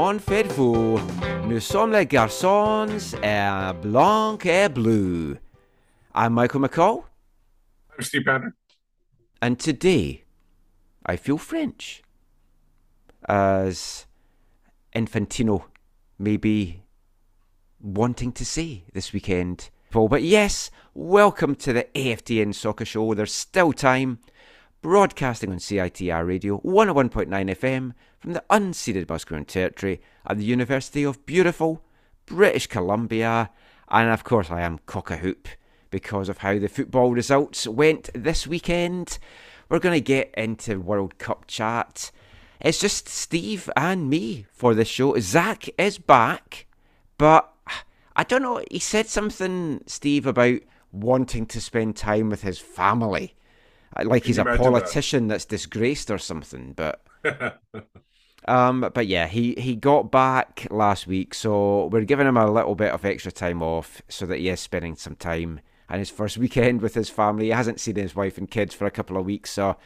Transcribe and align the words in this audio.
Comment 0.00 0.18
faites-vous? 0.18 0.98
Nous 1.46 1.60
sommes 1.60 1.92
les 1.92 2.06
garçons 2.06 2.86
et 3.22 3.72
blanc 3.82 4.38
et 4.46 4.70
bleu. 4.70 5.36
I'm 6.14 6.32
Michael 6.32 6.62
McCall, 6.62 7.04
I'm 7.94 8.02
Steve 8.02 8.24
Banner. 8.24 8.54
and 9.42 9.56
today 9.56 10.24
I 11.04 11.16
feel 11.16 11.36
French. 11.36 12.02
As 13.28 14.06
Infantino 14.94 15.64
may 16.18 16.38
be 16.38 16.82
wanting 17.78 18.32
to 18.32 18.44
say 18.46 18.84
this 18.94 19.12
weekend. 19.12 19.68
But 19.92 20.22
yes, 20.22 20.70
welcome 20.94 21.54
to 21.56 21.74
the 21.74 21.86
AFTN 21.94 22.54
Soccer 22.54 22.86
Show. 22.86 23.12
There's 23.12 23.34
still 23.34 23.74
time. 23.74 24.20
Broadcasting 24.82 25.50
on 25.50 25.58
CITR 25.58 26.26
Radio 26.26 26.58
101.9 26.60 27.28
FM 27.28 27.92
from 28.18 28.32
the 28.32 28.42
unceded 28.48 29.04
Musqueam 29.04 29.46
territory 29.46 30.00
at 30.26 30.38
the 30.38 30.44
University 30.44 31.04
of 31.04 31.26
beautiful 31.26 31.84
British 32.24 32.66
Columbia. 32.66 33.50
And 33.90 34.08
of 34.08 34.24
course, 34.24 34.50
I 34.50 34.62
am 34.62 34.78
cock 34.86 35.10
a 35.10 35.18
hoop 35.18 35.48
because 35.90 36.30
of 36.30 36.38
how 36.38 36.58
the 36.58 36.66
football 36.66 37.12
results 37.12 37.66
went 37.66 38.08
this 38.14 38.46
weekend. 38.46 39.18
We're 39.68 39.80
going 39.80 39.98
to 39.98 40.00
get 40.00 40.32
into 40.34 40.80
World 40.80 41.18
Cup 41.18 41.46
chat. 41.46 42.10
It's 42.58 42.80
just 42.80 43.06
Steve 43.06 43.68
and 43.76 44.08
me 44.08 44.46
for 44.50 44.74
this 44.74 44.88
show. 44.88 45.14
Zach 45.18 45.68
is 45.78 45.98
back, 45.98 46.64
but 47.18 47.52
I 48.16 48.24
don't 48.24 48.40
know. 48.40 48.62
He 48.70 48.78
said 48.78 49.08
something, 49.08 49.82
Steve, 49.84 50.24
about 50.24 50.60
wanting 50.90 51.44
to 51.48 51.60
spend 51.60 51.96
time 51.96 52.30
with 52.30 52.40
his 52.40 52.58
family. 52.58 53.34
Uh, 53.96 54.04
Like 54.06 54.24
he's 54.24 54.38
a 54.38 54.44
imagine 54.44 54.74
that? 54.74 54.94
politician 54.94 55.28
that's 55.28 55.44
disgraced 55.44 56.10
or 56.10 56.18
something. 56.18 56.72
But 56.72 57.02
um, 58.48 58.90
but 58.94 59.06
yeah, 59.06 59.26
he 59.26 59.54
he 59.58 59.76
got 59.76 60.10
back 60.10 60.66
last 60.70 61.06
week, 61.06 61.34
so 61.34 61.86
we're 61.86 62.04
giving 62.04 62.26
him 62.26 62.36
a 62.36 62.50
little 62.50 62.74
bit 62.74 62.92
of 62.92 63.04
extra 63.04 63.30
time 63.30 63.62
off 63.62 64.00
so 64.08 64.26
that 64.26 64.38
he 64.38 64.48
is 64.48 64.60
spending 64.60 64.96
some 64.96 65.14
time 65.14 65.60
and 65.88 65.98
his 65.98 66.10
first 66.10 66.38
weekend 66.38 66.80
with 66.80 66.94
his 66.94 67.10
family. 67.10 67.46
He 67.46 67.50
hasn't 67.50 67.80
seen 67.80 67.96
his 67.96 68.16
wife 68.16 68.38
and 68.38 68.50
kids 68.50 68.74
for 68.74 68.86
a 68.86 68.90
couple 68.90 69.16
of 69.18 69.26
weeks, 69.26 69.50
so 69.50 69.76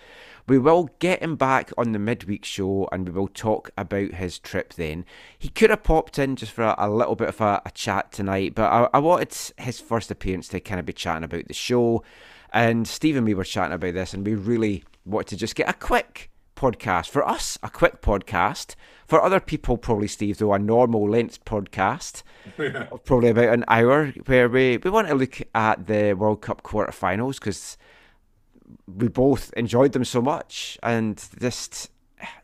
we 0.47 0.59
will 0.59 0.91
get 1.01 1.21
him 1.23 1.35
back 1.37 1.73
on 1.77 1.93
the 1.93 1.99
midweek 1.99 2.45
show 2.45 2.89
and 2.93 3.09
we 3.09 3.13
will 3.15 3.29
talk 3.29 3.71
about 3.77 4.13
his 4.15 4.39
trip 4.39 4.75
then. 4.75 5.05
He 5.39 5.49
could 5.49 5.71
have 5.71 5.83
popped 5.83 6.19
in 6.19 6.37
just 6.37 6.53
for 6.53 6.63
a, 6.63 6.75
a 6.79 6.91
little 6.91 7.17
bit 7.17 7.31
of 7.31 7.41
a, 7.41 7.61
a 7.67 7.71
chat 7.73 8.13
tonight, 8.13 8.55
but 8.55 8.71
I, 8.71 8.89
I 8.95 8.99
wanted 8.99 9.35
his 9.59 9.81
first 9.81 10.11
appearance 10.11 10.47
to 10.49 10.61
kind 10.61 10.79
of 10.79 10.87
be 10.87 10.93
chatting 10.93 11.25
about 11.25 11.49
the 11.49 11.55
show. 11.55 12.05
And 12.55 12.87
Steve 12.87 13.17
and 13.17 13.27
me 13.27 13.35
were 13.35 13.43
chatting 13.43 13.75
about 13.75 13.95
this, 13.95 14.15
and 14.15 14.25
we 14.25 14.37
really 14.37 14.85
wanted 15.05 15.31
to 15.31 15.37
just 15.37 15.57
get 15.57 15.69
a 15.69 15.73
quick 15.73 16.31
podcast. 16.55 17.09
For 17.09 17.27
us, 17.27 17.59
a 17.65 17.69
quick 17.69 18.01
podcast. 18.01 18.77
For 19.09 19.21
other 19.21 19.41
people, 19.41 19.77
probably, 19.77 20.07
Steve, 20.07 20.39
though, 20.39 20.55
a 20.55 20.59
normal 20.61 21.11
length 21.11 21.45
podcast 21.45 22.23
of 22.93 23.05
probably 23.05 23.31
about 23.31 23.53
an 23.53 23.65
hour, 23.67 24.13
where 24.27 24.49
we, 24.49 24.77
we 24.77 24.89
want 24.89 25.09
to 25.09 25.17
look 25.17 25.43
at 25.53 25.89
the 25.89 26.15
World 26.15 26.43
Cup 26.43 26.63
quarterfinals 26.63 27.41
because 27.41 27.77
we 28.87 29.09
both 29.09 29.53
enjoyed 29.55 29.91
them 29.91 30.05
so 30.05 30.23
much 30.23 30.79
and 30.81 31.29
just 31.41 31.91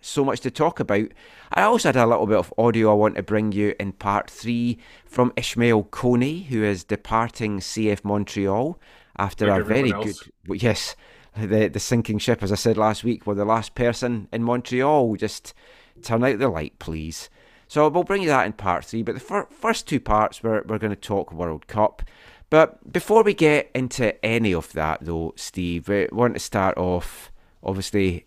so 0.00 0.24
much 0.24 0.40
to 0.40 0.50
talk 0.50 0.80
about. 0.80 1.06
I 1.52 1.62
also 1.62 1.88
had 1.88 1.96
a 1.96 2.06
little 2.06 2.26
bit 2.26 2.36
of 2.36 2.52
audio 2.58 2.90
I 2.90 2.94
want 2.94 3.14
to 3.14 3.22
bring 3.22 3.52
you 3.52 3.74
in 3.78 3.92
part 3.92 4.28
three 4.28 4.78
from 5.06 5.30
Ismaël 5.36 5.88
Koné, 5.90 6.46
who 6.46 6.64
is 6.64 6.82
departing 6.82 7.60
CF 7.60 8.04
Montreal 8.04 8.76
after 9.18 9.46
Like 9.46 9.60
a 9.60 9.64
very 9.64 9.92
everyone 9.92 10.12
good. 10.46 10.62
Yes, 10.62 10.96
the 11.36 11.68
the 11.68 11.80
sinking 11.80 12.18
ship, 12.18 12.42
as 12.42 12.52
I 12.52 12.56
said 12.56 12.76
last 12.76 13.04
week, 13.04 13.26
were 13.26 13.34
the 13.34 13.44
last 13.44 13.74
person 13.74 14.28
in 14.32 14.42
Montreal. 14.42 15.16
Just 15.16 15.54
turn 16.02 16.24
out 16.24 16.38
the 16.38 16.48
light, 16.48 16.78
please. 16.78 17.28
So 17.68 17.88
we'll 17.88 18.02
bring 18.02 18.22
you 18.22 18.28
that 18.28 18.46
in 18.46 18.52
part 18.52 18.84
three. 18.84 19.02
But 19.02 19.14
the 19.14 19.20
fir- 19.20 19.46
first 19.50 19.86
two 19.86 20.00
parts, 20.00 20.42
we're, 20.42 20.62
we're 20.62 20.78
going 20.78 20.90
to 20.90 20.96
talk 20.96 21.32
World 21.32 21.68
Cup. 21.68 22.02
But 22.50 22.92
before 22.92 23.22
we 23.22 23.32
get 23.32 23.70
into 23.76 24.22
any 24.24 24.52
of 24.52 24.72
that, 24.72 24.98
though, 25.02 25.34
Steve, 25.36 25.88
we 25.88 26.08
want 26.10 26.34
to 26.34 26.40
start 26.40 26.76
off, 26.76 27.30
obviously, 27.62 28.26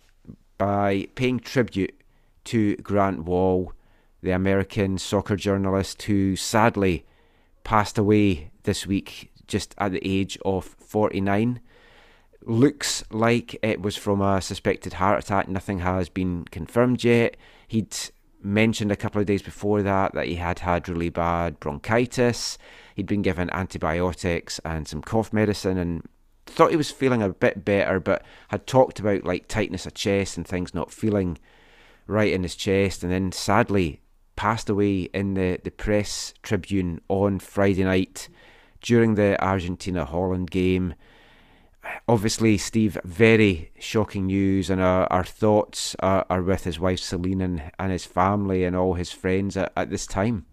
by 0.58 1.08
paying 1.16 1.42
tribute 1.42 1.94
to 2.46 2.78
Grant 2.78 3.26
Wahl, 3.26 3.74
the 4.22 4.32
American 4.32 4.98
soccer 4.98 5.36
journalist 5.36 6.02
who 6.04 6.38
sadly 6.38 7.06
passed 7.66 7.98
away 7.98 8.50
this 8.64 8.88
week 8.88 9.30
just 9.48 9.76
at 9.78 9.92
the 9.92 10.02
age 10.04 10.38
of 10.46 10.66
49 10.66 11.60
looks 12.46 13.04
like 13.10 13.58
it 13.64 13.82
was 13.82 13.96
from 13.96 14.22
a 14.22 14.42
suspected 14.42 14.94
heart 14.94 15.24
attack. 15.24 15.48
Nothing 15.48 15.80
has 15.80 16.10
been 16.10 16.46
confirmed 16.46 17.04
yet. 17.04 17.38
He'd 17.68 17.96
mentioned 18.42 18.92
a 18.92 18.96
couple 18.96 19.22
of 19.22 19.28
days 19.28 19.42
before 19.42 19.82
that 19.82 20.14
that 20.14 20.28
he 20.28 20.36
had 20.36 20.60
had 20.60 20.90
really 20.90 21.10
bad 21.10 21.60
bronchitis. 21.60 22.58
He'd 22.96 23.08
been 23.08 23.22
given 23.22 23.50
antibiotics 23.52 24.60
and 24.66 24.88
some 24.88 25.02
cough 25.02 25.32
medicine 25.32 25.78
and 25.78 26.08
thought 26.46 26.72
he 26.72 26.78
was 26.78 26.92
feeling 26.92 27.22
a 27.22 27.30
bit 27.30 27.64
better, 27.64 28.00
but 28.00 28.24
had 28.50 28.68
talked 28.68 29.00
about 29.00 29.24
like 29.24 29.48
tightness 29.48 29.86
of 29.86 29.94
chest 29.94 30.38
and 30.38 30.46
things 30.46 30.74
not 30.74 30.92
feeling 30.92 31.38
right 32.06 32.34
in 32.34 32.44
his 32.44 32.56
chest. 32.56 33.04
And 33.04 33.12
then 33.12 33.32
sadly 33.32 34.02
passed 34.36 34.70
away 34.70 35.04
in 35.14 35.36
the, 35.36 35.60
the 35.64 35.72
press 35.72 36.34
tribune 36.44 37.00
on 37.08 37.40
Friday 37.40 37.84
night 37.84 38.28
during 38.84 39.16
the 39.16 39.44
Argentina 39.44 40.06
Holland 40.06 40.52
game 40.52 40.94
obviously, 42.08 42.58
Steve, 42.58 42.98
very 43.04 43.72
shocking 43.80 44.28
news, 44.28 44.70
and 44.70 44.82
our, 44.82 45.12
our 45.12 45.24
thoughts 45.24 45.96
are, 46.00 46.26
are 46.30 46.42
with 46.42 46.64
his 46.64 46.80
wife 46.80 47.00
Celine 47.00 47.42
and, 47.42 47.72
and 47.80 47.92
his 47.92 48.06
family 48.06 48.64
and 48.64 48.76
all 48.76 48.94
his 48.94 49.12
friends 49.12 49.58
at, 49.58 49.72
at 49.76 49.90
this 49.90 50.08
time. 50.08 50.46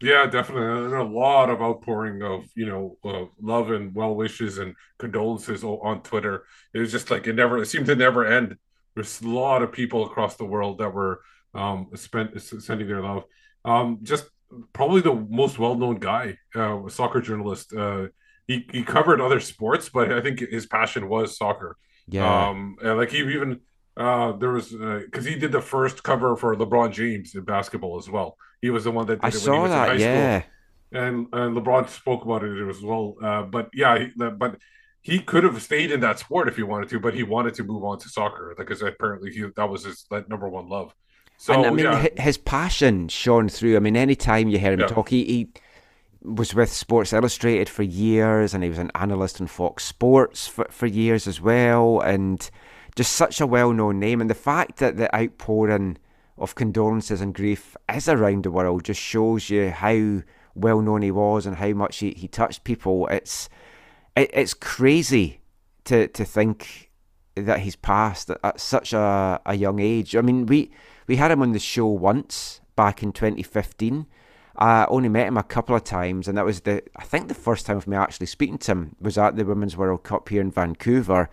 Yeah, 0.00 0.26
definitely. 0.26 0.84
And 0.86 0.94
a 0.94 1.02
lot 1.02 1.48
of 1.48 1.62
outpouring 1.62 2.22
of, 2.22 2.44
you 2.54 2.66
know, 2.66 2.98
uh, 3.02 3.24
love 3.40 3.70
and 3.70 3.94
well 3.94 4.14
wishes 4.14 4.58
and 4.58 4.74
condolences 4.98 5.64
on 5.64 6.02
Twitter. 6.02 6.44
It 6.74 6.80
was 6.80 6.92
just 6.92 7.10
like 7.10 7.26
it 7.26 7.34
never, 7.34 7.58
it 7.58 7.66
seemed 7.66 7.86
to 7.86 7.96
never 7.96 8.26
end. 8.26 8.56
There's 8.94 9.22
a 9.22 9.28
lot 9.28 9.62
of 9.62 9.72
people 9.72 10.04
across 10.04 10.36
the 10.36 10.44
world 10.44 10.78
that 10.78 10.92
were 10.92 11.20
um 11.54 11.88
spent 11.94 12.40
sending 12.42 12.86
their 12.86 13.00
love. 13.00 13.24
Um, 13.64 14.00
just 14.02 14.26
probably 14.72 15.00
the 15.00 15.14
most 15.14 15.58
well-known 15.58 15.96
guy, 15.98 16.38
uh, 16.54 16.88
soccer 16.88 17.20
journalist. 17.20 17.72
Uh, 17.74 18.06
he 18.46 18.66
he 18.72 18.82
covered 18.84 19.20
other 19.20 19.40
sports, 19.40 19.88
but 19.88 20.12
I 20.12 20.20
think 20.20 20.40
his 20.40 20.66
passion 20.66 21.08
was 21.08 21.36
soccer. 21.36 21.76
Yeah, 22.08 22.46
Um, 22.50 22.76
and 22.82 22.96
like 22.98 23.10
he 23.10 23.18
even 23.18 23.60
uh 23.96 24.32
there 24.32 24.50
was 24.52 24.70
because 24.70 25.24
he 25.24 25.36
did 25.38 25.52
the 25.52 25.60
first 25.60 26.02
cover 26.02 26.36
for 26.36 26.54
LeBron 26.54 26.92
James 26.92 27.34
in 27.34 27.44
basketball 27.44 27.98
as 27.98 28.08
well. 28.08 28.36
He 28.62 28.70
was 28.70 28.84
the 28.84 28.92
one 28.92 29.06
that 29.06 29.20
did 29.22 29.26
I 29.26 29.30
it 29.34 29.42
when 29.42 29.52
he 29.52 29.58
saw 29.58 29.60
was 29.60 29.74
in 29.74 29.82
high 29.84 29.98
that. 29.98 29.98
school 29.98 30.32
Yeah, 30.32 30.42
and 30.92 31.26
and 31.32 31.56
LeBron 31.56 31.88
spoke 31.88 32.24
about 32.24 32.44
it 32.44 32.68
as 32.68 32.82
well. 32.82 33.16
Uh, 33.22 33.42
but 33.42 33.70
yeah, 33.74 33.98
he, 33.98 34.12
but 34.16 34.58
he 35.02 35.20
could 35.20 35.44
have 35.44 35.60
stayed 35.62 35.90
in 35.92 36.00
that 36.00 36.18
sport 36.18 36.48
if 36.48 36.56
he 36.56 36.62
wanted 36.62 36.88
to, 36.90 37.00
but 37.00 37.14
he 37.14 37.22
wanted 37.22 37.54
to 37.54 37.64
move 37.64 37.84
on 37.84 37.98
to 38.00 38.08
soccer 38.08 38.54
because 38.56 38.82
apparently 38.82 39.32
he 39.32 39.44
that 39.56 39.68
was 39.68 39.84
his 39.84 40.06
like, 40.10 40.28
number 40.28 40.48
one 40.48 40.68
love. 40.68 40.94
So 41.38 41.52
and 41.54 41.66
I 41.66 41.70
mean 41.70 41.84
yeah, 41.84 42.08
his 42.18 42.38
passion 42.38 43.08
shone 43.08 43.48
through. 43.48 43.76
I 43.76 43.80
mean, 43.80 43.96
any 43.96 44.16
time 44.16 44.48
you 44.48 44.58
hear 44.58 44.72
him 44.72 44.80
Yeah. 44.80 44.86
talk, 44.86 45.10
he, 45.10 45.24
he 45.24 45.48
was 46.22 46.54
with 46.54 46.72
Sports 46.72 47.12
Illustrated 47.12 47.68
for 47.68 47.82
years, 47.82 48.54
and 48.54 48.62
he 48.62 48.68
was 48.70 48.78
an 48.78 48.90
analyst 48.94 49.40
on 49.40 49.46
Fox 49.46 49.84
Sports 49.84 50.46
for, 50.48 50.66
for 50.70 50.86
years 50.86 51.26
as 51.26 51.40
well, 51.40 52.00
and 52.00 52.50
just 52.96 53.12
such 53.12 53.40
a 53.40 53.46
well-known 53.46 54.00
name. 54.00 54.20
And 54.20 54.30
the 54.30 54.34
fact 54.34 54.78
that 54.78 54.96
the 54.96 55.14
outpouring 55.14 55.98
of 56.38 56.54
condolences 56.54 57.20
and 57.20 57.34
grief 57.34 57.76
is 57.94 58.08
around 58.08 58.44
the 58.44 58.50
world 58.50 58.84
just 58.84 59.00
shows 59.00 59.50
you 59.50 59.70
how 59.70 60.22
well 60.54 60.80
known 60.80 61.02
he 61.02 61.10
was 61.10 61.46
and 61.46 61.56
how 61.56 61.72
much 61.72 61.98
he, 61.98 62.12
he 62.12 62.28
touched 62.28 62.64
people. 62.64 63.06
It's 63.08 63.48
it, 64.16 64.30
it's 64.32 64.54
crazy 64.54 65.40
to 65.84 66.08
to 66.08 66.24
think 66.24 66.90
that 67.36 67.60
he's 67.60 67.76
passed 67.76 68.30
at 68.30 68.58
such 68.60 68.94
a, 68.94 69.40
a 69.44 69.54
young 69.54 69.78
age. 69.78 70.16
I 70.16 70.22
mean, 70.22 70.46
we 70.46 70.70
we 71.06 71.16
had 71.16 71.30
him 71.30 71.42
on 71.42 71.52
the 71.52 71.58
show 71.58 71.86
once 71.86 72.60
back 72.74 73.02
in 73.02 73.12
2015. 73.12 74.06
I 74.58 74.86
only 74.86 75.08
met 75.08 75.26
him 75.26 75.36
a 75.36 75.42
couple 75.42 75.76
of 75.76 75.84
times, 75.84 76.28
and 76.28 76.38
that 76.38 76.44
was 76.44 76.60
the 76.60 76.82
I 76.96 77.04
think 77.04 77.28
the 77.28 77.34
first 77.34 77.66
time 77.66 77.76
of 77.76 77.86
me 77.86 77.96
actually 77.96 78.26
speaking 78.26 78.58
to 78.58 78.72
him 78.72 78.96
was 79.00 79.18
at 79.18 79.36
the 79.36 79.44
Women's 79.44 79.76
World 79.76 80.02
Cup 80.02 80.28
here 80.28 80.40
in 80.40 80.50
Vancouver. 80.50 81.28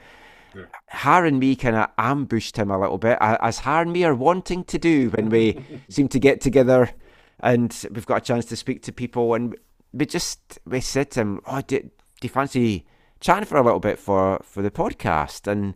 Yeah. 0.55 0.65
Har 0.89 1.25
and 1.25 1.39
me 1.39 1.55
kind 1.55 1.75
of 1.75 1.89
ambushed 1.97 2.57
him 2.57 2.69
a 2.69 2.79
little 2.79 2.97
bit, 2.97 3.17
as 3.21 3.59
Har 3.59 3.81
and 3.81 3.93
me 3.93 4.03
are 4.03 4.13
wanting 4.13 4.63
to 4.65 4.77
do 4.77 5.09
when 5.09 5.29
we 5.29 5.63
seem 5.89 6.07
to 6.09 6.19
get 6.19 6.41
together 6.41 6.91
and 7.39 7.85
we've 7.91 8.05
got 8.05 8.17
a 8.17 8.25
chance 8.25 8.45
to 8.45 8.55
speak 8.55 8.81
to 8.83 8.91
people. 8.91 9.33
And 9.33 9.55
we 9.91 10.05
just 10.05 10.59
we 10.65 10.79
said 10.81 11.11
to 11.11 11.21
him, 11.21 11.41
"Oh, 11.45 11.61
do, 11.61 11.79
do 11.79 11.89
you 12.21 12.29
fancy 12.29 12.85
chatting 13.19 13.45
for 13.45 13.57
a 13.57 13.63
little 13.63 13.79
bit 13.79 13.99
for 13.99 14.39
for 14.43 14.61
the 14.61 14.71
podcast?" 14.71 15.45
And 15.49 15.75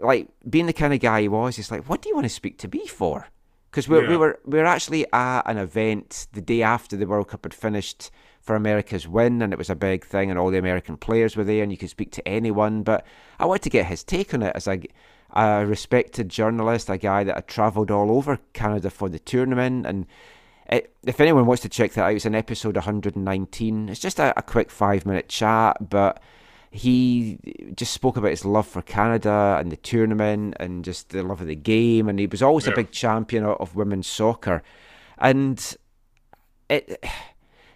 like 0.00 0.28
being 0.48 0.66
the 0.66 0.72
kind 0.72 0.92
of 0.92 1.00
guy 1.00 1.22
he 1.22 1.28
was, 1.28 1.56
he's 1.56 1.70
like, 1.70 1.88
"What 1.88 2.02
do 2.02 2.08
you 2.08 2.14
want 2.14 2.26
to 2.26 2.30
speak 2.30 2.58
to 2.58 2.68
me 2.68 2.86
for?" 2.86 3.28
Because 3.70 3.88
we, 3.88 4.00
yeah. 4.00 4.08
we 4.08 4.16
were 4.16 4.38
we 4.44 4.58
were 4.58 4.66
actually 4.66 5.06
at 5.12 5.42
an 5.42 5.58
event 5.58 6.28
the 6.32 6.40
day 6.40 6.62
after 6.62 6.96
the 6.96 7.06
World 7.06 7.28
Cup 7.28 7.44
had 7.44 7.54
finished 7.54 8.10
for 8.40 8.54
America's 8.54 9.08
win, 9.08 9.42
and 9.42 9.52
it 9.52 9.58
was 9.58 9.70
a 9.70 9.74
big 9.74 10.04
thing, 10.04 10.30
and 10.30 10.38
all 10.38 10.50
the 10.50 10.58
American 10.58 10.96
players 10.96 11.36
were 11.36 11.44
there, 11.44 11.62
and 11.62 11.72
you 11.72 11.78
could 11.78 11.90
speak 11.90 12.12
to 12.12 12.26
anyone. 12.28 12.82
But 12.82 13.04
I 13.38 13.46
wanted 13.46 13.62
to 13.62 13.70
get 13.70 13.86
his 13.86 14.04
take 14.04 14.32
on 14.32 14.42
it 14.42 14.54
as 14.54 14.68
a, 14.68 14.80
a 15.34 15.66
respected 15.66 16.28
journalist, 16.28 16.88
a 16.88 16.96
guy 16.96 17.24
that 17.24 17.34
had 17.34 17.48
travelled 17.48 17.90
all 17.90 18.10
over 18.10 18.38
Canada 18.52 18.88
for 18.88 19.08
the 19.08 19.18
tournament. 19.18 19.84
And 19.84 20.06
it, 20.70 20.94
if 21.04 21.20
anyone 21.20 21.46
wants 21.46 21.62
to 21.62 21.68
check 21.68 21.92
that 21.92 22.04
out, 22.04 22.14
it's 22.14 22.24
an 22.24 22.36
episode 22.36 22.76
119. 22.76 23.88
It's 23.88 24.00
just 24.00 24.20
a, 24.20 24.32
a 24.38 24.42
quick 24.42 24.70
five 24.70 25.04
minute 25.04 25.28
chat, 25.28 25.90
but 25.90 26.22
he 26.76 27.38
just 27.74 27.92
spoke 27.92 28.16
about 28.16 28.30
his 28.30 28.44
love 28.44 28.66
for 28.66 28.82
Canada 28.82 29.56
and 29.58 29.72
the 29.72 29.76
tournament 29.76 30.54
and 30.60 30.84
just 30.84 31.08
the 31.10 31.22
love 31.22 31.40
of 31.40 31.46
the 31.46 31.56
game. 31.56 32.08
And 32.08 32.18
he 32.18 32.26
was 32.26 32.42
always 32.42 32.66
yeah. 32.66 32.72
a 32.72 32.76
big 32.76 32.90
champion 32.90 33.44
of, 33.44 33.74
women's 33.74 34.06
soccer. 34.06 34.62
And 35.18 35.76
it 36.68 37.02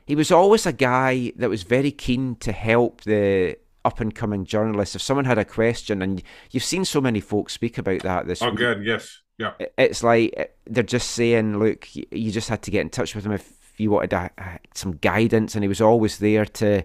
he 0.04 0.14
was 0.14 0.30
always 0.30 0.66
a 0.66 0.72
guy 0.72 1.32
that 1.36 1.48
was 1.48 1.62
very 1.62 1.90
keen 1.90 2.34
to 2.36 2.52
help 2.52 3.02
the 3.02 3.56
up 3.84 4.00
and 4.00 4.14
coming 4.14 4.44
journalists. 4.44 4.94
If 4.94 5.02
someone 5.02 5.24
had 5.24 5.38
a 5.38 5.44
question, 5.44 6.02
and 6.02 6.22
you've 6.50 6.64
seen 6.64 6.84
so 6.84 7.00
many 7.00 7.20
folks 7.20 7.52
speak 7.52 7.78
about 7.78 8.02
that 8.02 8.26
this 8.26 8.42
Oh, 8.42 8.50
week, 8.50 8.78
yes, 8.82 9.22
yeah, 9.38 9.52
it's 9.78 10.02
like 10.02 10.34
eh, 10.36 10.46
they're 10.66 10.82
just 10.82 11.10
saying, 11.12 11.58
look, 11.58 11.88
you 11.94 12.30
just 12.30 12.48
had 12.48 12.62
to 12.62 12.70
get 12.70 12.82
in 12.82 12.90
touch 12.90 13.14
with 13.14 13.24
him 13.24 13.32
if 13.32 13.80
you 13.80 13.92
wanted 13.92 14.12
a, 14.12 14.30
some 14.74 14.96
guidance, 14.96 15.54
and 15.54 15.64
he 15.64 15.68
was 15.68 15.80
always 15.80 16.18
there 16.18 16.44
to 16.44 16.82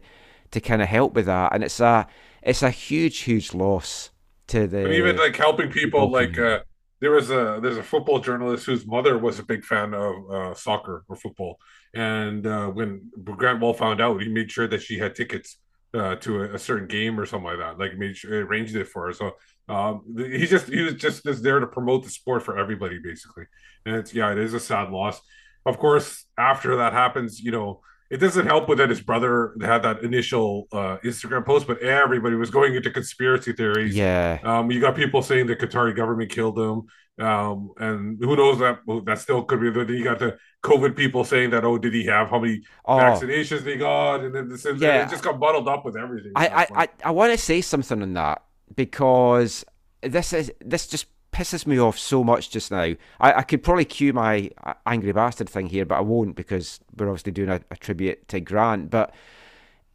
to 0.52 0.60
kind 0.62 0.82
of 0.82 0.88
help 0.88 1.14
with 1.14 1.26
that. 1.26 1.54
And 1.54 1.64
it's 1.64 1.80
a 1.80 2.08
it's 2.42 2.64
a 2.64 2.70
huge, 2.70 3.20
huge 3.20 3.54
loss 3.54 4.12
to 4.48 4.68
the 4.68 4.86
and 4.86 4.94
even 4.94 5.18
like 5.18 5.36
helping 5.36 5.72
people 5.72 6.12
like. 6.12 6.38
Uh, 6.38 6.60
there 7.02 7.12
was 7.12 7.30
a 7.30 7.60
there's 7.62 7.78
a 7.78 7.84
football 7.84 8.20
journalist 8.20 8.66
whose 8.66 8.88
mother 8.88 9.18
was 9.18 9.38
a 9.38 9.44
big 9.44 9.64
fan 9.64 9.94
of 9.94 10.32
uh, 10.32 10.54
soccer 10.54 11.04
or 11.10 11.16
football, 11.16 11.58
and 11.94 12.48
uh, 12.48 12.68
when 12.68 13.12
Grant 13.24 13.60
Wahl 13.60 13.74
found 13.74 14.00
out, 14.00 14.22
he 14.22 14.30
made 14.30 14.50
sure 14.50 14.68
that 14.68 14.82
she 14.82 14.98
had 14.98 15.14
tickets 15.14 15.58
uh, 15.96 16.16
to 16.18 16.42
a, 16.42 16.54
a, 16.56 16.60
certain 16.60 16.88
game 16.88 17.20
or 17.20 17.26
something 17.26 17.48
like 17.48 17.60
that. 17.60 17.80
Like 17.80 17.98
made 17.98 18.18
sure 18.18 18.46
arranged 18.46 18.76
it 18.76 18.88
for 18.88 19.08
her. 19.08 19.14
So 19.14 19.32
um, 19.70 20.16
he 20.18 20.46
just 20.46 20.68
he 20.68 20.82
was 20.82 20.96
just, 20.96 21.24
just 21.24 21.44
there 21.44 21.60
to 21.60 21.68
promote 21.68 22.04
the 22.04 22.10
sport 22.10 22.44
for 22.44 22.58
everybody 22.58 23.00
basically. 23.04 23.46
And 23.86 23.96
it's 23.96 24.14
yeah, 24.14 24.32
it 24.32 24.38
is 24.38 24.54
a 24.54 24.60
sad 24.60 24.90
loss. 24.90 25.22
Of 25.66 25.80
course, 25.80 26.26
after 26.38 26.78
that 26.78 26.94
happens, 26.94 27.40
you 27.40 27.52
know, 27.52 27.82
it 28.10 28.18
doesn't 28.18 28.46
help 28.46 28.70
with 28.70 28.78
that 28.78 28.90
his 28.90 29.02
brother 29.02 29.56
had 29.62 29.84
that 29.84 30.04
initial 30.04 30.68
uh, 30.72 30.98
Instagram 31.04 31.46
post, 31.46 31.66
but 31.66 31.82
everybody 31.82 32.36
was 32.36 32.52
going 32.52 32.76
into 32.76 32.92
conspiracy 32.92 33.54
theories. 33.54 33.96
Yeah. 33.96 34.40
Um, 34.44 34.70
you 34.72 34.80
got 34.80 34.96
people 34.96 35.22
saying 35.22 35.48
the 35.48 35.56
Qatari 35.56 35.96
government 35.96 36.30
killed 36.30 36.58
him. 36.60 36.84
Um, 37.18 37.72
and 37.78 38.20
who 38.20 38.36
knows 38.36 38.60
that 38.60 38.80
that 39.06 39.20
still 39.20 39.44
could 39.44 39.62
be. 39.62 39.72
Then 39.72 39.88
you 39.88 40.04
got 40.04 40.20
the 40.20 40.38
COVID 40.64 40.96
people 40.96 41.24
saying 41.24 41.52
that, 41.52 41.64
oh, 41.64 41.78
did 41.78 41.94
he 41.94 42.06
have 42.06 42.30
how 42.30 42.40
many 42.40 42.62
oh. 42.86 42.98
vaccinations 42.98 43.64
they 43.64 43.78
got? 43.78 44.22
And 44.22 44.36
then 44.36 44.50
this, 44.50 44.66
yeah. 44.66 45.06
it 45.06 45.10
just 45.10 45.24
got 45.24 45.40
bottled 45.40 45.68
up 45.68 45.86
with 45.86 45.96
everything. 45.96 46.34
I, 46.36 46.48
I, 46.48 46.68
I, 46.76 46.88
I 47.06 47.12
want 47.12 47.32
to 47.32 47.38
say 47.38 47.62
something 47.62 48.02
on 48.02 48.14
that 48.14 48.44
because 48.76 49.66
this 50.02 50.34
is 50.34 50.52
this 50.60 50.88
just 50.88 51.08
pisses 51.36 51.68
me 51.68 51.78
off 51.78 52.00
so 52.00 52.24
much 52.24 52.50
just 52.50 52.72
now. 52.72 52.96
I, 53.20 53.34
I 53.34 53.42
could 53.42 53.62
probably 53.62 53.84
cue 53.84 54.14
my 54.14 54.50
angry 54.86 55.12
bastard 55.12 55.50
thing 55.50 55.68
here, 55.68 55.86
but 55.86 55.98
I 55.98 56.02
won't 56.02 56.34
because 56.34 56.80
we're 56.96 57.10
obviously 57.10 57.34
doing 57.34 57.50
a, 57.50 57.60
a 57.70 57.76
tribute 57.76 58.26
to 58.30 58.40
Grant. 58.40 58.90
But 58.90 59.14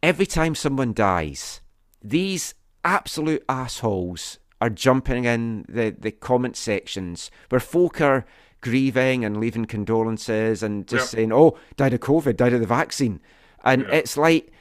every 0.03 0.27
time 0.27 0.53
someone 0.53 0.93
dies, 0.93 1.61
these 2.03 2.53
absolute 2.85 3.43
assholes 3.49 4.37
are 4.61 4.69
jumping 4.69 5.25
in 5.25 5.65
the, 5.67 5.95
the 5.97 6.11
comment 6.11 6.55
sections 6.55 7.31
where 7.49 7.59
folk 7.59 7.99
are 8.01 8.23
grieving 8.61 9.25
and 9.25 9.37
leaving 9.37 9.65
condolences 9.65 10.61
and 10.61 10.87
just 10.87 11.05
yep. 11.05 11.09
saying, 11.09 11.33
oh, 11.33 11.57
died 11.75 11.93
of 11.93 12.01
COVID, 12.01 12.37
died 12.37 12.53
of 12.53 12.59
the 12.59 12.67
vaccine. 12.67 13.19
And 13.63 13.81
yep. 13.81 13.93
it's 13.93 14.15
like, 14.15 14.51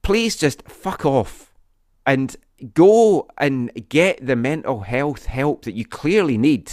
please 0.00 0.36
just 0.36 0.62
fuck 0.62 1.04
off 1.04 1.52
and 2.06 2.34
go 2.74 3.28
and 3.38 3.70
get 3.88 4.24
the 4.24 4.36
mental 4.36 4.80
health 4.80 5.26
help 5.26 5.64
that 5.64 5.74
you 5.74 5.84
clearly 5.84 6.38
need. 6.38 6.72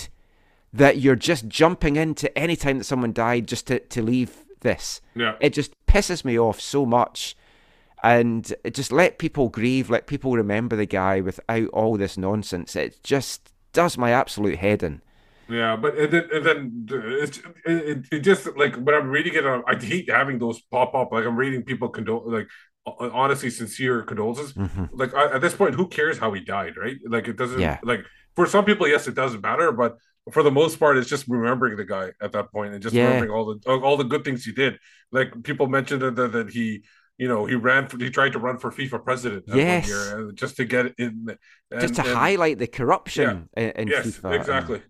That 0.71 0.97
you're 0.97 1.15
just 1.15 1.47
jumping 1.47 1.97
into 1.97 2.35
any 2.37 2.55
time 2.55 2.79
that 2.79 2.85
someone 2.85 3.13
died 3.13 3.47
just 3.47 3.67
to, 3.67 3.79
to 3.79 4.01
leave 4.01 4.43
this. 4.61 5.01
Yeah. 5.13 5.35
It 5.39 5.53
just 5.53 5.73
pisses 5.85 6.25
me 6.25 6.39
off 6.39 6.59
so 6.59 6.85
much 6.85 7.35
and 8.03 8.53
just 8.71 8.91
let 8.91 9.17
people 9.17 9.49
grieve, 9.49 9.89
let 9.89 10.07
people 10.07 10.35
remember 10.35 10.75
the 10.75 10.85
guy 10.85 11.21
without 11.21 11.67
all 11.69 11.95
this 11.95 12.17
nonsense. 12.17 12.75
It 12.75 13.01
just 13.03 13.53
does 13.71 13.97
my 13.97 14.11
absolute 14.11 14.57
head 14.57 14.83
in. 14.83 15.01
Yeah, 15.49 15.75
but 15.75 15.97
and 15.97 16.45
then, 16.45 16.87
it's 16.89 17.41
it, 17.65 18.05
it, 18.11 18.19
just 18.21 18.47
like 18.57 18.75
when 18.75 18.95
I'm 18.95 19.09
reading 19.09 19.33
it, 19.35 19.45
I 19.45 19.75
hate 19.75 20.09
having 20.09 20.39
those 20.39 20.61
pop 20.61 20.95
up. 20.95 21.11
Like 21.11 21.25
I'm 21.25 21.35
reading 21.35 21.63
people 21.63 21.89
condole, 21.89 22.23
like 22.25 22.47
honestly 22.85 23.49
sincere 23.49 24.01
condolences. 24.03 24.53
Mm-hmm. 24.53 24.85
Like 24.91 25.13
at 25.13 25.41
this 25.41 25.53
point, 25.53 25.75
who 25.75 25.87
cares 25.87 26.17
how 26.17 26.33
he 26.33 26.41
died, 26.41 26.77
right? 26.77 26.97
Like 27.05 27.27
it 27.27 27.37
doesn't. 27.37 27.59
Yeah. 27.59 27.79
Like 27.83 28.05
for 28.35 28.45
some 28.45 28.65
people, 28.65 28.87
yes, 28.87 29.07
it 29.07 29.15
doesn't 29.15 29.41
matter, 29.41 29.71
but 29.71 29.97
for 30.31 30.43
the 30.43 30.51
most 30.51 30.79
part, 30.79 30.97
it's 30.97 31.09
just 31.09 31.27
remembering 31.27 31.75
the 31.77 31.85
guy 31.85 32.11
at 32.21 32.31
that 32.31 32.51
point 32.51 32.73
and 32.73 32.81
just 32.81 32.95
yeah. 32.95 33.05
remembering 33.05 33.31
all 33.31 33.55
the 33.55 33.69
all 33.71 33.97
the 33.97 34.03
good 34.03 34.23
things 34.23 34.45
he 34.45 34.51
did. 34.51 34.79
Like 35.11 35.43
people 35.43 35.67
mentioned 35.67 36.01
that, 36.01 36.31
that 36.31 36.49
he 36.49 36.83
you 37.17 37.27
know, 37.27 37.45
he 37.45 37.55
ran 37.55 37.87
for, 37.87 37.97
he 37.97 38.09
tried 38.09 38.33
to 38.33 38.39
run 38.39 38.57
for 38.57 38.71
FIFA 38.71 39.03
president 39.03 39.43
yes. 39.47 39.87
year, 39.87 40.31
just 40.33 40.57
to 40.57 40.65
get 40.65 40.87
in, 40.97 41.27
and, 41.71 41.81
just 41.81 41.95
to 41.95 42.01
and, 42.01 42.09
highlight 42.09 42.57
the 42.57 42.67
corruption 42.67 43.49
yeah, 43.55 43.71
in, 43.75 43.87
yes, 43.87 44.07
FIFA. 44.07 44.35
Exactly. 44.35 44.81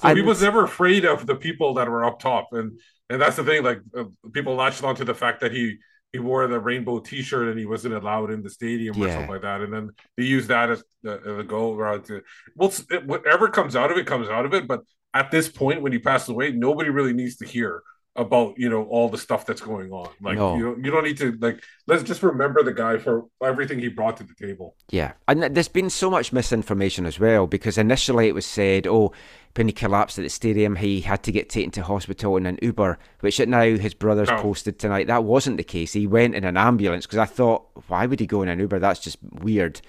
So 0.00 0.08
and, 0.08 0.18
he 0.18 0.24
was 0.24 0.42
never 0.42 0.64
afraid 0.64 1.04
of 1.04 1.26
the 1.26 1.36
people 1.36 1.74
that 1.74 1.88
were 1.88 2.04
up 2.04 2.18
top, 2.18 2.48
and 2.52 2.80
and 3.08 3.22
that's 3.22 3.36
the 3.36 3.44
thing. 3.44 3.62
Like 3.62 3.80
uh, 3.96 4.04
people 4.32 4.56
latched 4.56 4.82
onto 4.82 5.04
the 5.04 5.14
fact 5.14 5.40
that 5.42 5.52
he 5.52 5.78
he 6.14 6.20
wore 6.20 6.46
the 6.46 6.60
rainbow 6.60 7.00
T-shirt 7.00 7.48
and 7.48 7.58
he 7.58 7.66
wasn't 7.66 7.92
allowed 7.92 8.30
in 8.30 8.40
the 8.40 8.48
stadium 8.48 8.94
yeah. 8.96 9.06
or 9.06 9.10
something 9.10 9.30
like 9.30 9.42
that, 9.42 9.62
and 9.62 9.72
then 9.72 9.90
they 10.16 10.22
used 10.22 10.46
that 10.46 10.70
as 10.70 10.84
the, 11.02 11.18
the 11.18 11.42
goal 11.42 11.74
around 11.74 12.04
to 12.04 12.22
well, 12.54 12.72
whatever 13.04 13.48
comes 13.48 13.74
out 13.74 13.90
of 13.90 13.98
it 13.98 14.06
comes 14.06 14.28
out 14.28 14.44
of 14.44 14.54
it. 14.54 14.68
But 14.68 14.82
at 15.12 15.32
this 15.32 15.48
point, 15.48 15.82
when 15.82 15.90
he 15.90 15.98
passed 15.98 16.28
away, 16.28 16.52
nobody 16.52 16.90
really 16.90 17.12
needs 17.12 17.34
to 17.38 17.46
hear 17.46 17.82
about 18.16 18.54
you 18.56 18.70
know 18.70 18.84
all 18.84 19.08
the 19.08 19.18
stuff 19.18 19.44
that's 19.44 19.60
going 19.60 19.90
on. 19.90 20.08
Like 20.20 20.38
no. 20.38 20.56
you 20.56 20.62
don't 20.64 20.84
you 20.84 20.90
don't 20.90 21.04
need 21.04 21.18
to 21.18 21.36
like 21.40 21.62
let's 21.86 22.04
just 22.04 22.22
remember 22.22 22.62
the 22.62 22.72
guy 22.72 22.96
for 22.96 23.24
everything 23.42 23.80
he 23.80 23.88
brought 23.88 24.16
to 24.18 24.24
the 24.24 24.34
table. 24.34 24.76
Yeah. 24.90 25.12
And 25.26 25.42
there's 25.42 25.68
been 25.68 25.90
so 25.90 26.10
much 26.10 26.32
misinformation 26.32 27.06
as 27.06 27.18
well 27.18 27.46
because 27.46 27.76
initially 27.76 28.28
it 28.28 28.34
was 28.34 28.46
said 28.46 28.86
oh 28.86 29.12
when 29.56 29.66
he 29.66 29.72
collapsed 29.72 30.18
at 30.18 30.22
the 30.22 30.28
stadium 30.28 30.76
he 30.76 31.00
had 31.00 31.22
to 31.24 31.32
get 31.32 31.48
taken 31.48 31.70
to 31.72 31.82
hospital 31.82 32.36
in 32.36 32.46
an 32.46 32.58
uber 32.62 32.98
which 33.20 33.40
now 33.40 33.62
his 33.62 33.94
brothers 33.94 34.28
oh. 34.30 34.40
posted 34.40 34.78
tonight 34.78 35.08
that 35.08 35.24
wasn't 35.24 35.56
the 35.56 35.64
case. 35.64 35.92
He 35.92 36.06
went 36.06 36.36
in 36.36 36.44
an 36.44 36.56
ambulance 36.56 37.06
because 37.06 37.18
i 37.18 37.26
thought 37.26 37.66
why 37.88 38.06
would 38.06 38.20
he 38.20 38.26
go 38.26 38.42
in 38.42 38.48
an 38.48 38.60
uber? 38.60 38.78
That's 38.78 39.00
just 39.00 39.18
weird. 39.22 39.80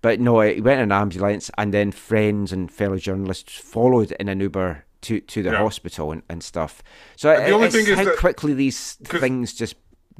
But 0.00 0.20
no 0.20 0.40
he 0.40 0.62
went 0.62 0.80
in 0.80 0.90
an 0.90 0.92
ambulance 0.92 1.50
and 1.58 1.74
then 1.74 1.90
friends 1.90 2.50
and 2.50 2.72
fellow 2.72 2.96
journalists 2.96 3.54
followed 3.58 4.12
in 4.12 4.30
an 4.30 4.40
uber 4.40 4.86
to 5.04 5.20
to 5.20 5.42
the 5.42 5.50
yeah. 5.50 5.58
hospital 5.58 6.12
and, 6.12 6.22
and 6.28 6.42
stuff. 6.42 6.82
So 7.16 7.28
the 7.34 7.50
only 7.50 7.70
thing 7.70 7.86
is 7.86 7.96
how 7.96 8.04
that, 8.04 8.18
quickly 8.18 8.54
these 8.54 8.94
things 8.94 9.54
just 9.54 9.76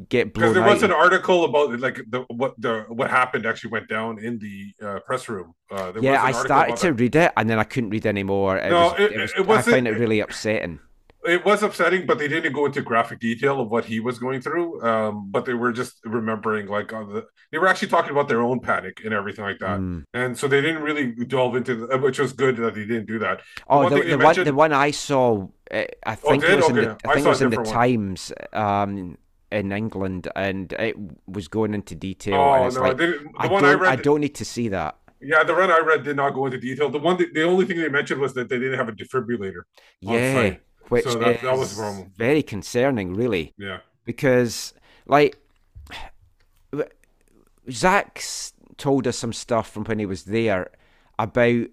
get 0.08 0.34
blown. 0.34 0.52
Because 0.52 0.54
there 0.54 0.72
was 0.74 0.82
an 0.82 0.92
article 0.92 1.44
about 1.44 1.78
like 1.80 2.00
the 2.08 2.20
what 2.28 2.54
the 2.58 2.84
what 2.88 3.10
happened 3.10 3.46
actually 3.46 3.70
went 3.70 3.88
down 3.88 4.18
in 4.18 4.38
the 4.38 4.74
uh, 4.84 5.00
press 5.00 5.28
room. 5.28 5.54
Uh, 5.70 5.92
yeah, 6.00 6.22
I 6.22 6.32
started 6.32 6.76
to 6.78 6.92
read 6.92 7.16
it 7.16 7.32
and 7.36 7.48
then 7.48 7.58
I 7.58 7.64
couldn't 7.64 7.90
read 7.90 8.06
anymore. 8.06 8.58
It 8.58 8.70
no, 8.70 8.88
was, 8.88 9.00
it, 9.00 9.12
it, 9.12 9.46
was, 9.46 9.66
it 9.66 9.68
I 9.68 9.72
find 9.72 9.88
it 9.88 9.92
really 9.92 10.20
upsetting. 10.20 10.80
It 11.24 11.44
was 11.44 11.62
upsetting, 11.62 12.06
but 12.06 12.18
they 12.18 12.28
didn't 12.28 12.52
go 12.52 12.66
into 12.66 12.82
graphic 12.82 13.18
detail 13.18 13.60
of 13.60 13.70
what 13.70 13.84
he 13.84 14.00
was 14.00 14.18
going 14.18 14.40
through. 14.40 14.82
Um, 14.82 15.30
but 15.30 15.44
they 15.44 15.54
were 15.54 15.72
just 15.72 16.00
remembering, 16.04 16.66
like, 16.66 16.92
on 16.92 17.12
the, 17.12 17.26
they 17.50 17.58
were 17.58 17.66
actually 17.66 17.88
talking 17.88 18.10
about 18.10 18.28
their 18.28 18.42
own 18.42 18.60
panic 18.60 19.00
and 19.04 19.14
everything 19.14 19.44
like 19.44 19.58
that. 19.60 19.80
Mm. 19.80 20.04
And 20.12 20.38
so 20.38 20.48
they 20.48 20.60
didn't 20.60 20.82
really 20.82 21.12
delve 21.12 21.56
into, 21.56 21.86
the, 21.86 21.98
which 21.98 22.18
was 22.18 22.32
good 22.32 22.56
that 22.56 22.74
they 22.74 22.84
didn't 22.84 23.06
do 23.06 23.18
that. 23.20 23.40
Oh, 23.68 23.88
the, 23.88 24.02
the 24.02 24.18
one 24.18 24.44
the 24.44 24.54
one 24.54 24.72
I 24.72 24.90
saw, 24.90 25.48
uh, 25.70 25.84
I 26.04 26.14
think 26.14 26.42
did? 26.42 26.50
it 26.50 26.56
was 26.56 26.68
in 26.68 26.76
the 26.76 26.96
I 27.04 27.10
I 27.10 27.14
think 27.14 27.26
it 27.26 27.28
was 27.28 27.42
in 27.42 27.50
the 27.50 27.56
one. 27.56 27.64
Times 27.64 28.32
um, 28.52 29.16
in 29.50 29.72
England, 29.72 30.28
and 30.36 30.72
it 30.72 30.96
was 31.26 31.48
going 31.48 31.74
into 31.74 31.94
detail. 31.94 32.34
Oh 32.34 32.68
no, 32.68 32.80
like. 32.80 32.96
The 32.96 33.24
I 33.38 33.46
one 33.46 33.62
don't, 33.62 33.70
I 33.70 33.74
read, 33.74 33.98
I 33.98 34.02
don't 34.02 34.20
need 34.20 34.34
to 34.36 34.44
see 34.44 34.68
that. 34.68 34.96
yeah, 35.24 35.42
the 35.42 35.54
one 35.54 35.70
I 35.70 35.78
read 35.78 36.04
did 36.04 36.16
not 36.16 36.30
go 36.30 36.46
into 36.46 36.58
detail. 36.58 36.90
The 36.90 36.98
one, 36.98 37.16
the 37.16 37.42
only 37.42 37.64
thing 37.64 37.78
they 37.78 37.88
mentioned 37.88 38.20
was 38.20 38.34
that 38.34 38.48
they 38.48 38.58
didn't 38.58 38.78
have 38.78 38.88
a 38.88 38.92
defibrillator. 38.92 39.62
Yeah. 40.00 40.56
Which 40.90 41.04
So 41.04 41.18
that- 41.18 41.42
that 41.42 41.56
was 41.56 41.70
is 41.72 41.76
the 41.76 41.82
problem. 41.82 42.12
very 42.16 42.42
concerning, 42.42 43.14
really. 43.14 43.52
Yeah, 43.58 43.78
because 44.04 44.74
like 45.06 45.36
Zach's 47.70 48.52
told 48.76 49.06
us 49.06 49.18
some 49.18 49.32
stuff 49.32 49.70
from 49.70 49.84
when 49.84 49.98
he 49.98 50.06
was 50.06 50.24
there 50.24 50.70
about 51.18 51.66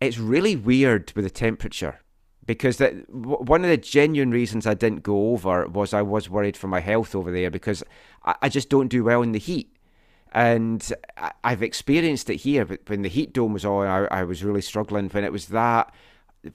it's 0.00 0.18
really 0.18 0.56
weird 0.56 1.12
with 1.14 1.24
the 1.24 1.30
temperature 1.30 2.00
because 2.46 2.78
that 2.78 3.06
w- 3.12 3.44
one 3.44 3.62
of 3.64 3.68
the 3.70 3.76
genuine 3.76 4.30
reasons 4.30 4.66
I 4.66 4.74
didn't 4.74 5.02
go 5.02 5.32
over 5.32 5.66
was 5.66 5.92
I 5.92 6.02
was 6.02 6.30
worried 6.30 6.56
for 6.56 6.68
my 6.68 6.80
health 6.80 7.14
over 7.14 7.30
there 7.30 7.50
because 7.50 7.82
I, 8.24 8.34
I 8.42 8.48
just 8.48 8.70
don't 8.70 8.88
do 8.88 9.04
well 9.04 9.22
in 9.22 9.32
the 9.32 9.38
heat. 9.38 9.74
And 10.32 10.90
I- 11.16 11.32
I've 11.44 11.62
experienced 11.62 12.30
it 12.30 12.36
here, 12.36 12.64
but 12.64 12.80
when 12.86 13.02
the 13.02 13.08
heat 13.08 13.32
dome 13.32 13.52
was 13.52 13.64
on, 13.64 13.86
I, 13.86 14.20
I 14.20 14.22
was 14.24 14.42
really 14.44 14.62
struggling. 14.62 15.08
When 15.08 15.24
it 15.24 15.32
was 15.32 15.46
that, 15.48 15.92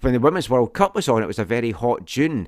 when 0.01 0.13
the 0.13 0.19
Women's 0.19 0.49
World 0.49 0.73
Cup 0.73 0.95
was 0.95 1.09
on, 1.09 1.23
it 1.23 1.27
was 1.27 1.39
a 1.39 1.45
very 1.45 1.71
hot 1.71 2.05
June, 2.05 2.47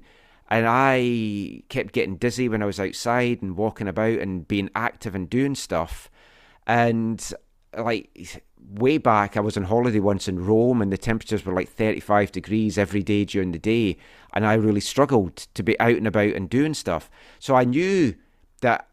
and 0.49 0.65
I 0.67 1.63
kept 1.69 1.93
getting 1.93 2.17
dizzy 2.17 2.47
when 2.47 2.61
I 2.61 2.65
was 2.65 2.79
outside 2.79 3.41
and 3.41 3.57
walking 3.57 3.87
about 3.87 4.19
and 4.19 4.47
being 4.47 4.69
active 4.75 5.15
and 5.15 5.29
doing 5.29 5.55
stuff. 5.55 6.09
And 6.67 7.33
like 7.77 8.43
way 8.67 8.97
back, 8.97 9.37
I 9.37 9.41
was 9.41 9.57
on 9.57 9.63
holiday 9.63 9.99
once 9.99 10.27
in 10.27 10.45
Rome, 10.45 10.81
and 10.81 10.91
the 10.91 10.97
temperatures 10.97 11.45
were 11.45 11.53
like 11.53 11.69
35 11.69 12.31
degrees 12.31 12.77
every 12.77 13.03
day 13.03 13.25
during 13.25 13.51
the 13.51 13.59
day, 13.59 13.97
and 14.33 14.45
I 14.45 14.53
really 14.53 14.81
struggled 14.81 15.35
to 15.35 15.63
be 15.63 15.79
out 15.79 15.95
and 15.95 16.07
about 16.07 16.33
and 16.33 16.49
doing 16.49 16.73
stuff. 16.73 17.09
So 17.39 17.55
I 17.55 17.63
knew 17.63 18.15
that 18.61 18.87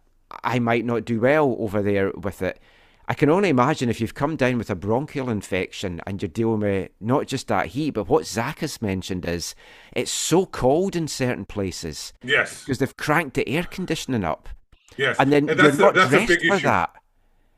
I 0.45 0.59
might 0.59 0.85
not 0.85 1.05
do 1.05 1.21
well 1.21 1.57
over 1.59 1.83
there 1.83 2.11
with 2.11 2.43
it. 2.43 2.61
I 3.09 3.15
can 3.15 3.29
only 3.31 3.49
imagine 3.49 3.89
if 3.89 4.01
you've 4.01 4.15
come 4.15 4.37
down 4.37 4.59
with 4.59 4.71
a 4.71 4.75
bronchial 4.75 5.29
infection 5.29 6.01
and 6.07 6.23
you're 6.23 6.29
dealing 6.29 6.61
with 6.61 6.91
not 7.01 7.27
just 7.27 7.49
that 7.49 7.67
heat, 7.67 7.91
but 7.91 8.09
what 8.09 8.27
Zach 8.27 8.61
has 8.61 8.81
mentioned 8.81 9.25
is 9.27 9.55
it's 9.93 10.11
so 10.11 10.47
cold 10.47 10.95
in 10.97 11.09
certain 11.09 11.45
places 11.45 12.13
yes, 12.23 12.65
because 12.65 12.79
they've 12.79 12.97
cranked 12.97 13.35
the 13.35 13.49
air 13.49 13.65
conditioning 13.65 14.25
up, 14.25 14.49
yes, 14.97 15.19
and 15.19 15.33
then 15.33 15.47
that's 15.47 15.59
you're 15.59 15.73
the- 15.73 15.93
not 15.93 15.95
that's 15.95 16.15
a 16.15 16.21
big 16.21 16.45
for 16.47 16.59
issue. 16.59 16.61
that. 16.61 16.91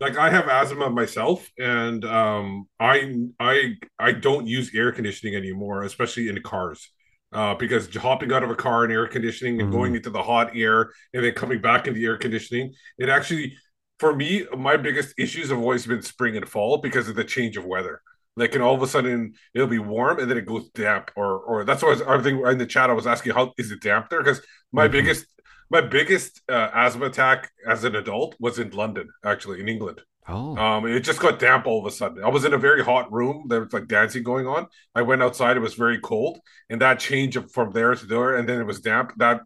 like 0.00 0.16
I 0.18 0.30
have 0.30 0.48
asthma 0.48 0.90
myself, 0.90 1.50
and 1.58 2.04
um, 2.04 2.68
I 2.80 3.14
I 3.40 3.74
I 3.98 4.12
don't 4.12 4.46
use 4.46 4.72
air 4.74 4.92
conditioning 4.92 5.36
anymore, 5.36 5.84
especially 5.84 6.28
in 6.28 6.42
cars, 6.42 6.90
uh, 7.32 7.54
because 7.54 7.94
hopping 7.96 8.32
out 8.32 8.42
of 8.44 8.50
a 8.50 8.56
car 8.56 8.84
and 8.84 8.92
air 8.92 9.06
conditioning 9.06 9.60
and 9.60 9.70
Mhm. 9.70 9.72
going 9.72 9.96
into 9.96 10.10
the 10.10 10.22
hot 10.22 10.52
air 10.56 10.92
and 11.14 11.24
then 11.24 11.34
coming 11.34 11.60
back 11.60 11.86
into 11.86 12.00
the 12.00 12.06
air 12.06 12.18
conditioning, 12.18 12.74
it 12.98 13.08
actually, 13.08 13.56
for 14.04 14.14
me, 14.14 14.44
my 14.70 14.76
biggest 14.76 15.14
issues 15.18 15.48
have 15.48 15.58
always 15.58 15.86
been 15.86 16.02
spring 16.02 16.36
and 16.36 16.46
fall 16.46 16.76
because 16.86 17.08
of 17.08 17.16
the 17.16 17.24
change 17.24 17.56
of 17.56 17.64
weather. 17.64 18.02
Like, 18.36 18.54
and 18.54 18.62
all 18.62 18.74
of 18.74 18.82
a 18.82 18.86
sudden 18.86 19.34
it'll 19.54 19.66
be 19.78 19.78
warm 19.78 20.18
and 20.18 20.28
then 20.30 20.36
it 20.36 20.44
goes 20.52 20.68
damp, 20.70 21.10
or 21.16 21.38
or 21.50 21.64
that's 21.64 21.82
why 21.82 21.90
I 22.06 22.16
was 22.16 22.24
think 22.24 22.44
in 22.46 22.58
the 22.58 22.66
chat 22.66 22.90
I 22.90 22.92
was 23.00 23.06
asking 23.06 23.32
how 23.32 23.52
is 23.56 23.70
it 23.70 23.80
damp 23.80 24.10
there 24.10 24.22
because 24.22 24.40
my 24.72 24.88
Mhm. 24.88 24.92
biggest 24.96 25.26
my 25.70 25.80
biggest 25.80 26.42
uh, 26.56 26.68
asthma 26.84 27.06
attack 27.06 27.50
as 27.74 27.84
an 27.84 27.94
adult 27.96 28.30
was 28.38 28.58
in 28.58 28.70
London, 28.82 29.06
actually 29.32 29.60
in 29.60 29.68
England. 29.74 30.02
Oh, 30.28 30.56
Um, 30.56 30.86
it 30.86 31.00
just 31.00 31.20
got 31.20 31.38
damp 31.38 31.66
all 31.66 31.80
of 31.80 31.86
a 31.86 31.90
sudden. 32.00 32.18
I 32.24 32.30
was 32.36 32.44
in 32.44 32.54
a 32.54 32.58
very 32.68 32.82
hot 32.90 33.06
room. 33.18 33.36
There 33.48 33.60
was 33.64 33.72
like 33.72 33.86
dancing 33.98 34.22
going 34.32 34.46
on. 34.46 34.62
I 34.94 35.02
went 35.02 35.22
outside. 35.22 35.56
It 35.56 35.60
was 35.68 35.74
very 35.86 35.98
cold, 36.10 36.34
and 36.70 36.78
that 36.84 36.98
change 37.08 37.36
of 37.36 37.44
from 37.56 37.68
there 37.72 37.94
to 37.94 38.06
there, 38.14 38.30
and 38.36 38.44
then 38.48 38.58
it 38.62 38.66
was 38.72 38.80
damp. 38.90 39.12
That 39.24 39.36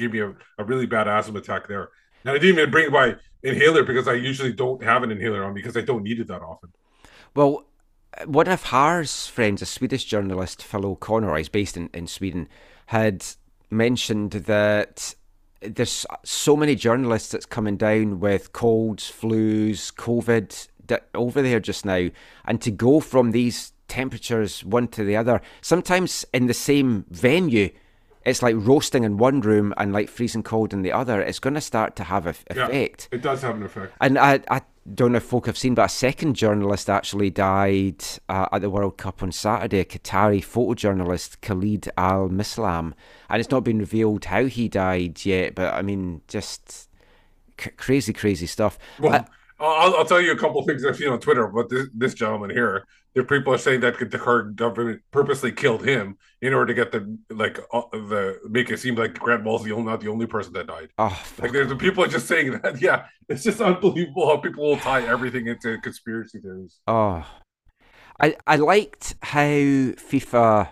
gave 0.00 0.12
me 0.12 0.20
a, 0.28 0.30
a 0.60 0.64
really 0.70 0.88
bad 0.96 1.06
asthma 1.08 1.38
attack 1.44 1.64
there. 1.68 1.86
And 2.24 2.30
I 2.30 2.38
didn't 2.38 2.58
even 2.58 2.70
bring 2.70 2.90
my 2.90 3.08
inhaler 3.44 3.84
because 3.84 4.08
I 4.08 4.14
usually 4.14 4.52
don't 4.52 4.82
have 4.82 5.02
an 5.02 5.12
inhaler 5.12 5.44
on 5.44 5.54
because 5.54 5.76
I 5.76 5.82
don't 5.82 6.02
need 6.02 6.18
it 6.18 6.26
that 6.28 6.42
often. 6.42 6.72
Well, 7.36 7.66
one 8.26 8.48
of 8.48 8.64
Har's 8.64 9.26
friends, 9.26 9.62
a 9.62 9.66
Swedish 9.66 10.04
journalist, 10.04 10.62
Phil 10.62 10.86
O'Connor, 10.86 11.36
he's 11.36 11.48
based 11.48 11.76
in, 11.76 11.90
in 11.92 12.06
Sweden, 12.06 12.48
had 12.86 13.24
mentioned 13.70 14.32
that 14.32 15.14
there's 15.60 16.06
so 16.24 16.56
many 16.56 16.74
journalists 16.74 17.30
that's 17.30 17.46
coming 17.46 17.76
down 17.76 18.20
with 18.20 18.52
colds, 18.52 19.10
flus, 19.10 19.92
COVID 19.92 20.68
over 21.14 21.42
there 21.42 21.60
just 21.60 21.84
now, 21.84 22.08
and 22.44 22.60
to 22.60 22.70
go 22.70 23.00
from 23.00 23.30
these 23.30 23.72
temperatures 23.88 24.64
one 24.64 24.88
to 24.88 25.04
the 25.04 25.16
other, 25.16 25.40
sometimes 25.60 26.24
in 26.32 26.46
the 26.46 26.54
same 26.54 27.04
venue, 27.10 27.70
it's 28.24 28.42
like 28.42 28.54
roasting 28.58 29.04
in 29.04 29.16
one 29.18 29.40
room 29.40 29.74
and 29.76 29.92
like 29.92 30.08
freezing 30.08 30.42
cold 30.42 30.72
in 30.72 30.82
the 30.82 30.92
other. 30.92 31.20
It's 31.20 31.38
going 31.38 31.54
to 31.54 31.60
start 31.60 31.94
to 31.96 32.04
have 32.04 32.26
a 32.26 32.34
Yeah. 32.54 32.66
effect. 32.68 33.08
It 33.12 33.22
does 33.22 33.42
have 33.42 33.56
an 33.56 33.62
effect. 33.62 33.92
And 34.00 34.18
I, 34.18 34.40
I 34.50 34.62
don't 34.94 35.12
know 35.12 35.16
if 35.18 35.24
folk 35.24 35.46
have 35.46 35.56
seen, 35.58 35.74
but 35.74 35.84
a 35.86 35.88
second 35.88 36.34
journalist 36.34 36.88
actually 36.90 37.30
died 37.30 38.02
uh, 38.28 38.46
at 38.52 38.60
the 38.62 38.70
World 38.70 38.96
Cup 38.98 39.22
on 39.22 39.32
Saturday, 39.32 39.80
a 39.80 39.84
Qatari 39.84 40.40
photojournalist, 40.44 41.40
Khalid 41.42 41.90
Al 41.96 42.28
Misslam. 42.28 42.92
And 43.30 43.40
it's 43.40 43.50
not 43.50 43.64
been 43.64 43.78
revealed 43.78 44.26
how 44.26 44.44
he 44.46 44.68
died 44.68 45.24
yet, 45.24 45.54
but 45.54 45.72
I 45.74 45.82
mean, 45.82 46.20
just 46.28 46.88
c- 47.60 47.70
crazy, 47.76 48.12
crazy 48.12 48.46
stuff. 48.46 48.78
Well, 48.98 49.12
I- 49.14 49.24
I'll, 49.60 49.94
I'll 49.96 50.04
tell 50.04 50.20
you 50.20 50.32
a 50.32 50.36
couple 50.38 50.60
of 50.60 50.66
things 50.66 50.84
I've 50.84 50.96
seen 50.96 51.08
on 51.08 51.20
Twitter 51.20 51.44
about 51.44 51.68
this, 51.70 51.88
this 51.94 52.14
gentleman 52.14 52.50
here. 52.50 52.86
The 53.14 53.22
people 53.22 53.54
are 53.54 53.58
saying 53.58 53.80
that 53.80 53.98
the 53.98 54.18
current 54.18 54.56
government 54.56 55.02
purposely 55.12 55.52
killed 55.52 55.86
him 55.86 56.18
in 56.42 56.52
order 56.52 56.74
to 56.74 56.74
get 56.74 56.90
the 56.90 57.16
like 57.30 57.60
uh, 57.72 57.82
the 57.92 58.40
make 58.48 58.70
it 58.70 58.78
seem 58.80 58.96
like 58.96 59.14
Grant 59.14 59.44
Wahl's 59.44 59.62
the 59.62 59.70
only 59.70 59.84
not 59.90 60.00
the 60.00 60.08
only 60.08 60.26
person 60.26 60.52
that 60.54 60.66
died. 60.66 60.88
oh, 60.98 61.24
Like 61.38 61.52
there's 61.52 61.68
the 61.68 61.76
people 61.76 62.02
are 62.02 62.08
just 62.08 62.26
saying 62.26 62.50
that. 62.62 62.82
Yeah, 62.82 63.06
it's 63.28 63.44
just 63.44 63.60
unbelievable 63.60 64.26
how 64.26 64.38
people 64.38 64.64
will 64.68 64.78
tie 64.78 65.06
everything 65.06 65.46
into 65.46 65.78
conspiracy 65.78 66.40
theories. 66.40 66.80
oh. 66.88 67.24
I, 68.20 68.36
I 68.46 68.56
liked 68.56 69.16
how 69.22 69.40
FIFA 69.40 70.68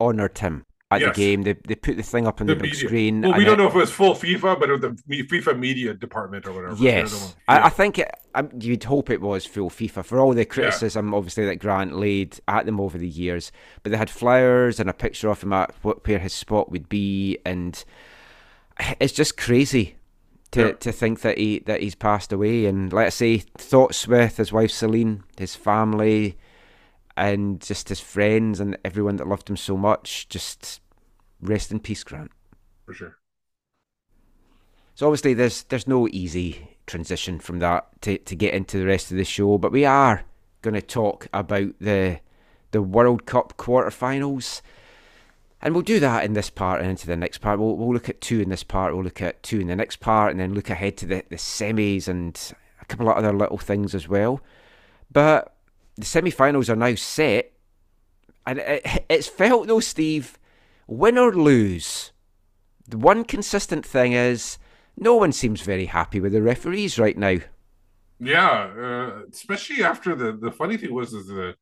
honoured 0.00 0.38
him 0.38 0.64
at 0.90 1.00
Yes. 1.02 1.14
the 1.14 1.20
game. 1.22 1.42
They, 1.42 1.52
they 1.52 1.74
put 1.74 1.96
the 1.98 2.02
thing 2.02 2.26
up 2.26 2.40
on 2.40 2.46
the, 2.46 2.54
The 2.54 2.60
big 2.62 2.72
media. 2.72 2.88
screen. 2.88 3.20
Well, 3.20 3.36
we 3.36 3.44
don't 3.44 3.54
it- 3.60 3.62
know 3.62 3.68
if 3.68 3.74
it 3.74 3.78
was 3.78 3.90
full 3.90 4.14
FIFA, 4.14 4.58
but 4.58 4.70
it 4.70 4.80
was 4.80 4.94
the 5.06 5.22
FIFA 5.24 5.58
media 5.58 5.92
department 5.94 6.46
or 6.46 6.52
whatever. 6.52 6.76
Yes, 6.82 7.34
I, 7.46 7.58
yeah. 7.58 7.66
I 7.66 7.68
think 7.68 7.98
it, 7.98 8.10
I, 8.34 8.48
you'd 8.58 8.84
hope 8.84 9.10
it 9.10 9.20
was 9.20 9.44
full 9.44 9.68
FIFA 9.68 10.04
for 10.04 10.18
all 10.18 10.32
the 10.32 10.44
criticism, 10.46 11.12
obviously, 11.12 11.44
that 11.46 11.56
Grant 11.56 11.94
laid 11.96 12.40
at 12.48 12.64
them 12.64 12.80
over 12.80 12.96
the 12.96 13.08
years. 13.08 13.52
But 13.82 13.92
they 13.92 13.98
had 13.98 14.08
flowers 14.08 14.80
and 14.80 14.88
a 14.88 14.94
picture 14.94 15.28
of 15.28 15.42
him 15.42 15.52
at 15.52 15.74
what, 15.82 16.06
where 16.06 16.18
his 16.18 16.32
spot 16.32 16.70
would 16.70 16.88
be, 16.88 17.38
and 17.44 17.84
it's 19.00 19.12
just 19.12 19.36
crazy 19.36 19.96
to, 20.52 20.60
Yeah. 20.68 20.72
to 20.72 20.92
think 20.92 21.20
that 21.20 21.36
he 21.36 21.58
that 21.66 21.82
he's 21.82 21.94
passed 21.94 22.32
away. 22.32 22.64
And 22.64 22.90
let's 22.92 23.16
say 23.16 23.38
thoughts 23.58 24.08
with 24.08 24.38
his 24.38 24.52
wife 24.52 24.70
Celine, 24.70 25.24
his 25.36 25.54
family, 25.54 26.38
and 27.18 27.60
just 27.60 27.88
his 27.88 28.00
friends 28.00 28.60
and 28.60 28.78
everyone 28.84 29.16
that 29.16 29.28
loved 29.28 29.50
him 29.50 29.56
so 29.56 29.76
much. 29.76 30.28
Just 30.28 30.80
rest 31.40 31.70
in 31.70 31.80
peace, 31.80 32.04
Grant. 32.04 32.30
for 32.86 32.94
sure. 32.94 33.18
So 34.94 35.06
obviously 35.06 35.34
there's 35.34 35.62
there's 35.64 35.86
no 35.86 36.08
easy 36.08 36.76
transition 36.86 37.38
from 37.38 37.58
that 37.60 37.86
to, 38.02 38.18
to 38.18 38.34
get 38.34 38.54
into 38.54 38.78
the 38.78 38.86
rest 38.86 39.10
of 39.10 39.16
the 39.16 39.24
show, 39.24 39.58
but 39.58 39.72
we 39.72 39.84
are 39.84 40.24
going 40.62 40.74
to 40.74 40.82
talk 40.82 41.28
about 41.32 41.72
the 41.80 42.20
the 42.70 42.82
World 42.82 43.26
Cup 43.26 43.56
quarterfinals. 43.56 44.60
And 45.60 45.74
we'll 45.74 45.82
do 45.82 45.98
that 45.98 46.24
in 46.24 46.34
this 46.34 46.50
part 46.50 46.80
and 46.80 46.88
into 46.88 47.08
the 47.08 47.16
next 47.16 47.38
part. 47.38 47.58
We'll, 47.58 47.76
we'll 47.76 47.92
look 47.92 48.08
at 48.08 48.20
two 48.20 48.40
in 48.40 48.48
this 48.48 48.62
part, 48.62 48.94
we'll 48.94 49.02
look 49.02 49.20
at 49.20 49.42
two 49.42 49.58
in 49.60 49.66
the 49.66 49.74
next 49.74 49.96
part, 49.98 50.30
and 50.30 50.38
then 50.38 50.54
look 50.54 50.70
ahead 50.70 50.96
to 50.98 51.06
the, 51.06 51.24
the 51.30 51.36
semis 51.36 52.06
and 52.06 52.52
a 52.80 52.84
couple 52.84 53.08
of 53.08 53.16
other 53.16 53.32
little 53.32 53.58
things 53.58 53.92
as 53.94 54.08
well. 54.08 54.40
But 55.10 55.56
the 55.98 56.06
semi 56.06 56.30
finals 56.30 56.70
are 56.70 56.76
now 56.76 56.94
set, 56.94 57.52
and 58.46 58.58
it, 58.60 59.04
it's 59.08 59.28
felt 59.28 59.68
though, 59.68 59.80
Steve, 59.80 60.38
win 60.86 61.18
or 61.18 61.32
lose, 61.34 62.12
the 62.88 62.98
one 62.98 63.24
consistent 63.24 63.84
thing 63.86 64.12
is 64.12 64.58
no 64.96 65.14
one 65.16 65.32
seems 65.32 65.60
very 65.62 65.86
happy 65.86 66.20
with 66.20 66.32
the 66.32 66.42
referees 66.42 66.98
right 66.98 67.18
now. 67.18 67.38
Yeah, 68.20 68.50
uh, 68.78 69.22
especially 69.32 69.84
after 69.84 70.14
the 70.14 70.32
the 70.32 70.50
funny 70.50 70.76
thing 70.76 70.92
was 70.92 71.12
is 71.12 71.28
the 71.28 71.54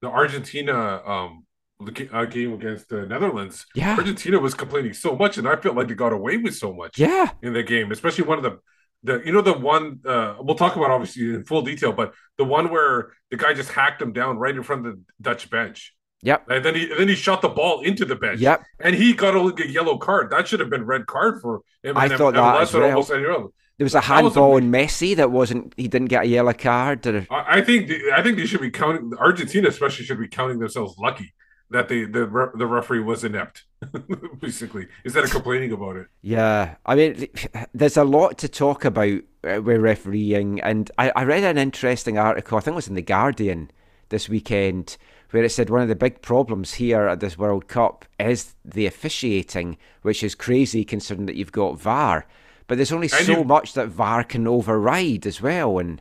the 0.00 0.08
Argentina 0.08 1.02
um 1.06 1.46
the 1.80 2.08
uh, 2.12 2.24
game 2.26 2.52
against 2.54 2.88
the 2.88 3.06
Netherlands. 3.06 3.66
Yeah. 3.74 3.96
Argentina 3.96 4.38
was 4.38 4.54
complaining 4.54 4.94
so 4.94 5.16
much, 5.16 5.38
and 5.38 5.48
I 5.48 5.56
felt 5.56 5.76
like 5.76 5.88
they 5.88 5.94
got 5.94 6.12
away 6.12 6.36
with 6.38 6.56
so 6.56 6.72
much 6.72 6.98
Yeah. 6.98 7.30
in 7.42 7.52
the 7.54 7.62
game, 7.62 7.92
especially 7.92 8.24
one 8.24 8.38
of 8.38 8.44
the 8.44 8.58
the 9.02 9.22
you 9.24 9.32
know 9.32 9.40
the 9.40 9.52
one 9.52 10.00
uh 10.06 10.36
we'll 10.40 10.56
talk 10.56 10.76
about 10.76 10.90
obviously 10.90 11.34
in 11.34 11.44
full 11.44 11.62
detail, 11.62 11.92
but 11.92 12.14
the 12.38 12.44
one 12.44 12.70
where 12.70 13.12
the 13.30 13.36
guy 13.36 13.52
just 13.54 13.70
hacked 13.70 14.00
him 14.00 14.12
down 14.12 14.38
right 14.38 14.54
in 14.54 14.62
front 14.62 14.86
of 14.86 14.96
the 14.96 15.02
Dutch 15.20 15.50
bench. 15.50 15.94
Yep. 16.22 16.48
And 16.50 16.64
then 16.64 16.74
he 16.74 16.86
then 16.86 17.08
he 17.08 17.14
shot 17.14 17.42
the 17.42 17.48
ball 17.48 17.82
into 17.82 18.04
the 18.04 18.14
bench. 18.14 18.40
Yep. 18.40 18.62
And 18.78 18.94
he 18.94 19.12
got 19.12 19.34
a, 19.34 19.62
a 19.62 19.66
yellow 19.66 19.98
card. 19.98 20.30
That 20.30 20.46
should 20.46 20.60
have 20.60 20.70
been 20.70 20.86
red 20.86 21.06
card 21.06 21.40
for 21.40 21.62
him. 21.82 21.96
I 21.96 22.06
and 22.06 22.14
thought 22.14 22.34
that 22.34 22.62
as 22.62 22.72
well. 22.72 22.84
almost 22.84 23.10
ended 23.10 23.30
up. 23.30 23.50
There 23.78 23.84
was 23.84 23.94
a 23.94 24.00
handball 24.00 24.58
in 24.58 24.70
Messi 24.70 25.16
that 25.16 25.32
wasn't. 25.32 25.74
He 25.76 25.88
didn't 25.88 26.08
get 26.08 26.22
a 26.22 26.26
yellow 26.28 26.52
card. 26.52 27.04
Or, 27.06 27.26
I 27.30 27.58
I 27.58 27.62
think 27.62 27.88
the- 27.88 28.12
I 28.14 28.22
think 28.22 28.36
they 28.36 28.46
should 28.46 28.60
be 28.60 28.70
counting 28.70 29.12
Argentina, 29.18 29.68
especially 29.68 30.04
should 30.04 30.20
be 30.20 30.28
counting 30.28 30.60
themselves 30.60 30.94
lucky 30.98 31.32
that 31.72 31.88
they 31.88 32.04
the 32.04 32.50
the 32.54 32.66
referee 32.66 33.00
was 33.00 33.24
inept, 33.24 33.64
basically, 34.40 34.88
instead 35.04 35.24
of 35.24 35.30
complaining 35.30 35.72
about 35.72 35.96
it. 35.96 36.06
Yeah, 36.20 36.76
I 36.86 36.94
mean, 36.94 37.28
there's 37.74 37.96
a 37.96 38.04
lot 38.04 38.38
to 38.38 38.48
talk 38.48 38.84
about 38.84 39.20
uh, 39.44 39.60
with 39.62 39.80
refereeing, 39.80 40.60
and 40.60 40.90
I, 40.98 41.10
I 41.16 41.24
read 41.24 41.44
an 41.44 41.58
interesting 41.58 42.18
article. 42.18 42.56
I 42.58 42.60
think 42.60 42.74
it 42.74 42.76
was 42.76 42.88
in 42.88 42.94
the 42.94 43.02
Guardian 43.02 43.70
this 44.10 44.28
weekend, 44.28 44.96
where 45.30 45.42
it 45.42 45.50
said 45.50 45.70
one 45.70 45.80
of 45.82 45.88
the 45.88 45.96
big 45.96 46.22
problems 46.22 46.74
here 46.74 47.06
at 47.08 47.20
this 47.20 47.38
World 47.38 47.66
Cup 47.68 48.04
is 48.20 48.54
the 48.64 48.86
officiating, 48.86 49.78
which 50.02 50.22
is 50.22 50.34
crazy 50.34 50.84
considering 50.84 51.26
that 51.26 51.36
you've 51.36 51.52
got 51.52 51.80
VAR. 51.80 52.26
But 52.68 52.76
there's 52.76 52.92
only 52.92 53.08
And 53.12 53.26
so 53.26 53.38
you- 53.38 53.44
much 53.44 53.72
that 53.74 53.88
VAR 53.88 54.22
can 54.24 54.46
override 54.46 55.26
as 55.26 55.40
well, 55.42 55.78
and 55.78 56.00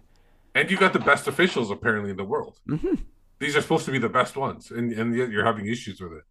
And 0.53 0.69
you 0.69 0.77
got 0.77 0.93
the 0.93 0.99
best 0.99 1.27
officials 1.27 1.71
apparently 1.71 2.11
in 2.11 2.17
the 2.17 2.25
world. 2.25 2.59
Mm-hmm. 2.67 2.95
These 3.41 3.57
are 3.57 3.61
supposed 3.61 3.85
to 3.85 3.91
be 3.91 3.97
the 3.97 4.07
best 4.07 4.37
ones, 4.37 4.71
and 4.71 4.93
and 4.93 5.15
yet 5.15 5.29
you're 5.29 5.43
having 5.43 5.65
issues 5.65 5.99
with 5.99 6.13
it. 6.13 6.23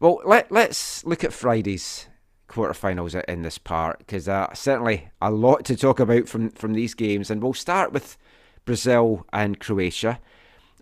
Well, 0.00 0.22
let, 0.24 0.50
let's 0.50 1.04
look 1.04 1.22
at 1.22 1.34
Friday's 1.34 2.08
quarterfinals 2.48 3.22
in 3.24 3.42
this 3.42 3.58
part 3.58 3.98
because 3.98 4.26
uh, 4.26 4.52
certainly 4.54 5.10
a 5.20 5.30
lot 5.30 5.66
to 5.66 5.76
talk 5.76 6.00
about 6.00 6.26
from, 6.26 6.50
from 6.52 6.72
these 6.72 6.94
games. 6.94 7.30
And 7.30 7.42
we'll 7.42 7.52
start 7.52 7.92
with 7.92 8.16
Brazil 8.64 9.26
and 9.30 9.60
Croatia. 9.60 10.18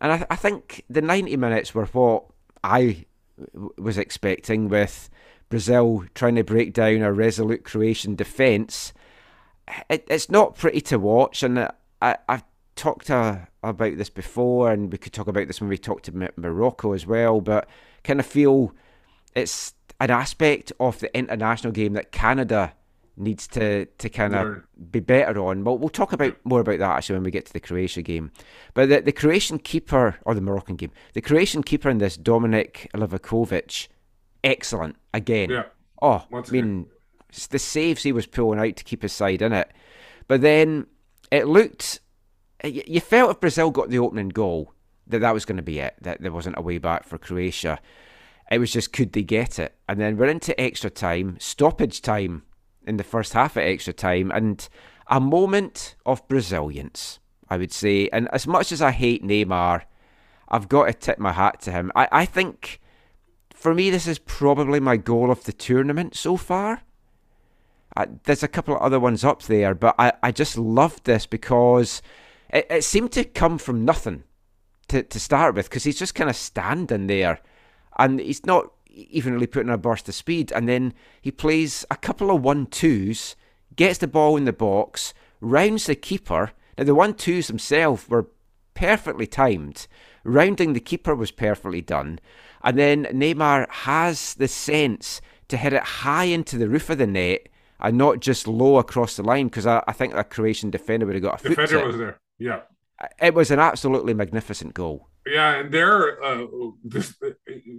And 0.01 0.13
I, 0.13 0.27
I 0.31 0.37
think 0.37 0.85
the 0.89 1.03
90 1.03 1.37
minutes 1.37 1.75
were 1.75 1.87
what 1.87 2.27
I 2.63 3.07
w- 3.53 3.73
was 3.77 3.99
expecting 3.99 4.69
with 4.69 5.11
Brazil 5.49 6.05
trying 6.15 6.37
to 6.37 6.45
break 6.45 6.73
down 6.73 7.03
a 7.03 7.13
resolute 7.13 7.65
Croatian 7.65 8.15
defence. 8.15 8.93
It, 9.91 10.07
it's 10.09 10.31
not 10.31 10.57
pretty 10.57 10.81
to 10.83 10.99
watch, 11.01 11.43
and 11.43 11.59
uh, 11.59 11.71
I, 12.01 12.17
I've 12.29 12.45
talked 12.77 13.11
uh, 13.11 13.39
about 13.63 13.97
this 13.97 14.11
before, 14.11 14.71
and 14.71 14.91
we 14.93 14.99
could 14.99 15.13
talk 15.13 15.29
about 15.29 15.47
this 15.47 15.61
when 15.61 15.69
we 15.69 15.79
talked 15.79 16.05
to 16.07 16.17
Mo- 16.17 16.29
Morocco 16.37 16.93
as 16.93 17.07
well. 17.07 17.41
But 17.41 17.69
kind 18.05 18.21
of 18.21 18.27
feel 18.27 18.73
it's 19.35 19.75
an 20.01 20.11
aspect 20.11 20.73
of 20.79 21.01
the 21.01 21.17
international 21.17 21.73
game 21.73 21.93
that 21.95 22.13
Canada 22.13 22.73
needs 23.17 23.49
to 23.49 23.85
to 23.85 24.09
kind 24.09 24.35
of 24.35 24.47
Learn. 24.47 24.65
be 24.93 25.01
better 25.01 25.41
on. 25.41 25.65
But 25.65 25.75
we'll 25.75 25.89
talk 25.89 26.13
about 26.13 26.37
more 26.45 26.61
about 26.61 26.79
that 26.79 26.97
actually 26.99 27.17
when 27.17 27.25
we 27.25 27.31
get 27.33 27.47
to 27.47 27.53
the 27.53 27.61
Croatia 27.61 28.03
game. 28.03 28.31
But 28.75 28.89
the, 28.89 29.01
the 29.01 29.13
Croatian 29.13 29.59
keeper 29.59 30.17
or 30.25 30.35
the 30.35 30.41
Moroccan 30.41 30.77
game, 30.77 30.93
the 31.15 31.21
Croatian 31.21 31.63
keeper 31.65 31.91
in 31.91 31.99
this 31.99 32.17
Dominik 32.17 32.89
Livakovic, 32.93 33.89
excellent 34.45 34.97
again. 35.13 35.51
Yeah. 35.51 35.65
Oh, 36.01 36.25
Once 36.31 36.51
I 36.51 36.53
mean, 36.53 36.87
the 37.51 37.59
saves 37.59 38.05
he 38.05 38.13
was 38.13 38.27
pulling 38.27 38.61
out 38.61 38.77
to 38.77 38.85
keep 38.85 39.03
his 39.03 39.13
side 39.13 39.43
in 39.43 39.53
it. 39.53 39.69
But 40.29 40.43
then 40.43 40.87
it 41.33 41.49
looked, 41.49 41.99
you 42.65 43.01
felt 43.01 43.31
if 43.31 43.41
Brazil 43.41 43.71
got 43.71 43.91
the 43.91 43.99
opening 43.99 44.31
goal, 44.31 44.73
that 45.07 45.21
that 45.21 45.35
was 45.35 45.45
going 45.45 45.57
to 45.57 45.63
be 45.63 45.79
it, 45.79 45.95
that 46.01 46.21
there 46.21 46.33
wasn't 46.33 46.59
a 46.59 46.63
way 46.63 46.79
back 46.79 47.05
for 47.05 47.19
Croatia. 47.19 47.79
It 48.51 48.59
was 48.59 48.73
just 48.73 48.93
could 48.93 49.13
they 49.13 49.23
get 49.23 49.59
it? 49.59 49.75
And 49.89 50.01
then 50.01 50.17
we're 50.17 50.27
into 50.27 50.59
extra 50.61 50.91
time, 50.91 51.37
stoppage 51.39 52.03
time 52.03 52.43
in 52.87 52.97
the 52.97 53.05
first 53.05 53.33
half 53.33 53.57
of 53.57 53.63
extra 53.63 53.93
time, 53.93 54.31
and 54.31 54.69
a 55.09 55.21
moment 55.21 55.95
of 56.05 56.27
Brazilians, 56.29 57.19
I 57.49 57.57
would 57.57 57.73
say. 57.73 58.09
And 58.13 58.29
as 58.33 58.47
much 58.47 58.73
as 58.73 58.83
I 58.83 58.91
hate 58.91 59.23
Neymar, 59.25 59.83
I've 60.49 60.69
got 60.69 60.87
to 60.87 60.93
tip 60.93 61.19
my 61.19 61.33
hat 61.33 61.61
to 61.63 61.73
him. 61.73 61.93
I, 61.95 62.09
I 62.11 62.25
think 62.25 62.81
for 63.55 63.75
me, 63.75 63.91
this 63.91 64.07
is 64.07 64.19
probably 64.19 64.81
my 64.81 64.97
goal 64.97 65.31
of 65.31 65.45
the 65.45 65.53
tournament 65.53 66.17
so 66.17 66.37
far. 66.37 66.83
Uh, 67.97 68.07
there's 68.25 68.43
a 68.43 68.49
couple 68.49 68.75
of 68.77 68.83
other 68.83 69.01
ones 69.01 69.25
up 69.25 69.43
there, 69.43 69.75
but 69.75 69.95
I, 69.99 70.13
I 70.23 70.31
just 70.33 70.57
loved 70.57 71.05
this 71.05 71.27
because 71.27 72.03
it, 72.51 72.67
it 72.71 72.85
seemed 72.85 73.13
to 73.13 73.25
come 73.25 73.59
from 73.59 73.85
nothing 73.85 74.25
to, 74.89 75.03
to 75.03 75.21
start 75.21 75.55
with 75.55 75.69
because 75.69 75.85
he's 75.85 75.99
just 75.99 76.15
kind 76.15 76.31
of 76.31 76.37
standing 76.37 77.07
there 77.07 77.41
and 77.99 78.21
he's 78.21 78.47
not 78.47 78.73
even 78.89 79.35
really 79.35 79.47
putting 79.47 79.71
a 79.71 79.79
burst 79.79 80.09
of 80.09 80.15
speed. 80.15 80.53
And 80.53 80.69
then 80.69 80.95
he 81.21 81.31
plays 81.31 81.85
a 81.91 81.97
couple 81.97 82.31
of 82.31 82.43
one 82.43 82.67
twos, 82.67 83.37
gets 83.77 83.99
the 83.99 84.09
ball 84.09 84.37
in 84.37 84.45
the 84.45 84.53
box, 84.53 85.15
rounds 85.41 85.87
the 85.87 85.95
keeper. 85.95 86.53
Now, 86.77 86.85
the 86.85 86.95
one 86.95 87.15
twos 87.15 87.49
themselves 87.49 88.09
were 88.09 88.29
perfectly 88.75 89.27
timed. 89.27 89.87
Rounding 90.25 90.73
the 90.73 90.81
keeper 90.81 91.15
was 91.15 91.31
perfectly 91.31 91.81
done. 91.81 92.21
And 92.63 92.79
then 92.79 93.05
Neymar 93.07 93.69
has 93.71 94.35
the 94.35 94.49
sense 94.49 95.21
to 95.49 95.57
hit 95.57 95.73
it 95.73 95.83
high 95.83 96.25
into 96.25 96.59
the 96.59 96.69
roof 96.69 96.91
of 96.91 96.99
the 96.99 97.07
net 97.07 97.49
and 97.81 97.97
not 97.97 98.21
just 98.21 98.47
low 98.47 98.79
across 98.79 99.17
the 99.17 99.23
line 99.23 99.47
because 99.47 99.67
I, 99.67 99.83
I 99.87 99.93
think 99.93 100.15
a 100.15 100.25
Croatian 100.25 100.71
defender 100.71 101.07
would 101.07 101.15
have 101.15 101.23
got 101.23 101.37
a 101.37 101.39
foot 101.39 101.57
Defender 101.57 101.87
was 101.87 101.97
there. 101.97 102.19
Yeah. 102.39 102.61
It 103.21 103.35
was 103.35 103.51
an 103.51 103.59
absolutely 103.61 104.15
magnificent 104.15 104.75
goal. 104.75 105.09
Yeah, 105.27 105.57
and 105.57 105.73
there, 105.73 106.23
uh, 106.23 106.47
this, 106.83 107.15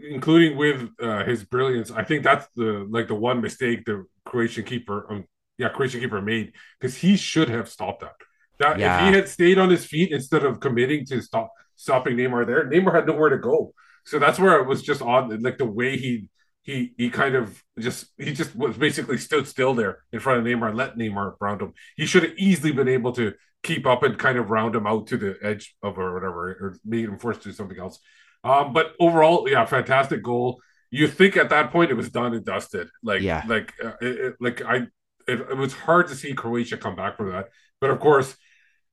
including 0.10 0.58
with 0.58 0.89
uh, 1.02 1.24
his 1.26 1.43
brilliance, 1.43 1.91
I 1.91 2.04
think 2.04 2.24
that's 2.24 2.48
the 2.56 2.88
like 2.89 3.08
the 3.08 3.15
one 3.15 3.41
mistake 3.41 3.86
the 3.86 4.06
Croatian 4.24 4.65
keeper, 4.65 5.08
um, 5.12 5.26
yeah, 5.58 5.69
Croatian 5.69 6.00
keeper 6.00 6.22
made 6.22 6.54
because 6.80 6.95
he 6.95 7.17
should 7.17 7.50
have 7.50 7.67
stopped 7.67 8.02
that. 8.02 8.15
That 8.60 8.80
if 8.80 9.02
he 9.02 9.15
had 9.15 9.28
stayed 9.28 9.58
on 9.58 9.69
his 9.69 9.86
feet 9.86 10.12
instead 10.12 10.43
of 10.43 10.60
committing 10.60 11.06
to 11.08 11.22
stop 11.22 11.52
stopping 11.76 12.17
Neymar 12.17 12.45
there, 12.45 12.69
Neymar 12.69 12.93
had 12.93 13.08
nowhere 13.08 13.30
to 13.30 13.38
go. 13.38 13.74
So 14.06 14.19
that's 14.19 14.38
where 14.38 14.60
it 14.60 14.67
was 14.67 14.84
just 14.84 15.02
odd, 15.02 15.41
like 15.41 15.58
the 15.58 15.65
way 15.65 15.98
he 15.98 16.30
he 16.62 16.93
he 16.98 17.10
kind 17.10 17.36
of 17.36 17.63
just 17.80 18.08
he 18.17 18.34
just 18.34 18.56
was 18.56 18.78
basically 18.78 19.17
stood 19.17 19.48
still 19.48 19.74
there 19.74 20.04
in 20.12 20.19
front 20.19 20.39
of 20.39 20.45
Neymar, 20.45 20.69
and 20.69 20.78
let 20.78 20.98
Neymar 20.98 21.36
round 21.39 21.62
him. 21.62 21.74
He 21.95 22.06
should 22.06 22.24
have 22.24 22.38
easily 22.38 22.72
been 22.72 22.89
able 22.89 23.13
to 23.13 23.34
keep 23.63 23.86
up 23.86 24.04
and 24.04 24.17
kind 24.17 24.38
of 24.38 24.50
round 24.50 24.76
him 24.76 24.88
out 24.88 25.08
to 25.08 25.17
the 25.17 25.38
edge 25.41 25.76
of 25.84 25.98
or 25.98 26.13
whatever, 26.13 26.50
or 26.52 26.78
made 26.86 27.06
him 27.06 27.19
forced 27.19 27.41
to 27.43 27.50
do 27.50 27.54
something 27.54 27.80
else. 27.80 28.00
Um, 28.43 28.74
but 28.74 28.93
overall, 29.00 29.48
yeah, 29.50 29.65
fantastic 29.65 30.24
goal. 30.24 30.62
You 30.91 31.08
think 31.08 31.38
at 31.38 31.50
that 31.50 31.72
point 31.72 31.91
it 31.91 31.95
was 31.95 32.10
done 32.10 32.34
and 32.34 32.43
dusted, 32.45 32.88
like 33.04 33.22
Yeah. 33.22 33.43
like 33.48 33.74
uh, 33.84 33.93
it, 34.02 34.19
it- 34.19 34.36
like 34.39 34.62
I. 34.63 34.88
It, 35.28 35.41
it 35.41 35.58
was 35.58 35.74
hard 35.74 36.08
to 36.08 36.15
see 36.15 36.34
Croatia 36.34 36.76
come 36.76 36.95
back 36.95 37.15
from 37.15 37.30
that, 37.30 37.50
but 37.80 37.91
of 37.91 38.00
course, 38.00 38.36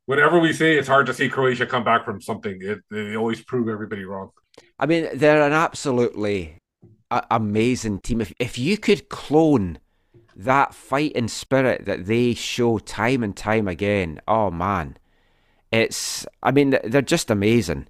whenever 0.05 0.39
we 0.39 0.53
say 0.53 0.77
it's 0.77 0.89
hard 0.89 1.07
to 1.07 1.15
see 1.15 1.31
Croatia 1.31 1.65
come 1.65 1.83
back 1.83 2.05
from 2.05 2.21
something, 2.21 2.59
it, 2.61 2.81
they 2.91 3.17
always 3.17 3.43
prove 3.43 3.69
everybody 3.71 4.05
wrong. 4.05 4.31
I 4.79 4.85
mean, 4.85 5.09
they're 5.15 5.41
an 5.41 5.55
absolutely 5.55 6.59
amazing 7.31 8.01
team. 8.01 8.21
If 8.21 8.35
if 8.39 8.59
you 8.59 8.77
could 8.77 9.09
clone 9.09 9.79
that 10.37 10.75
fighting 10.75 11.29
spirit 11.29 11.87
that 11.87 12.07
they 12.07 12.35
show 12.35 12.79
time 12.79 13.23
and 13.23 13.37
time 13.37 13.67
again, 13.67 14.21
oh 14.29 14.51
man, 14.51 14.97
it's. 15.73 16.27
I 16.43 16.53
mean, 16.53 16.79
they're 16.85 17.03
just 17.03 17.31
amazing. 17.31 17.89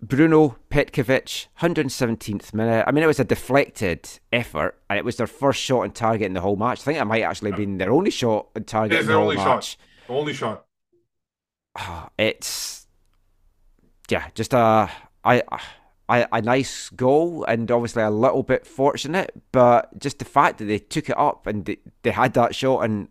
Bruno 0.00 0.56
Petkovic, 0.70 1.46
117th 1.60 2.52
minute. 2.52 2.84
I 2.86 2.92
mean, 2.92 3.02
it 3.02 3.06
was 3.06 3.20
a 3.20 3.24
deflected 3.24 4.08
effort, 4.32 4.78
and 4.90 4.98
it 4.98 5.04
was 5.04 5.16
their 5.16 5.26
first 5.26 5.60
shot 5.60 5.80
on 5.80 5.92
target 5.92 6.26
in 6.26 6.34
the 6.34 6.40
whole 6.40 6.56
match. 6.56 6.80
I 6.80 6.84
think 6.84 6.98
it 6.98 7.04
might 7.04 7.22
actually 7.22 7.52
have 7.52 7.58
been 7.58 7.78
their 7.78 7.92
only 7.92 8.10
shot 8.10 8.48
on 8.54 8.64
target 8.64 9.00
in 9.00 9.06
the 9.06 9.08
their 9.08 9.16
whole 9.16 9.24
only 9.30 9.36
match. 9.36 9.44
shot. 9.44 9.76
Only 10.08 10.32
shot. 10.34 10.66
Ah, 11.76 12.10
it's 12.18 12.86
yeah, 14.10 14.28
just 14.34 14.52
a 14.52 14.90
a, 15.24 15.42
a 16.08 16.26
a 16.32 16.42
nice 16.42 16.90
goal 16.90 17.44
and 17.44 17.70
obviously 17.70 18.02
a 18.02 18.10
little 18.10 18.42
bit 18.42 18.66
fortunate, 18.66 19.32
but 19.52 19.98
just 19.98 20.18
the 20.18 20.24
fact 20.24 20.58
that 20.58 20.66
they 20.66 20.78
took 20.78 21.08
it 21.10 21.18
up 21.18 21.46
and 21.46 21.64
they, 21.64 21.78
they 22.02 22.10
had 22.12 22.34
that 22.34 22.54
shot 22.54 22.80
and 22.84 23.08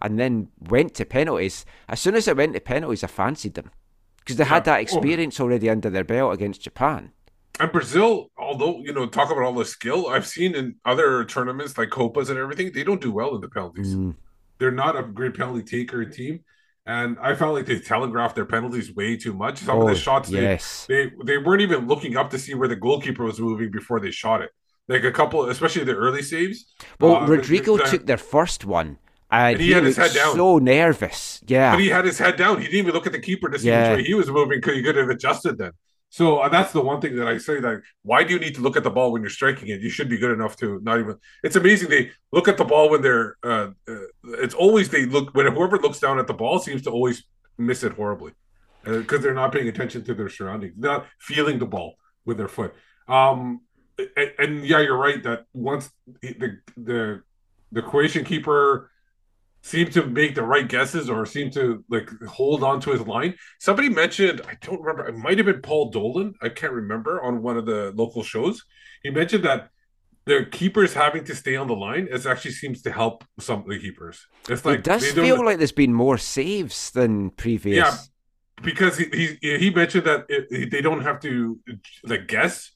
and 0.00 0.18
then 0.18 0.48
went 0.60 0.94
to 0.94 1.04
penalties. 1.04 1.64
As 1.88 2.00
soon 2.00 2.14
as 2.14 2.28
it 2.28 2.36
went 2.36 2.54
to 2.54 2.60
penalties, 2.60 3.04
I 3.04 3.08
fancied 3.08 3.54
them 3.54 3.70
because 4.18 4.36
they 4.36 4.44
Yeah. 4.44 4.54
had 4.54 4.64
that 4.64 4.80
experience 4.80 5.40
already 5.40 5.70
under 5.70 5.90
their 5.90 6.04
belt 6.04 6.34
against 6.34 6.62
Japan. 6.62 7.12
And 7.58 7.72
Brazil, 7.72 8.30
although 8.36 8.80
you 8.80 8.92
know, 8.92 9.06
talk 9.06 9.30
about 9.30 9.44
all 9.44 9.54
the 9.54 9.64
skill 9.64 10.08
I've 10.08 10.26
seen 10.26 10.54
in 10.54 10.76
other 10.84 11.24
tournaments 11.24 11.78
like 11.78 11.90
Copas 11.90 12.28
and 12.28 12.38
everything, 12.38 12.72
they 12.72 12.84
don't 12.84 13.00
do 13.00 13.12
well 13.12 13.34
in 13.34 13.40
the 13.40 13.48
penalties. 13.48 13.96
Mm, 13.96 14.14
They're 14.58 14.70
not 14.70 14.96
a 14.96 15.02
great 15.02 15.34
penalty 15.34 15.62
taker 15.62 16.04
team, 16.04 16.44
and 16.86 17.18
I 17.20 17.34
felt 17.34 17.54
like 17.54 17.66
they 17.66 17.78
telegraphed 17.78 18.34
their 18.36 18.44
penalties 18.44 18.94
way 18.94 19.16
too 19.16 19.34
much. 19.34 19.58
Some 19.58 19.78
of 19.78 19.84
oh, 19.84 19.88
the 19.88 19.96
shots 19.96 20.28
they, 20.28 20.42
yes, 20.42 20.86
they 20.88 21.10
they 21.24 21.38
weren't 21.38 21.62
even 21.62 21.86
looking 21.86 22.16
up 22.16 22.30
to 22.30 22.38
see 22.38 22.54
where 22.54 22.68
the 22.68 22.76
goalkeeper 22.76 23.24
was 23.24 23.38
moving 23.40 23.70
before 23.70 23.98
they 24.00 24.10
shot 24.10 24.42
it. 24.42 24.50
Like 24.88 25.02
a 25.04 25.10
couple, 25.10 25.48
especially 25.50 25.84
the 25.84 25.96
early 25.96 26.22
saves. 26.22 26.66
well, 27.00 27.16
uh, 27.16 27.26
Rodrygo 27.26 27.76
the- 27.78 27.84
took 27.90 28.06
their 28.06 28.16
first 28.18 28.64
one. 28.64 28.98
And, 29.28 29.54
And 29.54 29.60
he 29.60 29.66
he, 29.66 29.72
had 29.72 29.82
his 29.82 29.96
head 29.96 30.12
down. 30.14 30.36
so 30.36 30.58
nervous. 30.58 31.42
Yeah, 31.48 31.72
But 31.72 31.80
he 31.80 31.88
had 31.88 32.04
his 32.04 32.16
head 32.16 32.36
down. 32.36 32.58
He 32.58 32.66
didn't 32.66 32.78
even 32.78 32.94
look 32.94 33.08
at 33.08 33.12
the 33.12 33.18
keeper 33.18 33.48
to 33.50 33.58
see 33.58 33.66
Yeah. 33.66 33.90
which 33.90 33.96
way 33.98 34.04
he 34.04 34.14
was 34.14 34.30
moving 34.30 34.58
because 34.60 34.74
he 34.76 34.82
could 34.84 34.94
have 34.94 35.08
adjusted 35.08 35.58
then. 35.58 35.72
So 36.16 36.38
uh, 36.38 36.48
that's 36.48 36.72
the 36.72 36.80
one 36.80 37.02
thing 37.02 37.14
that 37.16 37.28
I 37.28 37.36
say 37.36 37.60
that 37.60 37.82
why 38.02 38.24
do 38.24 38.32
you 38.32 38.40
need 38.40 38.54
to 38.54 38.62
look 38.62 38.74
at 38.78 38.84
the 38.84 38.90
ball 38.90 39.12
when 39.12 39.20
you're 39.20 39.28
striking 39.28 39.68
it? 39.68 39.82
You 39.82 39.90
should 39.90 40.08
be 40.08 40.16
good 40.16 40.30
enough 40.30 40.56
to 40.56 40.80
not 40.82 40.98
even. 40.98 41.16
It's 41.42 41.56
amazing 41.56 41.90
they 41.90 42.10
look 42.32 42.48
at 42.48 42.56
the 42.56 42.64
ball 42.64 42.88
when 42.88 43.02
they're. 43.02 43.36
Uh, 43.42 43.72
uh, 43.86 44.06
it's 44.44 44.54
always 44.54 44.88
they 44.88 45.04
look 45.04 45.34
when 45.34 45.44
whoever 45.52 45.76
looks 45.76 46.00
down 46.00 46.18
at 46.18 46.26
the 46.26 46.32
ball 46.32 46.58
seems 46.58 46.80
to 46.82 46.90
always 46.90 47.22
miss 47.58 47.84
it 47.84 47.92
horribly 47.92 48.32
because 48.82 49.20
they're 49.20 49.34
not 49.34 49.52
paying 49.52 49.68
attention 49.68 50.04
to 50.04 50.14
their 50.14 50.30
surroundings, 50.30 50.72
not 50.78 51.04
feeling 51.20 51.58
the 51.58 51.66
ball 51.66 51.96
with 52.24 52.38
their 52.38 52.48
foot. 52.48 52.74
Um, 53.08 53.60
and, 53.98 54.32
and 54.38 54.64
yeah, 54.64 54.80
you're 54.80 54.96
right 54.96 55.22
that 55.22 55.44
once 55.52 55.90
the 56.22 56.60
the 56.78 57.20
the 57.72 57.82
Croatian 57.82 58.24
keeper 58.24 58.90
seemed 59.66 59.92
to 59.92 60.06
make 60.06 60.36
the 60.36 60.42
right 60.44 60.68
guesses 60.68 61.10
or 61.10 61.26
seem 61.26 61.50
to 61.50 61.84
like 61.90 62.08
hold 62.28 62.62
on 62.62 62.80
to 62.80 62.92
his 62.92 63.00
line. 63.00 63.34
Somebody 63.58 63.88
mentioned, 63.88 64.40
I 64.48 64.54
don't 64.64 64.80
remember, 64.80 65.08
it 65.08 65.16
might 65.16 65.38
have 65.38 65.46
been 65.46 65.60
Paul 65.60 65.90
Dolan, 65.90 66.34
I 66.40 66.50
can't 66.50 66.72
remember, 66.72 67.20
on 67.20 67.42
one 67.42 67.56
of 67.56 67.66
the 67.66 67.92
local 67.96 68.22
shows. 68.22 68.64
He 69.02 69.10
mentioned 69.10 69.44
that 69.44 69.70
the 70.24 70.46
keepers 70.52 70.94
having 70.94 71.24
to 71.24 71.34
stay 71.34 71.56
on 71.56 71.66
the 71.66 71.74
line 71.74 72.06
it 72.10 72.26
actually 72.26 72.52
seems 72.52 72.80
to 72.82 72.92
help 72.92 73.24
some 73.40 73.60
of 73.62 73.66
the 73.66 73.80
keepers. 73.80 74.26
It's 74.48 74.64
like 74.64 74.78
it 74.78 74.84
does 74.84 75.02
they 75.02 75.20
feel 75.20 75.44
like 75.44 75.58
there's 75.58 75.72
been 75.72 75.92
more 75.92 76.18
saves 76.18 76.92
than 76.92 77.30
previous. 77.30 77.76
Yeah. 77.76 77.96
because 78.62 78.96
he 78.98 79.36
he, 79.40 79.58
he 79.58 79.70
mentioned 79.70 80.04
that 80.04 80.26
it, 80.28 80.70
they 80.70 80.80
don't 80.80 81.02
have 81.02 81.18
to 81.20 81.58
like 82.04 82.28
guess. 82.28 82.72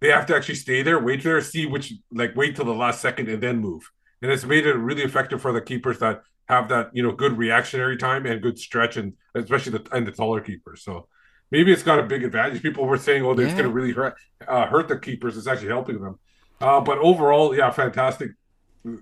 They 0.00 0.08
have 0.08 0.26
to 0.26 0.36
actually 0.36 0.56
stay 0.56 0.82
there, 0.82 0.98
wait 0.98 1.22
there, 1.22 1.40
see 1.40 1.66
which 1.66 1.94
like 2.10 2.34
wait 2.34 2.56
till 2.56 2.64
the 2.64 2.74
last 2.74 3.00
second 3.00 3.28
and 3.28 3.40
then 3.40 3.58
move. 3.58 3.88
And 4.20 4.30
it's 4.30 4.44
made 4.44 4.66
it 4.66 4.74
really 4.74 5.02
effective 5.02 5.40
for 5.40 5.52
the 5.52 5.60
keepers 5.60 5.98
that 6.00 6.22
have 6.52 6.68
that 6.68 6.90
you 6.92 7.02
know 7.02 7.12
good 7.12 7.36
reactionary 7.38 7.96
time 7.96 8.26
and 8.26 8.42
good 8.42 8.58
stretch, 8.58 8.96
and 8.96 9.14
especially 9.34 9.72
the 9.78 9.84
and 9.92 10.06
the 10.06 10.12
taller 10.12 10.40
keepers. 10.40 10.82
So 10.84 11.08
maybe 11.50 11.72
it's 11.72 11.82
got 11.82 11.98
a 11.98 12.04
big 12.04 12.24
advantage. 12.24 12.62
People 12.62 12.86
were 12.86 12.98
saying, 12.98 13.24
"Oh, 13.24 13.32
it's 13.32 13.54
Yeah. 13.54 13.56
going 13.58 13.68
to 13.68 13.74
really 13.74 13.92
hurt 13.92 14.14
uh, 14.48 14.66
hurt 14.66 14.88
the 14.88 14.98
keepers." 14.98 15.36
It's 15.36 15.46
actually 15.46 15.68
helping 15.78 16.00
them. 16.00 16.18
Uh, 16.60 16.80
but 16.80 16.98
overall, 16.98 17.56
yeah, 17.56 17.70
fantastic. 17.70 18.30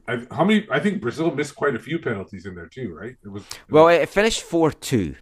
I, 0.08 0.26
how 0.30 0.44
many? 0.44 0.66
I 0.70 0.78
think 0.80 1.00
Brazil 1.00 1.30
missed 1.34 1.54
quite 1.56 1.74
a 1.74 1.78
few 1.78 1.98
penalties 1.98 2.46
in 2.46 2.54
there 2.54 2.68
too, 2.68 2.92
right? 2.94 3.14
It 3.24 3.28
was 3.28 3.44
Well, 3.70 3.88
it 3.88 4.08
finished 4.08 4.42
4 4.42 4.72
2 4.72 5.16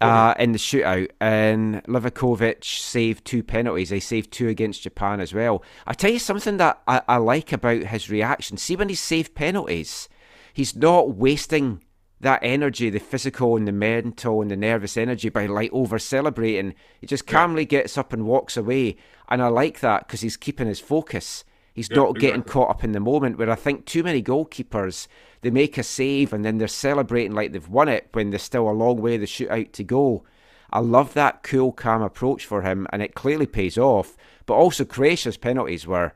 uh, 0.00 0.34
in 0.38 0.52
the 0.52 0.58
shootout, 0.58 1.10
and 1.20 1.82
Livakovic 1.84 2.64
saved 2.64 3.24
two 3.24 3.42
penalties. 3.42 3.90
He 3.90 4.00
saved 4.00 4.30
two 4.30 4.48
against 4.48 4.82
Japan 4.82 5.20
as 5.20 5.32
well. 5.32 5.62
I 5.86 5.94
tell 5.94 6.10
you 6.10 6.18
something 6.18 6.58
that 6.58 6.82
I, 6.86 7.02
I 7.08 7.16
like 7.16 7.52
about 7.52 7.82
his 7.84 8.10
reaction. 8.10 8.56
See, 8.58 8.76
when 8.76 8.88
he 8.90 8.94
saved 8.94 9.34
penalties, 9.34 10.08
he's 10.56 10.74
not 10.74 11.14
wasting 11.14 11.82
that 12.18 12.40
energy, 12.42 12.88
the 12.88 12.98
physical 12.98 13.56
and 13.58 13.68
the 13.68 13.72
mental 13.72 14.40
and 14.40 14.50
the 14.50 14.56
nervous 14.56 14.96
energy 14.96 15.28
by 15.28 15.44
like 15.44 15.70
over 15.70 15.98
celebrating. 15.98 16.72
He 16.98 17.06
just 17.06 17.26
calmly 17.26 17.66
gets 17.66 17.98
up 17.98 18.14
and 18.14 18.24
walks 18.24 18.56
away. 18.56 18.96
And 19.28 19.42
I 19.42 19.48
like 19.48 19.80
that 19.80 20.06
because 20.06 20.22
he's 20.22 20.38
keeping 20.38 20.66
his 20.66 20.80
focus. 20.80 21.44
He's 21.74 21.90
Yeah, 21.90 21.96
not 21.98 22.14
getting 22.14 22.40
exactly. 22.40 22.52
caught 22.52 22.70
up 22.70 22.84
in 22.84 22.92
the 22.92 23.00
moment 23.00 23.36
where 23.36 23.50
I 23.50 23.54
think 23.54 23.84
too 23.84 24.02
many 24.02 24.22
goalkeepers 24.22 25.08
they 25.42 25.50
make 25.50 25.76
a 25.76 25.82
save 25.82 26.32
and 26.32 26.42
then 26.42 26.56
they're 26.56 26.68
celebrating 26.68 27.32
like 27.32 27.52
they've 27.52 27.68
won 27.68 27.88
it 27.90 28.08
when 28.14 28.30
there's 28.30 28.42
still 28.42 28.70
a 28.70 28.72
long 28.72 28.96
way 29.02 29.18
the 29.18 29.26
shootout 29.26 29.72
to 29.72 29.84
go. 29.84 30.24
I 30.72 30.78
love 30.78 31.12
that 31.12 31.42
cool, 31.42 31.70
calm 31.70 32.00
approach 32.00 32.46
for 32.46 32.62
him, 32.62 32.86
and 32.94 33.02
it 33.02 33.14
clearly 33.14 33.46
pays 33.46 33.76
off. 33.76 34.16
But 34.46 34.54
also 34.54 34.86
Croatia's 34.86 35.36
penalties 35.36 35.86
were 35.86 36.14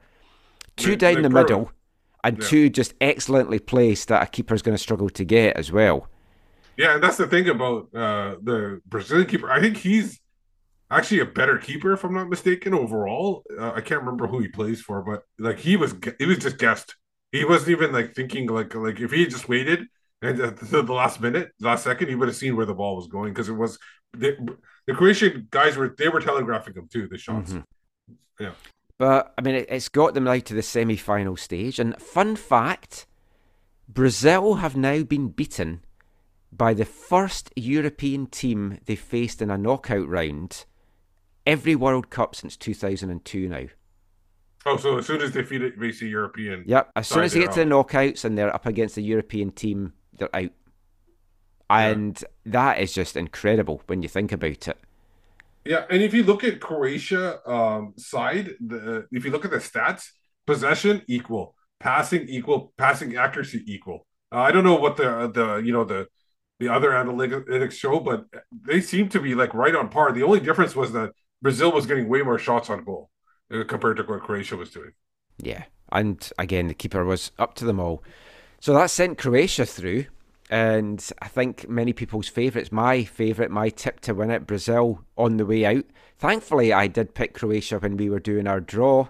two 0.77 0.93
They- 0.93 0.97
down 0.97 1.15
they 1.17 1.23
the 1.23 1.31
middle 1.31 1.73
and 2.25 2.39
Yeah. 2.39 2.49
two 2.49 2.71
just 2.71 2.95
excellently 3.01 3.59
placed 3.59 4.09
that 4.09 4.23
a 4.23 4.27
keeper's 4.27 4.63
going 4.63 4.77
to 4.77 4.83
struggle 4.83 5.09
to 5.11 5.25
get 5.25 5.57
as 5.57 5.71
well. 5.73 6.09
Yeah, 6.77 6.95
and 6.95 7.03
that's 7.03 7.17
the 7.17 7.27
thing 7.27 7.49
about 7.49 7.89
uh, 7.95 8.37
the 8.43 8.81
Brazilian 8.87 9.27
keeper. 9.29 9.51
I 9.51 9.61
think 9.61 9.77
he's 9.77 10.19
actually 10.91 11.21
a 11.21 11.27
better 11.27 11.59
keeper, 11.59 11.93
if 11.93 12.05
I'm 12.05 12.15
not 12.15 12.29
mistaken. 12.29 12.73
Overall, 12.75 13.45
uh, 13.59 13.73
I 13.73 13.81
can't 13.81 14.01
remember 14.01 14.27
who 14.27 14.39
he 14.41 14.49
plays 14.49 14.81
for, 14.81 15.03
but 15.03 15.23
like 15.39 15.59
he 15.59 15.77
was, 15.77 15.95
he 16.19 16.27
was 16.27 16.39
just 16.39 16.59
guessed. 16.59 16.97
He 17.33 17.45
wasn't 17.45 17.71
even 17.71 17.93
like 17.93 18.15
thinking 18.15 18.47
like 18.49 18.75
like 18.75 18.99
if 19.01 19.13
he 19.13 19.21
had 19.23 19.31
just 19.31 19.49
waited 19.49 19.87
and 20.23 20.41
at 20.41 20.57
the, 20.59 20.83
the 20.83 20.93
last 20.93 21.21
minute, 21.21 21.53
last 21.61 21.85
second, 21.85 22.09
he 22.09 22.15
would 22.15 22.29
have 22.29 22.37
seen 22.37 22.57
where 22.57 22.67
the 22.67 22.75
ball 22.75 22.97
was 22.97 23.07
going 23.07 23.33
because 23.33 23.49
it 23.49 23.53
was 23.55 23.79
the, 24.13 24.37
the 24.87 24.95
Croatian 24.95 25.47
guys 25.51 25.77
were 25.77 25.95
they 25.97 26.09
were 26.09 26.21
telegraphing 26.21 26.75
him 26.75 26.89
too 26.93 27.07
the 27.09 27.19
shots. 27.19 27.53
Mhm. 27.53 27.65
Yeah. 28.41 28.53
But 29.01 29.33
I 29.39 29.41
mean, 29.41 29.55
it, 29.55 29.67
it's 29.71 29.89
got 29.89 30.13
them 30.13 30.25
now 30.25 30.39
to 30.41 30.53
the 30.53 30.61
semi-final 30.61 31.39
stage. 31.39 31.79
And 31.79 31.97
fun 31.97 32.37
fact: 32.37 33.07
Brazil 33.89 34.57
have 34.57 34.77
now 34.77 35.05
been 35.05 35.29
beaten 35.29 35.81
by 36.53 36.75
the 36.75 36.85
first 36.85 37.51
European 37.57 38.27
team 38.27 38.79
they 38.85 38.97
faced 38.97 39.41
in 39.41 39.51
a 39.51 39.57
knockout 39.57 40.07
round 40.07 40.67
every 41.47 41.75
World 41.75 42.11
Cup 42.11 42.35
since 42.35 42.59
2002. 42.59 43.49
Now, 43.49 43.65
Oh, 44.67 44.77
so 44.77 44.99
as 44.99 45.07
soon 45.07 45.23
as 45.23 45.33
they 45.33 45.45
face 45.45 46.03
a 46.03 46.07
European, 46.07 46.65
yep. 46.67 46.91
As 46.95 47.09
soon 47.09 47.25
as 47.25 47.33
they 47.33 47.41
get 47.41 47.53
to 47.53 47.61
the 47.61 47.65
knockouts 47.65 48.27
and 48.27 48.37
they're 48.37 48.55
up 48.55 48.67
against 48.67 48.99
a 48.99 49.01
European 49.01 49.51
team, 49.51 49.95
they're 50.13 50.37
out. 50.37 50.51
And 51.71 52.23
that 52.45 52.79
is 52.79 52.93
just 52.93 53.17
incredible 53.17 53.81
when 53.87 54.03
you 54.03 54.11
think 54.11 54.31
about 54.31 54.69
it. 54.69 54.77
Yeah, 55.65 55.85
and 55.91 56.03
if 56.03 56.15
you 56.15 56.23
look 56.23 56.43
at 56.43 56.61
Croatia 56.61 57.47
um, 57.49 57.95
side, 57.97 58.55
the 58.61 59.07
if 59.13 59.25
you 59.25 59.31
look 59.31 59.45
at 59.45 59.51
the 59.51 59.59
stats, 59.59 60.09
possession 60.47 61.03
equal, 61.07 61.55
passing 61.79 62.29
equal, 62.29 62.73
passing 62.79 63.17
accuracy 63.17 63.63
equal. 63.67 64.07
Uh, 64.33 64.39
I 64.39 64.53
don't 64.53 64.65
know 64.65 64.77
what 64.77 64.97
the 64.97 65.31
the 65.33 65.57
you 65.57 65.73
know 65.73 65.85
the 65.85 66.07
the 66.61 66.69
other 66.69 66.91
analytics 66.91 67.73
show, 67.73 68.01
but 68.01 68.25
they 68.67 68.81
seem 68.81 69.09
to 69.11 69.21
be 69.21 69.35
like 69.35 69.53
right 69.55 69.75
on 69.75 69.89
par. 69.89 70.13
The 70.13 70.23
only 70.23 70.41
difference 70.41 70.75
was 70.75 70.93
that 70.93 71.13
Brazil 71.43 71.73
was 71.73 71.87
getting 71.87 72.09
way 72.09 72.23
more 72.23 72.39
shots 72.39 72.71
on 72.71 72.85
goal 72.85 73.11
uh, 73.53 73.65
compared 73.65 73.97
to 73.99 74.03
what 74.05 74.23
Croatia 74.23 74.57
was 74.57 74.71
doing. 74.71 74.93
Yeah, 75.39 75.65
and 75.93 76.31
again, 76.39 76.69
the 76.69 76.75
keeper 76.75 77.05
was 77.05 77.33
up 77.39 77.55
to 77.57 77.65
them 77.65 77.81
all. 77.81 78.03
So 78.61 78.75
that 78.75 78.91
sent 78.91 79.19
Croatia 79.19 79.65
through, 79.65 80.05
and 80.51 81.11
I 81.23 81.29
think 81.29 81.69
many 81.69 81.93
people's 81.93 82.29
favourites, 82.29 82.71
my 82.73 83.05
favourite, 83.05 83.51
my 83.51 83.69
tip 83.71 84.01
to 84.01 84.15
win 84.15 84.31
it, 84.31 84.47
Brazil 84.47 85.05
on 85.17 85.37
the 85.37 85.47
way 85.47 85.65
out. 85.65 85.85
Thankfully, 86.19 86.73
I 86.73 86.87
did 86.89 87.15
pick 87.15 87.35
Croatia 87.35 87.79
when 87.79 87.97
we 87.97 88.11
were 88.11 88.21
doing 88.21 88.47
our 88.47 88.61
draw, 88.61 89.09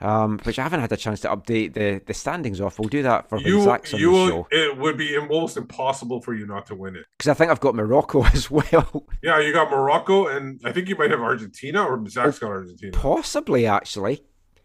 um, 0.00 0.38
which 0.44 0.58
I 0.58 0.62
haven't 0.62 0.80
had 0.80 0.92
a 0.92 0.96
chance 0.96 1.20
to 1.20 1.28
update 1.34 1.72
the, 1.72 2.02
the 2.04 2.12
standings 2.14 2.60
off. 2.60 2.78
We'll 2.78 2.88
do 2.90 3.02
that 3.02 3.28
for 3.28 3.40
You 3.40 3.62
Zach's 3.62 3.94
on 3.94 4.00
you 4.00 4.12
the 4.12 4.28
show. 4.28 4.48
it 4.50 4.76
would 4.76 4.98
be 4.98 5.16
almost 5.16 5.56
impossible 5.56 6.20
for 6.20 6.34
you 6.34 6.46
not 6.46 6.66
to 6.66 6.74
win 6.74 6.96
it. 6.96 7.06
Because 7.18 7.30
I 7.30 7.34
think 7.34 7.50
I've 7.50 7.60
got 7.60 7.74
Morocco 7.74 8.22
as 8.34 8.50
well. 8.50 9.06
Yeah, 9.22 9.40
you 9.40 9.52
got 9.52 9.70
Morocco, 9.70 10.26
and 10.26 10.60
I 10.64 10.72
think 10.72 10.88
you 10.88 10.96
might 10.96 11.10
have 11.10 11.20
Argentina, 11.20 11.82
or 11.82 12.06
Zach's 12.08 12.38
got 12.38 12.50
Argentina. 12.50 12.92
Possibly, 12.92 13.66
actually. 13.66 14.22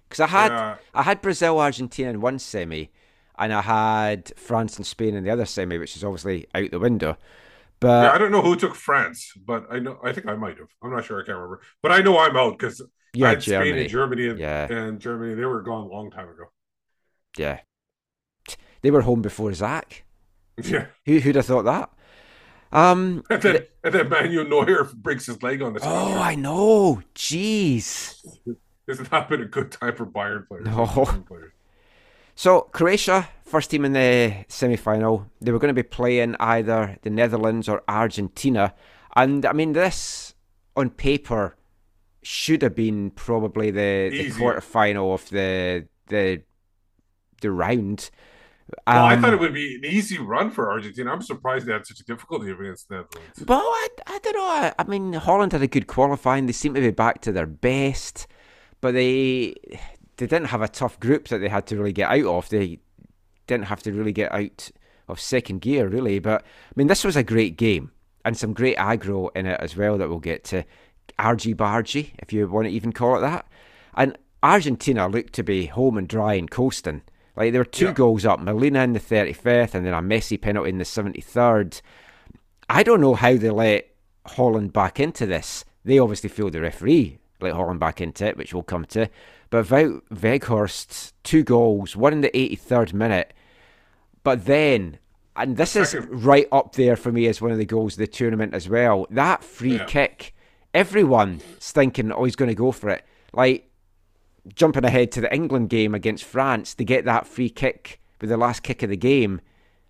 Because 0.10 0.20
I 0.20 0.28
had 0.28 0.52
Yeah. 0.52 0.76
I 0.94 1.04
had 1.04 1.22
Brazil, 1.22 1.60
Argentina 1.60 2.10
in 2.10 2.20
one 2.20 2.40
semi, 2.40 2.92
and 3.40 3.54
I 3.54 3.62
had 3.62 4.32
France 4.38 4.78
and 4.78 4.86
Spain 4.86 5.16
in 5.16 5.24
the 5.24 5.30
other 5.32 5.46
semi, 5.46 5.78
which 5.78 5.96
is 5.96 6.04
obviously 6.04 6.48
out 6.54 6.72
the 6.72 6.80
window. 6.80 7.18
But 7.80 8.04
Yeah, 8.04 8.12
I 8.12 8.18
don't 8.18 8.32
know 8.32 8.42
who 8.42 8.56
took 8.56 8.76
France, 8.76 9.32
but 9.46 9.66
I 9.72 9.80
know 9.80 10.00
I 10.04 10.12
think 10.14 10.28
I 10.28 10.36
might 10.36 10.58
have. 10.58 10.68
I'm 10.84 10.92
not 10.92 11.06
sure. 11.06 11.22
I 11.22 11.26
can't 11.26 11.38
remember. 11.38 11.62
But 11.82 11.92
I 11.94 12.00
know 12.00 12.20
I'm 12.20 12.36
out 12.36 12.58
because 12.60 12.82
had 13.16 13.28
had 13.28 13.44
Spain 13.44 13.78
and 13.78 13.90
Germany 13.90 14.28
and, 14.28 14.40
Yeah. 14.40 14.72
and 14.72 15.00
Germany. 15.00 15.36
They 15.36 15.46
were 15.46 15.62
gone 15.62 15.84
a 15.84 15.88
long 15.88 16.12
time 16.12 16.30
ago. 16.30 16.46
Yeah. 17.38 17.62
They 18.82 18.92
were 18.92 19.02
home 19.02 19.22
before 19.22 19.54
Zach. 19.54 20.04
Yeah, 20.62 20.88
Who, 21.06 21.20
who'd 21.20 21.36
have 21.36 21.46
thought 21.46 21.64
that? 21.64 21.90
Um, 22.72 23.24
and 23.30 23.42
then 23.42 23.66
and 23.84 23.94
then 23.94 24.10
Manuel 24.10 24.46
Neuer 24.46 24.84
breaks 24.94 25.26
his 25.26 25.42
leg 25.42 25.62
on 25.62 25.74
the. 25.74 25.80
oh. 25.84 26.20
I 26.20 26.36
know. 26.36 27.02
Jeez. 27.16 28.16
It's 28.88 29.12
not 29.12 29.30
been 29.30 29.44
a 29.44 29.46
good 29.46 29.72
time 29.72 29.96
for 29.96 30.08
Bayern 30.08 30.48
players. 30.48 30.66
No. 30.66 30.86
Bayern 30.88 31.26
players. 31.26 31.52
So, 32.40 32.62
Croatia, 32.72 33.28
first 33.44 33.70
team 33.70 33.84
in 33.84 33.92
the 33.92 34.46
semi 34.48 34.78
final, 34.78 35.26
they 35.42 35.52
were 35.52 35.60
going 35.60 35.76
to 35.76 35.84
be 35.84 35.84
playing 35.84 36.38
either 36.40 36.98
the 37.02 37.10
Netherlands 37.10 37.68
or 37.68 37.84
Argentina. 37.90 38.74
And 39.14 39.46
I 39.46 39.52
mean, 39.52 39.74
this 39.74 40.36
on 40.74 40.92
paper 40.92 41.58
should 42.24 42.62
have 42.62 42.76
been 42.76 43.12
probably 43.12 43.72
the, 43.72 44.08
the 44.12 44.32
quarter 44.32 44.62
final 44.62 45.14
of 45.14 45.30
the 45.32 45.90
the 46.08 46.44
the 47.42 47.52
round. 47.52 48.10
Well, 48.88 49.04
I 49.04 49.16
Um, 49.16 49.22
thought 49.22 49.34
it 49.34 49.40
would 49.42 49.54
be 49.54 49.76
an 49.76 49.84
easy 49.84 50.18
run 50.18 50.50
for 50.50 50.72
Argentina. 50.72 51.12
I'm 51.12 51.22
surprised 51.22 51.66
they 51.66 51.74
had 51.74 51.86
such 51.86 52.00
a 52.00 52.06
difficulty 52.06 52.52
against 52.52 52.88
the 52.88 52.96
Netherlands. 52.96 53.44
Well, 53.46 53.60
I, 53.60 53.88
I 54.08 54.20
don't 54.20 54.38
know. 54.38 54.48
I, 54.48 54.74
I 54.80 54.84
mean, 54.86 55.12
Holland 55.12 55.52
had 55.52 55.62
a 55.62 55.68
good 55.68 55.88
qualifying. 55.88 56.46
They 56.46 56.54
seem 56.54 56.74
to 56.74 56.80
be 56.80 56.92
back 56.92 57.20
to 57.24 57.34
their 57.34 57.48
best, 57.48 58.28
but 58.80 58.94
they 58.94 59.56
they 60.20 60.28
didn't 60.28 60.50
have 60.50 60.62
a 60.62 60.68
tough 60.68 61.00
group 61.00 61.28
that 61.30 61.40
they 61.40 61.50
had 61.50 61.66
to 61.68 61.78
really 61.78 61.94
get 61.94 62.10
out 62.10 62.26
of. 62.26 62.50
They 62.50 62.80
didn't 63.48 63.66
have 63.66 63.82
to 63.84 63.92
really 63.92 64.12
get 64.14 64.32
out 64.32 64.70
of 65.08 65.20
second 65.20 65.62
gear, 65.62 65.88
really. 65.88 66.20
But 66.20 66.44
I 66.44 66.72
mean, 66.76 66.88
this 66.88 67.04
was 67.04 67.16
a 67.16 67.24
great 67.24 67.58
game 67.58 67.92
and 68.24 68.38
some 68.38 68.54
great 68.54 68.78
aggro 68.78 69.30
in 69.36 69.46
it 69.48 69.60
as 69.60 69.76
well 69.76 69.98
that 69.98 70.10
we'll 70.10 70.20
get 70.20 70.44
to. 70.46 70.64
Argy 71.18 71.54
bargy, 71.56 72.12
if 72.20 72.32
you 72.32 72.48
want 72.48 72.68
to 72.68 72.74
even 72.74 72.94
call 72.94 73.18
it 73.18 73.22
that. 73.22 73.48
And 73.96 74.18
Argentina 74.44 75.08
looked 75.08 75.34
to 75.34 75.44
be 75.44 75.66
home 75.66 75.98
and 75.98 76.08
dry 76.08 76.36
and 76.36 76.50
coasting. 76.50 77.02
Like 77.36 77.52
there 77.52 77.62
were 77.62 77.66
two 77.66 77.86
Yeah. 77.86 77.94
goals 77.94 78.26
up, 78.26 78.40
Molina 78.40 78.84
in 78.84 78.94
the 78.94 79.00
35th 79.00 79.74
and 79.74 79.86
then 79.86 79.94
a 79.94 80.02
Messi 80.02 80.40
penalty 80.40 80.70
in 80.70 80.78
the 80.78 80.86
73rd. 80.86 81.82
I 82.70 82.84
don't 82.84 83.02
know 83.02 83.16
how 83.16 83.36
they 83.36 83.50
let 83.50 83.90
Holland 84.26 84.72
back 84.74 85.00
into 85.00 85.26
this. 85.26 85.66
They 85.84 85.98
obviously 85.98 86.30
feel 86.30 86.50
the 86.50 86.62
referee 86.62 87.18
let 87.42 87.54
Holland 87.54 87.80
back 87.80 88.02
into 88.02 88.26
it, 88.28 88.38
which 88.38 88.54
we'll 88.54 88.64
come 88.64 88.86
to. 88.86 89.10
But 89.50 89.66
Wout 89.68 90.02
Weghorst, 90.14 91.14
two 91.24 91.44
goals, 91.44 91.96
one 91.96 92.14
in 92.14 92.22
the 92.22 92.30
83rd 92.32 92.94
minute. 92.94 93.34
But 94.24 94.46
then, 94.46 95.00
and 95.36 95.58
this 95.58 95.76
is 95.76 95.96
right 95.96 96.48
up 96.52 96.76
there 96.76 96.96
for 96.96 97.12
me 97.12 97.28
as 97.28 97.42
one 97.42 97.52
of 97.52 97.58
the 97.58 97.66
goals 97.66 97.94
of 97.94 98.00
the 98.00 98.08
tournament 98.08 98.54
as 98.54 98.70
well. 98.70 99.08
That 99.10 99.44
free 99.44 99.78
Yeah. 99.78 99.86
kick, 99.86 100.36
everyone's 100.74 101.44
thinking, 101.72 102.12
oh, 102.12 102.26
he's 102.26 102.36
going 102.36 102.50
to 102.50 102.56
go 102.56 102.72
for 102.72 102.90
it. 102.90 103.04
Like, 103.34 103.70
jumping 104.54 104.86
ahead 104.86 105.12
to 105.14 105.22
the 105.22 105.34
England 105.34 105.70
game 105.70 105.96
against 105.96 106.24
France, 106.24 106.76
to 106.76 106.84
get 106.84 107.06
that 107.06 107.26
free 107.28 107.50
kick 107.50 108.00
with 108.22 108.30
the 108.30 108.38
last 108.38 108.62
kick 108.64 108.84
of 108.84 108.90
the 108.90 108.98
game. 108.98 109.42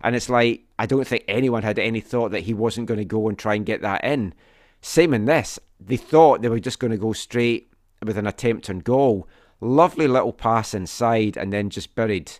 And 0.01 0.15
it's 0.15 0.29
like, 0.29 0.63
I 0.77 0.85
don't 0.85 1.05
think 1.05 1.25
anyone 1.27 1.63
had 1.63 1.79
any 1.79 1.99
thought 1.99 2.31
that 2.31 2.41
he 2.41 2.53
wasn't 2.53 2.87
going 2.87 2.99
to 2.99 3.05
go 3.05 3.27
and 3.27 3.37
try 3.37 3.55
and 3.55 3.65
get 3.65 3.81
that 3.81 4.03
in. 4.05 4.33
Same 4.81 5.13
in 5.13 5.25
this. 5.25 5.59
They 5.79 5.97
thought 5.97 6.41
they 6.41 6.47
were 6.49 6.59
just 6.59 6.79
going 6.79 6.91
to 6.91 6.97
go 6.97 7.11
straight 7.11 7.73
with 8.05 8.17
an 8.17 8.27
attempt 8.27 8.69
on 8.69 8.79
goal. 8.79 9.27
Lovely 9.61 10.07
little 10.07 10.33
pass 10.33 10.73
inside 10.73 11.37
and 11.37 11.51
then 11.51 11.69
just 11.69 11.95
buried. 11.95 12.31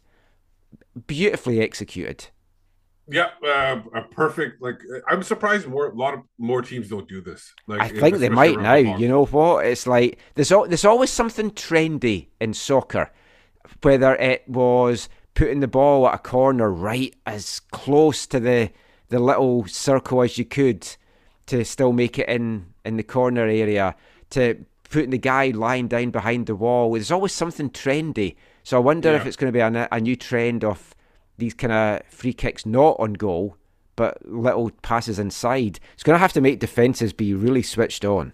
Beautifully 1.08 1.62
executed. 1.62 2.28
Yeah, 3.12 3.30
uh, 3.44 3.82
a 3.94 4.02
perfect. 4.04 4.62
Like 4.62 4.82
I'm 5.08 5.24
surprised 5.24 5.68
more 5.68 5.88
a 5.88 5.96
lot 5.96 6.14
of 6.14 6.22
more 6.38 6.62
teams 6.62 6.90
don't 6.90 7.08
do 7.08 7.22
this. 7.22 7.54
Like 7.68 7.82
I 7.82 7.90
think 7.90 8.18
they 8.18 8.30
might 8.30 8.60
now. 8.60 8.76
The 8.76 9.00
you 9.00 9.08
know 9.08 9.26
what? 9.26 9.66
It's 9.66 9.88
like 9.88 10.20
there's 10.36 10.52
al- 10.52 10.68
there's 10.68 10.86
always 10.86 11.10
something 11.10 11.52
trendy 11.52 12.28
in 12.40 12.54
soccer, 12.54 13.12
whether 13.82 14.16
it 14.16 14.48
was 14.48 15.10
putting 15.34 15.60
the 15.60 15.68
ball 15.68 16.08
at 16.08 16.16
a 16.16 16.18
corner 16.20 16.72
right 16.72 17.16
as 17.26 17.62
close 17.72 18.28
to 18.28 18.40
the 18.40 18.70
the 19.08 19.20
little 19.20 19.66
circle 19.66 20.22
as 20.22 20.38
you 20.38 20.46
could 20.46 20.88
to 21.48 21.66
still 21.66 21.94
make 21.94 22.20
it 22.20 22.30
in 22.30 22.74
in 22.86 22.98
the 22.98 23.04
corner 23.04 23.48
area, 23.48 23.96
to 24.30 24.66
putting 24.90 25.12
the 25.12 25.18
guy 25.18 25.50
lying 25.50 25.88
down 25.88 26.12
behind 26.12 26.48
the 26.48 26.56
wall. 26.56 26.94
There's 26.94 27.12
always 27.12 27.34
something 27.34 27.70
trendy. 27.70 28.36
So 28.64 28.78
I 28.78 28.80
wonder 28.80 29.12
Yeah. 29.12 29.18
if 29.18 29.26
it's 29.26 29.38
going 29.38 29.52
to 29.52 29.58
be 29.58 29.60
a, 29.62 29.88
a 29.92 30.00
new 30.00 30.16
trend 30.16 30.64
of 30.64 30.94
these 31.38 31.54
kind 31.54 31.72
of 31.74 32.06
free 32.10 32.34
kicks 32.34 32.66
not 32.66 32.98
on 33.00 33.14
goal, 33.14 33.56
but 33.96 34.18
little 34.26 34.72
passes 34.82 35.20
inside. 35.20 35.80
It's 35.94 36.04
going 36.04 36.16
to 36.16 36.20
have 36.20 36.34
to 36.34 36.42
make 36.42 36.60
defenses 36.60 37.14
be 37.14 37.34
really 37.34 37.64
switched 37.64 38.04
on. 38.06 38.34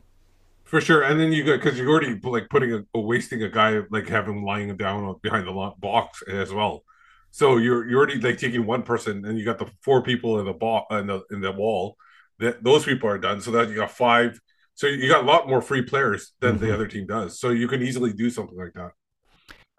For 0.63 0.82
sure, 0.82 1.04
and 1.04 1.20
then 1.20 1.32
you 1.32 1.44
got 1.44 1.62
because 1.62 1.78
you're 1.78 1.88
already 1.89 2.20
like 2.24 2.50
putting 2.50 2.74
a, 2.74 2.84
a 2.96 3.00
wasting 3.00 3.44
a 3.44 3.50
guy 3.50 3.82
like 3.91 4.08
having 4.08 4.38
him 4.38 4.44
lying 4.44 4.76
down 4.76 5.15
behind 5.22 5.48
the 5.48 5.72
box 5.78 6.24
as 6.28 6.52
well. 6.52 6.84
So 7.30 7.58
you're 7.58 7.88
you're 7.88 7.98
already 8.00 8.20
like 8.20 8.39
taking 8.39 8.65
one 8.65 8.82
person, 8.82 9.26
and 9.26 9.38
you 9.38 9.46
got 9.46 9.60
the 9.60 9.68
four 9.82 10.02
people 10.02 10.39
in 10.39 10.46
the 10.46 10.54
box 10.54 10.88
in 10.96 11.06
the 11.06 11.22
in 11.30 11.41
the 11.41 11.52
wall. 11.52 11.98
That 12.39 12.63
those 12.63 12.84
people 12.84 13.08
are 13.10 13.20
done. 13.20 13.41
So 13.41 13.52
that 13.52 13.70
you 13.70 13.76
got 13.76 13.91
five. 13.91 14.39
So 14.76 14.88
you 14.88 15.08
got 15.08 15.24
a 15.24 15.28
lot 15.28 15.48
more 15.48 15.62
free 15.62 15.82
players 15.82 16.34
than 16.42 16.58
Mhm. 16.58 16.60
the 16.60 16.74
other 16.74 16.88
team 16.88 17.08
does. 17.08 17.40
So 17.40 17.50
you 17.50 17.68
can 17.68 17.82
easily 17.82 18.14
do 18.14 18.30
something 18.30 18.58
like 18.58 18.74
that. 18.74 18.92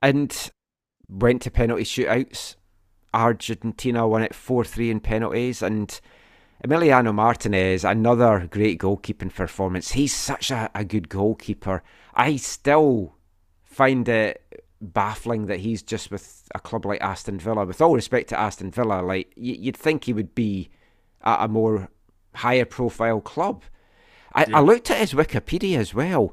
And 0.03 0.51
went 1.09 1.43
to 1.43 1.51
penalty 1.51 1.85
shootouts. 1.85 2.57
Argentina 3.15 4.07
won 4.09 4.23
it 4.23 4.35
4 4.35 4.65
3 4.65 4.91
in 4.91 5.01
penalties. 5.01 5.63
And 5.63 5.99
Emiliano 6.65 7.15
Martinez, 7.15 7.85
another 7.85 8.49
great 8.51 8.79
goalkeeping 8.81 9.35
performance. 9.35 9.93
He's 9.93 10.15
such 10.15 10.51
a, 10.51 10.71
a 10.75 10.85
good 10.85 11.09
goalkeeper. 11.09 11.83
I 12.15 12.37
still 12.37 13.15
find 13.65 14.09
it 14.09 14.43
baffling 14.81 15.47
that 15.47 15.61
he's 15.61 15.83
just 15.83 16.11
with 16.11 16.49
a 16.55 16.59
club 16.59 16.87
like 16.87 17.01
Aston 17.03 17.39
Villa. 17.39 17.67
With 17.67 17.81
all 17.81 17.95
respect 17.95 18.31
to 18.31 18.39
Aston 18.41 18.71
Villa, 18.71 19.03
like 19.03 19.33
you'd 19.37 19.77
think 19.77 20.05
he 20.05 20.13
would 20.15 20.35
be 20.35 20.71
at 21.23 21.45
a 21.45 21.49
more 21.49 21.89
higher 22.35 22.65
profile 22.65 23.21
club. 23.21 23.63
I, 24.37 24.45
Yeah. 24.49 24.59
I 24.59 24.61
looked 24.61 24.91
at 24.91 24.99
his 24.99 25.15
Wikipedia 25.15 25.79
as 25.79 25.95
well. 25.95 26.33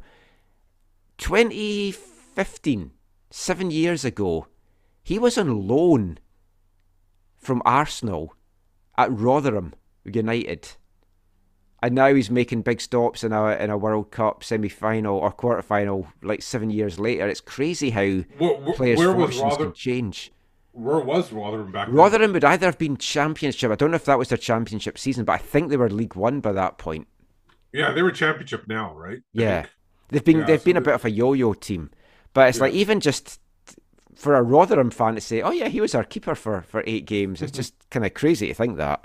2015, 1.17 2.91
seven 3.31 3.71
years 3.71 4.03
ago, 4.05 4.47
he 5.01 5.17
was 5.17 5.37
on 5.37 5.67
loan 5.67 6.19
from 7.37 7.61
Arsenal 7.65 8.35
at 8.97 9.11
Rotherham 9.11 9.73
United. 10.03 10.71
And 11.81 11.95
now 11.95 12.13
he's 12.13 12.29
making 12.29 12.61
big 12.61 12.79
stops 12.79 13.23
in 13.23 13.33
a 13.33 13.47
in 13.57 13.69
a 13.69 13.77
World 13.77 14.11
Cup 14.11 14.43
semi 14.43 14.69
final 14.69 15.17
or 15.17 15.31
quarter 15.31 15.61
final 15.61 16.07
like 16.21 16.41
seven 16.41 16.69
years 16.69 16.97
later. 16.97 17.27
It's 17.27 17.41
crazy 17.41 17.89
how 17.89 18.01
Where, 18.01 18.23
where, 18.37 18.73
players' 18.73 18.99
where 18.99 19.13
fortunes 19.13 19.57
can 19.57 19.73
change. 19.73 20.31
Where 20.71 20.99
was 20.99 21.33
Rotherham 21.33 21.73
back 21.73 21.87
then? 21.87 21.95
Rotherham 21.95 22.31
would 22.33 22.45
either 22.45 22.67
have 22.67 22.77
been 22.77 22.95
championship. 22.95 23.69
I 23.69 23.75
don't 23.75 23.91
know 23.91 23.95
if 23.95 24.05
that 24.05 24.17
was 24.17 24.29
their 24.29 24.37
championship 24.37 24.97
season, 24.97 25.25
but 25.25 25.33
I 25.33 25.37
think 25.39 25.69
they 25.69 25.77
were 25.77 25.89
League 25.89 26.15
One 26.15 26.39
by 26.39 26.53
that 26.53 26.77
point. 26.77 27.07
Yeah, 27.73 27.91
they 27.91 28.01
were 28.01 28.11
championship 28.11 28.67
now, 28.67 28.93
right? 28.95 29.19
Yeah. 29.33 29.65
They've 30.09 30.23
been 30.23 30.39
Yeah, 30.39 30.45
they've 30.45 30.61
so 30.61 30.65
been 30.65 30.77
a 30.77 30.81
bit 30.81 30.93
of 30.93 31.05
a 31.05 31.09
yo-yo 31.11 31.53
team, 31.53 31.89
but 32.33 32.47
it's 32.49 32.59
Yeah. 32.59 32.65
like 32.65 32.73
even 32.73 32.99
just 32.99 33.39
for 34.15 34.35
a 34.35 34.43
Rotherham 34.43 34.91
fan 34.91 35.15
to 35.15 35.21
say, 35.21 35.41
"Oh 35.41 35.51
yeah, 35.51 35.67
he 35.67 35.81
was 35.81 35.95
our 35.95 36.03
keeper 36.03 36.35
for 36.35 36.61
for 36.61 36.83
eight 36.85 37.05
games," 37.05 37.41
it's 37.41 37.51
mhm. 37.51 37.55
just 37.55 37.73
kind 37.89 38.05
of 38.05 38.13
crazy 38.13 38.47
to 38.47 38.53
think 38.53 38.77
that. 38.77 39.03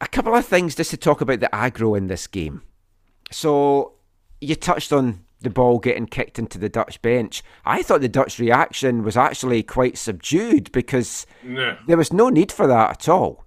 A 0.00 0.08
couple 0.08 0.34
of 0.34 0.44
things 0.44 0.74
just 0.74 0.90
to 0.90 0.96
talk 0.96 1.20
about 1.20 1.38
the 1.40 1.48
aggro 1.52 1.96
in 1.96 2.08
this 2.08 2.26
game. 2.26 2.62
So 3.30 3.92
you 4.40 4.56
touched 4.56 4.92
on 4.92 5.24
the 5.40 5.50
ball 5.50 5.78
getting 5.78 6.06
kicked 6.06 6.36
into 6.38 6.58
the 6.58 6.68
Dutch 6.68 7.00
bench. 7.00 7.44
I 7.64 7.82
thought 7.84 8.00
the 8.00 8.08
Dutch 8.08 8.40
reaction 8.40 9.04
was 9.04 9.16
actually 9.16 9.62
quite 9.62 9.96
subdued 9.96 10.72
because 10.72 11.26
there 11.86 11.96
was 11.96 12.12
no 12.12 12.28
need 12.28 12.50
for 12.50 12.66
that 12.66 12.90
at 12.90 13.08
all. 13.08 13.44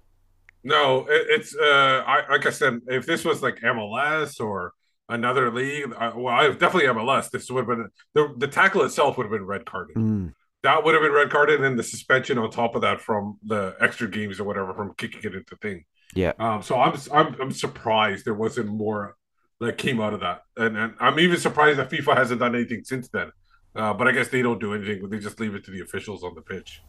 No, 0.64 1.06
it, 1.08 1.26
it's 1.28 1.56
uh, 1.56 2.04
I 2.06 2.30
like 2.30 2.46
I 2.46 2.50
said, 2.50 2.80
if 2.86 3.06
this 3.06 3.24
was 3.24 3.42
like 3.42 3.56
MLS 3.60 4.40
or 4.40 4.72
another 5.08 5.50
league, 5.50 5.92
I, 5.98 6.08
well, 6.16 6.34
I 6.34 6.48
definitely 6.48 6.84
MLS. 6.84 7.30
This 7.30 7.50
would 7.50 7.66
have 7.66 7.78
been 7.78 7.88
the 8.14 8.34
the 8.38 8.48
tackle 8.48 8.82
itself 8.82 9.16
would 9.16 9.24
have 9.24 9.32
been 9.32 9.46
red 9.46 9.66
carded. 9.66 9.96
Mm. 9.96 10.34
That 10.62 10.84
would 10.84 10.94
have 10.94 11.02
been 11.02 11.12
red 11.12 11.30
carded, 11.30 11.62
and 11.62 11.78
the 11.78 11.82
suspension 11.82 12.38
on 12.38 12.50
top 12.50 12.76
of 12.76 12.82
that 12.82 13.00
from 13.00 13.38
the 13.44 13.74
extra 13.80 14.08
games 14.08 14.38
or 14.38 14.44
whatever 14.44 14.72
from 14.74 14.94
kicking 14.96 15.20
it 15.24 15.34
into 15.34 15.56
thing. 15.56 15.84
Yeah. 16.14 16.32
Um. 16.38 16.62
So 16.62 16.76
I'm 16.76 16.96
I'm 17.12 17.40
I'm 17.40 17.50
surprised 17.50 18.24
there 18.24 18.34
wasn't 18.34 18.68
more 18.68 19.16
that 19.60 19.78
came 19.78 20.00
out 20.00 20.14
of 20.14 20.20
that, 20.20 20.42
and 20.56 20.76
and 20.76 20.94
I'm 21.00 21.18
even 21.18 21.38
surprised 21.38 21.78
that 21.78 21.90
FIFA 21.90 22.16
hasn't 22.16 22.40
done 22.40 22.54
anything 22.54 22.84
since 22.84 23.08
then. 23.08 23.32
Uh, 23.74 23.94
but 23.94 24.06
I 24.06 24.12
guess 24.12 24.28
they 24.28 24.42
don't 24.42 24.60
do 24.60 24.74
anything; 24.74 25.08
they 25.08 25.18
just 25.18 25.40
leave 25.40 25.54
it 25.54 25.64
to 25.64 25.72
the 25.72 25.80
officials 25.80 26.22
on 26.22 26.34
the 26.34 26.42
pitch. 26.42 26.82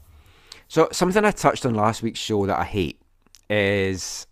So 0.67 0.89
something 0.91 1.23
I 1.25 1.31
touched 1.31 1.65
on 1.65 1.73
last 1.75 2.03
week's 2.03 2.19
show 2.19 2.45
that 2.45 2.59
I 2.59 2.63
hate 2.63 2.99
is 3.53 4.27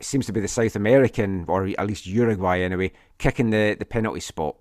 seems 0.00 0.26
to 0.26 0.32
be 0.32 0.40
the 0.40 0.48
South 0.48 0.74
American 0.74 1.44
or 1.46 1.68
at 1.78 1.86
least 1.86 2.06
Uruguay 2.06 2.60
anyway 2.60 2.92
kicking 3.18 3.50
the, 3.50 3.76
the 3.78 3.84
penalty 3.84 4.20
spot, 4.20 4.56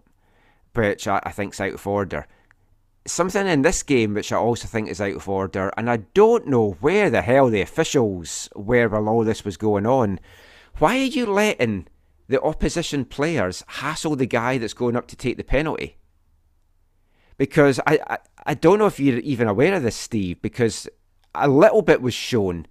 which 0.73 1.07
I, 1.07 1.19
I 1.23 1.31
think's 1.31 1.59
out 1.59 1.73
of 1.73 1.87
order. 1.87 2.27
Something 3.05 3.47
in 3.47 3.63
this 3.63 3.81
game 3.81 4.13
which 4.13 4.31
I 4.31 4.37
also 4.37 4.67
think 4.67 4.87
is 4.87 5.01
out 5.01 5.15
of 5.15 5.27
order, 5.27 5.71
and 5.75 5.89
I 5.89 5.97
don't 6.13 6.47
know 6.47 6.77
where 6.81 7.09
the 7.09 7.23
hell 7.23 7.49
the 7.49 7.61
officials 7.61 8.47
were 8.55 8.87
while 8.87 9.09
all 9.09 9.23
this 9.23 9.43
was 9.43 9.57
going 9.57 9.87
on. 9.87 10.19
Why 10.77 10.99
are 10.99 11.05
you 11.05 11.25
letting 11.25 11.87
the 12.27 12.41
opposition 12.41 13.05
players 13.05 13.63
hassle 13.67 14.15
the 14.15 14.27
guy 14.27 14.59
that's 14.59 14.75
going 14.75 14.95
up 14.95 15.07
to 15.07 15.15
take 15.15 15.37
the 15.37 15.43
penalty? 15.43 15.97
because 17.41 17.79
I, 17.87 17.97
I 18.07 18.17
I 18.45 18.53
don't 18.53 18.77
know 18.77 18.85
if 18.85 18.99
you're 18.99 19.17
even 19.17 19.47
aware 19.47 19.73
of 19.73 19.81
this, 19.81 19.95
Steve, 19.95 20.39
because 20.43 20.87
a 21.33 21.47
little 21.47 21.81
bit 21.81 21.99
was 21.99 22.13
shown, 22.13 22.67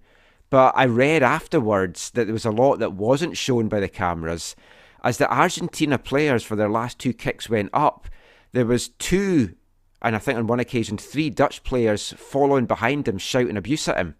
but 0.51 0.73
I 0.75 0.85
read 0.85 1.23
afterwards 1.23 2.11
that 2.11 2.25
there 2.25 2.33
was 2.33 2.45
a 2.45 2.51
lot 2.51 2.77
that 2.77 2.93
wasn't 2.93 3.37
shown 3.37 3.67
by 3.69 3.79
the 3.79 3.87
cameras. 3.89 4.55
As 5.03 5.17
the 5.17 5.33
Argentina 5.33 5.97
players 5.97 6.43
for 6.43 6.55
their 6.55 6.69
last 6.69 6.99
two 6.99 7.13
kicks 7.13 7.49
went 7.49 7.71
up, 7.73 8.07
there 8.51 8.67
was 8.67 8.89
two, 8.89 9.55
and 10.03 10.15
I 10.15 10.19
think 10.19 10.37
on 10.37 10.45
one 10.45 10.59
occasion 10.59 10.97
three 10.97 11.31
Dutch 11.31 11.63
players 11.63 12.13
following 12.17 12.65
behind 12.67 13.07
him, 13.07 13.17
shouting 13.17 13.57
abuse 13.57 13.87
at 13.87 13.97
him. 13.97 14.15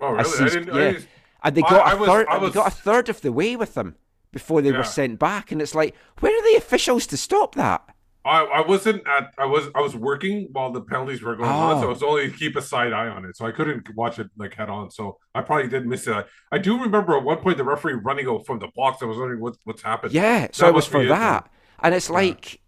Oh, 0.00 0.14
I 0.14 0.22
really? 0.22 0.38
I, 0.44 0.48
didn't. 0.50 0.66
yeah. 0.68 0.74
I 0.74 0.92
didn't 0.92 1.08
And 1.42 1.54
they 1.56 1.60
got 1.62 1.86
I 1.86 1.92
a 1.92 1.96
was- 1.96 2.08
third. 2.08 2.26
And 2.30 2.44
they 2.44 2.50
got 2.50 2.68
a 2.68 2.70
third 2.76 3.08
of 3.08 3.20
the 3.22 3.32
way 3.32 3.56
with 3.56 3.74
them 3.74 3.96
before 4.30 4.60
they 4.62 4.70
Yeah. 4.70 4.76
were 4.78 4.84
sent 4.84 5.18
back, 5.18 5.50
and 5.50 5.60
it's 5.62 5.74
like, 5.74 5.94
where 6.20 6.32
are 6.38 6.52
the 6.52 6.58
officials 6.58 7.06
to 7.08 7.16
stop 7.16 7.54
that? 7.54 7.82
I, 8.26 8.44
I 8.44 8.66
wasn't 8.66 9.06
at 9.06 9.32
I 9.38 9.46
was 9.46 9.68
I 9.74 9.80
was 9.80 9.94
working 9.94 10.48
while 10.52 10.72
the 10.72 10.80
penalties 10.80 11.22
were 11.22 11.36
going 11.36 11.48
on, 11.48 11.80
so 11.80 11.84
Oh. 11.84 11.86
I 11.86 11.92
was 11.92 12.02
only 12.02 12.30
to 12.30 12.36
keep 12.36 12.56
a 12.56 12.62
side 12.62 12.92
eye 12.92 13.08
on 13.08 13.24
it. 13.24 13.36
So 13.36 13.46
I 13.46 13.52
couldn't 13.52 13.88
watch 13.94 14.18
it 14.18 14.28
like 14.36 14.54
head 14.54 14.68
on. 14.68 14.90
So 14.90 15.18
I 15.34 15.42
probably 15.42 15.68
did 15.68 15.86
miss 15.86 16.06
it. 16.06 16.26
I 16.50 16.58
do 16.58 16.80
remember 16.80 17.16
at 17.16 17.22
one 17.24 17.38
point 17.38 17.56
the 17.58 17.64
referee 17.64 17.94
running 17.94 18.26
out 18.28 18.44
from 18.46 18.58
the 18.58 18.68
box. 18.74 19.02
I 19.02 19.06
was 19.06 19.16
wondering 19.18 19.40
what, 19.40 19.56
what's 19.64 19.82
happened. 19.82 20.12
Yeah, 20.12 20.48
so 20.52 20.64
That 20.66 20.70
it 20.70 20.74
was 20.74 20.86
for 20.86 21.02
it 21.02 21.08
that. 21.08 21.48
And 21.80 21.94
it's 21.94 22.10
like 22.10 22.60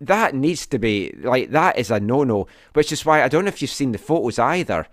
that 0.00 0.34
needs 0.34 0.66
to 0.66 0.78
be 0.78 1.12
like 1.22 1.50
that 1.50 1.78
is 1.78 1.90
a 1.90 2.00
no 2.00 2.24
no, 2.24 2.46
which 2.72 2.90
is 2.92 3.04
why 3.04 3.22
I 3.22 3.28
don't 3.28 3.44
know 3.44 3.48
if 3.50 3.60
you've 3.62 3.70
seen 3.70 3.92
the 3.92 3.98
photos 3.98 4.38
either. 4.38 4.86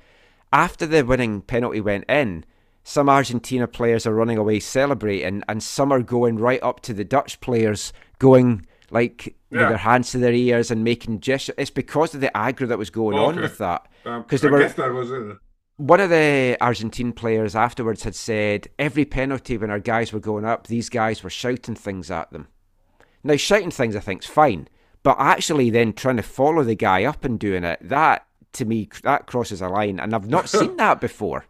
After 0.52 0.86
the 0.86 1.04
winning 1.04 1.42
penalty 1.42 1.80
went 1.82 2.06
in, 2.10 2.44
some 2.84 3.08
Argentina 3.10 3.68
players 3.68 4.08
are 4.08 4.14
running 4.14 4.38
away 4.38 4.60
celebrating, 4.60 5.44
and 5.48 5.62
some 5.62 5.92
are 5.92 6.02
going 6.02 6.38
right 6.38 6.62
up 6.64 6.80
to 6.82 6.94
the 6.94 7.04
Dutch 7.06 7.40
players, 7.40 7.94
going 8.18 8.66
like 8.90 9.36
with 9.52 9.60
their 9.60 9.78
hands 9.78 10.12
to 10.12 10.18
their 10.20 10.34
ears 10.34 10.70
and 10.72 10.84
making 10.84 11.20
gestures. 11.22 11.56
It's 11.58 11.70
because 11.72 12.14
of 12.14 12.22
the 12.22 12.32
aggro 12.36 12.68
that 12.68 12.78
was 12.78 12.90
going 12.90 13.18
on 13.18 13.36
with 13.38 13.58
that. 13.58 13.88
Um, 14.06 14.24
'Cause 14.26 14.42
they 14.42 14.48
I 14.48 14.52
were- 14.52 14.60
guess 14.60 14.74
that 14.76 14.92
was 14.94 15.12
it. 15.12 15.38
One 15.78 16.02
of 16.02 16.10
the 16.10 16.58
Argentine 16.60 17.14
players 17.14 17.56
afterwards 17.56 18.04
had 18.04 18.14
said 18.16 18.68
every 18.78 19.06
penalty 19.06 19.58
when 19.58 19.70
our 19.72 19.80
guys 19.80 20.12
were 20.12 20.20
going 20.20 20.44
up, 20.46 20.68
these 20.68 20.90
guys 20.90 21.24
were 21.24 21.30
shouting 21.30 21.76
things 21.76 22.12
at 22.12 22.32
them. 22.32 22.48
Now, 23.24 23.38
shouting 23.38 23.72
things 23.72 23.96
I 23.96 24.02
think's 24.02 24.26
fine, 24.26 24.68
but 25.04 25.16
actually 25.20 25.70
then 25.70 25.94
trying 25.94 26.18
to 26.18 26.22
follow 26.24 26.64
the 26.64 26.76
guy 26.76 27.06
up 27.06 27.24
and 27.24 27.40
doing 27.40 27.64
it, 27.64 27.80
that 27.82 28.26
to 28.54 28.66
me, 28.66 28.90
that 29.04 29.26
crosses 29.28 29.62
a 29.62 29.70
line, 29.70 30.00
and 30.00 30.14
I've 30.14 30.28
not 30.30 30.50
seen 30.50 30.76
that 30.78 31.00
before. 31.00 31.46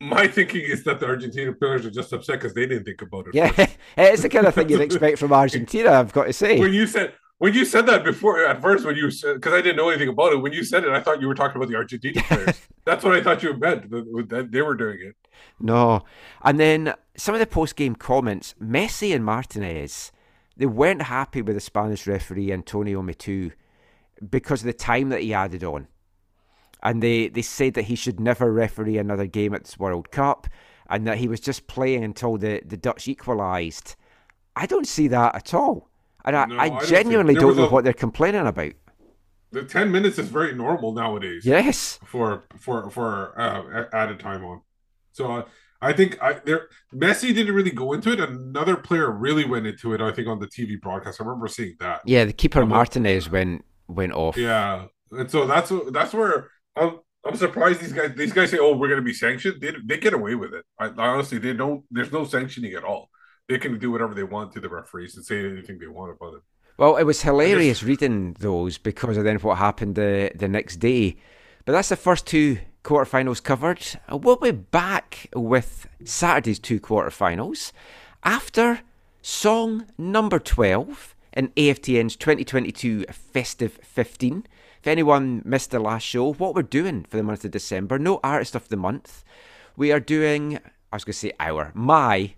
My 0.00 0.28
thinking 0.28 0.62
is 0.62 0.84
that 0.84 1.00
the 1.00 1.06
Argentina 1.06 1.52
players 1.52 1.84
are 1.84 1.90
just 1.90 2.12
upset 2.12 2.40
because 2.40 2.54
they 2.54 2.66
didn't 2.66 2.84
think 2.84 3.02
about 3.02 3.26
it. 3.28 3.34
Yeah, 3.34 3.52
it 3.96 4.12
is 4.14 4.22
the 4.22 4.28
kind 4.28 4.46
of 4.46 4.54
thing 4.54 4.68
you'd 4.68 4.80
expect 4.80 5.18
from 5.18 5.32
Argentina, 5.44 5.92
I've 5.92 6.12
got 6.12 6.24
to 6.24 6.32
say. 6.32 6.58
When 6.58 6.72
you 6.72 6.86
said 6.86 7.12
when 7.38 7.54
you 7.54 7.64
said 7.64 7.86
that 7.86 8.04
before 8.04 8.44
at 8.44 8.62
first 8.62 8.84
when 8.84 8.96
you 8.96 9.10
said 9.10 9.34
because 9.34 9.52
I 9.52 9.60
didn't 9.60 9.76
know 9.76 9.88
anything 9.88 10.08
about 10.08 10.32
it 10.32 10.36
when 10.36 10.52
you 10.52 10.64
said 10.64 10.84
it 10.84 10.90
I 10.90 11.00
thought 11.00 11.20
you 11.20 11.28
were 11.28 11.34
talking 11.34 11.56
about 11.56 11.68
the 11.68 11.76
Argentina 11.76 12.22
players. 12.22 12.60
That's 12.84 13.04
what 13.04 13.14
I 13.14 13.22
thought 13.22 13.42
you 13.42 13.54
meant 13.54 13.90
that 13.90 14.48
they 14.50 14.62
were 14.62 14.74
doing 14.74 14.98
it. 15.00 15.16
No. 15.58 16.04
And 16.42 16.60
then 16.60 16.94
some 17.16 17.34
of 17.34 17.40
the 17.40 17.46
post 17.46 17.76
game 17.76 17.96
comments, 17.96 18.54
Messi 18.60 19.14
and 19.14 19.24
Martinez, 19.24 20.12
they 20.56 20.66
weren't 20.66 21.02
happy 21.02 21.42
with 21.42 21.56
the 21.56 21.60
Spanish 21.60 22.06
referee 22.06 22.52
Antonio 22.52 23.02
Mateu 23.02 23.52
because 24.28 24.60
of 24.60 24.66
the 24.66 24.72
time 24.72 25.08
that 25.08 25.22
he 25.22 25.34
added 25.34 25.64
on. 25.64 25.88
And 26.82 27.02
they, 27.02 27.28
they 27.28 27.42
said 27.42 27.74
that 27.74 27.86
he 27.86 27.96
should 27.96 28.20
never 28.20 28.52
referee 28.52 28.98
another 28.98 29.26
game 29.26 29.54
at 29.54 29.64
this 29.64 29.78
World 29.78 30.10
Cup 30.10 30.46
and 30.88 31.06
that 31.06 31.18
he 31.18 31.28
was 31.28 31.40
just 31.40 31.66
playing 31.66 32.04
until 32.04 32.36
the, 32.36 32.60
the 32.64 32.76
Dutch 32.76 33.08
equalised. 33.08 33.96
I 34.54 34.66
don't 34.66 34.86
see 34.86 35.08
that 35.08 35.34
at 35.34 35.54
all. 35.54 35.88
And 36.24 36.36
I, 36.36 36.44
No, 36.46 36.56
I 36.56 36.62
I 36.64 36.68
don't 36.70 36.86
genuinely 36.86 37.34
don't 37.34 37.56
know 37.56 37.66
a- 37.66 37.70
what 37.70 37.84
they're 37.84 37.92
complaining 37.92 38.46
about. 38.46 38.72
The 39.52 39.64
ten 39.64 39.92
minutes 39.92 40.18
is 40.18 40.28
very 40.28 40.54
normal 40.54 40.92
nowadays. 40.92 41.44
Yes. 41.46 41.98
for 42.04 42.44
for 42.58 42.90
for 42.90 43.40
uh, 43.40 43.84
added 43.92 44.18
time 44.20 44.44
on. 44.44 44.62
So 45.12 45.30
uh, 45.30 45.44
I 45.80 45.92
think 45.92 46.20
I 46.22 46.34
there 46.44 46.68
Messi 46.92 47.32
didn't 47.34 47.54
really 47.54 47.70
go 47.70 47.92
into 47.92 48.10
it. 48.12 48.18
Another 48.20 48.76
player 48.76 49.10
really 49.10 49.44
went 49.44 49.66
into 49.66 49.92
it. 49.94 50.00
I 50.00 50.10
think 50.12 50.26
on 50.28 50.40
the 50.40 50.46
TV 50.48 50.80
broadcast. 50.80 51.20
I 51.20 51.24
remember 51.24 51.46
seeing 51.46 51.76
that. 51.80 52.00
Yeah, 52.04 52.24
the 52.24 52.32
keeper 52.32 52.62
Um, 52.62 52.70
Martinez 52.70 53.30
went 53.30 53.64
went 53.86 54.12
off. 54.12 54.36
Yeah, 54.36 54.86
and 55.12 55.30
so 55.30 55.46
that's 55.46 55.70
that's 55.92 56.12
where 56.14 56.48
I'm. 56.76 56.98
I'm 57.26 57.36
surprised 57.36 57.80
these 57.80 57.92
guys. 57.94 58.10
These 58.16 58.34
guys 58.34 58.50
say, 58.50 58.58
"Oh, 58.60 58.76
we're 58.76 58.88
going 58.88 59.00
to 59.00 59.04
be 59.04 59.14
sanctioned." 59.14 59.60
They 59.62 59.72
they 59.84 59.96
get 59.98 60.12
away 60.14 60.34
with 60.34 60.52
it. 60.52 60.64
I, 60.78 60.88
honestly, 60.88 61.38
they 61.38 61.54
don't. 61.54 61.82
There's 61.90 62.12
no 62.12 62.24
sanctioning 62.24 62.74
at 62.74 62.84
all. 62.84 63.08
They 63.48 63.58
can 63.58 63.78
do 63.78 63.90
whatever 63.90 64.14
they 64.14 64.22
want 64.22 64.52
to 64.52 64.60
the 64.60 64.68
referees 64.68 65.16
and 65.16 65.24
say 65.24 65.40
anything 65.40 65.78
they 65.78 65.86
want 65.86 66.12
about 66.12 66.34
it. 66.34 66.42
Well, 66.78 66.96
it 66.96 67.04
was 67.04 67.22
hilarious 67.22 67.82
reading 67.82 68.36
those 68.40 68.78
because 68.78 69.16
of 69.16 69.24
then 69.24 69.38
what 69.38 69.58
happened 69.58 69.94
the, 69.94 70.32
the 70.34 70.48
next 70.48 70.76
day. 70.76 71.16
But 71.64 71.72
that's 71.72 71.90
the 71.90 71.96
first 71.96 72.26
two 72.26 72.58
quarterfinals 72.82 73.42
covered. 73.42 73.80
Uh, 74.10 74.16
We'll 74.16 74.36
be 74.36 74.50
back 74.50 75.28
with 75.36 75.86
Saturday's 76.04 76.58
two 76.58 76.80
quarterfinals 76.80 77.72
after 78.24 78.80
song 79.22 79.86
number 79.98 80.38
12 80.38 81.14
in 81.34 81.48
AFTN's 81.48 82.16
2022 82.16 83.04
Festive 83.10 83.78
15. 83.82 84.46
If 84.80 84.86
anyone 84.86 85.42
missed 85.44 85.70
the 85.70 85.78
last 85.78 86.02
show, 86.02 86.32
what 86.32 86.54
we're 86.54 86.62
doing 86.62 87.04
for 87.08 87.16
the 87.16 87.22
month 87.22 87.44
of 87.44 87.50
December, 87.50 87.98
no 87.98 88.20
artist 88.24 88.54
of 88.54 88.68
the 88.68 88.76
month. 88.76 89.22
We 89.76 89.92
are 89.92 90.00
doing, 90.00 90.56
I 90.92 90.96
was 90.96 91.04
going 91.04 91.12
to 91.12 91.18
say 91.18 91.32
our, 91.38 91.72
my 91.74 92.34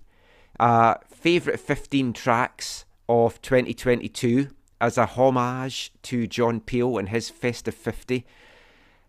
uh, 0.59 0.95
favourite 1.09 1.61
15 1.61 2.12
tracks 2.12 2.85
of 3.09 3.40
2022 3.42 4.49
as 4.81 4.99
a 4.99 5.07
homage 5.07 5.92
to 6.03 6.27
John 6.27 6.61
Peel 6.61 6.99
and 6.99 7.09
his 7.09 7.31
Festive 7.31 7.75
50 7.75 8.27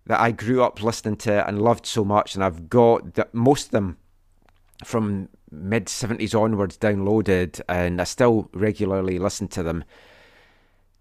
that 0.06 0.20
I 0.20 0.32
grew 0.32 0.64
up 0.64 0.82
listening 0.82 1.18
to 1.18 1.48
and 1.48 1.62
loved 1.62 1.86
so 1.86 2.06
much. 2.06 2.36
And 2.36 2.44
I've 2.44 2.70
got 2.70 3.16
the, 3.16 3.28
most 3.34 3.66
of 3.66 3.72
them 3.72 3.98
from 4.84 5.30
mid 5.52 5.86
70s 5.86 6.40
onwards 6.40 6.78
downloaded, 6.78 7.62
and 7.68 8.00
I 8.00 8.06
still 8.06 8.50
regularly 8.54 9.20
listen 9.20 9.48
to 9.50 9.64
them. 9.64 9.84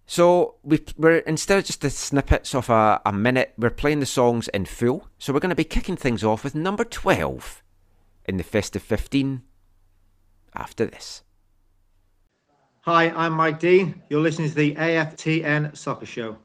So 0.09 0.54
we, 0.62 0.85
we're 0.96 1.18
instead 1.18 1.59
of 1.59 1.64
just 1.64 1.80
the 1.80 1.90
snippets 1.90 2.54
of 2.54 2.70
a, 2.70 3.00
a 3.04 3.12
minute, 3.12 3.54
we're 3.59 3.70
playing 3.70 4.00
the 4.00 4.06
songs 4.06 4.48
in 4.48 4.64
full. 4.64 5.09
So 5.18 5.32
we're 5.32 5.40
going 5.40 5.50
to 5.50 5.56
be 5.56 5.64
kicking 5.64 5.96
things 5.96 6.22
off 6.22 6.44
with 6.44 6.54
number 6.54 6.85
12 6.85 7.62
in 8.24 8.37
the 8.37 8.44
Festive 8.44 8.82
15 8.82 9.42
after 10.57 10.87
this. 10.87 11.23
Hi, 12.83 13.11
I'm 13.11 13.33
Mike 13.33 13.59
Dean. 13.59 14.03
You're 14.09 14.21
listening 14.21 14.49
to 14.49 14.55
the 14.55 14.75
AFTN 14.75 15.77
Soccer 15.77 16.07
Show. 16.07 16.38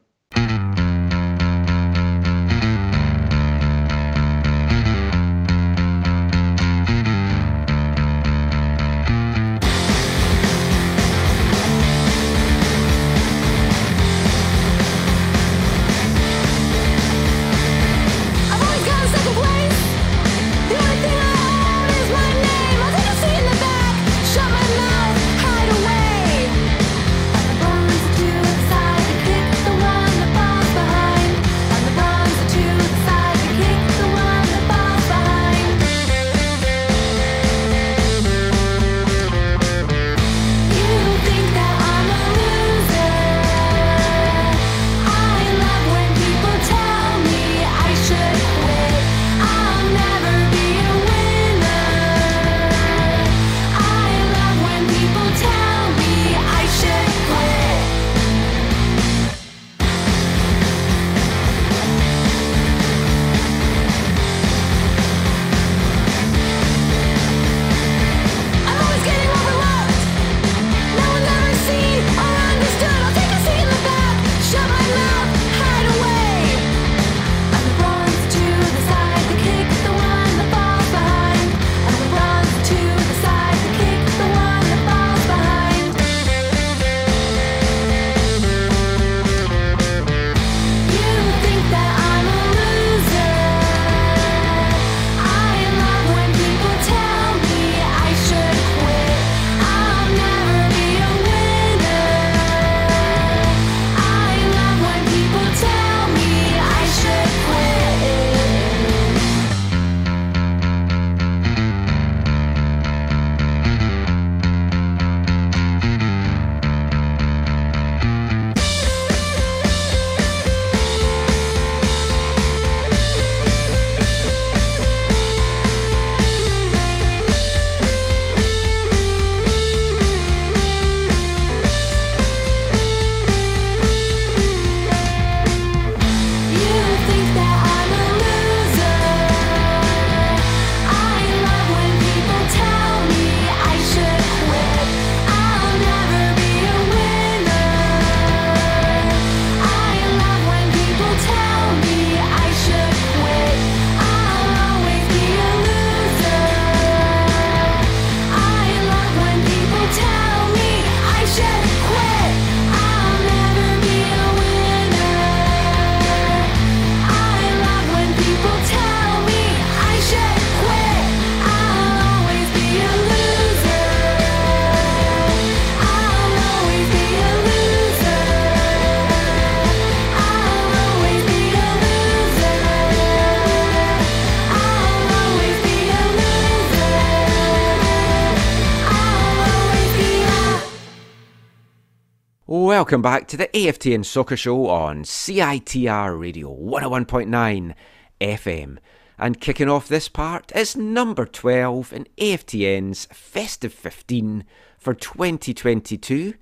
Welcome 192.82 193.04
back 193.04 193.28
to 193.28 193.38
the 193.38 193.48
AFTN 193.50 194.04
Soccer 194.04 194.36
Show 194.36 194.66
on 194.66 195.04
CITR 195.04 196.20
Radio 196.20 196.50
101.9 196.52 197.76
FM. 198.20 198.78
And 199.20 199.40
kicking 199.40 199.70
off 199.70 199.88
this 199.88 200.10
part 200.10 200.52
is 200.56 200.76
number 200.76 201.28
12 201.28 201.94
in 201.94 202.08
AFTN's 202.18 203.06
Festive 203.14 203.72
15 203.72 204.46
for 204.80 204.96
2022. 204.96 206.34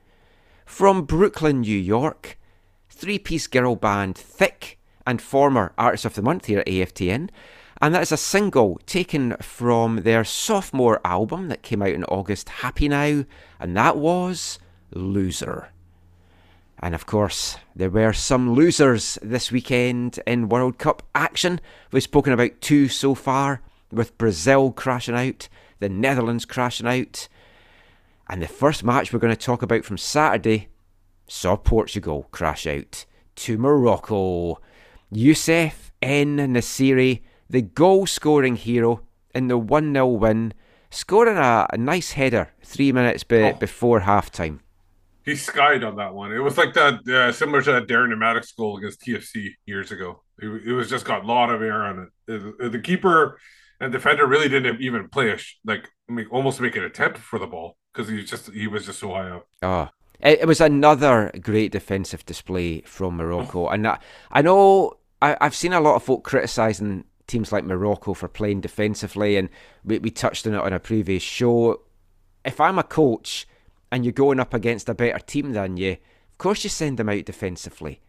From 0.65 1.03
Brooklyn, 1.03 1.59
New 1.59 1.77
York, 1.77 2.39
three 2.89 3.19
piece 3.19 3.47
girl 3.47 3.75
band 3.75 4.17
Thick 4.17 4.79
and 5.05 5.21
former 5.21 5.73
Artist 5.77 6.05
of 6.05 6.13
the 6.13 6.21
Month 6.21 6.45
here 6.45 6.59
at 6.59 6.67
AFTN. 6.67 7.29
And 7.81 7.93
that 7.93 8.03
is 8.03 8.13
a 8.13 8.17
single 8.17 8.79
taken 8.85 9.35
from 9.41 10.03
their 10.03 10.23
sophomore 10.23 11.01
album 11.03 11.49
that 11.49 11.63
came 11.63 11.81
out 11.81 11.89
in 11.89 12.05
August, 12.05 12.47
Happy 12.47 12.87
Now, 12.87 13.25
and 13.59 13.75
that 13.75 13.97
was 13.97 14.57
Loser. 14.91 15.73
And 16.81 16.95
of 16.95 17.05
course, 17.05 17.57
there 17.75 17.89
were 17.89 18.13
some 18.13 18.53
losers 18.53 19.19
this 19.21 19.51
weekend 19.51 20.19
in 20.25 20.47
World 20.47 20.77
Cup 20.77 21.03
action. 21.13 21.59
We've 21.91 22.01
spoken 22.01 22.31
about 22.31 22.61
two 22.61 22.87
so 22.87 23.15
far, 23.15 23.61
with 23.91 24.17
Brazil 24.17 24.71
crashing 24.71 25.15
out, 25.15 25.49
the 25.79 25.89
Netherlands 25.89 26.45
crashing 26.45 26.87
out. 26.87 27.27
And 28.29 28.41
the 28.41 28.47
first 28.47 28.83
match 28.83 29.11
we're 29.11 29.19
going 29.19 29.35
to 29.35 29.45
talk 29.45 29.61
about 29.61 29.83
from 29.83 29.97
Saturday 29.97 30.69
saw 31.27 31.57
Portugal 31.57 32.27
crash 32.31 32.65
out 32.65 33.05
to 33.35 33.57
Morocco. 33.57 34.59
Youssef 35.11 35.91
En-Nesyri, 36.01 37.21
the 37.49 37.61
goal 37.61 38.05
scoring 38.05 38.55
hero 38.55 39.01
in 39.35 39.47
the 39.47 39.57
1 39.57 39.93
0 39.93 40.07
win, 40.07 40.53
scoring 40.89 41.37
a, 41.37 41.67
a, 41.73 41.77
nice 41.77 42.11
header 42.11 42.51
three 42.63 42.91
minutes 42.91 43.23
be- 43.23 43.43
oh. 43.43 43.53
before 43.53 44.01
half 44.01 44.31
time 44.31 44.61
he 45.29 45.35
skied 45.35 45.83
on 45.83 45.95
that 45.97 46.13
one. 46.13 46.31
It 46.31 46.39
was 46.39 46.57
like 46.57 46.73
that 46.73 47.07
uh, 47.07 47.31
similar 47.31 47.61
to 47.61 47.71
that 47.73 47.87
Darren 47.87 48.17
Mattocks 48.17 48.51
goal 48.51 48.77
against 48.77 49.01
TFC 49.01 49.49
years 49.65 49.91
ago. 49.91 50.23
It, 50.39 50.47
it, 50.67 50.73
was 50.73 50.89
just 50.89 51.05
got 51.05 51.23
a 51.23 51.27
lot 51.27 51.49
of 51.49 51.61
air 51.61 51.83
on 51.83 52.09
it. 52.27 52.71
The 52.71 52.79
keeper 52.79 53.39
and 53.79 53.91
defender 53.91 54.25
really 54.25 54.49
didn't 54.49 54.81
even 54.81 55.07
play 55.09 55.29
a 55.29 55.37
sh- 55.37 55.57
like 55.63 55.87
make, 56.07 56.31
almost 56.31 56.59
make 56.59 56.75
an 56.75 56.83
attempt 56.83 57.19
for 57.19 57.39
the 57.39 57.47
ball 57.47 57.77
because 57.93 58.09
he 58.09 58.23
just 58.23 58.51
he 58.51 58.67
was 58.67 58.85
just 58.85 58.99
so 58.99 59.13
high 59.13 59.29
up. 59.29 59.47
It, 60.19 60.39
it 60.41 60.47
was 60.47 60.61
another 60.61 61.31
great 61.39 61.71
defensive 61.71 62.25
display 62.25 62.81
from 62.81 63.17
Morocco, 63.17 63.67
and 63.67 63.87
I, 63.87 63.99
I 64.31 64.41
know 64.41 64.97
I, 65.21 65.37
I've 65.39 65.55
seen 65.55 65.73
a 65.73 65.79
lot 65.79 65.95
of 65.95 66.03
folk 66.03 66.23
criticising 66.23 67.05
teams 67.27 67.51
like 67.51 67.63
Morocco 67.63 68.13
for 68.13 68.27
playing 68.27 68.61
defensively, 68.61 69.37
and 69.37 69.49
we, 69.83 69.99
we 69.99 70.09
touched 70.09 70.47
on 70.47 70.55
it 70.55 70.61
on 70.61 70.73
a 70.73 70.79
previous 70.79 71.23
show. 71.23 71.81
If 72.43 72.59
I'm 72.59 72.79
a 72.79 72.83
coach 72.83 73.47
and 73.91 74.05
you're 74.05 74.11
going 74.11 74.39
up 74.39 74.53
against 74.53 74.89
a 74.89 74.93
better 74.93 75.19
team 75.19 75.53
than 75.53 75.77
you, 75.77 75.91
of 75.91 76.37
course 76.37 76.63
you 76.63 76.69
send 76.69 76.97
them 76.97 77.09
out 77.09 77.25
defensively. 77.25 78.01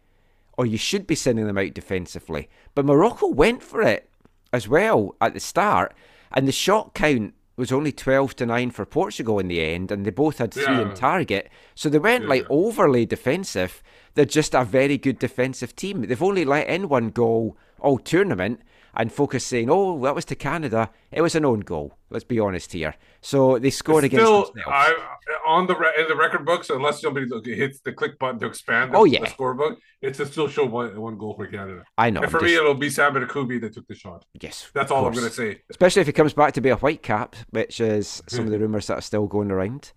Or 0.57 0.65
you 0.65 0.77
should 0.77 1.07
be 1.07 1.15
sending 1.15 1.47
them 1.47 1.57
out 1.57 1.73
defensively. 1.73 2.49
But 2.75 2.85
Morocco 2.85 3.27
went 3.27 3.63
for 3.63 3.81
it 3.81 4.09
as 4.53 4.67
well 4.67 5.15
at 5.21 5.33
the 5.33 5.39
start, 5.39 5.93
and 6.31 6.47
the 6.47 6.51
shot 6.51 6.93
count 6.93 7.33
was 7.57 7.71
only 7.71 7.91
12 7.91 8.35
to 8.37 8.45
9 8.45 8.71
for 8.71 8.85
Portugal 8.85 9.39
in 9.39 9.47
the 9.47 9.61
end, 9.61 9.91
and 9.91 10.05
they 10.05 10.11
both 10.11 10.39
had 10.39 10.53
three 10.53 10.63
yeah. 10.63 10.81
in 10.81 10.93
target. 10.93 11.49
So 11.75 11.89
they 11.89 11.99
weren't 11.99 12.23
yeah. 12.23 12.29
like 12.29 12.45
overly 12.49 13.05
defensive. 13.05 13.83
They're 14.13 14.25
just 14.25 14.53
a 14.53 14.63
very 14.63 14.97
good 14.97 15.19
defensive 15.19 15.75
team. 15.75 16.01
They've 16.01 16.23
only 16.23 16.45
let 16.45 16.67
in 16.67 16.89
one 16.89 17.09
goal 17.09 17.57
all 17.79 17.97
tournament, 17.97 18.61
and 18.95 19.11
focus 19.11 19.45
saying, 19.45 19.69
"Oh, 19.69 19.99
that 20.03 20.15
was 20.15 20.25
to 20.25 20.35
Canada. 20.35 20.89
It 21.11 21.21
was 21.21 21.35
an 21.35 21.45
own 21.45 21.61
goal." 21.61 21.93
Let's 22.09 22.25
be 22.25 22.39
honest 22.39 22.73
here. 22.73 22.95
So 23.21 23.57
they 23.57 23.69
scored 23.69 24.03
against 24.03 24.25
themselves. 24.25 24.51
I, 24.67 24.93
on 25.45 25.67
the 25.67 25.75
in 25.97 26.07
the 26.07 26.15
record 26.15 26.45
books, 26.45 26.69
unless 26.69 27.01
somebody 27.01 27.27
hits 27.55 27.79
the 27.81 27.93
click 27.93 28.19
button 28.19 28.39
to 28.39 28.47
expand 28.47 28.93
the, 28.93 28.97
oh, 28.97 29.05
yeah. 29.05 29.21
the 29.21 29.27
scorebook, 29.27 29.77
it's 30.01 30.19
a 30.19 30.25
still 30.25 30.47
show 30.47 30.65
one, 30.65 30.99
one 30.99 31.17
goal 31.17 31.35
for 31.35 31.47
Canada. 31.47 31.83
I 31.97 32.09
know. 32.09 32.21
And 32.21 32.31
for 32.31 32.39
just, 32.39 32.49
me, 32.49 32.55
it'll 32.55 32.73
be 32.73 32.89
Sam 32.89 33.13
Adekugbe 33.13 33.61
that 33.61 33.73
took 33.73 33.87
the 33.87 33.95
shot. 33.95 34.25
Yes, 34.39 34.69
that's 34.73 34.91
all 34.91 35.05
I'm 35.05 35.13
going 35.13 35.25
to 35.25 35.31
say. 35.31 35.61
Especially 35.69 36.01
if 36.01 36.07
he 36.07 36.13
comes 36.13 36.33
back 36.33 36.53
to 36.53 36.61
be 36.61 36.69
a 36.69 36.77
white 36.77 37.03
cap, 37.03 37.35
which 37.51 37.79
is 37.79 38.21
some 38.27 38.45
of 38.45 38.51
the 38.51 38.59
rumours 38.59 38.87
that 38.87 38.97
are 38.97 39.01
still 39.01 39.27
going 39.27 39.51
around. 39.51 39.93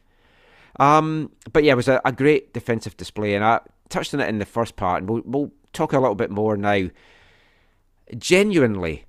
Um, 0.78 1.30
but 1.52 1.64
yeah, 1.64 1.72
it 1.72 1.76
was 1.76 1.88
a, 1.88 2.00
a 2.04 2.12
great 2.12 2.52
defensive 2.52 2.96
display, 2.96 3.34
and 3.34 3.44
I 3.44 3.60
touched 3.88 4.14
on 4.14 4.20
it 4.20 4.28
in 4.28 4.38
the 4.38 4.46
first 4.46 4.76
part, 4.76 5.02
and 5.02 5.10
we'll, 5.10 5.22
we'll 5.24 5.52
talk 5.72 5.92
a 5.92 5.98
little 5.98 6.14
bit 6.14 6.30
more 6.30 6.56
now 6.56 6.88
genuinely, 8.18 9.04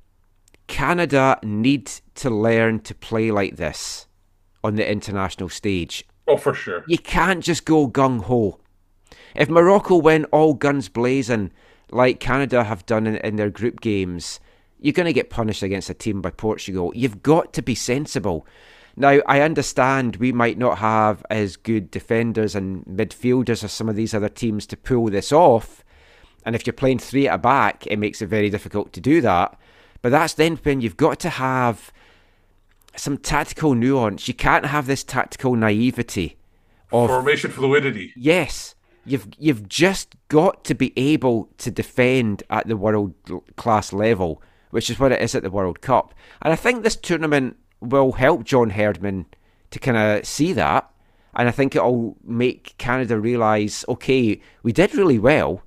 Canada 0.68 1.40
need 1.44 1.92
to 2.16 2.30
learn 2.30 2.80
to 2.82 2.96
play 2.96 3.32
like 3.32 3.56
this 3.58 4.08
on 4.64 4.76
the 4.76 4.90
international 4.90 5.50
stage. 5.50 6.04
Oh, 6.28 6.38
for 6.38 6.54
sure. 6.54 6.84
You 6.88 6.98
can't 6.98 7.44
just 7.44 7.66
go 7.66 7.88
gung 7.88 8.24
ho. 8.24 8.60
If 9.36 9.50
Morocco 9.50 9.98
went 9.98 10.28
all 10.32 10.54
guns 10.54 10.90
blazing, 10.90 11.52
like 11.92 12.20
Canada 12.20 12.64
have 12.64 12.86
done 12.86 13.06
in, 13.06 13.18
in 13.18 13.36
their 13.36 13.50
group 13.50 13.82
games, 13.82 14.40
you're 14.80 14.94
going 14.94 15.06
to 15.06 15.14
get 15.14 15.30
punished 15.30 15.64
against 15.64 15.90
a 15.90 15.94
team 15.94 16.22
by 16.22 16.32
Portugal. 16.32 16.92
You've 16.96 17.22
got 17.22 17.54
to 17.54 17.62
be 17.62 17.76
sensible. 17.76 18.48
Now, 18.98 19.20
I 19.28 19.42
understand 19.42 20.16
we 20.16 20.32
might 20.32 20.58
not 20.58 20.78
have 20.80 21.26
as 21.30 21.58
good 21.58 21.92
defenders 21.92 22.56
and 22.56 22.84
midfielders 22.86 23.64
as 23.64 23.72
some 23.72 23.90
of 23.90 23.96
these 23.96 24.14
other 24.14 24.30
teams 24.30 24.66
to 24.68 24.78
pull 24.78 25.08
this 25.08 25.32
off, 25.32 25.84
and 26.46 26.56
if 26.56 26.66
you're 26.66 26.74
playing 26.74 27.00
three 27.00 27.28
at 27.28 27.36
a 27.36 27.38
back, 27.38 27.86
it 27.88 27.98
makes 27.98 28.22
it 28.22 28.28
very 28.28 28.50
difficult 28.50 28.94
to 28.94 29.02
do 29.02 29.20
that. 29.22 29.60
But 30.02 30.10
that's 30.10 30.36
then 30.36 30.58
when 30.58 30.82
you've 30.82 30.98
got 30.98 31.20
to 31.22 31.30
have 31.30 31.92
some 32.98 33.18
tactical 33.18 33.76
nuance. 33.76 34.28
You 34.28 34.34
can't 34.34 34.66
have 34.66 34.88
this 34.88 35.04
tactical 35.04 35.56
naivety 35.56 36.38
of 36.92 37.10
formation 37.10 37.52
fluidity. 37.52 38.14
Yes. 38.16 38.76
You've 39.06 39.28
you've 39.38 39.70
just 39.70 40.16
got 40.30 40.64
to 40.66 40.74
be 40.74 40.92
able 40.96 41.50
to 41.60 41.70
defend 41.70 42.44
at 42.50 42.68
the 42.68 42.78
world 42.78 43.14
class 43.56 43.94
level, 43.94 44.42
which 44.72 44.90
is 44.90 45.00
what 45.00 45.12
it 45.12 45.22
is 45.22 45.36
at 45.36 45.44
the 45.44 45.52
World 45.52 45.82
Cup. 45.82 46.14
And 46.42 46.52
I 46.52 46.56
think 46.56 46.84
this 46.84 46.96
tournament 46.96 47.58
will 47.82 48.14
help 48.14 48.44
John 48.46 48.72
Herdman 48.72 49.28
to 49.72 49.80
kind 49.80 49.98
of 49.98 50.26
see 50.26 50.54
that. 50.54 50.90
And 51.36 51.48
I 51.48 51.52
think 51.52 51.76
it'll 51.76 52.16
make 52.24 52.76
Canada 52.78 53.20
realise, 53.20 53.86
okay, 53.90 54.42
we 54.64 54.72
did 54.72 54.96
really 54.96 55.20
well, 55.20 55.62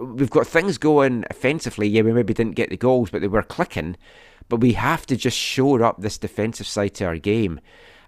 we've 0.00 0.30
got 0.30 0.46
things 0.46 0.78
going 0.78 1.24
offensively. 1.30 1.88
Yeah, 1.88 2.02
we 2.02 2.12
maybe 2.12 2.34
didn't 2.34 2.56
get 2.56 2.70
the 2.70 2.76
goals, 2.76 3.10
but 3.10 3.20
they 3.20 3.28
were 3.28 3.42
clicking. 3.42 3.96
But 4.48 4.60
we 4.60 4.72
have 4.72 5.06
to 5.06 5.16
just 5.16 5.36
shore 5.36 5.82
up 5.82 6.00
this 6.00 6.18
defensive 6.18 6.66
side 6.66 6.94
to 6.94 7.04
our 7.04 7.18
game. 7.18 7.60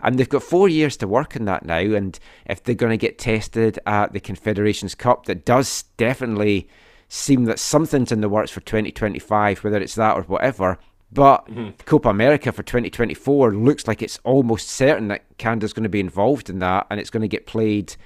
And 0.02 0.18
they've 0.18 0.28
got 0.28 0.42
four 0.42 0.68
years 0.68 0.96
to 0.98 1.08
work 1.08 1.36
on 1.36 1.44
that 1.44 1.64
now. 1.64 1.78
And 1.78 2.18
if 2.46 2.62
they're 2.62 2.74
going 2.74 2.90
to 2.90 2.96
get 2.96 3.18
tested 3.18 3.78
at 3.86 4.12
the 4.12 4.20
Confederations 4.20 4.94
Cup, 4.94 5.26
that 5.26 5.44
does 5.44 5.84
definitely 5.98 6.68
seem 7.08 7.44
that 7.44 7.58
something's 7.58 8.12
in 8.12 8.20
the 8.20 8.28
works 8.28 8.50
for 8.50 8.60
2025, 8.60 9.62
whether 9.62 9.78
it's 9.78 9.96
that 9.96 10.16
or 10.16 10.22
whatever. 10.22 10.78
But 11.12 11.46
mm-hmm. 11.46 11.70
Copa 11.84 12.08
America 12.08 12.52
for 12.52 12.62
2024 12.62 13.52
looks 13.54 13.88
like 13.88 14.00
it's 14.00 14.20
almost 14.24 14.68
certain 14.68 15.08
that 15.08 15.24
Canada's 15.38 15.72
going 15.72 15.82
to 15.82 15.88
be 15.88 16.00
involved 16.00 16.48
in 16.48 16.60
that 16.60 16.86
and 16.88 17.00
it's 17.00 17.10
going 17.10 17.22
to 17.22 17.28
get 17.28 17.46
played 17.46 17.96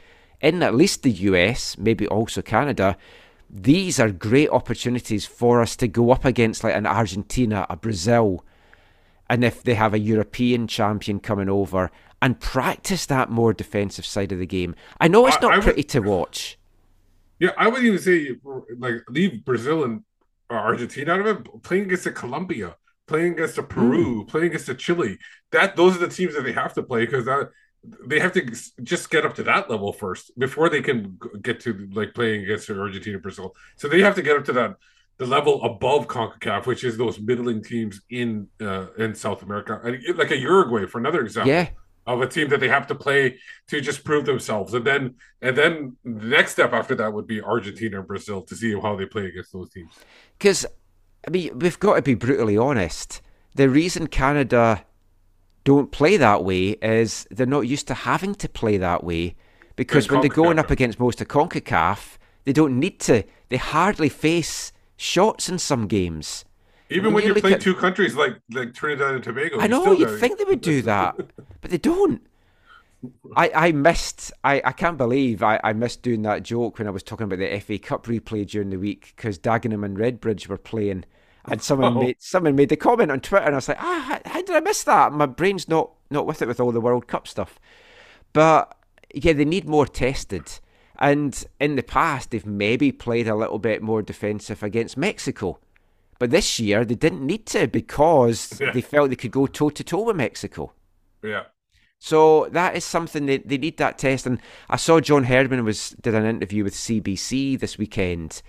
in 0.41 0.63
at 0.63 0.75
least 0.75 1.03
the 1.03 1.11
US, 1.11 1.79
maybe 1.79 2.07
also 2.09 2.43
Canada 2.43 2.97
these 3.55 4.01
are 4.01 4.11
great 4.11 4.51
opportunities 4.51 5.25
for 5.25 5.63
us 5.63 5.77
to 5.77 5.87
go 5.87 6.11
up 6.11 6.25
against 6.25 6.65
like 6.65 6.75
an 6.75 6.87
Argentina, 6.87 7.65
a 7.71 7.77
Brazil, 7.77 8.45
and 9.31 9.45
if 9.45 9.63
they 9.63 9.75
have 9.75 9.95
a 9.95 9.99
European 9.99 10.67
champion 10.67 11.21
coming 11.21 11.49
over 11.49 11.93
and 12.21 12.41
practice 12.41 13.07
that 13.07 13.31
more 13.31 13.53
defensive 13.53 14.05
side 14.05 14.33
of 14.33 14.41
the 14.41 14.47
game. 14.47 14.75
I 15.01 15.07
know 15.07 15.27
it's 15.29 15.41
not 15.41 15.53
I, 15.53 15.59
I 15.59 15.61
pretty 15.61 15.83
would, 15.83 15.89
to 15.91 16.01
watch. 16.01 16.59
Yeah, 17.39 17.51
I 17.57 17.69
would 17.69 17.85
even 17.85 18.01
say 18.01 18.37
like 18.77 19.05
leave 19.09 19.45
Brazil 19.45 19.85
and 19.85 20.03
Argentina 20.51 21.13
out 21.13 21.21
of 21.21 21.27
it. 21.27 21.63
Playing 21.63 21.85
against 21.85 22.05
the 22.05 22.11
Colombia, 22.11 22.75
playing 23.07 23.35
against 23.35 23.55
the 23.55 23.63
Peru, 23.63 24.25
mm. 24.25 24.29
playing 24.29 24.49
against 24.49 24.67
the 24.67 24.75
Chile. 24.75 25.17
That 25.53 25.77
those 25.77 25.95
are 25.95 26.01
the 26.01 26.09
teams 26.09 26.35
that 26.35 26.43
they 26.43 26.53
have 26.53 26.75
to 26.75 26.83
play 26.83 27.05
because 27.05 27.27
that 27.27 27.51
they 28.07 28.21
have 28.21 28.33
to 28.33 28.43
just 28.83 29.11
get 29.11 29.25
up 29.25 29.35
to 29.35 29.43
that 29.45 29.71
level 29.71 29.93
first 29.93 30.37
before 30.39 30.69
they 30.69 30.83
can 30.83 31.19
get 31.43 31.61
to 31.61 31.89
like 31.93 32.15
playing 32.15 32.45
against 32.45 32.71
Argentina, 32.71 33.19
Brazil. 33.19 33.55
So 33.77 33.89
they 33.89 34.01
have 34.01 34.15
to 34.15 34.23
get 34.23 34.37
up 34.37 34.45
to 34.47 34.53
that 34.53 34.77
the 35.19 35.27
level 35.27 35.63
above 35.63 36.09
Concacaf, 36.09 36.67
which 36.67 36.83
is 36.83 36.97
those 36.97 37.21
middling 37.21 37.63
teams 37.63 38.01
in 38.11 38.49
uh, 38.61 38.87
in 38.99 39.15
South 39.15 39.43
America, 39.43 39.81
and 39.85 40.19
like 40.19 40.31
a 40.31 40.37
Uruguay 40.37 40.87
for 40.87 40.99
another 40.99 41.23
example. 41.23 41.53
Yeah. 41.53 41.69
Of 42.07 42.21
a 42.21 42.27
team 42.27 42.51
that 42.51 42.61
they 42.61 42.69
have 42.69 42.87
to 42.89 42.95
play 42.95 43.39
to 43.69 43.81
just 43.81 44.05
prove 44.05 44.27
themselves, 44.27 44.75
and 44.75 44.87
then 44.87 45.15
and 45.41 45.57
then 45.57 45.97
the 46.05 46.27
next 46.27 46.53
step 46.53 46.75
after 46.75 46.95
that 46.97 47.11
would 47.11 47.27
be 47.27 47.41
Argentina 47.41 48.01
and 48.01 48.07
Brazil 48.07 48.43
to 48.43 48.55
see 48.55 48.79
how 48.79 48.95
they 48.95 49.07
play 49.07 49.25
against 49.25 49.55
those 49.55 49.71
teams. 49.71 49.91
Because 50.37 50.67
I 51.27 51.31
mean, 51.31 51.59
we've 51.59 51.79
got 51.79 51.95
to 51.95 52.03
be 52.03 52.13
brutally 52.13 52.59
honest. 52.59 53.23
The 53.55 53.71
reason 53.71 54.09
Canada 54.09 54.85
don't 55.65 55.91
play 55.91 56.17
that 56.19 56.45
way 56.45 56.71
is 56.83 57.27
they're 57.31 57.47
not 57.47 57.63
used 57.63 57.89
to 57.89 57.95
having 57.95 58.35
to 58.37 58.49
play 58.49 58.77
that 58.77 59.03
way 59.03 59.35
because 59.77 60.11
when 60.11 60.21
they're 60.21 60.31
going 60.31 60.59
up 60.59 60.71
against 60.71 61.01
most 61.01 61.21
of 61.21 61.29
CONCACAF, 61.29 62.19
they 62.45 62.53
don't 62.53 62.79
need 62.79 63.01
to. 63.01 63.25
They 63.49 63.57
hardly 63.57 64.09
face 64.09 64.73
shots 64.97 65.49
in 65.49 65.59
some 65.59 65.87
games. 65.87 66.45
Even 66.91 67.07
when, 67.07 67.15
when 67.15 67.25
you 67.25 67.33
are 67.33 67.41
playing 67.41 67.57
at, 67.57 67.61
two 67.61 67.75
countries 67.75 68.15
like 68.15 68.39
like 68.53 68.75
Trinidad 68.75 69.15
and 69.15 69.25
Tobago, 69.25 69.59
I 69.59 69.67
know 69.67 69.93
you'd 69.93 70.21
think 70.21 70.39
they 70.39 70.45
would 70.45 70.61
do 70.61 70.83
that, 70.93 71.17
but 71.61 71.71
they 71.71 71.79
don't. 71.79 72.23
I, 73.37 73.51
I 73.55 73.73
missed 73.73 74.33
I, 74.45 74.63
I 74.65 74.73
can't 74.73 74.97
believe 74.97 75.43
I, 75.43 75.61
I 75.63 75.73
missed 75.73 76.03
doing 76.03 76.23
that 76.23 76.43
joke 76.43 76.79
when 76.79 76.87
I 76.87 76.91
was 76.91 77.03
talking 77.03 77.25
about 77.25 77.39
the 77.39 77.61
FA 77.61 77.79
Cup 77.79 78.07
replay 78.07 78.49
during 78.49 78.71
the 78.71 78.79
week 78.79 79.13
because 79.17 79.39
Dagenham 79.39 79.85
and 79.85 79.97
Redbridge 79.97 80.47
were 80.47 80.57
playing 80.57 81.05
and 81.51 81.63
someone 81.63 81.97
Oh. 81.97 82.01
made 82.01 82.17
someone 82.21 82.55
made 82.57 82.69
the 82.71 82.77
comment 82.77 83.11
on 83.11 83.21
Twitter 83.21 83.45
and 83.47 83.55
I 83.55 83.59
was 83.59 83.69
like 83.69 83.81
ah 83.81 84.01
how, 84.25 84.31
how 84.33 84.43
did 84.43 84.57
I 84.57 84.61
miss 84.61 84.83
that 84.85 85.13
my 85.13 85.27
brain's 85.27 85.69
not 85.69 85.91
not 86.11 86.27
with 86.27 86.41
it 86.43 86.49
with 86.49 86.61
all 86.61 86.73
the 86.73 86.81
World 86.81 87.07
Cup 87.07 87.27
stuff 87.29 87.59
but 88.33 88.77
yeah 89.15 89.33
they 89.33 89.45
need 89.45 89.69
more 89.69 89.87
tested 89.87 90.59
and 90.99 91.45
in 91.61 91.77
the 91.77 91.83
past 91.83 92.31
they've 92.31 92.47
maybe 92.47 92.93
played 92.93 93.29
a 93.29 93.35
little 93.37 93.59
bit 93.59 93.83
more 93.83 94.03
defensive 94.03 94.63
against 94.63 94.97
Mexico 94.97 95.59
but 96.19 96.31
this 96.31 96.59
year 96.61 96.85
they 96.85 96.95
didn't 96.95 97.27
need 97.27 97.47
to 97.47 97.67
because 97.67 98.59
Yeah. 98.61 98.73
they 98.73 98.81
felt 98.81 99.11
they 99.11 99.17
could 99.17 99.31
go 99.33 99.47
toe 99.47 99.71
to 99.71 99.85
toe 99.85 100.03
with 100.03 100.17
Mexico 100.17 100.73
Yeah. 101.23 101.45
so 101.99 102.49
that 102.53 102.77
is 102.77 102.85
something 102.85 103.27
they, 103.27 103.39
they 103.39 103.59
need 103.59 103.77
that 103.79 103.99
test. 103.99 104.27
And 104.27 104.39
I 104.69 104.77
saw 104.77 105.01
John 105.01 105.25
Herdman 105.25 105.65
was 105.65 105.91
did 106.01 106.15
an 106.15 106.27
interview 106.27 106.63
with 106.65 106.75
CBC 106.75 107.59
this 107.59 107.79
weekend, 107.79 108.43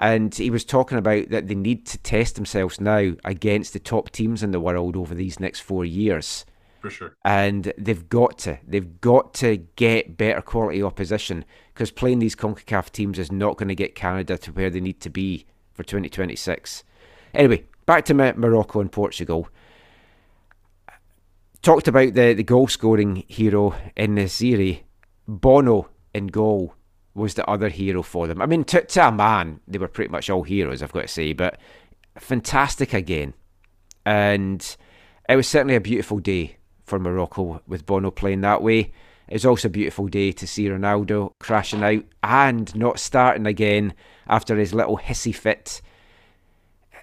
and 0.00 0.34
he 0.34 0.48
was 0.48 0.64
talking 0.64 0.96
about 0.96 1.28
that 1.28 1.46
they 1.46 1.54
need 1.54 1.84
to 1.86 1.98
test 1.98 2.34
themselves 2.34 2.80
now 2.80 3.12
against 3.22 3.74
the 3.74 3.78
top 3.78 4.10
teams 4.10 4.42
in 4.42 4.50
the 4.50 4.58
world 4.58 4.96
over 4.96 5.14
these 5.14 5.38
next 5.38 5.60
four 5.60 5.84
years. 5.84 6.46
For 6.80 6.88
sure. 6.88 7.16
And 7.22 7.74
they've 7.76 8.08
got 8.08 8.38
to, 8.38 8.58
they've 8.66 9.00
got 9.02 9.34
to 9.34 9.58
get 9.76 10.16
better 10.16 10.40
quality 10.40 10.82
opposition 10.82 11.44
because 11.74 11.90
playing 11.90 12.20
these 12.20 12.34
CONCACAF 12.34 12.90
teams 12.90 13.18
is 13.18 13.30
not 13.30 13.58
going 13.58 13.68
to 13.68 13.74
get 13.74 13.94
Canada 13.94 14.38
to 14.38 14.52
where 14.52 14.70
they 14.70 14.80
need 14.80 15.00
to 15.02 15.10
be 15.10 15.44
for 15.74 15.82
2026. 15.82 16.82
Anyway, 17.34 17.64
back 17.84 18.06
to 18.06 18.14
Morocco 18.14 18.80
and 18.80 18.90
Portugal 18.90 19.48
talked 21.60 21.88
about 21.88 22.14
the, 22.14 22.32
the 22.32 22.42
goal 22.42 22.68
scoring 22.68 23.24
hero 23.28 23.74
En-Nesyri. 23.98 24.84
Bono 25.28 25.90
in 26.14 26.26
goal 26.28 26.74
was 27.14 27.34
the 27.34 27.48
other 27.48 27.68
hero 27.68 28.02
for 28.02 28.26
them. 28.26 28.40
I 28.40 28.46
mean, 28.46 28.64
to, 28.64 28.82
to 28.82 29.08
a 29.08 29.12
man, 29.12 29.60
they 29.66 29.78
were 29.78 29.88
pretty 29.88 30.10
much 30.10 30.30
all 30.30 30.42
heroes, 30.42 30.82
I've 30.82 30.92
got 30.92 31.02
to 31.02 31.08
say, 31.08 31.32
but 31.32 31.58
fantastic 32.16 32.92
again. 32.92 33.34
And 34.06 34.76
it 35.28 35.36
was 35.36 35.48
certainly 35.48 35.74
a 35.74 35.80
beautiful 35.80 36.18
day 36.18 36.56
for 36.84 36.98
Morocco 36.98 37.62
with 37.66 37.86
Bono 37.86 38.10
playing 38.10 38.40
that 38.42 38.62
way. 38.62 38.92
It 39.28 39.34
was 39.34 39.46
also 39.46 39.68
a 39.68 39.70
beautiful 39.70 40.08
day 40.08 40.32
to 40.32 40.46
see 40.46 40.68
Ronaldo 40.68 41.34
crashing 41.38 41.84
out 41.84 42.04
and 42.22 42.74
not 42.74 42.98
starting 42.98 43.46
again 43.46 43.94
after 44.26 44.56
his 44.56 44.74
little 44.74 44.98
hissy 44.98 45.34
fit. 45.34 45.80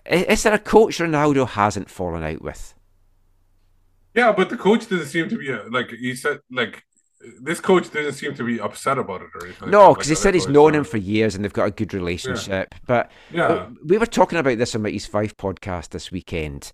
Is 0.05 0.43
there 0.43 0.53
a 0.53 0.59
coach 0.59 0.97
Ronaldo 0.97 1.47
hasn't 1.47 1.89
fallen 1.89 2.23
out 2.23 2.41
with? 2.41 2.73
Yeah, 4.13 4.31
but 4.31 4.49
the 4.49 4.57
coach 4.57 4.89
doesn't 4.89 5.07
seem 5.07 5.29
to 5.29 5.37
be 5.37 5.51
uh 5.51 5.63
like 5.69 5.91
he 5.91 6.15
said. 6.15 6.39
Like 6.51 6.86
this 7.41 7.59
coach 7.59 7.91
doesn't 7.91 8.13
seem 8.13 8.33
to 8.35 8.43
be 8.43 8.59
upset 8.59 8.97
about 8.97 9.21
it 9.21 9.29
or 9.35 9.45
anything. 9.45 9.69
No, 9.71 9.87
like 9.89 9.95
because 9.97 10.09
he 10.09 10.15
said 10.15 10.33
he's 10.33 10.47
known 10.47 10.75
him 10.75 10.83
for 10.83 10.97
years 10.97 11.35
and 11.35 11.43
they've 11.43 11.51
got 11.53 11.65
a 11.67 11.71
good 11.71 11.93
relationship. 11.93 12.75
But 12.85 13.11
Yeah. 13.31 13.67
we 13.85 13.97
were 13.97 14.05
talking 14.05 14.37
about 14.39 14.57
this 14.57 14.75
on 14.75 14.83
my 14.83 14.89
East 14.89 15.09
Five 15.09 15.35
podcast 15.37 15.89
this 15.89 16.11
weekend. 16.11 16.71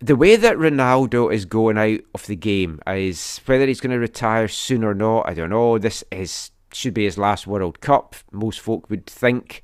The 0.00 0.16
way 0.16 0.36
that 0.36 0.56
Ronaldo 0.56 1.32
is 1.32 1.44
going 1.44 1.78
out 1.78 2.00
of 2.14 2.26
the 2.26 2.36
game 2.36 2.80
is 2.86 3.40
whether 3.46 3.66
he's 3.66 3.80
going 3.80 3.92
to 3.92 3.98
retire 3.98 4.48
soon 4.48 4.82
or 4.82 4.94
not. 4.94 5.28
I 5.28 5.34
don't 5.34 5.50
know. 5.50 5.78
This 5.78 6.02
is 6.10 6.50
should 6.72 6.94
be 6.94 7.04
his 7.04 7.16
last 7.16 7.46
World 7.46 7.80
Cup. 7.80 8.16
Most 8.32 8.58
folk 8.60 8.90
would 8.90 9.06
think. 9.06 9.62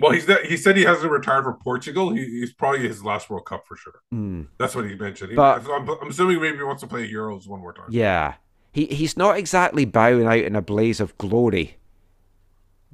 Well, 0.00 0.10
he's 0.12 0.26
he 0.46 0.56
said 0.56 0.76
he 0.76 0.82
hasn't 0.82 1.10
retired 1.12 1.44
for 1.44 1.54
Portugal. 1.54 2.10
He, 2.10 2.24
he's 2.24 2.52
probably 2.52 2.80
his 2.88 3.04
last 3.04 3.30
World 3.30 3.46
Cup 3.46 3.64
for 3.66 3.76
sure. 3.76 4.00
Hmm. 4.10 4.42
That's 4.58 4.74
what 4.74 4.84
he 4.90 4.94
mentioned. 4.96 5.30
He, 5.30 5.36
But- 5.36 5.64
I'm, 5.70 5.88
I'm 5.88 6.08
assuming 6.08 6.40
maybe 6.40 6.56
he 6.58 6.64
wants 6.64 6.82
to 6.82 6.88
play 6.88 7.08
Euros 7.10 7.46
one 7.46 7.60
more 7.60 7.72
time. 7.72 7.86
Yeah, 7.90 8.34
he 8.76 8.84
he's 8.86 9.16
not 9.16 9.38
exactly 9.38 9.84
bowing 9.86 10.26
out 10.26 10.38
in 10.48 10.54
a 10.54 10.60
blaze 10.62 11.00
of 11.00 11.16
glory. 11.18 11.76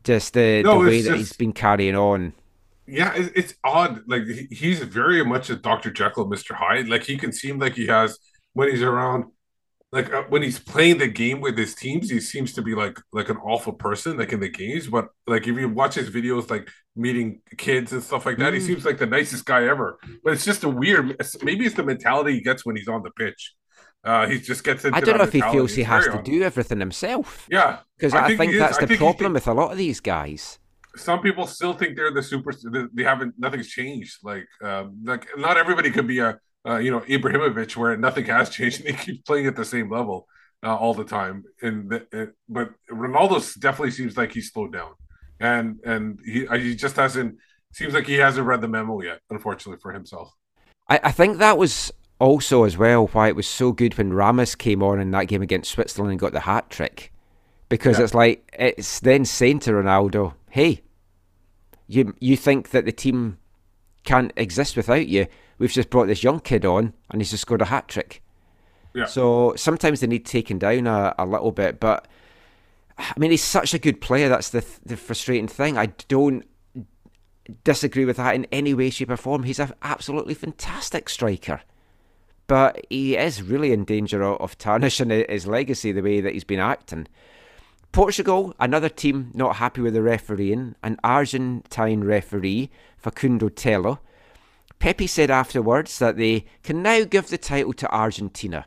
Just 0.05 0.35
the, 0.35 0.63
No, 0.65 0.83
the 0.83 0.89
way 0.89 0.99
it's 0.99 1.07
that 1.09 1.17
just- 1.17 1.31
he's 1.31 1.37
been 1.37 1.53
carrying 1.53 1.97
on. 1.97 2.33
Yeah, 2.87 3.15
it, 3.15 3.33
it's 3.37 3.55
odd. 3.65 4.03
Like 4.09 4.25
he's 4.51 4.81
very 4.81 5.25
much 5.25 5.51
a 5.51 5.57
Dr. 5.57 5.91
Jekyll, 5.91 6.29
Mr. 6.29 6.55
Hyde. 6.55 6.89
Like 6.89 7.05
he 7.05 7.17
can 7.17 7.33
seem 7.33 7.59
like 7.61 7.75
he 7.75 7.87
has 7.87 8.19
when 8.55 8.69
he's 8.71 8.83
around, 8.83 9.27
like 9.93 10.13
uh, 10.13 10.25
when 10.29 10.43
he's 10.43 10.59
playing 10.59 10.99
the 10.99 11.07
game 11.07 11.41
with 11.41 11.57
his 11.57 11.75
teams, 11.77 12.11
he 12.11 12.19
seems 12.21 12.53
to 12.55 12.63
be 12.63 12.75
like 12.75 12.99
like 13.13 13.29
an 13.29 13.37
awful 13.39 13.73
person, 13.73 14.19
like 14.19 14.33
in 14.33 14.41
the 14.41 14.49
games. 14.49 14.89
But 14.89 15.09
like 15.29 15.47
if 15.47 15.57
you 15.57 15.69
watch 15.69 15.95
his 15.95 16.11
videos, 16.11 16.51
like 16.51 16.69
meeting 16.97 17.41
kids 17.57 17.93
and 17.93 18.03
stuff 18.03 18.27
like 18.27 18.39
that, 18.39 18.53
he 18.53 18.59
Mm. 18.61 18.67
seems 18.67 18.85
like 18.85 18.99
the 18.99 19.07
nicest 19.07 19.47
guy 19.47 19.65
ever. 19.69 19.99
But 20.25 20.33
it's 20.35 20.45
just 20.45 20.65
a 20.65 20.69
weird. 20.69 21.17
Maybe 21.43 21.65
it's 21.67 21.77
the 21.77 21.85
mentality 21.85 22.33
he 22.35 22.41
gets 22.41 22.67
when 22.67 22.75
he's 22.77 22.89
on 22.89 23.03
the 23.05 23.13
pitch. 23.13 23.55
Uh, 24.05 24.27
he 24.27 24.41
just 24.41 24.65
gets 24.65 24.85
into. 24.85 24.97
I 24.97 25.01
don't 25.01 25.19
know 25.19 25.25
if 25.25 25.33
he 25.33 25.43
feels 25.43 25.75
he 25.75 25.85
has 25.85 26.07
to 26.07 26.21
do 26.23 26.43
everything 26.43 26.81
himself. 26.81 27.47
Yeah, 27.51 27.79
Because 27.97 28.15
I, 28.15 28.31
he 28.31 28.37
think 28.37 28.53
is. 28.55 28.59
that's 28.59 28.79
I 28.79 28.81
the 28.83 28.87
think 28.89 28.99
problem 28.99 29.33
with 29.35 29.47
a 29.47 29.53
lot 29.55 29.71
of 29.73 29.79
these 29.79 30.01
guys. 30.01 30.59
some 30.97 31.21
people 31.23 31.47
still 31.47 31.73
think 31.73 31.97
they're 31.97 32.13
the 32.13 32.23
super. 32.23 32.53
They 32.53 32.85
they 32.93 33.05
haven't. 33.05 33.35
Nothing's 33.39 33.69
changed. 33.69 34.19
Like, 34.25 34.47
um, 34.63 34.99
like 35.05 35.27
not 35.39 35.57
everybody 35.57 35.91
could 35.91 36.07
be 36.07 36.19
a, 36.19 36.39
uh, 36.69 36.79
you 36.79 36.91
know, 36.91 37.01
Ibrahimovic, 37.01 37.77
where 37.77 37.97
nothing 37.97 38.27
has 38.27 38.51
changed 38.51 38.85
and 38.85 38.89
they 38.89 38.99
keep 39.05 39.25
playing 39.25 39.47
at 39.47 39.57
the 39.57 39.65
same 39.65 39.91
level 39.91 40.27
uh, 40.65 40.77
all 40.77 40.95
the 40.95 41.05
time. 41.05 41.45
And 41.63 41.89
the, 41.91 42.07
it, 42.13 42.31
but 42.49 42.71
Ronaldo 42.91 43.59
definitely 43.61 43.93
seems 43.93 44.17
like 44.17 44.33
he's 44.33 44.51
slowed 44.53 44.73
down, 44.73 44.93
and 45.41 45.79
and 45.85 46.19
he 46.25 46.47
uh, 46.49 46.57
he 46.59 46.75
just 46.75 46.97
hasn't. 46.97 47.37
Seems 47.73 47.95
like 47.95 48.07
he 48.07 48.17
hasn't 48.17 48.47
read 48.47 48.61
the 48.61 48.69
memo 48.69 49.01
yet, 49.01 49.21
unfortunately 49.31 49.81
for 49.81 49.93
himself. 49.93 50.31
I, 50.91 51.01
I 51.05 51.13
think 51.13 51.39
that 51.39 51.57
was 51.57 51.91
also 52.23 52.65
as 52.65 52.79
well 52.79 53.09
why 53.09 53.29
it 53.29 53.37
was 53.37 53.47
so 53.47 53.73
good 53.73 53.99
when 53.99 54.13
Ramos 54.13 54.55
came 54.55 54.83
on 54.83 55.01
in 55.01 55.11
that 55.11 55.27
game 55.29 55.43
against 55.43 55.73
Switzerland 55.73 56.13
and 56.13 56.21
got 56.21 56.33
the 56.33 56.41
hat 56.41 56.71
trick. 56.71 57.13
Because 57.69 57.99
Yeah. 57.99 58.05
it's 58.05 58.15
like 58.15 58.49
it's 58.59 59.01
then 59.01 59.25
saying 59.25 59.61
to 59.61 59.73
Ronaldo, 59.73 60.35
Hey, 60.51 60.83
you 61.89 62.15
you 62.21 62.37
think 62.37 62.71
that 62.71 62.85
the 62.85 62.93
team 62.93 63.39
can't 64.05 64.33
exist 64.37 64.77
without 64.77 65.09
you. 65.09 65.27
We've 65.59 65.73
just 65.73 65.91
brought 65.91 66.07
this 66.07 66.23
young 66.23 66.41
kid 66.41 66.65
on 66.65 66.93
and 67.11 67.21
he's 67.21 67.31
just 67.31 67.43
scored 67.43 67.63
a 67.63 67.67
hat 67.67 67.89
trick. 67.89 68.23
Yeah. 68.95 69.07
So 69.07 69.55
sometimes 69.57 70.01
they 70.01 70.07
need 70.07 70.25
taken 70.27 70.59
down 70.59 70.87
a, 70.87 71.15
a 71.19 71.27
little 71.27 71.51
bit, 71.51 71.81
but 71.81 72.07
I 72.99 73.15
mean 73.19 73.31
he's 73.31 73.43
such 73.45 73.75
a 73.75 73.79
good 73.79 74.01
player. 74.01 74.29
That's 74.29 74.51
the 74.51 74.65
the 74.85 74.97
frustrating 74.97 75.49
thing. 75.49 75.77
I 75.79 75.87
don't 76.09 76.45
disagree 77.65 78.05
with 78.05 78.19
that 78.19 78.35
in 78.35 78.47
any 78.53 78.75
way, 78.75 78.91
shape, 78.91 79.11
or 79.11 79.17
form. 79.17 79.43
He's 79.43 79.59
an 79.59 79.73
absolutely 79.83 80.35
fantastic 80.35 81.09
striker, 81.09 81.63
but 82.47 82.85
he 82.91 83.17
is 83.17 83.43
really 83.43 83.73
in 83.73 83.85
danger 83.85 84.23
of, 84.23 84.59
tarnishing 84.59 85.11
his 85.11 85.47
legacy 85.47 85.93
the 85.93 86.03
way 86.03 86.21
that 86.21 86.33
he's 86.33 86.45
been 86.45 86.61
acting. 86.61 87.07
Portugal, 87.93 88.55
another 88.59 88.89
team 88.89 89.31
not 89.35 89.57
happy 89.57 89.83
with 89.83 89.95
the 89.95 90.03
refereeing, 90.03 90.75
an 90.83 90.97
Argentine 91.05 92.03
referee, 92.03 92.71
Facundo 92.97 93.49
Tello. 93.49 94.01
Pepe 94.79 95.07
said 95.07 95.31
afterwards 95.31 95.99
that 95.99 96.17
they 96.17 96.47
can 96.63 96.83
now 96.83 97.05
give 97.05 97.29
the 97.29 97.39
title 97.39 97.73
to 97.75 97.95
Argentina. 97.95 98.67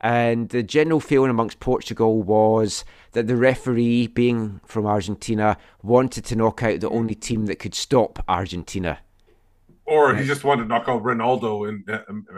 And 0.00 0.48
the 0.50 0.62
general 0.62 1.00
feeling 1.00 1.30
amongst 1.30 1.60
Portugal 1.60 2.22
was 2.22 2.84
that 3.12 3.26
the 3.26 3.36
referee, 3.36 4.06
being 4.06 4.60
from 4.64 4.86
Argentina, 4.86 5.58
wanted 5.82 6.24
to 6.26 6.36
knock 6.36 6.62
out 6.62 6.80
the 6.80 6.88
only 6.88 7.14
team 7.14 7.46
that 7.46 7.58
could 7.58 7.74
stop 7.74 8.22
Argentina. 8.28 8.98
Or 9.90 10.14
he 10.14 10.24
just 10.24 10.44
wanted 10.44 10.62
to 10.62 10.68
knock 10.68 10.88
out 10.88 11.02
Ronaldo 11.02 11.68
and 11.68 11.84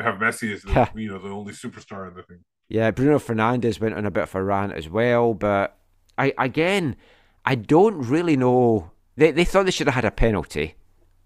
have 0.01 0.15
Messi 0.15 0.55
as 0.55 0.63
the, 0.63 0.89
you 0.95 1.11
know 1.11 1.19
the 1.19 1.29
only 1.29 1.53
superstar 1.53 2.09
in 2.09 2.15
the 2.15 2.23
thing. 2.23 2.39
Yeah, 2.69 2.91
Bruno 2.91 3.19
Fernandes 3.19 3.79
went 3.79 3.95
on 3.95 4.07
a 4.07 4.11
bit 4.11 4.23
of 4.23 4.35
a 4.35 4.43
rant 4.43 4.73
as 4.73 4.89
well, 4.89 5.35
but 5.35 5.77
I 6.17 6.33
again, 6.39 6.97
I 7.45 7.57
don't 7.57 7.99
really 8.09 8.39
know. 8.39 8.93
They 9.17 9.33
they 9.33 9.45
thought 9.45 9.67
they 9.67 9.71
should 9.71 9.87
have 9.87 9.97
had 9.97 10.07
a 10.07 10.11
penalty, 10.11 10.77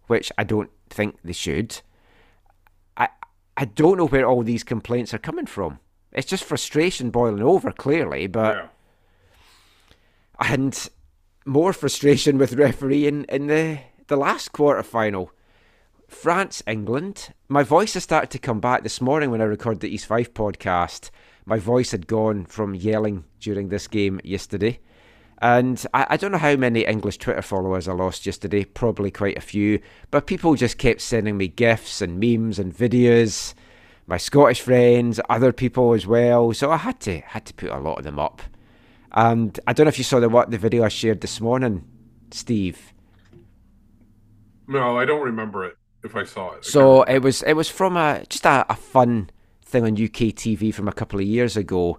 which 0.09 0.33
I 0.37 0.43
don't 0.43 0.71
think 0.91 1.19
they 1.23 1.33
should. 1.33 1.81
I 2.97 3.09
I 3.57 3.67
don't 3.67 3.97
know 3.97 4.09
where 4.09 4.27
all 4.27 4.43
these 4.43 4.65
complaints 4.65 5.15
are 5.15 5.19
coming 5.19 5.47
from. 5.47 5.79
It's 6.11 6.27
just 6.27 6.43
frustration 6.43 7.11
boiling 7.11 7.43
over, 7.43 7.71
clearly, 7.71 8.27
but 8.27 8.57
yeah. 8.57 8.69
and 10.51 10.89
more 11.45 11.73
frustration 11.73 12.37
with 12.37 12.55
refereeing 12.55 13.27
in 13.29 13.47
the 13.47 13.79
the 14.09 14.17
last 14.17 14.51
quarter 14.51 14.83
final. 14.83 15.31
France 16.17 16.63
England. 16.67 17.35
My 17.47 17.63
voice 17.63 17.93
has 17.93 18.03
started 18.03 18.31
to 18.31 18.39
come 18.39 18.59
back 18.59 18.83
this 18.83 19.03
morning 19.03 19.31
when 19.31 19.43
I 19.43 19.45
recorded 19.45 19.81
the 19.81 19.95
East 19.95 20.07
Five 20.07 20.33
podcast. 20.33 21.11
My 21.45 21.59
voice 21.59 21.91
had 21.91 22.07
gone 22.07 22.47
from 22.47 22.75
yelling 22.75 23.25
during 23.39 23.69
this 23.69 23.87
game 23.87 24.19
yesterday. 24.25 24.81
And 25.43 25.87
I, 25.93 26.07
I 26.11 26.17
don't 26.17 26.33
know 26.33 26.39
how 26.39 26.57
many 26.57 26.87
English 26.87 27.19
Twitter 27.19 27.43
followers 27.43 27.87
I 27.87 27.93
lost 27.93 28.25
yesterday, 28.25 28.65
probably 28.65 29.11
quite 29.11 29.37
a 29.37 29.43
few. 29.43 29.79
But 30.11 30.27
people 30.27 30.55
just 30.55 30.79
kept 30.79 31.03
sending 31.03 31.37
me 31.37 31.49
gifs 31.49 32.01
and 32.01 32.19
memes 32.19 32.59
and 32.59 32.75
videos. 32.75 33.53
My 34.07 34.17
Scottish 34.17 34.63
friends, 34.63 35.21
other 35.29 35.53
people 35.53 35.93
as 35.93 36.07
well. 36.07 36.55
So 36.55 36.73
I 36.73 36.79
had 36.79 36.99
to 37.01 37.21
had 37.21 37.45
to 37.45 37.55
put 37.55 37.71
a 37.71 37.79
lot 37.79 37.99
of 37.99 38.05
them 38.05 38.19
up. 38.19 38.41
And 39.13 39.61
I 39.67 39.75
don't 39.75 39.85
know 39.85 39.91
if 39.91 39.99
you 39.99 40.05
saw 40.05 40.19
the 40.19 40.31
what 40.31 40.51
the 40.51 40.59
video 40.59 40.83
I 40.83 40.89
shared 40.89 41.21
this 41.21 41.43
morning, 41.43 41.85
Steve. 42.31 42.95
No, 44.67 44.99
I 44.99 45.05
don't 45.05 45.23
remember 45.23 45.63
it. 45.67 45.77
If 46.07 46.17
I 46.17 46.25
saw 46.25 46.53
it, 46.55 46.65
So 46.65 47.03
it 47.03 47.21
was 47.21 47.43
it 47.43 47.55
was 47.55 47.69
from 47.69 47.97
a 47.97 48.25
just 48.29 48.47
a, 48.47 48.65
a 48.71 48.77
fun 48.77 49.31
thing 49.65 49.85
on 49.85 49.93
UK 49.93 50.33
TV 50.35 50.73
from 50.73 50.89
a 50.89 50.93
couple 50.93 51.19
of 51.21 51.27
years 51.27 51.57
ago, 51.57 51.99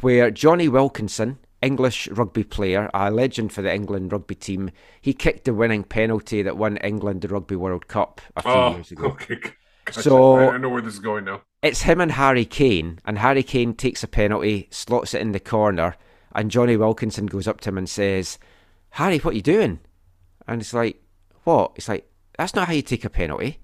where 0.00 0.30
Jonny 0.30 0.68
Wilkinson, 0.68 1.38
English 1.60 2.08
rugby 2.08 2.44
player, 2.44 2.88
a 2.94 3.10
legend 3.10 3.52
for 3.52 3.62
the 3.62 3.74
England 3.74 4.12
rugby 4.12 4.34
team, 4.34 4.70
he 5.00 5.12
kicked 5.12 5.44
the 5.44 5.52
winning 5.54 5.84
penalty 5.84 6.42
that 6.42 6.56
won 6.56 6.76
England 6.78 7.20
the 7.22 7.28
Rugby 7.28 7.56
World 7.56 7.88
Cup 7.88 8.20
a 8.36 8.42
few 8.42 8.50
Oh, 8.50 8.70
years 8.74 8.90
ago. 8.92 9.04
okay. 9.12 9.38
Gotcha. 9.84 10.02
So- 10.02 10.36
I, 10.36 10.54
I 10.54 10.56
know 10.58 10.68
where 10.68 10.82
this 10.82 10.94
is 10.94 11.00
going 11.00 11.24
now. 11.24 11.42
It's 11.62 11.82
him 11.82 12.00
and 12.00 12.12
Harry 12.12 12.46
Kane, 12.46 13.00
and 13.04 13.18
Harry 13.18 13.42
Kane 13.42 13.74
takes 13.74 14.02
a 14.02 14.08
penalty, 14.08 14.68
slots 14.70 15.12
it 15.12 15.20
in 15.20 15.32
the 15.32 15.40
corner, 15.40 15.96
and 16.34 16.50
Jonny 16.50 16.76
Wilkinson 16.76 17.26
goes 17.26 17.46
up 17.46 17.60
to 17.62 17.68
him 17.68 17.76
and 17.76 17.88
says, 17.88 18.38
Harry, 18.90 19.18
what 19.18 19.32
are 19.32 19.36
you 19.36 19.42
doing? 19.42 19.80
And 20.48 20.62
it's 20.62 20.72
like, 20.72 21.02
what? 21.44 21.72
It's 21.76 21.88
like, 21.88 22.09
that's 22.40 22.54
not 22.54 22.68
how 22.68 22.72
you 22.72 22.80
take 22.80 23.04
a 23.04 23.10
penalty. 23.10 23.58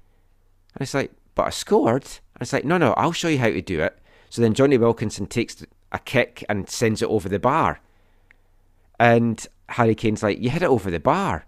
And 0.75 0.83
it's 0.83 0.93
like, 0.93 1.11
but 1.35 1.47
I 1.47 1.51
scored. 1.51 2.05
And 2.05 2.43
it's 2.43 2.53
like, 2.53 2.67
no, 2.67 2.77
no, 2.77 2.93
I'll 2.93 3.13
show 3.13 3.29
you 3.29 3.39
how 3.39 3.49
to 3.49 3.63
do 3.63 3.81
it. 3.81 3.99
So 4.29 4.43
then 4.43 4.53
Jonny 4.53 4.77
Wilkinson 4.77 5.27
takes 5.27 5.65
a 5.93 5.99
kick 5.99 6.45
and 6.47 6.69
sends 6.69 7.01
it 7.01 7.09
over 7.09 7.27
the 7.27 7.39
bar. 7.39 7.81
And 9.01 9.47
Harry 9.71 9.95
Kane's 9.95 10.23
like, 10.23 10.41
you 10.41 10.51
hit 10.51 10.63
it 10.63 10.69
over 10.69 10.91
the 10.91 11.01
bar. 11.01 11.47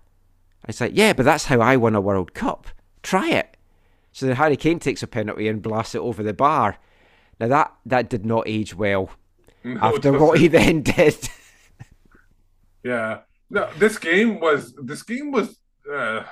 And 0.63 0.71
it's 0.71 0.81
like, 0.81 0.93
yeah, 0.95 1.13
but 1.13 1.27
that's 1.27 1.45
how 1.45 1.61
I 1.61 1.77
won 1.77 1.95
a 1.95 2.01
World 2.01 2.33
Cup. 2.33 2.69
Try 3.03 3.29
it. 3.29 3.59
So 4.13 4.25
then 4.25 4.37
Harry 4.37 4.57
Kane 4.57 4.79
takes 4.79 5.03
a 5.03 5.07
penalty 5.07 5.49
and 5.49 5.61
blasts 5.61 5.95
it 5.95 5.99
over 6.01 6.23
the 6.23 6.33
bar. 6.33 6.79
Now 7.39 7.49
that 7.49 7.75
that 7.85 8.09
did 8.09 8.25
not 8.25 8.49
age 8.49 8.75
well 8.75 9.11
No, 9.63 9.79
after 9.83 10.13
what 10.19 10.39
he 10.39 10.49
then 10.49 10.81
did. 10.97 11.29
Yeah. 12.83 13.21
No, 13.51 13.69
this 13.79 13.99
game 13.99 14.41
was 14.41 14.75
this 14.83 15.03
game 15.03 15.31
was 15.31 15.59
uh 15.93 16.23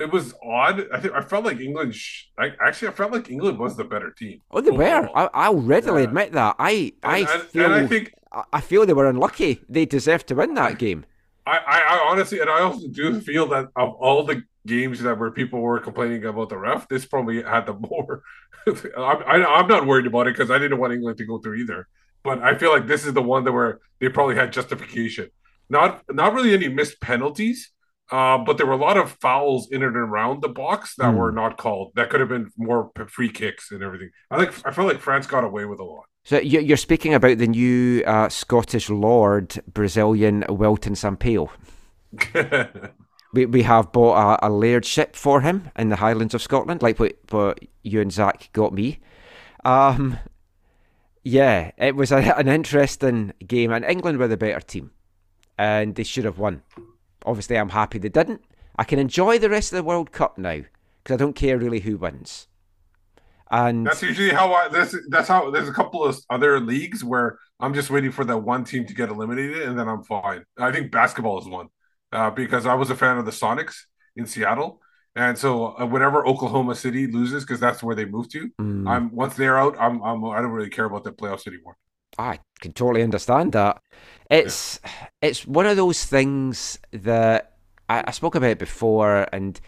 it 0.00 0.10
was 0.12 0.34
odd. 0.42 0.86
I 0.92 0.98
think 1.00 1.14
I 1.14 1.20
felt 1.22 1.44
like 1.44 1.60
England 1.60 1.94
sh- 1.94 2.24
I 2.38 2.52
actually 2.66 2.88
I 2.88 2.92
felt 2.92 3.12
like 3.12 3.30
England 3.30 3.58
was 3.58 3.76
the 3.76 3.84
better 3.84 4.10
team. 4.10 4.40
oh, 4.50 4.60
they 4.60 4.70
were. 4.70 4.82
overall. 4.82 5.14
I, 5.14 5.28
I'll 5.44 5.60
readily 5.74 6.02
Yeah. 6.02 6.08
admit 6.08 6.32
that. 6.32 6.56
I 6.58 6.92
I 7.02 7.18
And- 7.20 7.42
feel 7.52 7.64
and 7.66 7.74
I 7.74 7.86
think 7.86 8.14
I- 8.32 8.44
I 8.54 8.60
feel 8.60 8.86
they 8.86 8.92
were 9.00 9.08
unlucky. 9.08 9.60
They 9.68 9.84
deserved 9.86 10.26
to 10.28 10.34
win 10.34 10.54
that 10.54 10.78
game. 10.78 11.04
I, 11.46 11.56
I, 11.74 11.78
I 11.94 12.06
honestly, 12.10 12.38
and 12.40 12.50
I 12.50 12.60
also 12.60 12.86
do 12.88 13.20
feel 13.20 13.46
that 13.48 13.66
of 13.74 13.88
all 13.94 14.22
the 14.24 14.42
games 14.66 15.00
that 15.02 15.18
where 15.18 15.30
people 15.30 15.60
were 15.60 15.80
complaining 15.80 16.24
about 16.24 16.48
the 16.50 16.58
ref, 16.58 16.86
this 16.88 17.04
probably 17.06 17.42
had 17.42 17.66
the 17.66 17.74
more. 17.74 18.22
I'm, 18.66 19.18
I, 19.32 19.44
I'm 19.56 19.66
not 19.66 19.86
worried 19.86 20.06
about 20.06 20.26
it 20.28 20.34
because 20.36 20.50
I 20.50 20.58
didn't 20.58 20.78
want 20.78 20.92
England 20.92 21.16
to 21.18 21.24
go 21.24 21.38
through 21.38 21.56
either. 21.62 21.88
But 22.22 22.42
I 22.42 22.54
feel 22.56 22.70
like 22.70 22.86
this 22.86 23.06
is 23.06 23.14
the 23.14 23.22
one 23.22 23.44
that 23.44 23.52
where 23.52 23.80
they 23.98 24.10
probably 24.10 24.34
had 24.36 24.52
justification. 24.52 25.30
Not 25.70 26.02
not 26.10 26.34
really 26.34 26.52
any 26.52 26.68
missed 26.68 27.00
penalties, 27.00 27.70
uh, 28.12 28.38
but 28.38 28.56
there 28.56 28.66
were 28.66 28.72
a 28.72 28.76
lot 28.76 28.96
of 28.96 29.12
fouls 29.20 29.68
in 29.70 29.82
and 29.82 29.96
around 29.96 30.42
the 30.42 30.48
box 30.48 30.94
that 30.96 31.10
Hmm. 31.10 31.16
were 31.16 31.32
not 31.32 31.56
called. 31.58 31.92
That 31.94 32.10
could 32.10 32.20
have 32.20 32.28
been 32.28 32.50
more 32.56 32.90
free 33.08 33.30
kicks 33.30 33.70
and 33.70 33.82
everything. 33.82 34.10
I 34.30 34.36
like 34.38 34.52
I 34.66 34.70
felt 34.72 34.88
like 34.88 35.00
France 35.00 35.26
got 35.26 35.44
away 35.44 35.64
with 35.64 35.80
a 35.80 35.84
lot. 35.84 36.04
So 36.24 36.38
you- 36.38 36.60
you're 36.60 36.76
speaking 36.76 37.14
about 37.14 37.38
the 37.38 37.46
new 37.46 38.02
uh, 38.06 38.28
Scottish 38.28 38.90
Lord 38.90 39.62
Brazilian 39.72 40.44
Wilton 40.48 40.94
Sampaio. 40.94 41.50
We 43.32 43.46
we 43.46 43.62
have 43.62 43.92
bought 43.92 44.40
a, 44.42 44.48
a 44.48 44.50
layered 44.50 44.84
ship 44.84 45.14
for 45.14 45.40
him 45.40 45.70
in 45.78 45.88
the 45.88 45.96
Highlands 45.96 46.34
of 46.34 46.42
Scotland, 46.42 46.82
like 46.82 46.98
what, 46.98 47.12
what 47.30 47.60
you 47.84 48.00
and 48.00 48.12
Zach 48.12 48.50
got 48.52 48.72
me. 48.72 48.98
Um, 49.64 50.18
yeah, 51.22 51.70
it 51.78 51.94
was 51.94 52.10
a, 52.10 52.36
an 52.36 52.48
interesting 52.48 53.32
game, 53.46 53.70
and 53.70 53.84
England 53.84 54.18
were 54.18 54.26
the 54.26 54.36
better 54.36 54.58
team, 54.60 54.90
and 55.56 55.94
they 55.94 56.02
should 56.02 56.24
have 56.24 56.38
won. 56.38 56.62
Obviously, 57.24 57.56
I'm 57.56 57.70
happy 57.70 57.98
they 57.98 58.08
didn't. 58.08 58.42
I 58.76 58.84
can 58.84 58.98
enjoy 58.98 59.38
the 59.38 59.50
rest 59.50 59.72
of 59.72 59.76
the 59.76 59.82
World 59.82 60.12
Cup 60.12 60.38
now 60.38 60.62
because 61.02 61.14
I 61.14 61.16
don't 61.16 61.34
care 61.34 61.58
really 61.58 61.80
who 61.80 61.96
wins. 61.96 62.48
And 63.50 63.86
That's 63.86 64.02
usually 64.02 64.30
how 64.30 64.52
I. 64.52 64.68
That's 64.68 64.94
that's 65.08 65.26
how. 65.28 65.50
There's 65.50 65.68
a 65.68 65.72
couple 65.72 66.04
of 66.04 66.16
other 66.30 66.60
leagues 66.60 67.02
where 67.02 67.38
I'm 67.58 67.74
just 67.74 67.90
waiting 67.90 68.12
for 68.12 68.24
that 68.24 68.38
one 68.38 68.64
team 68.64 68.86
to 68.86 68.94
get 68.94 69.08
eliminated, 69.08 69.62
and 69.62 69.78
then 69.78 69.88
I'm 69.88 70.04
fine. 70.04 70.44
I 70.56 70.70
think 70.70 70.92
basketball 70.92 71.40
is 71.40 71.48
one, 71.48 71.66
uh, 72.12 72.30
because 72.30 72.64
I 72.64 72.74
was 72.74 72.90
a 72.90 72.94
fan 72.94 73.18
of 73.18 73.24
the 73.24 73.32
Sonics 73.32 73.74
in 74.14 74.26
Seattle, 74.26 74.80
and 75.16 75.36
so 75.36 75.76
uh, 75.76 75.84
whenever 75.84 76.24
Oklahoma 76.24 76.76
City 76.76 77.08
loses, 77.08 77.44
because 77.44 77.58
that's 77.58 77.82
where 77.82 77.96
they 77.96 78.04
moved 78.04 78.30
to, 78.32 78.50
mm, 78.60 78.88
I'm 78.88 79.12
once 79.12 79.34
they're 79.34 79.58
out, 79.58 79.76
I'm, 79.80 80.00
I'm 80.02 80.24
I 80.24 80.40
don't 80.40 80.52
really 80.52 80.70
care 80.70 80.84
about 80.84 81.02
the 81.02 81.10
playoffs 81.12 81.48
anymore. 81.48 81.76
I 82.18 82.38
can 82.60 82.72
totally 82.72 83.02
understand 83.02 83.52
that. 83.52 83.80
It's 84.30 84.80
it's 85.22 85.46
one 85.46 85.66
of 85.66 85.76
those 85.76 86.04
things 86.04 86.78
that 86.92 87.52
I, 87.88 88.04
I 88.06 88.10
spoke 88.12 88.34
about 88.34 88.58
before, 88.58 89.26
and 89.32 89.60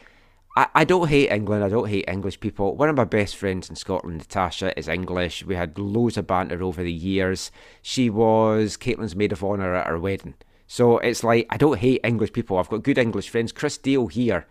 I, 0.57 0.67
I 0.75 0.85
don't 0.85 1.09
hate 1.09 1.31
England. 1.33 1.65
I 1.65 1.69
don't 1.69 1.89
hate 1.89 2.05
English 2.09 2.41
people. 2.41 2.77
One 2.77 2.89
of 2.89 2.97
my 2.97 3.05
best 3.05 3.37
friends 3.37 3.69
in 3.69 3.77
Scotland, 3.77 4.19
Natasha, 4.19 4.77
is 4.79 4.89
English. 4.89 5.45
We 5.45 5.57
had 5.57 5.79
loads 5.79 6.17
of 6.17 6.27
banter 6.27 6.63
over 6.63 6.83
the 6.83 6.93
years. 6.93 7.51
She 7.81 8.09
was 8.11 8.77
Caitlin's 8.77 9.17
maid 9.17 9.33
of 9.33 9.43
honour 9.43 9.75
at 9.75 9.87
our 9.87 9.99
wedding. 9.99 10.35
So 10.67 10.99
it's 10.99 11.25
like 11.25 11.47
I 11.51 11.57
don't 11.57 11.79
hate 11.79 12.01
English 12.05 12.33
people. 12.33 12.59
I've 12.59 12.69
got 12.69 12.83
good 12.85 12.99
English 12.99 13.31
friends. 13.31 13.53
Chris 13.53 13.77
Deal 13.79 14.07
here, 14.07 14.47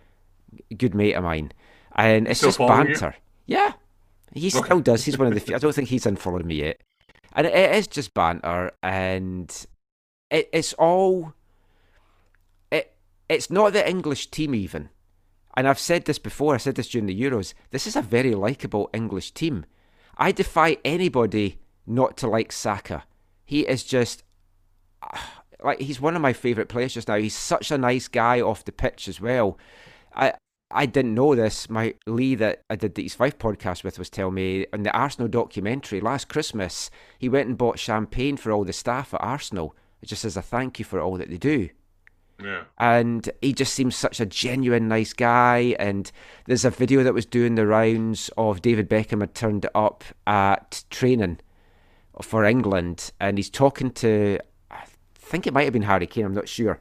good 0.78 0.94
mate 0.94 1.14
of 1.14 1.24
mine, 1.24 1.52
and 1.96 2.28
it's 2.28 2.40
Still 2.40 2.50
just 2.50 2.58
following 2.58 2.88
you? 2.90 2.94
banter. 2.94 3.16
Yeah, 3.46 3.74
he 4.34 4.48
Okay. 4.48 4.66
still 4.66 4.80
does. 4.82 5.06
He's 5.06 5.18
one 5.18 5.28
of 5.30 5.34
the. 5.34 5.40
few. 5.40 5.56
I 5.56 5.60
don't 5.60 5.74
think 5.74 5.88
he's 5.90 6.06
unfollowed 6.06 6.46
me 6.46 6.56
yet 6.56 6.82
and 7.34 7.48
it, 7.48 7.76
is 7.76 7.88
just 7.88 8.14
banter, 8.14 8.72
and 8.84 9.66
it, 10.30 10.50
it's 10.52 10.74
all. 10.74 11.34
It 12.72 12.96
it's 13.30 13.50
not 13.50 13.74
the 13.74 13.88
English 13.88 14.32
team 14.32 14.54
even, 14.54 14.90
and 15.56 15.68
I've 15.68 15.80
said 15.80 16.06
this 16.06 16.20
before. 16.20 16.56
I 16.56 16.58
said 16.58 16.76
this 16.76 16.90
during 16.90 17.08
the 17.08 17.20
Euros. 17.20 17.54
This 17.72 17.88
is 17.88 17.96
a 17.96 18.02
very 18.02 18.36
likable 18.36 18.90
English 18.94 19.32
team. 19.32 19.66
I 20.18 20.32
defy 20.32 20.78
anybody 20.84 21.60
not 21.88 22.18
to 22.18 22.28
like 22.28 22.52
Saka. 22.52 23.04
He 23.46 23.62
is 23.62 23.84
just 23.84 24.24
like 25.64 25.80
he's 25.80 26.02
one 26.02 26.16
of 26.16 26.22
my 26.22 26.34
favourite 26.34 26.70
players 26.70 26.94
just 26.94 27.08
now. 27.08 27.16
He's 27.16 27.36
such 27.36 27.72
a 27.72 27.78
nice 27.78 28.08
guy 28.08 28.42
off 28.42 28.66
the 28.66 28.72
pitch 28.72 29.08
as 29.08 29.22
well. 29.22 29.58
I 30.14 30.34
I 30.74 30.86
didn't 30.86 31.14
know 31.14 31.36
this. 31.36 31.70
My 31.70 31.96
Lee 32.06 32.36
that 32.36 32.64
I 32.70 32.76
did 32.76 32.96
the 32.96 33.04
East 33.04 33.18
Five 33.18 33.38
podcast 33.38 33.84
with 33.84 34.00
was 34.00 34.10
telling 34.10 34.36
me 34.36 34.66
in 34.74 34.84
the 34.84 34.92
Arsenal 34.92 35.28
documentary 35.28 36.02
last 36.02 36.30
Christmas 36.30 36.90
he 37.18 37.30
went 37.30 37.48
and 37.48 37.58
bought 37.58 37.80
champagne 37.80 38.38
for 38.38 38.52
all 38.52 38.64
the 38.64 38.74
staff 38.74 39.14
at 39.14 39.22
Arsenal, 39.22 39.76
just 40.06 40.26
as 40.26 40.38
a 40.38 40.42
thank 40.42 40.80
you 40.80 40.86
for 40.86 41.00
all 41.00 41.18
that 41.18 41.30
they 41.30 41.38
do. 41.38 41.70
Yeah, 42.44 42.64
And 42.80 43.30
he 43.42 43.54
just 43.54 43.74
seems 43.74 43.96
such 43.96 44.20
a 44.20 44.26
genuine 44.26 44.88
nice 44.88 45.14
guy. 45.14 45.76
And 45.78 46.12
there's 46.48 46.66
a 46.66 46.72
video 46.72 47.04
that 47.04 47.14
was 47.14 47.26
doing 47.26 47.54
the 47.54 47.68
rounds 47.68 48.32
of 48.36 48.64
David 48.64 48.90
Beckham 48.90 49.20
had 49.22 49.36
turned 49.36 49.68
up 49.76 50.04
at 50.26 50.84
training 50.90 51.40
for 52.22 52.44
England, 52.44 53.12
and 53.20 53.38
he's 53.38 53.50
talking 53.50 53.92
to 53.92 54.40
I 54.70 54.84
think 55.16 55.48
it 55.48 55.54
might 55.54 55.64
have 55.64 55.74
been 55.74 55.84
Harry 55.84 56.08
Kane. 56.08 56.26
I'm 56.26 56.34
not 56.34 56.50
sure. 56.50 56.80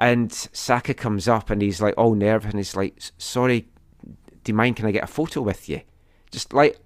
And 0.00 0.32
Saka 0.32 0.94
comes 0.94 1.28
up 1.28 1.50
and 1.50 1.62
he's 1.62 1.80
like 1.80 1.94
all 1.96 2.14
nervous 2.14 2.50
and 2.50 2.58
he's 2.58 2.76
like, 2.76 2.98
"Sorry, 3.16 3.68
do 4.02 4.50
you 4.50 4.54
mind? 4.54 4.76
Can 4.76 4.86
I 4.86 4.90
get 4.90 5.04
a 5.04 5.08
photo 5.08 5.42
with 5.42 5.68
you?" 5.68 5.82
Just 6.30 6.52
like 6.52 6.78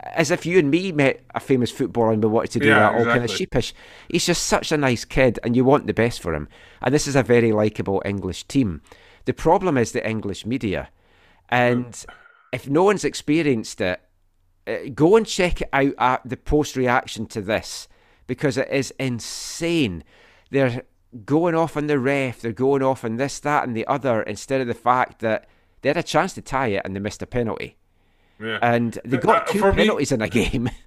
as 0.00 0.30
if 0.30 0.46
you 0.46 0.58
and 0.58 0.70
me 0.70 0.92
met 0.92 1.22
a 1.34 1.40
famous 1.40 1.70
footballer 1.70 2.12
and 2.12 2.22
we 2.22 2.30
wanted 2.30 2.50
to 2.52 2.58
do 2.60 2.68
Yeah, 2.68 2.78
that, 2.78 2.94
all 2.94 3.04
kind 3.04 3.24
of 3.24 3.30
sheepish. 3.30 3.74
He's 4.08 4.26
just 4.26 4.44
such 4.44 4.72
a 4.72 4.76
nice 4.76 5.04
kid, 5.04 5.38
and 5.42 5.56
you 5.56 5.64
want 5.64 5.86
the 5.86 5.94
best 5.94 6.20
for 6.20 6.34
him. 6.34 6.48
And 6.82 6.94
this 6.94 7.06
is 7.06 7.16
a 7.16 7.22
very 7.22 7.52
likable 7.52 8.02
English 8.04 8.44
team. 8.44 8.82
The 9.24 9.34
problem 9.34 9.76
is 9.76 9.92
the 9.92 10.08
English 10.08 10.46
media, 10.46 10.88
and 11.48 12.04
if 12.52 12.68
no 12.68 12.84
one's 12.84 13.04
experienced 13.04 13.80
it, 13.80 14.00
uh, 14.66 14.90
go 14.94 15.16
and 15.16 15.26
check 15.26 15.60
it 15.60 15.68
out 15.72 15.94
at 15.98 16.22
the 16.24 16.36
post 16.36 16.76
reaction 16.76 17.26
to 17.26 17.40
this 17.40 17.88
because 18.26 18.56
it 18.56 18.68
is 18.70 18.92
insane. 18.98 20.04
They're 20.50 20.82
going 21.24 21.54
off 21.54 21.76
on 21.76 21.86
the 21.86 21.98
ref, 21.98 22.40
they're 22.40 22.52
going 22.52 22.82
off 22.82 23.04
on 23.04 23.16
this, 23.16 23.40
that, 23.40 23.66
and 23.66 23.76
the 23.76 23.86
other 23.86 24.22
instead 24.22 24.60
of 24.60 24.66
the 24.66 24.74
fact 24.74 25.20
that 25.20 25.48
they 25.82 25.88
had 25.88 25.96
a 25.96 26.02
chance 26.02 26.34
to 26.34 26.42
tie 26.42 26.68
it 26.68 26.82
and 26.84 26.94
they 26.94 27.00
missed 27.00 27.22
a 27.22 27.26
penalty. 27.26 27.76
yeah. 28.40 28.58
And 28.62 28.98
they 29.04 29.16
got 29.16 29.48
uh, 29.48 29.52
two 29.52 29.58
for 29.60 29.72
me- 29.72 29.82
penalties 29.82 30.12
in 30.12 30.20
a 30.22 30.28
game. 30.28 30.68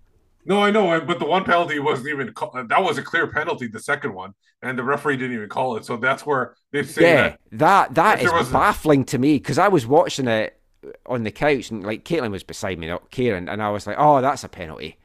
No, 0.43 0.63
I 0.63 0.71
know, 0.71 0.99
but 1.01 1.19
the 1.19 1.25
one 1.25 1.43
penalty 1.43 1.77
wasn't 1.77 2.07
even 2.09 2.33
call- 2.33 2.51
that 2.67 2.81
was 2.83 2.97
a 2.97 3.03
clear 3.03 3.27
penalty. 3.27 3.67
The 3.67 3.79
second 3.79 4.15
one, 4.15 4.33
and 4.63 4.75
the 4.75 4.83
referee 4.83 5.17
didn't 5.17 5.35
even 5.35 5.47
call 5.49 5.77
it. 5.77 5.85
So 5.85 5.97
that's 5.97 6.25
where 6.25 6.55
they 6.71 6.81
say 6.81 7.01
yeah, 7.03 7.23
that. 7.29 7.39
that 7.51 7.93
that 7.93 8.19
is 8.23 8.25
there 8.27 8.39
was 8.39 8.49
a- 8.49 8.53
baffling 8.53 9.05
to 9.05 9.19
me 9.19 9.35
because 9.35 9.59
I 9.59 9.67
was 9.67 9.85
watching 9.85 10.27
it 10.27 10.59
on 11.05 11.21
the 11.25 11.29
couch 11.29 11.69
and 11.69 11.83
like 11.83 12.05
Caitlin 12.05 12.31
was 12.31 12.41
beside 12.41 12.79
me, 12.79 12.87
not 12.87 13.11
Kieran, 13.11 13.49
and 13.49 13.61
I 13.61 13.69
was 13.69 13.85
like, 13.85 13.97
"Oh, 13.99 14.19
that's 14.19 14.43
a 14.43 14.49
penalty." 14.49 14.97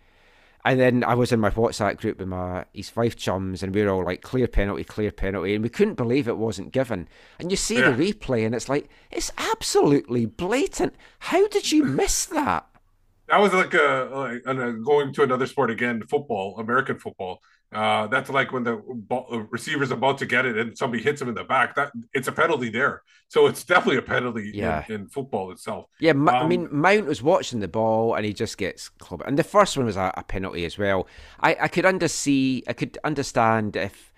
And 0.67 0.81
then 0.81 1.05
I 1.05 1.15
was 1.15 1.31
in 1.31 1.39
my 1.39 1.51
WhatsApp 1.51 1.99
group 1.99 2.19
with 2.19 2.27
my 2.27 2.65
East 2.75 2.91
Five 2.91 3.15
chums, 3.15 3.63
and 3.63 3.73
we 3.73 3.85
were 3.85 3.91
all 3.91 4.05
like, 4.05 4.21
"Clear 4.23 4.49
penalty, 4.49 4.83
clear 4.83 5.13
penalty," 5.13 5.55
and 5.55 5.63
we 5.63 5.69
couldn't 5.69 5.95
believe 5.95 6.27
it 6.27 6.37
wasn't 6.39 6.73
given. 6.73 7.09
And 7.39 7.53
you 7.53 7.57
see 7.57 7.79
Yeah. 7.79 7.91
the 7.91 8.13
replay, 8.13 8.45
and 8.45 8.53
it's 8.53 8.69
like 8.69 8.89
it's 9.13 9.31
absolutely 9.39 10.27
blatant. 10.27 10.95
How 11.21 11.47
did 11.47 11.71
you 11.71 11.85
miss 11.85 12.27
that? 12.27 12.67
That 13.29 13.41
was 13.41 13.53
like 13.53 13.75
a, 13.75 14.09
like, 14.13 14.47
uh, 14.47 14.71
going 14.73 15.13
to 15.15 15.23
another 15.23 15.47
sport 15.47 15.71
again, 15.71 16.03
football, 16.03 16.59
American 16.59 16.99
football. 16.99 17.43
Uh, 17.73 18.07
that's 18.07 18.31
like 18.31 18.53
when 18.53 18.63
the 18.65 18.77
ball, 18.87 19.27
uh, 19.31 19.39
receiver's 19.51 19.91
about 19.91 20.19
to 20.19 20.27
get 20.27 20.47
it 20.47 20.57
and 20.57 20.77
somebody 20.79 21.03
hits 21.03 21.21
him 21.21 21.29
in 21.29 21.35
the 21.35 21.45
back. 21.45 21.75
That 21.75 21.93
it's 22.15 22.29
a 22.29 22.33
penalty 22.33 22.71
there, 22.71 23.03
so 23.29 23.47
it's 23.47 23.65
definitely 23.65 23.99
a 23.99 24.03
penalty 24.03 24.53
Yeah. 24.55 24.85
in, 24.89 24.95
in 24.95 25.09
football 25.09 25.51
itself. 25.51 25.87
Yeah, 25.99 26.11
M- 26.11 26.29
I 26.29 26.41
Um, 26.43 26.49
mean, 26.49 26.69
Mount 26.71 27.07
was 27.07 27.23
watching 27.23 27.61
the 27.61 27.69
ball 27.69 28.15
and 28.15 28.25
he 28.25 28.33
just 28.33 28.57
gets 28.57 28.89
clubbed. 28.89 29.25
And 29.27 29.39
the 29.39 29.45
first 29.45 29.77
one 29.77 29.87
was 29.87 29.97
a, 29.97 30.13
a 30.17 30.23
penalty 30.23 30.65
as 30.65 30.79
well. 30.79 31.09
I, 31.41 31.57
I 31.63 31.69
could 31.69 31.85
undersee, 31.85 32.63
I 32.69 32.73
could 32.73 32.99
understand 33.05 33.75
if 33.77 34.13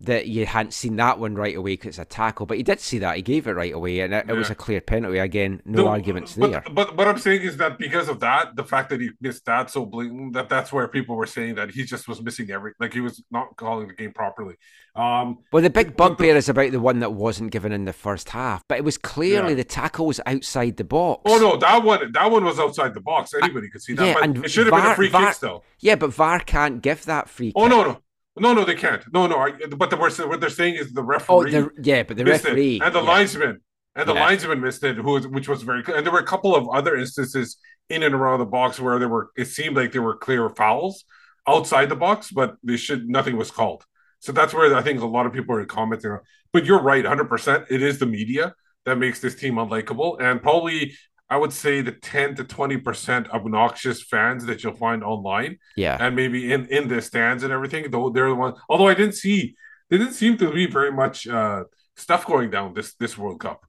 that 0.00 0.28
you 0.28 0.46
hadn't 0.46 0.72
seen 0.72 0.94
that 0.96 1.18
one 1.18 1.34
right 1.34 1.56
away 1.56 1.72
because 1.72 1.88
it's 1.88 1.98
a 1.98 2.04
tackle, 2.04 2.46
but 2.46 2.56
he 2.56 2.62
did 2.62 2.78
see 2.78 2.98
that. 2.98 3.16
He 3.16 3.22
gave 3.22 3.46
it 3.48 3.52
right 3.52 3.72
away, 3.74 3.98
and 4.00 4.14
it, 4.14 4.26
it 4.28 4.32
was 4.34 4.48
a 4.48 4.54
clear 4.54 4.80
penalty. 4.80 5.18
Again, 5.18 5.60
no 5.64 5.82
The- 5.82 5.88
arguments 5.88 6.34
but, 6.36 6.50
there. 6.52 6.62
But 6.72 6.96
what 6.96 7.08
I'm 7.08 7.18
saying 7.18 7.42
is 7.42 7.56
that 7.56 7.78
because 7.78 8.08
of 8.08 8.20
that, 8.20 8.54
the 8.54 8.62
fact 8.64 8.90
that 8.90 9.00
he 9.00 9.10
missed 9.20 9.44
that 9.46 9.70
so 9.70 9.84
blatant, 9.84 10.34
that 10.34 10.48
that's 10.48 10.72
where 10.72 10.86
people 10.86 11.16
were 11.16 11.26
saying 11.26 11.56
that 11.56 11.70
he 11.72 11.82
just 11.84 12.06
was 12.06 12.22
missing 12.22 12.50
every, 12.50 12.74
like 12.78 12.92
he 12.92 13.00
was 13.00 13.22
not 13.32 13.56
calling 13.56 13.88
the 13.88 13.94
game 13.94 14.12
properly. 14.12 14.54
Um, 14.94 15.38
Well, 15.52 15.62
the 15.62 15.70
big 15.70 15.96
bugbear 15.96 16.36
is 16.36 16.48
about 16.48 16.70
the 16.72 16.80
one 16.80 17.00
that 17.00 17.12
wasn't 17.12 17.50
given 17.52 17.72
in 17.72 17.84
the 17.84 17.92
first 17.92 18.30
half, 18.30 18.62
but 18.68 18.78
it 18.78 18.84
was 18.84 18.98
clearly 18.98 19.50
Yeah. 19.50 19.56
the 19.56 19.64
tackle 19.64 20.06
was 20.06 20.20
outside 20.26 20.76
the 20.76 20.84
box. 20.84 21.22
oh 21.26 21.38
no, 21.38 21.56
that 21.56 21.82
one, 21.82 22.12
that 22.12 22.30
one 22.30 22.44
was 22.44 22.58
outside 22.60 22.94
the 22.94 23.00
box. 23.00 23.32
Anybody 23.34 23.68
could 23.68 23.82
see 23.82 23.94
that. 23.94 24.06
yeah, 24.06 24.16
and 24.22 24.44
it 24.44 24.50
should 24.50 24.66
have 24.66 24.74
been 24.80 24.92
a 24.92 24.94
free 24.94 25.08
VAR 25.08 25.26
kick 25.26 25.34
still. 25.34 25.64
Yeah, 25.80 25.94
but 25.96 26.12
VAR 26.12 26.40
can't 26.40 26.82
give 26.82 27.04
that 27.06 27.28
free 27.28 27.52
Oh 27.54 27.62
kick. 27.62 27.70
no, 27.70 27.82
no, 27.84 27.98
no, 28.38 28.52
no, 28.54 28.64
they 28.64 28.74
can't. 28.74 29.02
No, 29.12 29.26
no. 29.26 29.38
I, 29.38 29.52
but 29.76 29.90
the 29.90 29.96
worst, 29.96 30.18
what 30.26 30.40
they're 30.40 30.50
saying 30.50 30.74
is 30.76 30.92
the 30.92 31.00
Oh, 31.02 31.04
referee. 31.04 31.50
the, 31.50 31.70
yeah, 31.82 32.02
but 32.02 32.16
the 32.16 32.24
missed 32.24 32.44
it, 32.44 32.48
referee 32.48 32.80
and 32.84 32.94
the 32.94 33.00
yeah. 33.02 33.08
linesman 33.08 33.60
and 33.96 34.08
the 34.08 34.14
Yeah. 34.14 34.20
linesman 34.26 34.60
missed 34.60 34.82
it, 34.84 34.96
who 34.96 35.20
which 35.28 35.48
was 35.48 35.62
very. 35.62 35.82
And 35.94 36.04
there 36.04 36.12
were 36.12 36.18
a 36.20 36.30
couple 36.34 36.54
of 36.56 36.68
other 36.68 36.96
instances 36.96 37.58
in 37.88 38.02
and 38.02 38.14
around 38.14 38.38
the 38.40 38.46
box 38.46 38.78
where 38.80 38.98
there 38.98 39.08
were. 39.08 39.30
It 39.36 39.46
seemed 39.46 39.76
like 39.76 39.92
there 39.92 40.02
were 40.02 40.16
clear 40.16 40.48
fouls 40.50 41.04
outside 41.46 41.88
the 41.88 41.96
box, 41.96 42.30
but 42.30 42.56
they 42.62 42.76
should 42.76 43.08
nothing 43.08 43.36
was 43.36 43.50
called. 43.50 43.84
So 44.20 44.32
that's 44.32 44.52
where 44.52 44.74
I 44.74 44.82
think 44.82 45.00
a 45.00 45.06
lot 45.06 45.26
of 45.26 45.32
people 45.32 45.54
are 45.56 45.64
commenting 45.64 46.10
on. 46.10 46.20
But 46.52 46.64
you're 46.64 46.82
right, 46.82 47.04
100. 47.04 47.28
percent 47.28 47.64
It 47.70 47.82
is 47.82 47.98
the 47.98 48.06
media 48.06 48.54
that 48.84 48.96
makes 48.98 49.20
this 49.20 49.34
team 49.34 49.54
unlikable, 49.54 50.20
and 50.20 50.42
probably 50.42 50.94
I 51.30 51.36
would 51.36 51.52
say 51.52 51.80
the 51.82 51.92
10 51.92 52.36
to 52.36 52.44
20 52.44 52.76
percent 52.78 53.30
obnoxious 53.30 54.02
fans 54.02 54.46
that 54.46 54.62
you'll 54.62 54.76
find 54.76 55.02
online 55.04 55.58
Yeah, 55.76 55.96
and 56.00 56.16
maybe 56.16 56.52
in 56.52 56.66
in 56.66 56.88
the 56.88 57.00
stands 57.02 57.42
and 57.44 57.52
everything. 57.52 57.90
Though 57.90 58.10
they're 58.10 58.28
the 58.30 58.34
ones 58.34 58.56
Although 58.68 58.88
I 58.88 58.94
didn't 58.94 59.14
see, 59.16 59.54
there 59.88 59.98
didn't 59.98 60.14
seem 60.14 60.36
to 60.38 60.50
be 60.52 60.66
very 60.66 60.92
much 60.92 61.26
uh, 61.28 61.64
stuff 61.96 62.26
going 62.26 62.50
down 62.50 62.74
this 62.74 62.94
this 62.94 63.16
World 63.18 63.40
Cup. 63.40 63.60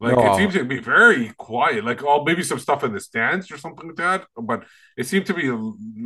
Like 0.00 0.16
No. 0.16 0.32
it 0.32 0.36
seems 0.36 0.54
to 0.54 0.64
be 0.64 0.78
very 0.78 1.32
quiet. 1.36 1.84
Like 1.84 2.02
oh, 2.04 2.24
maybe 2.24 2.42
some 2.42 2.58
stuff 2.58 2.84
in 2.84 2.92
the 2.92 3.00
stands 3.00 3.50
or 3.50 3.58
something 3.58 3.86
like 3.88 3.96
that. 3.96 4.26
But 4.36 4.64
it 4.96 5.06
seemed 5.06 5.26
to 5.26 5.34
be 5.34 5.46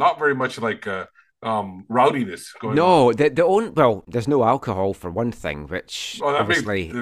not 0.04 0.18
very 0.18 0.34
much 0.34 0.58
like 0.60 0.86
uh, 0.86 1.06
um, 1.42 1.84
rowdiness 1.88 2.42
going. 2.60 2.72
on. 2.72 2.76
no, 2.76 3.12
the 3.12 3.28
the 3.30 3.44
only 3.44 3.70
well, 3.70 4.04
there's 4.08 4.28
no 4.28 4.42
alcohol 4.44 4.94
for 4.94 5.10
one 5.10 5.32
thing, 5.32 5.66
which 5.66 6.20
Oh, 6.22 6.32
that 6.32 6.48
makes, 6.48 6.60
obviously 6.60 6.92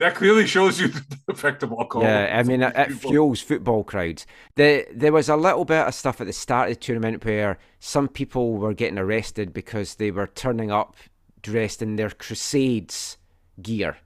that, 0.00 0.14
clearly 0.14 0.46
shows 0.46 0.80
you 0.80 0.88
the 0.88 1.18
effect 1.28 1.62
of 1.62 1.72
alcohol. 1.72 2.02
Yeah, 2.06 2.38
I 2.38 2.42
mean, 2.42 2.62
it, 2.62 2.72
it 2.76 2.92
fuels 2.92 3.40
football 3.40 3.84
crowds. 3.84 4.26
The, 4.56 4.86
there 4.92 5.12
was 5.12 5.28
a 5.28 5.36
little 5.36 5.64
bit 5.64 5.86
of 5.86 5.94
stuff 5.94 6.20
at 6.20 6.26
the 6.26 6.32
start 6.32 6.70
of 6.70 6.76
the 6.76 6.80
tournament 6.80 7.24
where 7.24 7.58
some 7.78 8.08
people 8.08 8.54
were 8.54 8.74
getting 8.74 8.98
arrested 8.98 9.52
because 9.52 9.96
they 9.96 10.10
were 10.10 10.26
turning 10.26 10.70
up 10.70 10.96
dressed 11.42 11.82
in 11.82 11.96
their 11.96 12.10
Crusades 12.10 13.18
gear 13.62 13.98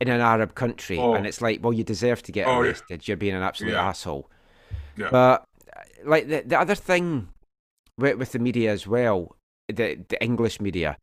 in 0.00 0.08
an 0.08 0.20
Arab 0.20 0.54
country. 0.54 0.98
Oh. 0.98 1.14
And 1.14 1.26
it's 1.26 1.40
like, 1.42 1.62
well, 1.62 1.72
you 1.72 1.84
deserve 1.84 2.22
to 2.24 2.32
get 2.32 2.46
Oh, 2.46 2.62
yeah. 2.62 2.68
arrested. 2.68 3.08
You're 3.08 3.16
being 3.16 3.34
an 3.34 3.42
absolute 3.42 3.72
Yeah. 3.72 3.88
asshole. 3.88 4.30
Yeah. 4.96 5.08
But, 5.10 5.44
like, 6.04 6.28
the, 6.28 6.42
the 6.46 6.58
other 6.58 6.74
thing 6.74 7.28
with, 7.98 8.16
with 8.16 8.32
the 8.32 8.38
media 8.38 8.70
as 8.72 8.86
well, 8.86 9.36
the, 9.68 9.98
the 10.08 10.22
English 10.22 10.60
media, 10.60 10.96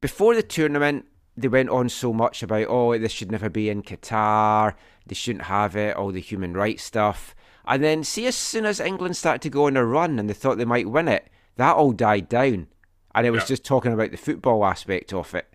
before 0.00 0.34
the 0.34 0.42
tournament, 0.42 1.06
they 1.36 1.48
went 1.48 1.68
on 1.68 1.88
so 1.88 2.12
much 2.12 2.42
about, 2.42 2.66
oh, 2.68 2.96
this 2.98 3.12
should 3.12 3.30
never 3.30 3.48
be 3.48 3.68
in 3.68 3.82
Qatar, 3.82 4.74
they 5.06 5.14
shouldn't 5.14 5.44
have 5.46 5.76
it, 5.76 5.96
all 5.96 6.10
the 6.12 6.20
human 6.20 6.54
rights 6.54 6.82
stuff. 6.84 7.34
And 7.66 7.82
then, 7.82 8.04
see, 8.04 8.26
as 8.26 8.36
soon 8.36 8.64
as 8.64 8.80
England 8.80 9.16
started 9.16 9.42
to 9.42 9.50
go 9.50 9.66
on 9.66 9.76
a 9.76 9.84
run 9.84 10.18
and 10.18 10.28
they 10.30 10.34
thought 10.34 10.56
they 10.56 10.64
might 10.64 10.88
win 10.88 11.08
it, 11.08 11.28
that 11.56 11.76
all 11.76 11.92
died 11.92 12.28
down. 12.28 12.68
And 13.14 13.26
it 13.26 13.30
was 13.30 13.42
Yeah. 13.42 13.48
just 13.48 13.64
talking 13.64 13.92
about 13.92 14.10
the 14.10 14.16
football 14.16 14.64
aspect 14.64 15.12
of 15.12 15.34
it. 15.34 15.46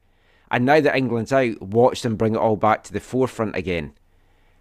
And 0.50 0.66
now 0.66 0.82
that 0.82 0.96
England's 0.98 1.32
out, 1.32 1.62
watch 1.62 2.02
them 2.02 2.16
bring 2.18 2.36
it 2.36 2.40
all 2.40 2.58
back 2.58 2.84
to 2.84 2.94
the 2.94 3.00
forefront 3.00 3.56
again. 3.56 3.94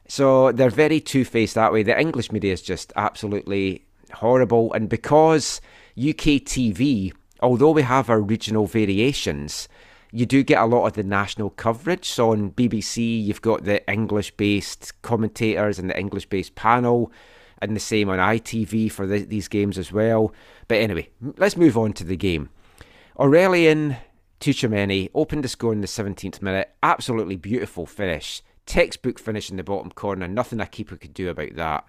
So 0.06 0.52
they're 0.52 0.70
very 0.70 1.00
two 1.00 1.24
faced 1.24 1.54
that 1.54 1.72
way. 1.72 1.82
The 1.82 1.98
English 1.98 2.30
media 2.30 2.52
is 2.52 2.62
just 2.62 2.92
absolutely 2.96 3.84
horrible. 4.14 4.72
And 4.72 4.88
because 4.88 5.60
UK 5.98 6.38
TV, 6.44 7.12
although 7.40 7.70
we 7.72 7.82
have 7.82 8.08
our 8.10 8.20
regional 8.20 8.66
variations, 8.66 9.68
you 10.12 10.26
do 10.26 10.42
get 10.42 10.60
a 10.60 10.66
lot 10.66 10.86
of 10.86 10.92
the 10.94 11.02
national 11.02 11.50
coverage. 11.50 12.08
So 12.08 12.32
on 12.32 12.50
BBC, 12.50 13.24
you've 13.24 13.42
got 13.42 13.64
the 13.64 13.88
English 13.90 14.32
based 14.32 15.00
commentators 15.02 15.78
and 15.78 15.88
the 15.88 15.98
English 15.98 16.26
based 16.26 16.54
panel, 16.54 17.12
and 17.62 17.76
the 17.76 17.80
same 17.80 18.08
on 18.08 18.18
ITV 18.18 18.90
for 18.90 19.06
the, 19.06 19.20
these 19.20 19.48
games 19.48 19.78
as 19.78 19.92
well. 19.92 20.32
But 20.68 20.76
anyway, 20.78 21.10
let's 21.36 21.56
move 21.56 21.76
on 21.76 21.92
to 21.94 22.04
the 22.04 22.16
game. 22.16 22.48
Aurélien 23.18 23.98
Tchouaméni 24.40 25.10
opened 25.14 25.44
the 25.44 25.48
score 25.48 25.72
in 25.72 25.82
the 25.82 25.86
17th 25.86 26.40
minute. 26.40 26.70
Absolutely 26.82 27.36
beautiful 27.36 27.84
finish. 27.86 28.42
Textbook 28.64 29.18
finish 29.18 29.50
in 29.50 29.56
the 29.56 29.62
bottom 29.64 29.90
corner. 29.90 30.26
Nothing 30.26 30.60
a 30.60 30.66
keeper 30.66 30.96
could 30.96 31.12
do 31.12 31.28
about 31.28 31.54
that. 31.56 31.84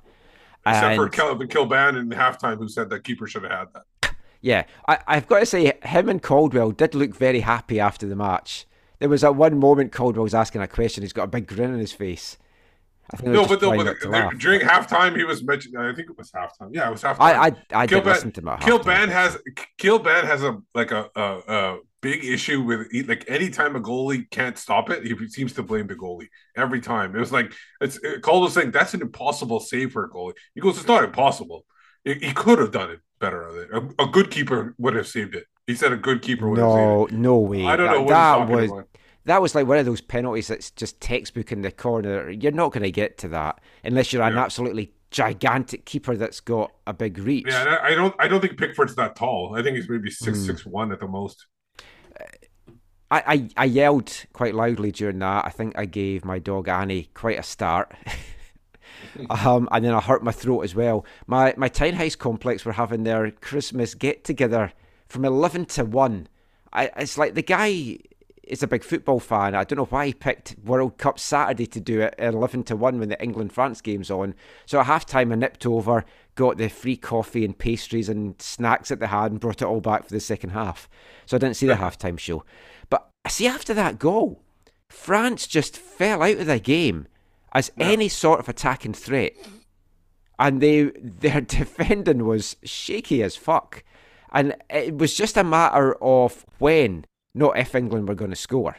Except 0.66 0.96
for 0.96 1.04
And- 1.06 1.14
Calvin 1.14 1.48
Kilbane 1.48 1.98
in 2.00 2.10
halftime, 2.10 2.58
who 2.58 2.68
said 2.68 2.90
that 2.90 3.04
keeper 3.04 3.28
should 3.28 3.44
have 3.44 3.52
had 3.52 3.74
that. 3.74 3.84
Yeah, 4.42 4.64
I, 4.88 5.00
I've 5.08 5.28
got 5.28 5.40
to 5.40 5.46
say, 5.46 5.74
him 5.84 6.10
and 6.10 6.22
Caldwell 6.22 6.72
did 6.72 6.96
look 6.96 7.16
very 7.16 7.42
happy 7.42 7.80
after 7.80 8.08
the 8.08 8.16
match. 8.16 8.66
There 9.00 9.10
was 9.10 9.24
at 9.24 9.36
one 9.36 9.60
moment 9.60 9.92
Caldwell 9.92 10.24
was 10.24 10.34
asking 10.34 10.62
a 10.62 10.68
question. 10.68 11.04
He's 11.04 11.14
got 11.14 11.24
a 11.24 11.28
big 11.28 11.48
grin 11.48 11.74
on 11.74 11.80
his 11.80 11.92
face. 11.94 12.38
I 13.14 13.18
think 13.18 13.28
they 13.28 13.34
No, 13.34 13.46
but, 13.48 13.62
no, 13.62 13.72
but 13.76 13.84
not 13.84 13.96
to 14.02 14.08
there- 14.10 14.24
laugh. 14.24 14.38
during 14.38 14.62
halftime, 14.62 15.18
he 15.18 15.24
was 15.24 15.44
mentioned. 15.44 15.78
I 15.78 15.94
think 15.94 16.10
it 16.10 16.18
was 16.18 16.32
halftime. 16.32 16.70
Yeah, 16.72 16.88
it 16.88 16.92
was 16.92 17.02
halftime. 17.02 17.20
I 17.20 17.34
I, 17.48 17.52
I 17.74 17.86
did 17.86 18.04
Kilbane- 18.04 18.06
listen 18.06 18.32
to 18.34 18.42
my 18.42 18.58
Kilbane 18.58 19.10
has 19.10 19.38
Kilbane 19.80 20.24
has 20.24 20.44
a 20.44 20.58
like 20.74 20.92
a, 20.92 21.10
a 21.16 21.42
a 21.48 21.78
big 22.02 22.24
issue 22.24 22.62
with 22.62 22.88
like 23.08 23.26
anytime 23.28 23.76
a 23.76 23.82
goalie 23.82 24.30
can't 24.32 24.58
stop 24.58 24.90
it, 24.90 25.04
he 25.06 25.28
seems 25.28 25.54
to 25.54 25.64
blame 25.64 25.88
the 25.88 25.96
goalie 25.96 26.28
every 26.56 26.80
time. 26.80 27.16
It 27.16 27.20
was 27.20 27.32
like 27.32 27.54
it's 27.82 28.00
Caldwell 28.22 28.50
saying 28.50 28.72
that's 28.72 28.94
an 28.94 29.02
impossible 29.02 29.60
save 29.60 29.92
for 29.92 30.06
a 30.06 30.10
goalie. 30.10 30.34
He 30.56 30.62
goes, 30.62 30.78
it's 30.78 30.88
not 30.88 31.04
impossible. 31.04 31.66
He, 32.06 32.14
he 32.14 32.34
could 32.34 32.60
have 32.60 32.72
done 32.72 32.92
it 32.92 33.00
better. 33.22 33.44
Of 33.44 33.56
it. 33.58 33.70
A, 33.74 34.04
a 34.04 34.08
good 34.08 34.32
keeper 34.32 34.76
would 34.80 34.96
have 34.96 35.08
saved 35.08 35.36
it. 35.36 35.46
He 35.68 35.76
said 35.76 35.94
a 35.94 35.98
good 35.98 36.22
keeper 36.22 36.50
would 36.50 36.60
have 36.60 36.70
No, 36.70 36.74
saved 36.74 37.12
no 37.12 37.38
way. 37.40 37.64
I 37.64 37.76
don't 37.76 37.90
that, 37.90 37.92
know 37.92 38.02
what 38.04 38.26
that 38.26 38.48
was 38.48 38.74
about. 38.74 38.88
that 39.26 39.42
was 39.42 39.56
like 39.56 39.68
one 39.68 39.78
of 39.78 39.86
those 39.86 40.02
penalties 40.02 40.48
that's 40.48 40.72
just 40.72 41.00
textbook 41.02 41.52
in 41.52 41.62
the 41.62 41.72
corner. 41.72 42.30
You're 42.30 42.52
not 42.52 42.72
going 42.74 42.84
to 42.84 42.92
get 42.92 43.18
to 43.20 43.28
that 43.30 43.60
unless 43.84 44.14
you're 44.14 44.24
an 44.24 44.38
absolutely 44.38 44.94
gigantic 45.12 45.86
keeper 45.86 46.16
that's 46.18 46.40
got 46.40 46.72
a 46.88 46.94
big 46.94 47.18
reach. 47.20 47.48
Yeah, 47.48 47.80
I, 47.82 47.96
don't 47.96 48.16
I 48.20 48.28
don't 48.28 48.42
think 48.42 48.58
Pickford's 48.58 48.96
that 48.96 49.16
tall. 49.16 49.56
I 49.58 49.64
think 49.64 49.76
he's 49.78 49.90
maybe 49.90 50.10
six 50.12 50.40
Hmm. 50.40 50.46
six 50.46 50.66
one 50.66 50.92
at 50.92 51.00
the 51.00 51.08
most. 51.08 51.48
I, 53.10 53.24
I, 53.28 53.50
I 53.58 53.66
yelled 53.66 54.26
quite 54.34 54.56
loudly 54.56 54.92
during 54.92 55.20
that. 55.20 55.46
I 55.46 55.50
think 55.50 55.78
I 55.78 55.86
gave 55.86 56.24
my 56.24 56.40
dog 56.40 56.68
Annie 56.70 57.10
quite 57.14 57.38
a 57.40 57.44
start. 57.44 57.94
um, 59.30 59.68
and 59.72 59.86
then 59.86 59.94
I 59.94 60.00
hurt 60.00 60.24
my 60.24 60.32
throat 60.32 60.62
as 60.62 60.76
well. 60.76 61.06
My 61.28 61.54
my 61.58 61.68
townhouse 61.68 62.16
complex 62.16 62.66
were 62.66 62.74
having 62.74 63.04
their 63.04 63.30
Christmas 63.32 63.94
get 63.94 64.24
together 64.24 64.74
from 65.08 65.26
eleven 65.26 65.66
to 65.66 65.86
one. 65.86 66.28
I, 66.74 66.90
it's 66.98 67.18
like 67.18 67.34
the 67.34 67.42
guy 67.42 67.98
is 68.44 68.64
a 68.64 68.68
big 68.68 68.84
football 68.84 69.20
fan. 69.20 69.56
I 69.56 69.64
don't 69.64 69.78
know 69.78 69.86
why 69.86 70.08
he 70.08 70.14
picked 70.14 70.56
World 70.64 70.98
Cup 70.98 71.20
Saturday 71.20 71.68
to 71.68 71.80
do 71.80 72.02
it 72.02 72.16
at 72.18 72.34
eleven 72.34 72.64
to 72.64 72.76
one 72.76 73.00
when 73.00 73.10
the 73.10 73.22
England 73.22 73.54
France 73.54 73.82
game's 73.82 74.12
on. 74.12 74.36
So 74.66 74.80
at 74.80 74.88
half 74.88 75.06
time 75.06 75.32
I 75.32 75.36
nipped 75.36 75.66
over, 75.66 76.04
got 76.36 76.58
the 76.58 76.68
free 76.68 76.98
coffee 76.98 77.46
and 77.46 77.58
pastries 77.58 78.10
and 78.10 78.42
snacks 78.42 78.90
that 78.90 79.00
they 79.00 79.08
had, 79.08 79.32
and 79.32 79.40
brought 79.40 79.62
it 79.62 79.66
all 79.66 79.82
back 79.82 80.06
for 80.06 80.12
the 80.12 80.20
second 80.20 80.52
half. 80.52 80.90
So 81.26 81.38
I 81.38 81.40
didn't 81.40 81.56
see 81.56 81.68
the 81.68 81.76
halftime 81.76 82.20
show. 82.20 82.44
But 82.90 83.10
I 83.24 83.30
see 83.30 83.48
after 83.48 83.74
that 83.74 84.00
goal, 84.00 84.42
France 84.90 85.48
just 85.48 85.78
fell 85.78 86.22
out 86.22 86.38
of 86.38 86.48
the 86.48 86.60
game 86.60 87.08
as 87.54 87.72
any 87.80 88.10
sort 88.10 88.40
of 88.40 88.50
attacking 88.50 88.94
threat. 88.94 89.34
And 90.40 90.62
they 90.62 90.84
their 91.02 91.42
defending 91.42 92.26
was 92.26 92.56
shaky 92.64 93.24
as 93.24 93.36
fuck. 93.36 93.84
And 94.32 94.56
it 94.70 94.98
was 94.98 95.14
just 95.16 95.38
a 95.38 95.44
matter 95.44 95.96
of 96.02 96.46
when, 96.58 97.06
not 97.34 97.58
if 97.58 97.76
England 97.76 98.08
were 98.08 98.16
going 98.16 98.32
to 98.32 98.36
score. 98.38 98.78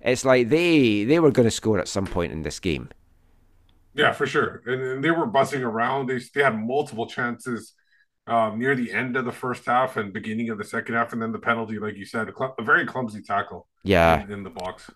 It's 0.00 0.24
like 0.24 0.48
they 0.50 1.04
they 1.04 1.20
were 1.20 1.32
going 1.32 1.46
to 1.48 1.52
score 1.52 1.78
at 1.80 1.88
some 1.88 2.06
point 2.06 2.32
in 2.32 2.42
this 2.42 2.60
game. 2.60 2.90
Yeah, 3.94 4.12
for 4.12 4.26
sure. 4.26 4.62
And, 4.66 4.82
and 4.82 5.04
they 5.04 5.10
were 5.10 5.26
buzzing 5.26 5.62
around. 5.62 6.06
They 6.08 6.18
they 6.34 6.42
had 6.42 6.56
multiple 6.58 7.06
chances 7.06 7.72
um, 8.26 8.58
near 8.58 8.74
the 8.74 8.92
end 8.92 9.16
of 9.16 9.24
the 9.24 9.32
first 9.32 9.64
half 9.66 9.96
and 9.96 10.12
beginning 10.12 10.50
of 10.50 10.58
the 10.58 10.64
second 10.64 10.94
half, 10.94 11.12
and 11.12 11.22
then 11.22 11.32
the 11.32 11.38
penalty, 11.38 11.78
like 11.78 11.96
you 11.96 12.04
said, 12.04 12.28
a, 12.28 12.32
cl- 12.36 12.54
a 12.58 12.62
very 12.62 12.84
clumsy 12.86 13.22
tackle 13.22 13.68
Yeah, 13.82 14.24
in, 14.24 14.30
in 14.30 14.42
the 14.42 14.50
box. 14.50 14.90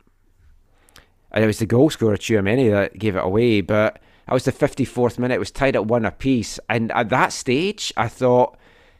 And 1.32 1.44
it 1.44 1.46
was 1.46 1.58
the 1.58 1.66
goal 1.66 1.90
scorer 1.90 2.16
Tchouaméni 2.16 2.70
that 2.70 2.98
gave 2.98 3.16
it 3.16 3.24
away. 3.24 3.60
But 3.60 4.00
That 4.26 4.34
was 4.34 4.44
the 4.44 4.52
54th 4.52 5.18
minute. 5.18 5.34
It 5.34 5.38
was 5.38 5.50
tied 5.50 5.76
at 5.76 5.86
one 5.86 6.04
apiece. 6.04 6.58
And 6.68 6.92
at 6.92 7.08
that 7.10 7.32
stage, 7.32 7.92
I 7.96 8.08
thought, 8.08 8.56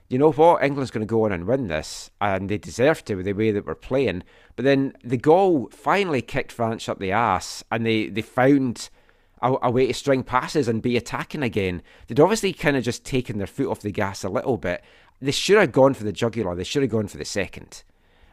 you 0.09 0.19
know 0.19 0.33
what? 0.33 0.63
England's 0.63 0.91
going 0.91 1.07
to 1.07 1.11
go 1.11 1.25
on 1.25 1.33
and 1.33 1.47
win 1.47 1.69
this. 1.69 2.11
And 2.21 2.49
they 2.49 2.59
deserve 2.59 3.05
to 3.07 3.17
with 3.17 3.27
the 3.27 3.33
way 3.33 3.51
that 3.53 3.67
we're 3.67 3.75
playing. 3.75 4.25
But 4.57 4.65
then 4.65 4.95
the 5.05 5.17
goal 5.17 5.69
finally 5.73 6.23
kicked 6.23 6.53
France 6.53 6.89
up 6.89 6.99
the 6.99 7.13
ass. 7.13 7.65
And 7.71 7.87
they, 7.87 8.09
they 8.09 8.23
found 8.23 8.91
a, 9.43 9.55
a 9.63 9.71
way 9.71 9.87
to 9.87 9.95
string 9.95 10.23
passes 10.23 10.69
and 10.69 10.83
be 10.83 10.97
attacking 10.97 11.43
again. 11.43 11.83
They'd 12.07 12.21
obviously 12.21 12.53
kind 12.53 12.77
of 12.77 12.85
just 12.85 13.05
taken 13.05 13.39
their 13.39 13.47
foot 13.47 13.69
off 13.69 13.81
the 13.81 13.93
gas 13.93 14.25
a 14.25 14.29
little 14.29 14.57
bit. 14.57 14.83
They 15.21 15.33
should 15.33 15.59
have 15.59 15.73
gone 15.73 15.95
for 15.95 16.05
the 16.05 16.13
jugular. 16.13 16.55
They 16.55 16.65
should 16.65 16.83
have 16.83 16.91
gone 16.91 17.09
for 17.09 17.19
the 17.19 17.25
second. 17.25 17.83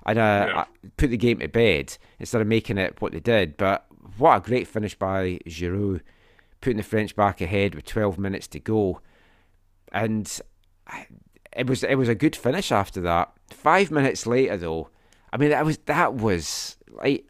And 0.07 0.17
uh, 0.19 0.45
Yeah. 0.49 0.65
put 0.95 1.09
the 1.09 1.17
game 1.17 1.39
to 1.39 1.47
bed 1.49 1.97
instead 2.17 2.41
of 2.41 2.47
making 2.47 2.77
it 2.77 3.01
what 3.01 3.11
they 3.11 3.19
did. 3.19 3.57
But 3.57 3.85
what 4.17 4.37
a 4.37 4.39
great 4.39 4.67
finish 4.67 4.95
by 4.95 5.39
Giroud, 5.45 6.01
putting 6.61 6.77
the 6.77 6.83
French 6.83 7.15
back 7.15 7.41
ahead 7.41 7.75
with 7.75 7.85
12 7.85 8.17
minutes 8.17 8.47
to 8.47 8.59
go, 8.59 9.01
and 9.91 10.39
it 11.55 11.67
was 11.67 11.83
it 11.83 11.95
was 11.95 12.09
a 12.09 12.15
good 12.15 12.35
finish 12.35 12.71
after 12.71 13.01
that. 13.01 13.31
Five 13.49 13.91
minutes 13.91 14.25
later, 14.25 14.57
though, 14.57 14.89
I 15.33 15.37
mean 15.37 15.49
that 15.49 15.65
was 15.65 15.77
that 15.85 16.13
was 16.13 16.77
like 16.89 17.25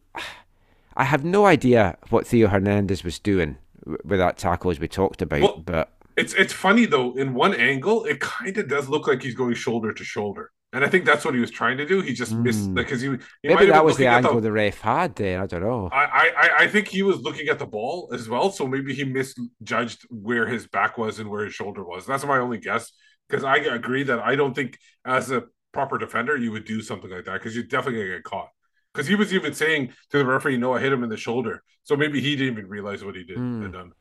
I 0.95 1.03
have 1.03 1.23
no 1.23 1.45
idea 1.45 1.97
what 2.09 2.25
Theo 2.28 2.47
Hernandez 2.47 3.03
was 3.03 3.19
doing 3.19 3.57
with 3.86 4.19
that 4.19 4.38
tackle 4.38 4.71
as 4.71 4.80
we 4.80 4.88
talked 4.88 5.21
about, 5.21 5.41
Well, 5.41 5.63
but 5.65 5.93
It's 6.15 6.34
it's 6.34 6.53
funny 6.53 6.86
though. 6.86 7.13
In 7.15 7.34
one 7.34 7.53
angle, 7.53 8.05
it 8.05 8.19
kind 8.19 8.57
of 8.57 8.67
does 8.67 8.89
look 8.89 9.07
like 9.07 9.23
he's 9.23 9.36
going 9.36 9.53
shoulder 9.55 9.93
to 9.93 10.03
shoulder, 10.03 10.51
and 10.78 10.86
I 10.86 10.89
think 10.91 11.03
that's 11.09 11.25
what 11.25 11.34
he 11.38 11.41
was 11.45 11.51
trying 11.61 11.78
to 11.82 11.86
do. 11.93 11.97
He 12.07 12.13
just 12.23 12.34
missed 12.45 12.65
Mm. 12.69 12.78
like 12.78 12.86
because 12.86 13.01
he, 13.01 13.09
he 13.41 13.47
maybe 13.49 13.65
that 13.75 13.84
was 13.89 13.97
the 13.97 14.07
angle 14.07 14.39
the 14.47 14.51
ref 14.61 14.80
had. 14.82 15.09
Then 15.15 15.41
I 15.43 15.45
don't 15.51 15.63
know. 15.69 15.89
I, 15.91 16.03
I 16.43 16.49
I- 16.63 16.67
think 16.73 16.86
he 16.97 17.01
was 17.09 17.17
looking 17.28 17.47
at 17.53 17.57
the 17.63 17.69
ball 17.78 17.97
as 18.17 18.23
well, 18.34 18.47
so 18.57 18.61
maybe 18.75 18.91
he 18.99 19.03
misjudged 19.19 19.99
where 20.28 20.45
his 20.55 20.63
back 20.78 20.91
was 21.03 21.13
and 21.19 21.28
where 21.32 21.43
his 21.47 21.53
shoulder 21.59 21.84
was. 21.91 22.05
That's 22.05 22.25
my 22.34 22.38
only 22.45 22.59
guess. 22.69 22.84
Because 23.28 23.43
I 23.43 23.57
agree 23.80 24.03
that 24.09 24.19
I 24.19 24.34
don't 24.39 24.53
think 24.59 24.71
as 25.17 25.25
a 25.32 25.39
proper 25.78 25.97
defender 26.05 26.36
you 26.43 26.51
would 26.53 26.65
do 26.65 26.82
something 26.89 27.11
like 27.15 27.25
that 27.25 27.34
because 27.39 27.53
you're 27.55 27.65
definitely 27.75 27.99
gonna 28.01 28.15
get 28.17 28.23
caught. 28.23 28.49
Because 28.93 29.07
he 29.11 29.15
was 29.15 29.34
even 29.38 29.53
saying 29.53 29.82
to 30.11 30.15
the 30.19 30.25
referee, 30.25 30.57
"No, 30.57 30.69
I 30.75 30.80
hit 30.86 30.93
him 30.95 31.03
in 31.03 31.09
the 31.15 31.17
shoulder," 31.28 31.55
so 31.84 31.95
maybe 32.03 32.17
he 32.21 32.32
didn't 32.38 32.53
even 32.57 32.67
realize 32.78 33.01
what 33.05 33.15
he 33.19 33.23
did 33.23 33.38
Hmm. 33.38 33.69
done. 33.71 33.91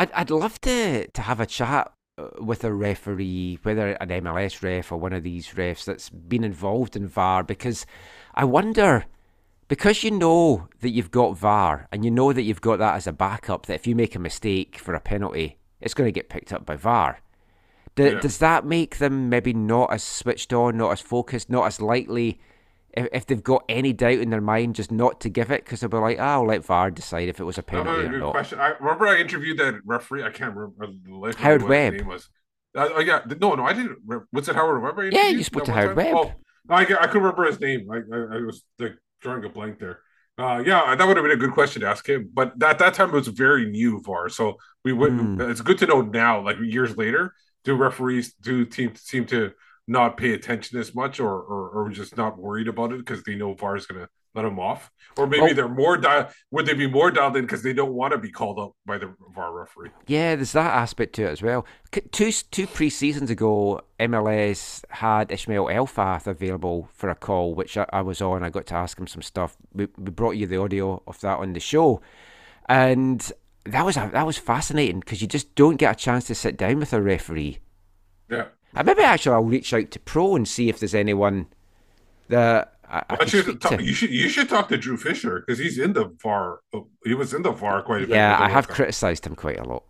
I'd 0.00 0.12
I'd 0.12 0.30
love 0.30 0.60
to 0.68 0.78
to 1.16 1.22
have 1.28 1.40
a 1.40 1.46
chat 1.58 1.84
Uh, 2.16 2.28
with 2.38 2.62
a 2.62 2.72
referee, 2.72 3.58
whether 3.64 3.94
an 3.94 4.08
MLS 4.08 4.62
ref 4.62 4.92
or 4.92 4.98
one 4.98 5.12
of 5.12 5.24
these 5.24 5.48
refs 5.48 5.84
that's 5.84 6.10
been 6.10 6.44
involved 6.44 6.94
in 6.94 7.08
VAR, 7.08 7.42
because 7.42 7.86
I 8.36 8.44
wonder 8.44 9.06
because 9.66 10.04
you 10.04 10.12
know 10.12 10.68
that 10.80 10.90
you've 10.90 11.10
got 11.10 11.36
VAR 11.36 11.88
and 11.90 12.04
you 12.04 12.12
know 12.12 12.32
that 12.32 12.42
you've 12.42 12.60
got 12.60 12.78
that 12.78 12.94
as 12.94 13.08
a 13.08 13.12
backup 13.12 13.66
that 13.66 13.74
if 13.74 13.88
you 13.88 13.96
make 13.96 14.14
a 14.14 14.20
mistake 14.20 14.78
for 14.78 14.94
a 14.94 15.00
penalty, 15.00 15.58
it's 15.80 15.92
going 15.92 16.06
to 16.06 16.12
get 16.12 16.28
picked 16.28 16.52
up 16.52 16.64
by 16.64 16.76
VAR. 16.76 17.18
Do, 17.96 18.04
Yeah. 18.04 18.20
Does 18.20 18.38
that 18.38 18.64
make 18.64 18.98
them 18.98 19.28
maybe 19.28 19.52
not 19.52 19.92
as 19.92 20.04
switched 20.04 20.52
on, 20.52 20.76
not 20.76 20.92
as 20.92 21.00
focused, 21.00 21.50
not 21.50 21.66
as 21.66 21.80
likely? 21.80 22.38
If, 22.96 23.08
if 23.12 23.26
they've 23.26 23.42
got 23.42 23.64
any 23.68 23.92
doubt 23.92 24.18
in 24.18 24.30
their 24.30 24.40
mind, 24.40 24.74
just 24.74 24.90
not 24.92 25.20
to 25.22 25.28
give 25.28 25.50
it 25.50 25.64
because 25.64 25.80
they'll 25.80 25.90
be 25.90 25.96
like, 25.96 26.18
"Ah, 26.20 26.34
I'll 26.34 26.46
let 26.46 26.64
VAR 26.64 26.90
decide 26.90 27.28
if 27.28 27.40
it 27.40 27.44
was 27.44 27.58
a 27.58 27.62
penalty 27.62 28.06
or 28.06 28.18
not." 28.18 28.32
question. 28.32 28.58
I 28.60 28.70
remember 28.80 29.06
I 29.06 29.18
interviewed 29.18 29.58
that 29.58 29.74
referee. 29.84 30.22
I 30.24 30.30
can't 30.30 30.54
remember 30.54 30.86
Howard 31.36 31.36
what 31.38 31.60
his 31.60 31.68
Webb. 31.68 31.92
name 31.94 32.06
was. 32.06 32.28
Uh, 32.76 32.88
oh 32.94 33.00
yeah, 33.00 33.20
no, 33.40 33.54
no, 33.54 33.64
I 33.64 33.72
didn't. 33.72 33.98
Was 34.32 34.48
it 34.48 34.56
Howard 34.56 34.82
Webb? 34.82 35.12
Yeah, 35.12 35.28
you 35.28 35.44
spoke 35.44 35.64
to 35.64 35.72
Howard 35.72 35.96
time? 35.96 36.14
Webb. 36.14 36.14
Oh, 36.16 36.32
I, 36.68 36.82
I 36.82 36.84
couldn't 36.84 37.22
remember 37.22 37.44
his 37.44 37.60
name. 37.60 37.88
I, 37.90 37.96
I, 37.96 38.36
I 38.36 38.40
was 38.40 38.64
like 38.78 38.96
drawing 39.20 39.44
a 39.44 39.48
blank 39.48 39.78
there. 39.78 40.00
Uh, 40.36 40.62
yeah, 40.66 40.94
that 40.96 41.06
would 41.06 41.16
have 41.16 41.24
been 41.24 41.32
a 41.32 41.36
good 41.36 41.52
question 41.52 41.82
to 41.82 41.88
ask 41.88 42.08
him. 42.08 42.28
But 42.32 42.58
that 42.58 42.78
that 42.78 42.94
time 42.94 43.10
it 43.10 43.14
was 43.14 43.28
very 43.28 43.70
new 43.70 44.00
VAR, 44.02 44.28
so 44.28 44.56
we 44.84 44.92
would. 44.92 45.12
Hmm. 45.12 45.40
It's 45.40 45.60
good 45.60 45.78
to 45.78 45.86
know 45.86 46.00
now, 46.02 46.40
like 46.40 46.56
years 46.60 46.96
later, 46.96 47.34
do 47.64 47.76
referees 47.76 48.34
do 48.34 48.64
team 48.64 48.94
seem 48.96 49.26
to 49.26 49.52
not 49.86 50.16
pay 50.16 50.32
attention 50.32 50.78
as 50.78 50.94
much, 50.94 51.20
or 51.20 51.32
or, 51.32 51.68
or 51.70 51.90
just 51.90 52.16
not 52.16 52.38
worried 52.38 52.68
about 52.68 52.92
it 52.92 52.98
because 52.98 53.22
they 53.24 53.34
know 53.34 53.54
VAR 53.54 53.76
is 53.76 53.86
going 53.86 54.00
to 54.02 54.08
let 54.34 54.42
them 54.42 54.58
off, 54.58 54.90
or 55.16 55.28
maybe 55.28 55.52
Oh. 55.52 55.54
they're 55.54 55.68
more 55.68 55.96
di- 55.96 56.28
would 56.50 56.66
they 56.66 56.74
be 56.74 56.88
more 56.88 57.08
dialed 57.12 57.36
in 57.36 57.42
because 57.42 57.62
they 57.62 57.72
don't 57.72 57.92
want 57.92 58.10
to 58.12 58.18
be 58.18 58.30
called 58.32 58.58
up 58.58 58.72
by 58.84 58.98
the 58.98 59.14
VAR 59.32 59.52
referee? 59.52 59.90
Yeah, 60.08 60.34
there's 60.34 60.50
that 60.52 60.74
aspect 60.74 61.14
to 61.16 61.22
it 61.24 61.30
as 61.30 61.42
well. 61.42 61.64
Two 62.10 62.32
two 62.32 62.66
pre 62.66 62.90
seasons 62.90 63.30
ago, 63.30 63.80
MLS 64.00 64.84
had 64.88 65.30
Ismail 65.30 65.66
Elfath 65.66 66.26
available 66.26 66.88
for 66.92 67.10
a 67.10 67.14
call, 67.14 67.54
which 67.54 67.76
I, 67.76 67.86
I 67.92 68.00
was 68.00 68.20
on. 68.20 68.42
I 68.42 68.50
got 68.50 68.66
to 68.66 68.74
ask 68.74 68.98
him 68.98 69.06
some 69.06 69.22
stuff. 69.22 69.56
We, 69.72 69.86
we 69.96 70.10
brought 70.10 70.32
you 70.36 70.46
the 70.48 70.60
audio 70.60 71.02
of 71.06 71.20
that 71.20 71.38
on 71.38 71.52
the 71.52 71.60
show, 71.60 72.00
and 72.68 73.30
that 73.66 73.84
was 73.84 73.94
that 73.94 74.26
was 74.26 74.38
fascinating 74.38 75.00
because 75.00 75.22
you 75.22 75.28
just 75.28 75.54
don't 75.54 75.76
get 75.76 75.92
a 75.94 75.98
chance 75.98 76.24
to 76.26 76.34
sit 76.34 76.56
down 76.56 76.80
with 76.80 76.92
a 76.92 77.00
referee. 77.00 77.58
Yeah. 78.28 78.46
Uh, 78.74 78.82
maybe 78.82 79.02
actually 79.02 79.34
I'll 79.34 79.44
reach 79.44 79.72
out 79.72 79.90
to 79.92 80.00
Pro 80.00 80.34
and 80.36 80.46
see 80.48 80.68
if 80.68 80.78
there's 80.80 80.94
anyone 80.94 81.46
that 82.28 82.72
I, 82.88 82.98
I 82.98 83.04
Why 83.10 83.16
can 83.24 83.36
you, 83.36 83.42
speak 83.42 83.60
talk, 83.60 83.78
to. 83.78 83.84
you 83.84 83.92
should 83.94 84.10
you 84.10 84.28
should 84.28 84.48
talk 84.48 84.68
to 84.68 84.76
Drew 84.76 84.96
Fischer 84.96 85.40
because 85.40 85.58
he's 85.58 85.78
in 85.78 85.92
the 85.92 86.06
VAR. 86.22 86.60
He 87.04 87.14
was 87.14 87.32
in 87.34 87.42
the 87.42 87.52
VAR 87.52 87.82
quite 87.82 88.02
a 88.04 88.06
bit. 88.06 88.16
Yeah, 88.16 88.36
I 88.40 88.48
have 88.48 88.68
criticised 88.68 89.26
him 89.26 89.34
quite 89.36 89.58
a 89.58 89.64
lot. 89.64 89.84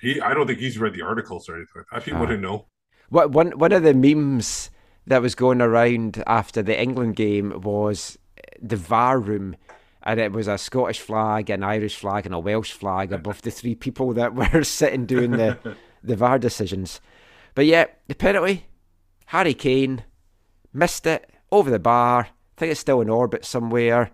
He, 0.00 0.20
I 0.20 0.32
don't 0.34 0.46
think 0.46 0.58
he's 0.60 0.78
read 0.78 0.94
the 0.94 1.02
articles 1.02 1.48
or 1.48 1.56
anything. 1.56 1.82
I 1.90 1.96
think 1.96 2.04
he 2.04 2.12
Ah. 2.12 2.20
wouldn't 2.20 2.40
know. 2.42 2.66
What 3.08 3.30
one 3.30 3.52
one 3.58 3.72
of 3.72 3.82
the 3.82 3.94
memes 3.94 4.70
that 5.06 5.22
was 5.22 5.34
going 5.34 5.60
around 5.60 6.22
after 6.26 6.62
the 6.62 6.78
England 6.80 7.16
game 7.16 7.60
was 7.62 8.18
the 8.60 8.76
VAR 8.76 9.18
room, 9.18 9.56
and 10.02 10.20
it 10.20 10.32
was 10.32 10.46
a 10.48 10.58
Scottish 10.58 11.00
flag, 11.00 11.48
an 11.50 11.62
Irish 11.62 11.96
flag, 11.96 12.26
and 12.26 12.34
a 12.34 12.38
Welsh 12.38 12.72
flag 12.72 13.12
above 13.12 13.42
the 13.42 13.50
three 13.50 13.74
people 13.74 14.12
that 14.14 14.34
were 14.54 14.64
sitting 14.64 15.06
doing 15.06 15.32
the 15.32 15.58
the 16.02 16.16
VAR 16.16 16.38
decisions. 16.38 17.00
But 17.58 17.66
yeah, 17.66 17.86
the 18.06 18.14
penalty, 18.14 18.66
Harry 19.26 19.52
Kane 19.52 20.04
missed 20.72 21.04
it 21.08 21.28
over 21.50 21.72
the 21.72 21.80
bar. 21.80 22.20
I 22.20 22.30
think 22.56 22.70
it's 22.70 22.78
still 22.78 23.00
in 23.00 23.10
orbit 23.10 23.44
somewhere, 23.44 24.12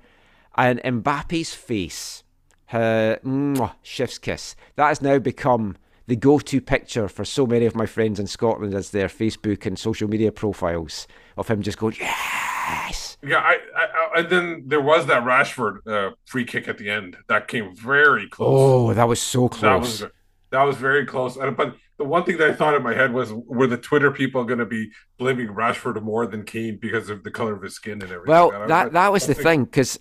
and 0.56 0.80
Mbappe's 0.82 1.52
face, 1.52 2.24
her 2.68 3.20
mwah, 3.22 3.74
chef's 3.82 4.16
kiss. 4.16 4.56
That 4.76 4.86
has 4.88 5.02
now 5.02 5.18
become 5.18 5.76
the 6.06 6.16
go-to 6.16 6.62
picture 6.62 7.06
for 7.06 7.26
so 7.26 7.46
many 7.46 7.66
of 7.66 7.76
my 7.76 7.84
friends 7.84 8.18
in 8.18 8.26
Scotland 8.28 8.72
as 8.72 8.92
their 8.92 9.08
Facebook 9.08 9.66
and 9.66 9.78
social 9.78 10.08
media 10.08 10.32
profiles 10.32 11.06
of 11.36 11.48
him 11.48 11.60
just 11.60 11.76
going 11.76 11.96
yes. 12.00 13.18
Yeah, 13.22 13.40
I, 13.40 13.58
I, 13.76 13.84
I 13.84 14.20
and 14.20 14.30
then 14.30 14.62
there 14.68 14.80
was 14.80 15.04
that 15.08 15.22
Rashford 15.22 15.86
uh, 15.86 16.14
free 16.24 16.46
kick 16.46 16.66
at 16.66 16.78
the 16.78 16.88
end 16.88 17.18
that 17.28 17.48
came 17.48 17.76
very 17.76 18.26
close. 18.26 18.58
Oh, 18.58 18.94
that 18.94 19.06
was 19.06 19.20
so 19.20 19.48
that 19.48 19.58
close. 19.58 20.00
was 20.00 20.10
that 20.50 20.62
was 20.62 20.76
very 20.76 21.04
close. 21.04 21.36
And, 21.36 21.54
but 21.54 21.76
the 21.96 22.04
one 22.04 22.24
thing 22.24 22.38
that 22.38 22.50
I 22.50 22.54
thought 22.54 22.74
in 22.74 22.82
my 22.82 22.94
head 22.94 23.12
was, 23.12 23.32
were 23.32 23.66
the 23.66 23.76
Twitter 23.76 24.10
people 24.10 24.44
going 24.44 24.58
to 24.58 24.66
be 24.66 24.90
blaming 25.18 25.48
Rashford 25.48 26.00
more 26.02 26.26
than 26.26 26.44
Kane 26.44 26.78
because 26.80 27.08
of 27.08 27.22
the 27.22 27.30
color 27.30 27.54
of 27.54 27.62
his 27.62 27.74
skin 27.74 28.02
and 28.02 28.10
everything? 28.10 28.30
Well, 28.30 28.50
that 28.66 28.92
that 28.92 29.12
was 29.12 29.26
the 29.26 29.34
think- 29.34 29.44
thing 29.46 29.64
because 29.64 30.00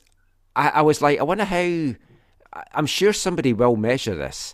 I, 0.55 0.69
I 0.69 0.81
was 0.81 1.01
like, 1.01 1.19
I 1.19 1.23
wonder 1.23 1.45
how. 1.45 1.95
I'm 2.71 2.85
sure 2.85 3.13
somebody 3.13 3.51
will 3.51 3.75
measure 3.75 4.13
this. 4.13 4.53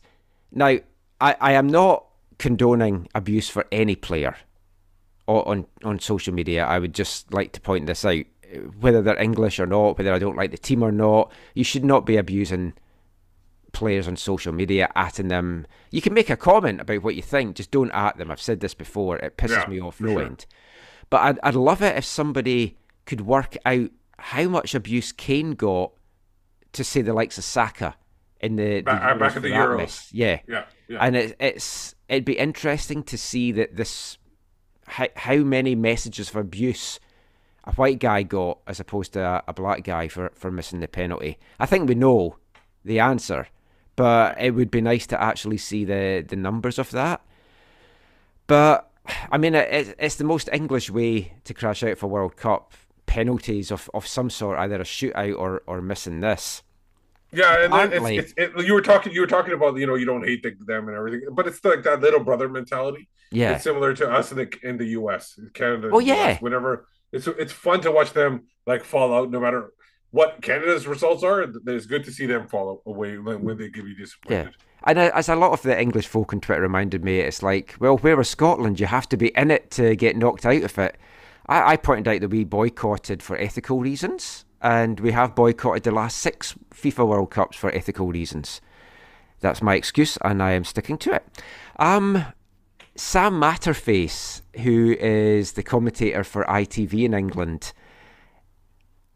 Now, 0.53 0.77
I, 1.19 1.35
I 1.41 1.51
am 1.51 1.67
not 1.67 2.05
condoning 2.37 3.09
abuse 3.13 3.49
for 3.49 3.65
any 3.73 3.95
player 3.95 4.37
on 5.27 5.65
on 5.83 5.99
social 5.99 6.33
media. 6.33 6.65
I 6.65 6.79
would 6.79 6.93
just 6.93 7.33
like 7.33 7.51
to 7.53 7.61
point 7.61 7.87
this 7.87 8.05
out, 8.05 8.23
whether 8.79 9.01
they're 9.01 9.21
English 9.21 9.59
or 9.59 9.65
not, 9.65 9.97
whether 9.97 10.13
I 10.13 10.19
don't 10.19 10.37
like 10.37 10.51
the 10.51 10.57
team 10.57 10.81
or 10.81 10.91
not. 10.91 11.31
You 11.53 11.63
should 11.63 11.85
not 11.85 12.05
be 12.05 12.17
abusing 12.17 12.73
players 13.71 14.07
on 14.07 14.15
social 14.15 14.51
media, 14.53 14.89
atting 14.95 15.29
them. 15.29 15.65
You 15.91 16.01
can 16.01 16.13
make 16.13 16.29
a 16.29 16.37
comment 16.37 16.81
about 16.81 17.03
what 17.03 17.15
you 17.15 17.21
think, 17.21 17.55
just 17.55 17.71
don't 17.71 17.91
at 17.91 18.17
them. 18.17 18.31
I've 18.31 18.41
said 18.41 18.59
this 18.59 18.73
before. 18.73 19.17
It 19.17 19.37
pisses 19.37 19.63
Yeah, 19.63 19.69
me 19.69 19.79
off 19.79 19.99
no 20.01 20.13
sure. 20.13 20.21
end. 20.23 20.45
But 21.09 21.21
I'd, 21.21 21.39
I'd 21.43 21.55
love 21.55 21.81
it 21.81 21.95
if 21.97 22.05
somebody 22.05 22.77
could 23.05 23.21
work 23.21 23.57
out 23.65 23.89
how 24.17 24.43
much 24.47 24.75
abuse 24.75 25.11
Kane 25.11 25.51
got 25.51 25.91
to 26.73 26.83
say 26.83 27.01
the 27.01 27.13
likes 27.13 27.37
of 27.37 27.43
Saka 27.43 27.95
in 28.41 28.55
the, 28.55 28.77
the 28.77 28.81
Back- 28.83 29.01
uh, 29.01 29.17
back 29.17 29.31
for 29.31 29.37
at 29.37 29.43
the 29.43 29.49
Euros. 29.51 30.09
Yeah. 30.11 30.39
Yeah, 30.47 30.65
yeah. 30.87 30.97
And 31.01 31.15
it, 31.15 31.35
it's 31.39 31.95
it'd 32.07 32.25
be 32.25 32.37
interesting 32.37 33.03
to 33.03 33.17
see 33.17 33.51
that 33.53 33.75
this 33.75 34.17
how, 34.87 35.07
how 35.15 35.37
many 35.37 35.75
messages 35.75 36.29
of 36.29 36.35
abuse 36.35 36.99
a 37.65 37.71
white 37.73 37.99
guy 37.99 38.23
got 38.23 38.59
as 38.67 38.79
opposed 38.79 39.13
to 39.13 39.21
a, 39.21 39.43
a 39.47 39.53
black 39.53 39.83
guy 39.83 40.07
for, 40.07 40.31
for 40.33 40.49
missing 40.51 40.79
the 40.79 40.87
penalty. 40.87 41.37
I 41.59 41.65
think 41.65 41.87
we 41.89 41.95
know 41.95 42.37
the 42.85 42.99
answer, 42.99 43.47
but 43.99 44.39
it 44.39 44.51
would 44.51 44.71
be 44.71 44.79
nice 44.79 45.05
to 45.05 45.21
actually 45.21 45.57
see 45.57 45.83
the, 45.83 46.23
the 46.25 46.37
numbers 46.37 46.79
of 46.79 46.89
that. 46.91 47.19
But 48.47 48.89
I 49.29 49.37
mean, 49.37 49.53
it, 49.53 49.89
it's- 49.89 50.15
the 50.15 50.23
most 50.23 50.47
English 50.53 50.89
way 50.89 51.33
to 51.43 51.53
crash 51.53 51.83
out 51.83 51.97
for 51.97 52.07
World 52.07 52.37
Cup 52.37 52.71
penalties 53.07 53.71
of, 53.71 53.89
of 53.93 54.07
some 54.07 54.29
sort, 54.29 54.57
either 54.57 54.79
a 54.79 54.85
shootout 54.85 55.37
or, 55.37 55.63
or 55.67 55.81
missing 55.81 56.21
this. 56.21 56.63
Yeah, 57.33 57.65
and 57.65 57.73
then 57.73 57.91
it's, 57.91 58.33
it's, 58.37 58.55
it, 58.55 58.65
you 58.65 58.73
were 58.73 58.81
talking 58.81 59.11
you 59.11 59.19
were 59.19 59.27
talking 59.27 59.53
about 59.53 59.75
you 59.77 59.85
know 59.85 59.95
you 59.95 60.05
don't 60.05 60.25
hate 60.25 60.43
the, 60.43 60.55
them 60.65 60.87
and 60.87 60.95
everything, 60.95 61.23
but 61.33 61.45
it's 61.45 61.63
like 61.65 61.83
that 61.83 61.99
little 61.99 62.21
brother 62.21 62.47
mentality. 62.47 63.09
Yeah, 63.31 63.55
It's 63.55 63.65
similar 63.65 63.93
to 63.95 64.09
us 64.09 64.31
in 64.31 64.37
the 64.37 64.59
in 64.63 64.77
the 64.77 64.85
U.S. 64.99 65.37
Canada. 65.53 65.89
Oh, 65.91 65.99
the 65.99 66.05
US, 66.05 66.17
yeah. 66.17 66.37
whenever 66.39 66.87
it's 67.11 67.27
it's 67.27 67.51
fun 67.51 67.81
to 67.81 67.91
watch 67.91 68.13
them 68.13 68.47
like 68.65 68.85
fall 68.85 69.13
out, 69.13 69.29
no 69.29 69.41
matter 69.41 69.73
what 70.11 70.41
Canada's 70.41 70.87
results 70.87 71.23
are, 71.23 71.41
it's 71.67 71.85
good 71.85 72.03
to 72.05 72.11
see 72.11 72.25
them 72.25 72.47
fall 72.47 72.81
away 72.85 73.17
when, 73.17 73.43
when 73.43 73.57
they 73.57 73.69
give 73.69 73.87
you 73.87 73.95
disappointed. 73.95 74.55
Yeah. 74.57 74.65
And 74.85 74.97
as 74.97 75.29
a 75.29 75.35
lot 75.35 75.51
of 75.51 75.61
the 75.61 75.79
English 75.79 76.07
folk 76.07 76.33
on 76.33 76.39
Twitter 76.39 76.61
reminded 76.61 77.03
me, 77.03 77.19
it's 77.19 77.43
like, 77.43 77.75
well, 77.79 77.97
where 77.97 78.19
is 78.19 78.29
Scotland? 78.29 78.79
You 78.79 78.87
have 78.87 79.09
to 79.09 79.17
be 79.17 79.27
in 79.35 79.51
it 79.51 79.71
to 79.71 79.95
get 79.95 80.17
knocked 80.17 80.45
out 80.45 80.63
of 80.63 80.77
it. 80.79 80.97
I, 81.47 81.73
I 81.73 81.77
pointed 81.77 82.07
out 82.07 82.21
that 82.21 82.29
we 82.29 82.43
boycotted 82.43 83.21
for 83.21 83.37
ethical 83.37 83.79
reasons, 83.79 84.45
and 84.61 84.99
we 84.99 85.11
have 85.11 85.35
boycotted 85.35 85.83
the 85.83 85.91
last 85.91 86.17
six 86.17 86.55
FIFA 86.73 87.07
World 87.07 87.31
Cups 87.31 87.57
for 87.57 87.75
ethical 87.75 88.07
reasons. 88.07 88.61
That's 89.41 89.61
my 89.61 89.75
excuse, 89.75 90.17
and 90.21 90.41
I 90.41 90.51
am 90.51 90.63
sticking 90.63 90.97
to 90.99 91.13
it. 91.13 91.43
Um, 91.77 92.25
Sam 92.95 93.39
Matterface, 93.39 94.41
who 94.61 94.95
is 94.99 95.53
the 95.53 95.63
commentator 95.63 96.23
for 96.23 96.43
ITV 96.45 97.05
in 97.05 97.13
England, 97.13 97.73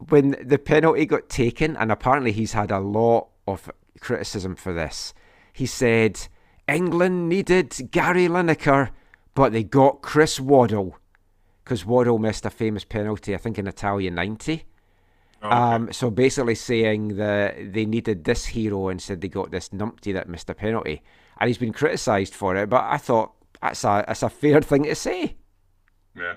when 0.08 0.36
the 0.42 0.58
penalty 0.58 1.06
got 1.06 1.28
taken, 1.28 1.76
and 1.76 1.90
apparently 1.90 2.32
he's 2.32 2.52
had 2.52 2.70
a 2.70 2.80
lot 2.80 3.28
of 3.46 3.70
criticism 4.00 4.56
for 4.56 4.72
this, 4.72 5.14
he 5.52 5.66
said 5.66 6.28
England 6.68 7.28
needed 7.28 7.90
Gary 7.90 8.26
Lineker, 8.26 8.90
but 9.34 9.52
they 9.52 9.62
got 9.62 10.02
Chris 10.02 10.40
Waddle 10.40 10.98
because 11.64 11.84
Waddle 11.84 12.18
missed 12.18 12.44
a 12.44 12.50
famous 12.50 12.84
penalty, 12.84 13.34
I 13.34 13.38
think 13.38 13.58
in 13.58 13.66
Italia 13.66 14.10
90. 14.10 14.64
Oh, 15.42 15.46
okay. 15.46 15.56
um, 15.56 15.92
so 15.92 16.10
basically 16.10 16.54
saying 16.54 17.16
that 17.16 17.72
they 17.72 17.86
needed 17.86 18.24
this 18.24 18.46
hero 18.46 18.88
instead 18.88 19.20
they 19.20 19.28
got 19.28 19.50
this 19.50 19.70
numpty 19.70 20.12
that 20.12 20.28
missed 20.28 20.50
a 20.50 20.54
penalty. 20.54 21.02
And 21.38 21.48
he's 21.48 21.58
been 21.58 21.72
criticised 21.72 22.34
for 22.34 22.54
it, 22.56 22.68
but 22.68 22.84
I 22.84 22.98
thought 22.98 23.32
that's 23.60 23.82
a, 23.84 24.04
that's 24.06 24.22
a 24.22 24.28
fair 24.28 24.60
thing 24.60 24.84
to 24.84 24.94
say. 24.94 25.36
Yeah. 26.14 26.34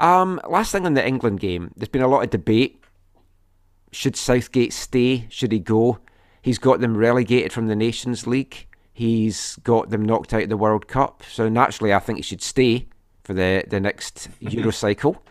Um, 0.00 0.40
last 0.48 0.72
thing 0.72 0.86
on 0.86 0.94
the 0.94 1.06
England 1.06 1.40
game, 1.40 1.72
there's 1.76 1.90
been 1.90 2.02
a 2.02 2.08
lot 2.08 2.24
of 2.24 2.30
debate. 2.30 2.82
Should 3.92 4.16
Southgate 4.16 4.72
stay? 4.72 5.26
Should 5.28 5.52
he 5.52 5.58
go? 5.58 5.98
He's 6.42 6.58
got 6.58 6.80
them 6.80 6.96
relegated 6.96 7.52
from 7.52 7.68
the 7.68 7.76
Nations 7.76 8.26
League. 8.26 8.66
He's 8.92 9.56
got 9.56 9.90
them 9.90 10.04
knocked 10.04 10.32
out 10.32 10.44
of 10.44 10.48
the 10.48 10.56
World 10.56 10.88
Cup. 10.88 11.22
So 11.30 11.48
naturally, 11.48 11.92
I 11.92 11.98
think 11.98 12.18
he 12.18 12.22
should 12.22 12.42
stay 12.42 12.88
for 13.24 13.34
the, 13.34 13.62
the 13.68 13.78
next 13.78 14.28
Euro 14.40 14.70
cycle. 14.70 15.22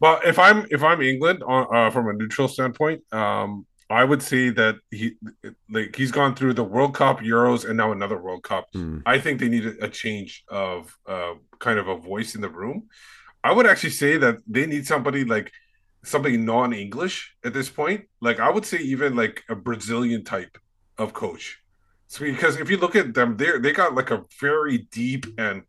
Well, 0.00 0.20
if 0.24 0.38
I'm 0.38 0.66
if 0.70 0.82
I'm 0.82 1.00
England 1.00 1.42
uh, 1.42 1.62
uh, 1.62 1.90
from 1.90 2.08
a 2.08 2.12
neutral 2.12 2.46
standpoint, 2.46 3.02
um, 3.12 3.66
I 3.90 4.04
would 4.04 4.22
say 4.22 4.50
that 4.50 4.76
he 4.90 5.14
like 5.70 5.96
he's 5.96 6.12
gone 6.12 6.36
through 6.36 6.54
the 6.54 6.64
World 6.64 6.94
Cup, 6.94 7.20
Euros, 7.20 7.68
and 7.68 7.76
now 7.76 7.90
another 7.90 8.16
World 8.16 8.42
Cup. 8.44 8.66
Mm. 8.74 9.02
I 9.06 9.18
think 9.18 9.40
they 9.40 9.48
need 9.48 9.66
a, 9.66 9.86
a 9.86 9.88
change 9.88 10.44
of 10.48 10.96
uh, 11.06 11.34
kind 11.58 11.78
of 11.78 11.88
a 11.88 11.96
voice 11.96 12.34
in 12.34 12.40
the 12.40 12.48
room. 12.48 12.88
I 13.48 13.52
would 13.52 13.66
actually 13.66 13.96
say 14.04 14.18
that 14.18 14.36
they 14.46 14.66
need 14.66 14.86
somebody 14.86 15.24
like 15.24 15.50
something 16.04 16.44
non-English 16.44 17.34
at 17.46 17.54
this 17.54 17.70
point. 17.70 18.00
Like 18.20 18.40
I 18.40 18.50
would 18.50 18.66
say 18.66 18.78
even 18.78 19.16
like 19.16 19.42
a 19.48 19.56
Brazilian 19.56 20.22
type 20.22 20.58
of 20.98 21.14
coach. 21.14 21.58
So 22.08 22.24
because 22.24 22.56
if 22.60 22.68
you 22.70 22.76
look 22.76 22.94
at 22.94 23.14
them, 23.14 23.38
they 23.38 23.58
they 23.58 23.72
got 23.72 23.94
like 23.94 24.10
a 24.10 24.24
very 24.38 24.78
deep 25.00 25.24
and 25.38 25.62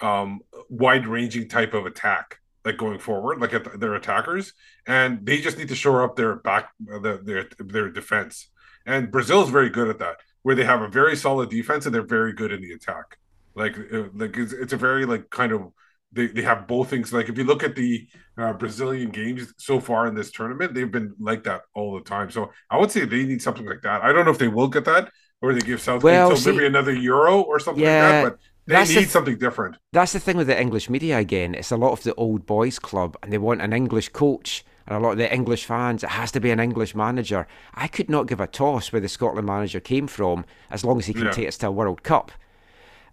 um, 0.00 0.40
wide-ranging 0.68 1.48
type 1.48 1.74
of 1.74 1.86
attack 1.86 2.38
like 2.64 2.78
going 2.78 2.98
forward, 2.98 3.40
like 3.40 3.52
at 3.52 3.80
their 3.80 3.94
attackers, 3.94 4.54
and 4.86 5.26
they 5.26 5.40
just 5.40 5.58
need 5.58 5.68
to 5.68 5.74
shore 5.74 6.02
up 6.02 6.16
their 6.16 6.36
back, 6.36 6.70
their 7.04 7.18
their, 7.18 7.44
their 7.58 7.90
defense. 7.90 8.48
And 8.86 9.10
Brazil 9.10 9.42
is 9.42 9.50
very 9.50 9.70
good 9.70 9.88
at 9.88 9.98
that, 9.98 10.16
where 10.42 10.54
they 10.54 10.64
have 10.64 10.82
a 10.82 10.88
very 10.88 11.16
solid 11.16 11.50
defense 11.50 11.84
and 11.84 11.94
they're 11.94 12.02
very 12.18 12.32
good 12.32 12.52
in 12.52 12.60
the 12.60 12.72
attack. 12.72 13.18
Like 13.54 13.76
uh, 13.96 14.04
like 14.14 14.36
it's, 14.36 14.52
it's 14.52 14.72
a 14.72 14.76
very 14.88 15.04
like 15.04 15.30
kind 15.30 15.52
of 15.52 15.72
they, 16.14 16.28
they 16.28 16.42
have 16.42 16.66
both 16.66 16.90
things. 16.90 17.12
Like 17.12 17.28
if 17.28 17.36
you 17.36 17.44
look 17.44 17.62
at 17.62 17.76
the 17.76 18.06
uh, 18.38 18.52
Brazilian 18.52 19.10
games 19.10 19.52
so 19.58 19.80
far 19.80 20.06
in 20.06 20.14
this 20.14 20.30
tournament, 20.30 20.74
they've 20.74 20.90
been 20.90 21.14
like 21.18 21.44
that 21.44 21.62
all 21.74 21.94
the 21.94 22.04
time. 22.04 22.30
So 22.30 22.50
I 22.70 22.78
would 22.78 22.90
say 22.90 23.04
they 23.04 23.24
need 23.24 23.42
something 23.42 23.66
like 23.66 23.82
that. 23.82 24.02
I 24.02 24.12
don't 24.12 24.24
know 24.24 24.30
if 24.30 24.38
they 24.38 24.48
will 24.48 24.68
get 24.68 24.84
that 24.86 25.10
or 25.42 25.52
they 25.52 25.60
give 25.60 25.80
Southgate 25.80 26.04
well, 26.04 26.36
see, 26.36 26.52
maybe 26.52 26.66
another 26.66 26.94
Euro 26.94 27.42
or 27.42 27.60
something 27.60 27.84
yeah, 27.84 28.02
like 28.02 28.10
that. 28.10 28.30
But 28.30 28.38
they 28.66 28.94
need 28.94 29.04
the, 29.04 29.10
something 29.10 29.38
different. 29.38 29.76
That's 29.92 30.12
the 30.12 30.20
thing 30.20 30.36
with 30.36 30.46
the 30.46 30.58
English 30.58 30.88
media 30.88 31.18
again. 31.18 31.54
It's 31.54 31.70
a 31.70 31.76
lot 31.76 31.92
of 31.92 32.02
the 32.02 32.14
old 32.14 32.46
boys 32.46 32.78
club, 32.78 33.16
and 33.22 33.32
they 33.32 33.38
want 33.38 33.60
an 33.60 33.72
English 33.72 34.08
coach. 34.10 34.64
And 34.86 34.96
a 34.96 35.00
lot 35.00 35.12
of 35.12 35.18
the 35.18 35.32
English 35.32 35.64
fans, 35.64 36.04
it 36.04 36.10
has 36.10 36.30
to 36.32 36.40
be 36.40 36.50
an 36.50 36.60
English 36.60 36.94
manager. 36.94 37.46
I 37.74 37.88
could 37.88 38.10
not 38.10 38.26
give 38.26 38.40
a 38.40 38.46
toss 38.46 38.92
where 38.92 39.00
the 39.00 39.08
Scotland 39.08 39.46
manager 39.46 39.80
came 39.80 40.06
from, 40.06 40.44
as 40.70 40.84
long 40.84 40.98
as 40.98 41.06
he 41.06 41.14
can 41.14 41.24
yeah. 41.24 41.30
take 41.30 41.48
us 41.48 41.56
to 41.58 41.68
a 41.68 41.70
World 41.70 42.02
Cup. 42.02 42.32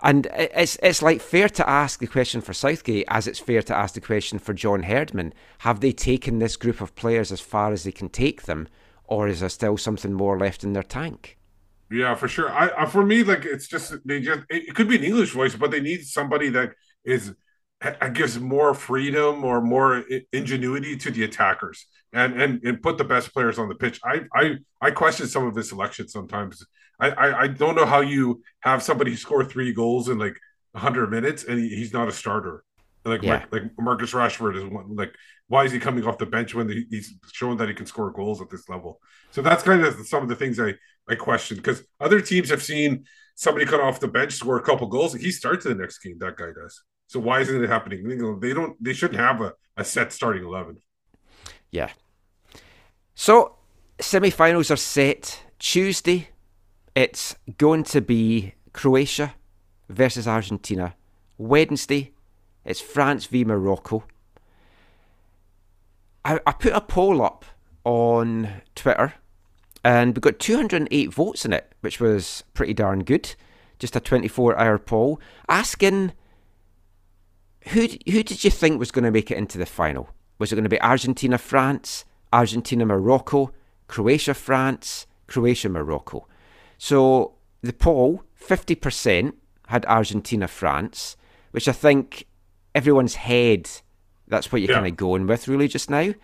And 0.04 0.28
it's 0.34 0.78
it's 0.82 1.02
like 1.02 1.22
fair 1.22 1.48
to 1.50 1.70
ask 1.70 2.00
the 2.00 2.08
question 2.08 2.42
for 2.42 2.54
Southgate 2.54 3.06
as 3.08 3.28
it's 3.28 3.40
fair 3.40 3.62
to 3.64 3.76
ask 3.76 3.94
the 3.94 4.02
question 4.02 4.40
for 4.40 4.54
John 4.54 4.84
Herdman. 4.84 5.34
Have 5.60 5.80
they 5.80 5.92
taken 5.92 6.40
this 6.40 6.58
group 6.58 6.82
of 6.82 6.96
players 6.96 7.32
as 7.32 7.40
far 7.40 7.72
as 7.72 7.84
they 7.84 7.92
can 7.92 8.10
take 8.10 8.44
them, 8.44 8.68
or 9.06 9.28
is 9.28 9.42
there 9.42 9.50
still 9.50 9.78
something 9.78 10.14
more 10.14 10.40
left 10.40 10.64
in 10.64 10.74
their 10.74 10.84
tank? 10.84 11.38
Yeah, 11.92 12.16
for 12.16 12.28
sure. 12.28 12.50
I, 12.50 12.72
I 12.84 12.86
for 12.86 13.06
me, 13.06 13.24
like 13.24 13.46
it's 13.46 13.68
just 13.68 13.96
they 14.06 14.22
just 14.22 14.40
it, 14.50 14.70
it 14.70 14.76
could 14.76 14.88
be 14.88 14.96
an 14.96 15.04
English 15.04 15.32
voice, 15.32 15.56
but 15.56 15.70
they 15.70 15.82
need 15.82 16.02
somebody 16.04 16.50
that 16.50 16.72
is 17.04 17.36
gives 18.14 18.40
more 18.40 18.74
freedom 18.74 19.44
or 19.44 19.62
more 19.62 20.04
ingenuity 20.32 20.96
to 20.98 21.12
the 21.12 21.24
attackers 21.24 21.86
and 22.14 22.42
and 22.42 22.64
and 22.64 22.82
put 22.82 22.98
the 22.98 23.04
best 23.04 23.34
players 23.34 23.60
on 23.60 23.70
the 23.70 23.76
pitch. 23.76 24.00
I 24.04 24.22
I 24.34 24.58
I 24.80 24.92
question 24.92 25.28
some 25.28 25.46
of 25.46 25.56
his 25.56 25.70
selection 25.70 26.08
sometimes. 26.08 26.66
I 27.02 27.10
I, 27.10 27.42
I 27.42 27.48
don't 27.48 27.76
know 27.76 27.86
how 27.86 28.02
you 28.02 28.42
have 28.62 28.82
somebody 28.82 29.16
score 29.16 29.44
three 29.44 29.74
goals 29.74 30.08
in 30.08 30.18
like 30.18 30.38
100 30.74 31.12
minutes 31.12 31.44
and 31.44 31.60
he, 31.60 31.70
he's 31.70 31.92
not 31.92 32.08
a 32.08 32.12
starter. 32.12 32.64
Like, 33.04 33.24
yeah. 33.24 33.46
like 33.52 33.52
like 33.52 33.64
Marcus 33.80 34.14
Rashford 34.14 34.56
is 34.56 34.64
one. 34.64 34.96
Like, 34.96 35.14
why 35.48 35.66
is 35.66 35.72
he 35.72 35.80
coming 35.80 36.06
off 36.06 36.20
the 36.20 36.26
bench 36.26 36.54
when 36.54 36.70
he's 36.70 37.14
showing 37.32 37.58
that 37.58 37.68
he 37.68 37.74
can 37.74 37.88
score 37.88 38.12
goals 38.12 38.42
at 38.42 38.50
this 38.50 38.70
level? 38.70 39.00
So 39.32 39.42
that's 39.42 39.64
kind 39.64 39.84
of 39.84 39.96
some 40.06 40.22
of 40.24 40.30
the 40.30 40.36
things 40.36 40.60
I 40.60 40.76
I 41.10 41.16
question 41.16 41.58
because 41.58 41.84
other 42.00 42.22
teams 42.22 42.50
have 42.50 42.62
seen 42.62 43.06
somebody 43.36 43.66
cut 43.66 43.82
off 43.82 44.00
the 44.00 44.08
bench 44.08 44.34
score 44.34 44.58
a 44.58 44.62
couple 44.62 44.88
goals. 44.88 45.14
He 45.14 45.32
starts 45.32 45.66
the 45.66 45.74
next 45.74 45.98
game. 46.00 46.20
That 46.20 46.38
guy 46.38 46.52
does. 46.56 46.84
So 47.08 47.20
why 47.20 47.42
isn't 47.42 47.64
it 47.64 47.68
happening? 47.68 48.08
They 48.40 48.54
don't. 48.54 48.82
They 48.82 48.94
shouldn't 48.94 49.20
have 49.20 49.42
a, 49.42 49.54
a 49.76 49.84
set 49.84 50.14
starting 50.14 50.44
eleven. 50.44 50.78
Yeah. 51.72 51.90
So 53.16 53.56
semi-finals 54.00 54.72
are 54.72 54.78
set 54.78 55.44
Tuesday. 55.60 56.30
It's 56.94 57.36
going 57.58 57.84
to 57.86 58.02
be 58.02 58.54
Croatia 58.74 59.36
versus 59.88 60.28
Argentina. 60.28 60.96
Wednesday, 61.38 62.12
it's 62.66 62.82
France 62.82 63.26
v 63.26 63.46
Morocco. 63.46 64.04
I, 66.26 66.40
I 66.46 66.52
put 66.52 66.74
a 66.74 66.82
poll 66.82 67.22
up 67.22 67.46
on 67.84 68.62
Twitter 68.76 69.14
and 69.84 70.16
we 70.16 70.20
got 70.20 70.38
208 70.38 71.14
votes 71.14 71.46
in 71.46 71.54
it, 71.54 71.72
which 71.80 72.00
was 72.00 72.44
pretty 72.54 72.74
darn 72.74 73.04
good. 73.04 73.36
Just 73.80 73.96
a 73.96 74.00
24 74.00 74.58
hour 74.58 74.78
poll 74.78 75.20
asking 75.48 76.12
who, 77.70 77.82
who 77.82 78.24
did 78.24 78.44
you 78.44 78.52
think 78.52 78.80
was 78.80 78.92
going 78.92 79.06
to 79.06 79.12
make 79.12 79.32
it 79.32 79.38
into 79.38 79.58
the 79.58 79.66
final? 79.66 80.10
Was 80.40 80.52
it 80.52 80.56
going 80.56 80.64
to 80.64 80.70
be 80.70 80.82
Argentina 80.82 81.38
France, 81.38 82.06
Argentina 82.34 82.86
Morocco, 82.86 83.52
Croatia 83.88 84.34
France, 84.34 85.08
Croatia 85.28 85.70
Morocco? 85.70 86.28
So 86.84 87.36
the 87.62 87.74
poll, 87.74 88.24
50% 88.44 89.34
had 89.68 89.86
Argentina 89.86 90.48
France, 90.48 91.16
which 91.52 91.68
I 91.68 91.74
think 91.74 92.26
everyone's 92.74 93.14
head, 93.14 93.70
that's 94.28 94.52
what 94.52 94.64
you're 94.64 94.72
yeah. 94.72 94.78
kind 94.78 94.88
of 94.88 94.98
going 94.98 95.28
with 95.28 95.48
really 95.48 95.68
just 95.68 95.92
now. 95.92 96.16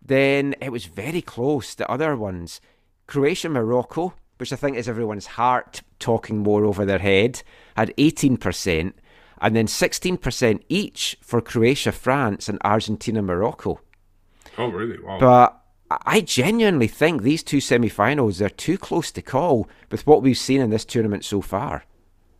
Then 0.00 0.54
it 0.60 0.70
was 0.70 0.84
very 0.84 1.22
close. 1.22 1.74
The 1.74 1.90
other 1.90 2.16
ones, 2.16 2.60
Croatia, 3.08 3.48
Morocco, 3.48 4.14
which 4.36 4.52
I 4.52 4.56
think 4.56 4.76
is 4.76 4.88
everyone's 4.88 5.26
heart 5.26 5.82
talking 5.98 6.38
more 6.38 6.64
over 6.64 6.84
their 6.84 7.00
head, 7.00 7.42
had 7.76 7.92
18%, 7.98 8.92
and 9.40 9.56
then 9.56 9.66
16% 9.66 10.62
each 10.68 11.18
for 11.20 11.40
Croatia, 11.40 11.90
France, 11.90 12.48
and 12.48 12.60
Argentina, 12.62 13.22
Morocco. 13.22 13.80
Oh, 14.56 14.68
really? 14.68 15.00
Wow. 15.00 15.18
But 15.18 15.65
I 15.90 16.20
genuinely 16.20 16.88
think 16.88 17.22
these 17.22 17.42
two 17.42 17.60
semi 17.60 17.88
finals 17.88 18.42
are 18.42 18.48
too 18.48 18.76
close 18.76 19.12
to 19.12 19.22
call 19.22 19.68
with 19.90 20.06
what 20.06 20.22
we've 20.22 20.38
seen 20.38 20.60
in 20.60 20.70
this 20.70 20.84
tournament 20.84 21.24
so 21.24 21.40
far. 21.40 21.84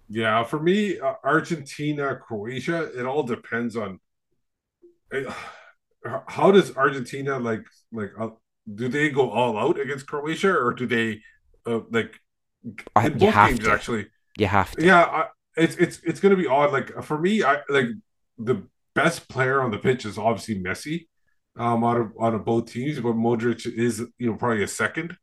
Yeah, 0.08 0.44
for 0.44 0.60
me, 0.60 0.98
uh, 0.98 1.14
Argentina, 1.24 2.16
Croatia, 2.16 2.90
it 2.98 3.06
all 3.06 3.22
depends 3.22 3.76
on 3.76 4.00
it, 5.10 5.26
how 6.26 6.50
does 6.50 6.76
Argentina 6.76 7.38
like 7.38 7.64
like 7.92 8.10
uh, 8.18 8.30
do 8.72 8.88
they 8.88 9.10
go 9.10 9.30
all 9.30 9.58
out 9.58 9.78
against 9.78 10.06
Croatia 10.06 10.52
or 10.52 10.72
do 10.72 10.86
they 10.86 11.20
uh, 11.66 11.80
like 11.90 12.18
in 12.64 13.18
both 13.18 13.34
games 13.34 13.60
to. 13.60 13.70
actually? 13.70 14.06
You 14.36 14.46
have 14.46 14.72
to. 14.72 14.84
Yeah, 14.84 15.02
I, 15.02 15.26
it's 15.56 15.76
it's 15.76 16.00
it's 16.04 16.20
going 16.20 16.34
to 16.34 16.40
be 16.40 16.48
odd. 16.48 16.72
Like 16.72 17.02
for 17.02 17.18
me, 17.18 17.42
I 17.42 17.60
like 17.68 17.86
the 18.38 18.66
best 18.94 19.28
player 19.28 19.62
on 19.62 19.70
the 19.70 19.78
pitch 19.78 20.04
is 20.04 20.18
obviously 20.18 20.60
Messi. 20.60 21.06
Um, 21.58 21.84
out 21.84 21.96
of 21.96 22.12
out 22.20 22.34
of 22.34 22.44
both 22.44 22.70
teams, 22.70 23.00
but 23.00 23.14
Modric 23.14 23.66
is 23.66 24.00
you 24.18 24.30
know 24.30 24.36
probably 24.36 24.62
a 24.62 24.68
second. 24.68 25.16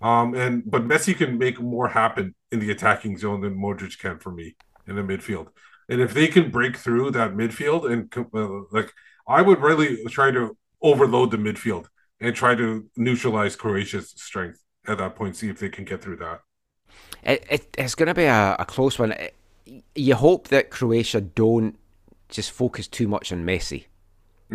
Um, 0.00 0.34
and 0.34 0.62
but 0.64 0.86
Messi 0.86 1.16
can 1.16 1.38
make 1.38 1.60
more 1.60 1.88
happen 1.88 2.34
in 2.52 2.60
the 2.60 2.70
attacking 2.70 3.16
zone 3.18 3.40
than 3.40 3.56
Modric 3.56 3.98
can 3.98 4.18
for 4.18 4.30
me 4.30 4.56
in 4.86 4.96
the 4.96 5.02
midfield. 5.02 5.48
And 5.88 6.00
if 6.00 6.14
they 6.14 6.28
can 6.28 6.50
break 6.50 6.76
through 6.76 7.10
that 7.12 7.32
midfield 7.32 7.90
and 7.90 8.12
uh, 8.34 8.66
like, 8.70 8.92
I 9.26 9.42
would 9.42 9.60
really 9.60 10.04
try 10.06 10.30
to 10.30 10.56
overload 10.82 11.30
the 11.30 11.36
midfield 11.36 11.86
and 12.20 12.34
try 12.34 12.54
to 12.54 12.88
neutralize 12.96 13.56
Croatia's 13.56 14.10
strength 14.10 14.60
at 14.86 14.98
that 14.98 15.14
point. 15.16 15.36
See 15.36 15.48
if 15.48 15.58
they 15.58 15.68
can 15.68 15.84
get 15.84 16.02
through 16.02 16.16
that. 16.16 16.40
It, 17.22 17.44
it 17.50 17.74
it's 17.78 17.94
going 17.94 18.08
to 18.08 18.14
be 18.14 18.24
a, 18.24 18.56
a 18.58 18.64
close 18.64 18.98
one. 18.98 19.12
It, 19.12 19.34
you 19.94 20.14
hope 20.14 20.48
that 20.48 20.70
Croatia 20.70 21.20
don't 21.20 21.78
just 22.28 22.50
focus 22.50 22.86
too 22.86 23.08
much 23.08 23.32
on 23.32 23.44
Messi. 23.44 23.86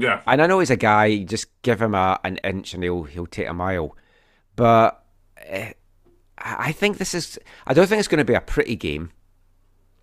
Yeah, 0.02 0.22
And 0.28 0.42
I 0.42 0.48
know 0.48 0.60
he's 0.60 0.70
a 0.70 0.76
guy. 0.78 1.06
you 1.08 1.26
Just 1.26 1.48
give 1.62 1.82
him 1.82 1.94
a, 1.96 2.20
an 2.24 2.38
inch 2.44 2.74
and 2.74 2.84
he'll 2.84 3.04
he'll 3.04 3.26
take 3.28 3.48
a 3.48 3.54
mile. 3.54 3.96
But 4.56 5.04
eh, 5.38 5.74
I 6.38 6.56
I 6.70 6.72
think 6.72 6.98
this 6.98 7.14
is. 7.14 7.38
I 7.68 7.74
don't 7.74 7.88
think 7.88 8.00
it's 8.00 8.08
going 8.08 8.20
to 8.20 8.26
be 8.26 8.34
a 8.34 8.42
pretty 8.42 8.76
game. 8.76 9.12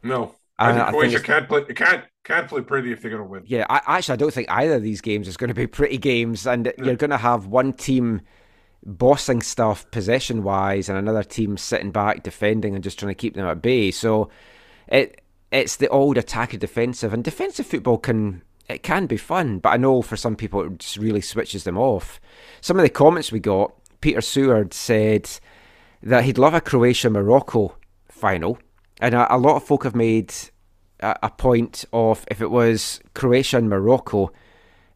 no, 0.03 0.35
I 0.59 0.71
Uh, 0.71 0.73
think 0.73 0.81
I 0.83 0.85
think 0.85 0.95
Croatia 1.01 1.17
it's- 1.17 1.23
can't 1.27 1.49
play. 1.49 1.65
Can't 1.75 2.05
can't 2.25 2.49
play 2.49 2.61
pretty 2.63 2.93
if 2.93 3.03
they're 3.03 3.11
going 3.11 3.23
to 3.23 3.29
win. 3.29 3.43
Yeah, 3.47 3.67
I, 3.71 3.81
actually, 3.99 4.15
I 4.15 4.17
don't 4.17 4.33
think 4.35 4.51
either 4.51 4.75
of 4.75 4.83
these 4.83 5.01
games 5.01 5.29
is 5.29 5.37
going 5.37 5.49
to 5.49 5.55
be 5.55 5.67
pretty 5.67 5.99
games, 5.99 6.47
and 6.47 6.73
you're 6.79 6.97
going 6.97 7.11
to 7.11 7.17
have 7.17 7.47
one 7.47 7.73
team 7.73 8.21
bossing 8.85 9.43
stuff 9.43 9.91
possession 9.91 10.43
wise, 10.43 10.89
and 10.89 10.99
another 10.99 11.23
team 11.23 11.57
sitting 11.57 11.91
back 11.91 12.23
defending 12.23 12.75
and 12.75 12.83
just 12.85 12.99
trying 12.99 13.11
to 13.11 13.15
keep 13.15 13.35
them 13.35 13.47
at 13.47 13.63
bay. 13.63 13.91
So 13.91 14.29
it 14.89 15.21
it's 15.53 15.77
the 15.77 15.89
old 15.89 16.19
attacker 16.19 16.57
defensive, 16.57 17.13
and 17.15 17.23
defensive 17.23 17.67
football 17.67 17.99
can 17.99 18.43
it 18.69 18.83
can 18.83 19.07
be 19.07 19.17
fun, 19.17 19.59
but 19.59 19.71
I 19.71 19.77
know 19.77 20.03
for 20.03 20.17
some 20.17 20.37
people 20.37 20.63
it 20.63 20.79
just 20.79 20.97
really 20.97 21.21
switches 21.21 21.65
them 21.65 21.79
off. 21.79 22.21
Some 22.61 22.79
of 22.79 22.83
the 22.83 22.91
comments 22.91 23.31
we 23.31 23.41
got, 23.41 23.73
Peter 24.01 24.21
Seward 24.21 24.75
said 24.75 25.31
that 26.03 26.25
he'd 26.25 26.39
love 26.39 26.55
a 26.55 26.61
Croatia 26.61 27.11
Morocco 27.11 27.77
final, 28.09 28.59
and 29.01 29.15
a, 29.15 29.35
a 29.35 29.39
lot 29.39 29.57
of 29.57 29.65
folk 29.65 29.85
have 29.85 29.95
made 29.95 30.35
a, 31.01 31.17
a 31.25 31.31
point 31.31 31.85
of 31.93 32.25
if 32.31 32.41
it 32.41 32.51
was 32.51 33.01
Croatia 33.15 33.59
and 33.59 33.69
Morocco, 33.69 34.33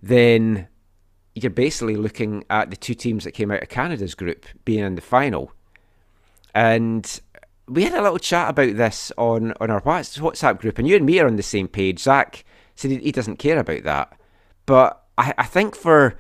then 0.02 0.66
you're 1.34 1.50
basically 1.50 1.96
looking 1.96 2.44
at 2.50 2.70
the 2.70 2.76
two 2.76 2.94
teams 2.94 3.24
that 3.24 3.32
came 3.32 3.50
out 3.50 3.62
of 3.62 3.68
Canada's 3.68 4.14
group 4.14 4.46
being 4.64 4.84
in 4.84 4.94
the 4.96 5.00
final. 5.00 5.52
And 6.54 7.20
we 7.68 7.84
had 7.84 7.94
a 7.94 8.02
little 8.02 8.18
chat 8.18 8.50
about 8.50 8.76
this 8.76 9.12
on, 9.16 9.52
on 9.60 9.70
our 9.70 9.80
WhatsApp 9.80 10.58
group, 10.58 10.78
and 10.78 10.88
you 10.88 10.96
and 10.96 11.06
me 11.06 11.20
are 11.20 11.28
on 11.28 11.36
the 11.36 11.42
same 11.42 11.68
page. 11.68 12.00
Zach 12.00 12.44
said 12.80 12.90
he, 12.90 13.12
doesn't 13.12 13.36
care 13.36 13.58
about 13.58 13.84
that. 13.84 14.18
But 14.66 15.02
I, 15.18 15.34
I 15.38 15.44
think 15.44 15.76
for 15.76 16.16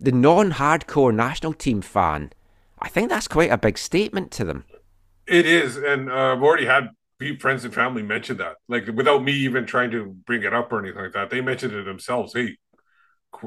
the 0.00 0.12
non 0.12 0.52
hardcore 0.52 1.14
national 1.14 1.54
team 1.54 1.80
fan, 1.80 2.32
I 2.78 2.88
think 2.88 3.08
that's 3.08 3.28
quite 3.28 3.50
a 3.50 3.58
big 3.58 3.78
statement 3.78 4.30
to 4.32 4.44
them. 4.44 4.64
It 5.26 5.46
is, 5.46 5.76
and 5.76 6.10
uh, 6.10 6.34
I've 6.34 6.42
already 6.42 6.66
had 6.66 6.90
friends 7.40 7.64
and 7.64 7.72
family 7.72 8.02
mention 8.02 8.36
that, 8.36 8.56
like 8.68 8.86
without 8.86 9.24
me 9.24 9.32
even 9.32 9.66
trying 9.66 9.90
to 9.92 10.06
bring 10.26 10.42
it 10.42 10.52
up 10.52 10.72
or 10.72 10.80
anything 10.80 11.02
like 11.02 11.12
that. 11.12 11.30
They 11.30 11.40
mentioned 11.40 11.72
it 11.72 11.84
themselves. 11.84 12.34
Hey, 12.34 12.56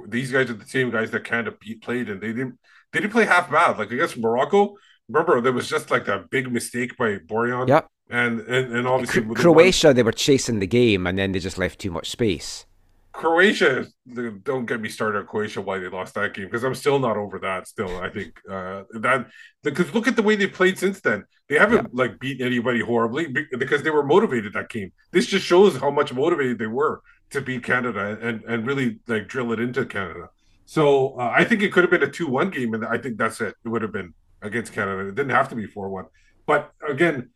these 0.08 0.32
guys 0.32 0.50
are 0.50 0.56
the 0.56 0.66
same 0.66 0.90
guys 0.90 1.12
that 1.12 1.24
Canada 1.24 1.56
beat, 1.60 1.82
played, 1.82 2.10
and 2.10 2.20
they 2.20 2.34
didn't 2.34 2.58
they 2.92 3.00
didn't 3.00 3.14
play 3.14 3.26
half 3.26 3.52
bad. 3.52 3.78
Like 3.78 3.92
against 3.92 4.18
Morocco, 4.18 4.76
remember 5.08 5.40
there 5.42 5.54
was 5.54 5.70
just 5.70 5.92
like 5.92 6.06
that 6.06 6.30
big 6.30 6.52
mistake 6.52 6.98
by 6.98 7.18
Borjan. 7.18 7.68
Yep. 7.68 7.88
And 8.10 8.42
and, 8.42 8.74
and 8.74 8.88
obviously 8.88 9.22
Cro- 9.22 9.30
with 9.30 9.38
the 9.38 9.44
Croatia, 9.44 9.94
they 9.94 10.04
were 10.04 10.12
chasing 10.12 10.60
the 10.60 10.68
game, 10.68 11.08
and 11.08 11.18
then 11.18 11.32
they 11.32 11.40
just 11.40 11.58
left 11.58 11.80
too 11.80 11.92
much 11.92 12.10
space. 12.10 12.66
Croatia, 13.18 13.88
don't 14.44 14.68
get 14.68 14.80
me 14.80 14.90
started 14.90 15.18
on 15.18 15.26
Croatia 15.26 15.60
why 15.60 15.80
they 15.80 15.88
lost 15.88 16.14
that 16.14 16.36
game 16.36 16.46
because 16.46 16.64
I'm 16.64 16.76
still 16.76 17.00
not 17.00 17.18
over 17.18 17.40
that. 17.40 17.68
Still, 17.68 18.00
I 18.00 18.10
think 18.10 18.40
uh, 18.48 18.84
that 18.94 19.28
because 19.64 19.92
look 19.96 20.08
at 20.08 20.16
the 20.16 20.22
way 20.22 20.36
they 20.36 20.46
played 20.46 20.78
since 20.78 21.02
then. 21.02 21.26
They 21.50 21.58
haven't 21.58 21.96
like 21.96 22.20
beat 22.20 22.42
anybody 22.42 22.80
horribly 22.82 23.34
because 23.58 23.82
they 23.82 23.90
were 23.90 24.04
motivated 24.04 24.54
that 24.54 24.70
game. 24.70 24.92
This 25.12 25.26
just 25.26 25.46
shows 25.46 25.78
how 25.78 25.90
much 25.90 26.14
motivated 26.14 26.60
they 26.60 26.68
were 26.68 27.02
to 27.32 27.42
beat 27.42 27.64
Canada 27.64 28.20
and 28.22 28.44
and 28.44 28.68
really 28.68 29.00
like 29.08 29.28
drill 29.28 29.52
it 29.52 29.60
into 29.60 29.84
Canada. 29.86 30.30
So 30.66 31.18
uh, 31.20 31.34
I 31.36 31.44
think 31.44 31.64
it 31.64 31.74
could 31.74 31.86
have 31.86 31.92
been 31.92 32.04
a 32.04 32.12
two 32.12 32.28
one 32.28 32.52
game, 32.52 32.76
and 32.76 32.86
I 32.86 33.00
think 33.00 33.18
that's 33.18 33.42
it. 33.42 33.56
It 33.66 33.70
would 33.70 33.82
have 33.82 33.94
been 33.94 34.14
against 34.44 34.74
Canada. 34.74 35.08
It 35.08 35.16
didn't 35.16 35.32
have 35.32 35.50
to 35.50 35.56
be 35.56 35.66
four 35.66 35.90
one. 35.90 36.06
But 36.46 36.72
again, 36.88 37.32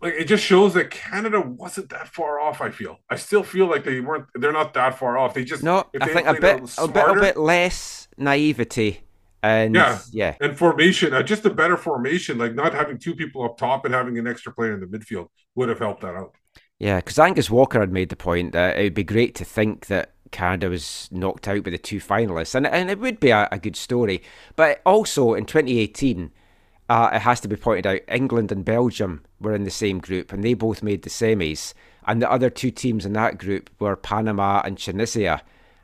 like 0.00 0.14
it 0.14 0.24
just 0.24 0.44
shows 0.44 0.74
that 0.74 0.90
Canada 0.90 1.40
wasn't 1.40 1.90
that 1.90 2.08
far 2.08 2.40
off. 2.40 2.60
I 2.60 2.70
feel. 2.70 2.98
I 3.10 3.16
still 3.16 3.42
feel 3.42 3.66
like 3.66 3.84
they 3.84 4.00
weren't. 4.00 4.26
They're 4.34 4.52
not 4.52 4.74
that 4.74 4.98
far 4.98 5.18
off. 5.18 5.34
They 5.34 5.44
just 5.44 5.62
No, 5.62 5.84
I 6.00 6.08
think 6.08 6.26
a 6.26 6.34
bit, 6.34 6.40
a 6.40 6.40
bit, 6.40 6.62
a 6.64 6.66
smarter 6.68 7.20
bit 7.20 7.36
less 7.36 8.08
naivety, 8.16 9.00
and 9.42 9.74
Yeah. 9.74 9.98
yeah, 10.12 10.36
and 10.40 10.56
formation. 10.56 11.12
Uh, 11.14 11.22
just 11.22 11.44
a 11.44 11.50
better 11.50 11.76
formation, 11.76 12.38
like 12.38 12.54
not 12.54 12.74
having 12.74 12.98
two 12.98 13.14
people 13.14 13.44
up 13.44 13.58
top 13.58 13.84
and 13.84 13.94
having 13.94 14.18
an 14.18 14.26
extra 14.26 14.52
player 14.52 14.74
in 14.74 14.80
the 14.80 14.86
midfield 14.86 15.28
would 15.54 15.68
have 15.68 15.78
helped 15.78 16.02
that 16.02 16.14
out. 16.14 16.34
yeah. 16.78 16.96
Because 16.98 17.18
Angus 17.18 17.50
Walker 17.50 17.80
had 17.80 17.92
made 17.92 18.08
the 18.08 18.16
point 18.16 18.52
that 18.52 18.78
it 18.78 18.82
would 18.84 18.94
be 18.94 19.04
great 19.04 19.34
to 19.36 19.44
think 19.44 19.86
that 19.86 20.12
Canada 20.30 20.68
was 20.68 21.08
knocked 21.10 21.48
out 21.48 21.64
by 21.64 21.70
the 21.70 21.78
two 21.78 22.00
finalists, 22.00 22.54
and 22.54 22.66
and 22.66 22.90
it 22.90 22.98
would 22.98 23.18
be 23.18 23.30
a, 23.30 23.48
a 23.50 23.58
good 23.58 23.76
story. 23.76 24.22
But 24.56 24.80
also 24.84 25.34
in 25.34 25.46
2018, 25.46 26.30
uh, 26.88 27.10
it 27.12 27.20
has 27.20 27.40
to 27.40 27.48
be 27.48 27.56
pointed 27.56 27.86
out, 27.86 28.00
England 28.08 28.50
and 28.50 28.64
Belgium 28.64 29.24
were 29.40 29.54
in 29.54 29.64
the 29.64 29.70
same 29.70 29.98
group, 29.98 30.32
and 30.32 30.42
they 30.42 30.54
both 30.54 30.82
made 30.82 31.02
the 31.02 31.10
semis. 31.10 31.74
And 32.06 32.22
the 32.22 32.30
other 32.30 32.48
two 32.48 32.70
teams 32.70 33.04
in 33.04 33.12
that 33.12 33.36
group 33.36 33.68
were 33.78 33.94
Panama 33.94 34.62
and 34.64 34.78
Tunisia, 34.78 35.42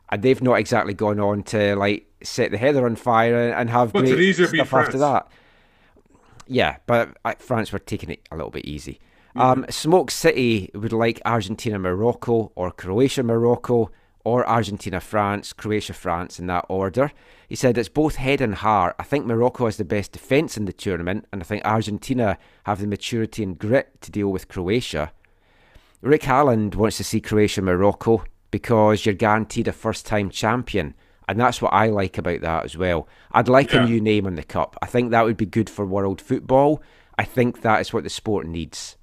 and 0.08 0.22
they've 0.22 0.40
not 0.40 0.54
exactly 0.54 0.94
gone 0.94 1.20
on 1.20 1.42
to 1.44 1.76
like 1.76 2.06
set 2.22 2.50
the 2.50 2.58
heather 2.58 2.86
on 2.86 2.96
fire 2.96 3.36
and, 3.36 3.54
and 3.54 3.70
have 3.70 3.92
But 3.92 4.06
great 4.06 4.34
stuff 4.34 4.72
after 4.72 4.98
that. 4.98 5.28
Yeah, 6.46 6.76
but 6.86 7.16
uh, 7.24 7.34
France 7.38 7.72
were 7.72 7.78
taking 7.78 8.10
it 8.10 8.20
a 8.30 8.36
little 8.36 8.50
bit 8.50 8.64
easy. 8.64 9.00
Mm-hmm. 9.36 9.40
Um, 9.40 9.66
Smoke 9.68 10.10
City 10.10 10.70
would 10.74 10.92
like 10.92 11.20
Argentina, 11.24 11.78
Morocco, 11.78 12.52
or 12.54 12.70
Croatia, 12.70 13.22
Morocco, 13.22 13.90
or 14.24 14.48
Argentina, 14.48 15.00
France, 15.00 15.52
Croatia, 15.52 15.92
France 15.92 16.38
in 16.38 16.46
that 16.46 16.64
order. 16.68 17.12
He 17.48 17.54
said 17.56 17.76
it's 17.78 17.88
both 17.88 18.16
head 18.16 18.40
and 18.40 18.54
heart. 18.54 18.96
I 18.98 19.02
think 19.02 19.26
Morocco 19.26 19.66
has 19.66 19.76
the 19.76 19.84
best 19.84 20.12
defence 20.12 20.56
in 20.56 20.64
the 20.64 20.72
tournament, 20.72 21.26
and 21.32 21.42
I 21.42 21.44
think 21.44 21.64
Argentina 21.64 22.38
have 22.64 22.80
the 22.80 22.86
maturity 22.86 23.42
and 23.42 23.58
grit 23.58 24.00
to 24.00 24.10
deal 24.10 24.28
with 24.32 24.48
Croatia. 24.48 25.12
Rick 26.00 26.24
Halland 26.24 26.74
wants 26.74 26.96
to 26.98 27.04
see 27.04 27.20
Croatia, 27.20 27.62
Morocco 27.62 28.24
because 28.50 29.04
you're 29.04 29.14
guaranteed 29.14 29.68
a 29.68 29.72
first 29.72 30.06
time 30.06 30.30
champion. 30.30 30.94
And 31.26 31.40
that's 31.40 31.62
what 31.62 31.72
I 31.72 31.86
like 31.88 32.18
about 32.18 32.42
that 32.42 32.64
as 32.64 32.76
well. 32.76 33.08
I'd 33.32 33.48
like 33.48 33.72
Yeah. 33.72 33.84
a 33.84 33.86
new 33.86 34.00
name 34.00 34.26
on 34.26 34.34
the 34.34 34.42
cup. 34.42 34.76
I 34.82 34.86
think 34.86 35.10
that 35.10 35.24
would 35.24 35.38
be 35.38 35.46
good 35.46 35.70
for 35.70 35.86
world 35.86 36.20
football. 36.20 36.82
I 37.18 37.24
think 37.24 37.62
that 37.62 37.80
is 37.80 37.92
what 37.92 38.04
the 38.04 38.10
sport 38.10 38.46
needs. 38.46 38.96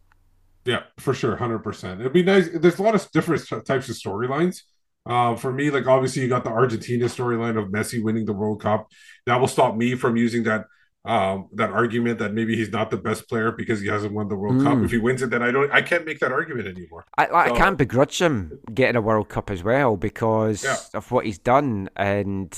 Yeah, 0.66 0.84
for 1.00 1.14
sure, 1.14 1.38
hundred 1.38 1.60
percent. 1.60 2.02
It'd 2.02 2.14
be 2.14 2.24
nice. 2.24 2.50
There's 2.54 2.78
a 2.78 2.84
lot 2.84 2.94
of 2.96 3.10
different 3.12 3.44
types 3.66 3.90
of 3.90 3.96
storylines. 3.96 4.62
Uh, 5.06 5.36
for 5.36 5.52
me, 5.52 5.72
like 5.72 5.88
obviously 5.88 6.22
you 6.22 6.28
got 6.30 6.44
the 6.44 6.50
Argentina 6.52 7.06
storyline 7.06 7.58
of 7.58 7.70
Messi 7.70 8.04
winning 8.04 8.26
the 8.26 8.34
World 8.34 8.62
Cup. 8.62 8.88
That 9.26 9.40
will 9.40 9.48
stop 9.48 9.76
me 9.76 9.96
from 9.96 10.16
using 10.16 10.44
that 10.44 10.66
um 11.04 11.50
that 11.54 11.72
argument 11.72 12.20
that 12.20 12.32
maybe 12.32 12.56
he's 12.56 12.70
not 12.72 12.92
the 12.92 12.98
best 12.98 13.28
player 13.28 13.52
because 13.52 13.82
he 13.82 13.88
hasn't 13.88 14.14
won 14.14 14.28
the 14.28 14.36
World 14.36 14.62
Cup. 14.62 14.78
Mm. 14.78 14.86
If 14.86 14.92
he 14.92 15.00
wins 15.00 15.24
it, 15.24 15.32
then 15.32 15.42
I 15.42 15.50
don't. 15.50 15.72
I 15.72 15.82
can't 15.82 16.06
make 16.06 16.20
that 16.20 16.32
argument 16.32 16.68
anymore. 16.68 17.06
I, 17.18 17.26
I 17.28 17.48
So- 17.48 17.56
can't 17.56 17.78
begrudge 17.78 18.22
him 18.22 18.60
getting 18.72 18.96
a 18.96 19.02
World 19.02 19.28
Cup 19.28 19.50
as 19.50 19.64
well 19.64 19.98
because 19.98 20.64
Yeah. 20.64 20.78
of 20.94 21.12
what 21.12 21.26
he's 21.26 21.40
done. 21.40 21.90
And 21.96 22.56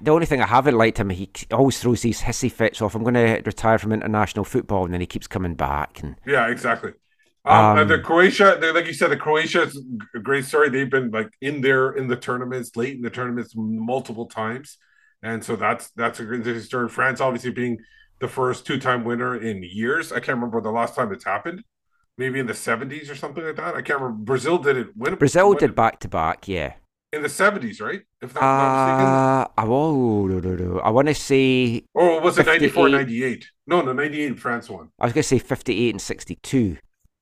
the 0.00 0.10
only 0.12 0.24
thing 0.26 0.40
I 0.40 0.46
haven't 0.46 0.76
liked 0.78 0.98
him, 0.98 1.10
he 1.10 1.28
always 1.50 1.78
throws 1.78 2.00
these 2.00 2.22
hissy 2.22 2.50
fits 2.50 2.80
off. 2.80 2.94
I'm 2.94 3.02
going 3.02 3.14
to 3.14 3.42
retire 3.44 3.78
from 3.78 3.92
international 3.92 4.44
football, 4.46 4.84
and 4.86 4.94
then 4.94 5.00
he 5.02 5.06
keeps 5.06 5.26
coming 5.26 5.54
back. 5.54 6.02
And 6.02 6.16
Yeah, 6.24 6.48
exactly. 6.48 6.92
Um, 7.44 7.78
Um, 7.78 7.88
the 7.88 7.98
Croatia, 7.98 8.58
like 8.74 8.86
you 8.86 8.92
said, 8.92 9.10
the 9.10 9.16
Croatia 9.16 9.62
is 9.62 9.82
a 10.14 10.20
great 10.20 10.44
story. 10.44 10.68
They've 10.70 10.88
been 10.90 11.10
like 11.10 11.30
in 11.40 11.60
there 11.60 11.90
in 11.92 12.06
the 12.06 12.16
tournaments, 12.16 12.76
late 12.76 12.94
in 12.96 13.02
the 13.02 13.10
tournaments, 13.10 13.54
multiple 13.56 14.26
times, 14.26 14.78
and 15.22 15.42
so 15.44 15.56
that's 15.56 15.90
that's 15.96 16.20
a 16.20 16.24
great 16.24 16.44
story. 16.62 16.88
France, 16.88 17.20
obviously, 17.20 17.50
being 17.50 17.78
the 18.20 18.28
first 18.28 18.64
two-time 18.64 19.04
winner 19.04 19.34
in 19.36 19.62
years. 19.64 20.12
I 20.12 20.20
can't 20.20 20.36
remember 20.38 20.60
the 20.60 20.70
last 20.70 20.94
time 20.94 21.12
it's 21.12 21.24
happened. 21.24 21.64
Maybe 22.16 22.38
in 22.38 22.46
the 22.46 22.54
seventies 22.54 23.10
or 23.10 23.16
something 23.16 23.44
like 23.44 23.56
that. 23.56 23.74
I 23.74 23.82
can't 23.82 24.00
remember. 24.00 24.22
Brazil 24.22 24.58
did 24.58 24.76
it. 24.76 24.88
When 24.94 25.16
Brazil 25.16 25.48
when- 25.48 25.58
did 25.58 25.74
back 25.74 25.98
to 26.00 26.08
back, 26.08 26.46
yeah. 26.46 26.74
in 27.12 27.22
the 27.22 27.28
seventies, 27.28 27.80
right? 27.80 28.02
If 28.20 28.36
I'm 28.36 28.42
not. 28.42 29.44
Uh, 29.44 29.48
I, 29.58 29.64
oh, 29.66 30.26
no, 30.26 30.38
no, 30.38 30.54
no. 30.54 30.78
I 30.78 30.90
want 30.90 31.08
to 31.08 31.14
say, 31.14 31.82
Or 31.94 32.20
was 32.20 32.38
it 32.38 32.46
94, 32.46 32.88
98? 32.90 33.50
No, 33.66 33.80
no, 33.82 33.92
98 33.92 34.38
France 34.38 34.70
won. 34.70 34.90
I 35.00 35.06
was 35.06 35.12
going 35.12 35.22
to 35.22 35.28
say 35.28 35.38
58 35.40 35.90
and 35.90 36.00
62. 36.00 36.76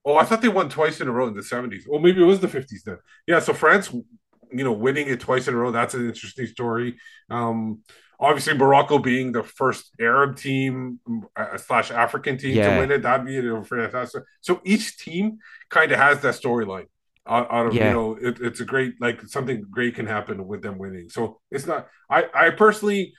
Oh, 0.04 0.16
I 0.16 0.24
thought 0.24 0.40
they 0.40 0.48
won 0.48 0.68
twice 0.70 1.00
in 1.00 1.08
a 1.08 1.12
row 1.12 1.28
in 1.28 1.34
the 1.34 1.42
70s. 1.42 1.84
Oh, 1.90 1.98
maybe 1.98 2.22
it 2.22 2.26
was 2.26 2.40
the 2.40 2.48
50s 2.48 2.82
then. 2.84 2.98
Yeah, 3.26 3.38
so 3.40 3.52
France, 3.52 3.90
you 3.92 4.64
know, 4.64 4.72
winning 4.72 5.08
it 5.08 5.20
twice 5.20 5.46
in 5.46 5.54
a 5.54 5.56
row, 5.58 5.70
that's 5.70 5.94
an 5.94 6.06
interesting 6.08 6.46
story. 6.46 6.96
Um, 7.28 7.80
obviously, 8.18 8.54
Morocco 8.54 8.98
being 8.98 9.32
the 9.32 9.42
first 9.42 9.90
Arab 10.00 10.36
team 10.36 11.00
uh, 11.36 11.58
slash 11.58 11.90
African 11.90 12.38
team 12.38 12.56
Yeah. 12.56 12.74
to 12.74 12.80
win 12.80 12.90
it, 12.92 13.02
that'd 13.02 13.26
be 13.26 13.38
a 13.46 13.62
fantastic. 13.64 14.22
So 14.40 14.60
each 14.64 14.96
team 14.98 15.38
kind 15.68 15.92
of 15.92 15.98
has 15.98 16.20
that 16.22 16.34
storyline. 16.34 16.86
Out, 17.28 17.52
out 17.52 17.66
of 17.66 17.74
Yeah. 17.74 17.88
you 17.88 17.92
know, 17.92 18.14
it, 18.16 18.38
it's 18.40 18.60
a 18.60 18.64
great 18.64 18.94
like 19.00 19.20
something 19.28 19.66
great 19.70 19.94
can 19.94 20.06
happen 20.06 20.46
with 20.46 20.62
them 20.62 20.78
winning. 20.78 21.10
So 21.10 21.38
it's 21.50 21.66
not. 21.66 21.86
I 22.08 22.24
I 22.34 22.50
personally, 22.50 23.12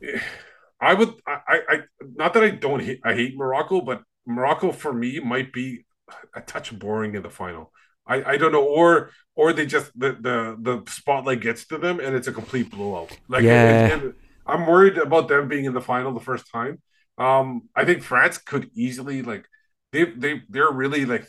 I 0.80 0.92
would 0.94 1.14
I 1.26 1.38
I 1.48 1.60
I- 1.70 1.82
not 2.14 2.34
that 2.34 2.44
I 2.44 2.50
don't 2.50 2.82
hate 2.82 3.00
I 3.04 3.14
hate 3.14 3.36
Morocco, 3.36 3.80
but 3.80 4.02
Morocco 4.26 4.70
for 4.72 4.92
me 4.92 5.18
might 5.20 5.52
be 5.52 5.85
a 6.34 6.40
touch 6.40 6.78
boring 6.78 7.14
in 7.14 7.22
the 7.22 7.30
final. 7.30 7.72
I, 8.06 8.22
I 8.32 8.36
don't 8.36 8.52
know, 8.52 8.64
or 8.64 9.10
or 9.34 9.52
they 9.52 9.66
just 9.66 9.98
the, 9.98 10.12
the 10.12 10.56
the 10.60 10.90
spotlight 10.90 11.40
gets 11.40 11.66
to 11.68 11.78
them 11.78 11.98
and 12.00 12.14
it's 12.14 12.28
a 12.28 12.32
complete 12.32 12.70
blowout. 12.70 13.16
Like, 13.28 13.42
Yeah. 13.44 13.86
and- 13.86 14.02
and 14.04 14.14
I'm 14.46 14.64
worried 14.66 14.96
about 14.96 15.26
them 15.28 15.48
being 15.48 15.64
in 15.64 15.74
the 15.74 15.80
final 15.80 16.12
the 16.12 16.20
first 16.20 16.50
time. 16.52 16.80
Um, 17.18 17.68
I 17.74 17.84
think 17.84 18.02
France 18.02 18.38
could 18.38 18.70
easily 18.74 19.22
like 19.22 19.46
they 19.92 20.04
they 20.04 20.42
they're 20.48 20.70
really 20.70 21.04
like 21.04 21.26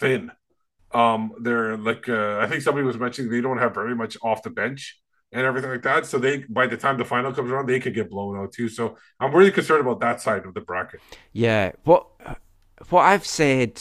thin. 0.00 0.32
Um, 0.92 1.32
they're 1.40 1.76
like 1.76 2.08
uh, 2.08 2.38
I 2.40 2.46
think 2.48 2.62
somebody 2.62 2.86
was 2.86 2.98
mentioning 2.98 3.30
they 3.30 3.40
don't 3.40 3.58
have 3.58 3.74
very 3.74 3.94
much 3.94 4.16
off 4.22 4.42
the 4.42 4.50
bench 4.50 5.00
and 5.32 5.42
everything 5.46 5.70
like 5.70 5.82
that. 5.82 6.06
So 6.06 6.18
they 6.18 6.38
by 6.48 6.66
the 6.66 6.76
time 6.78 6.96
the 6.98 7.04
final 7.04 7.32
comes 7.32 7.50
around, 7.52 7.66
they 7.68 7.78
could 7.78 7.94
get 7.94 8.10
blown 8.10 8.36
out 8.38 8.52
too. 8.52 8.68
So 8.68 8.96
I'm 9.20 9.32
really 9.34 9.50
concerned 9.52 9.82
about 9.82 10.00
that 10.00 10.20
side 10.20 10.46
of 10.46 10.54
the 10.54 10.62
bracket. 10.62 11.00
Yeah, 11.32 11.72
what 11.84 12.06
what 12.90 13.02
I've 13.02 13.26
said 13.26 13.80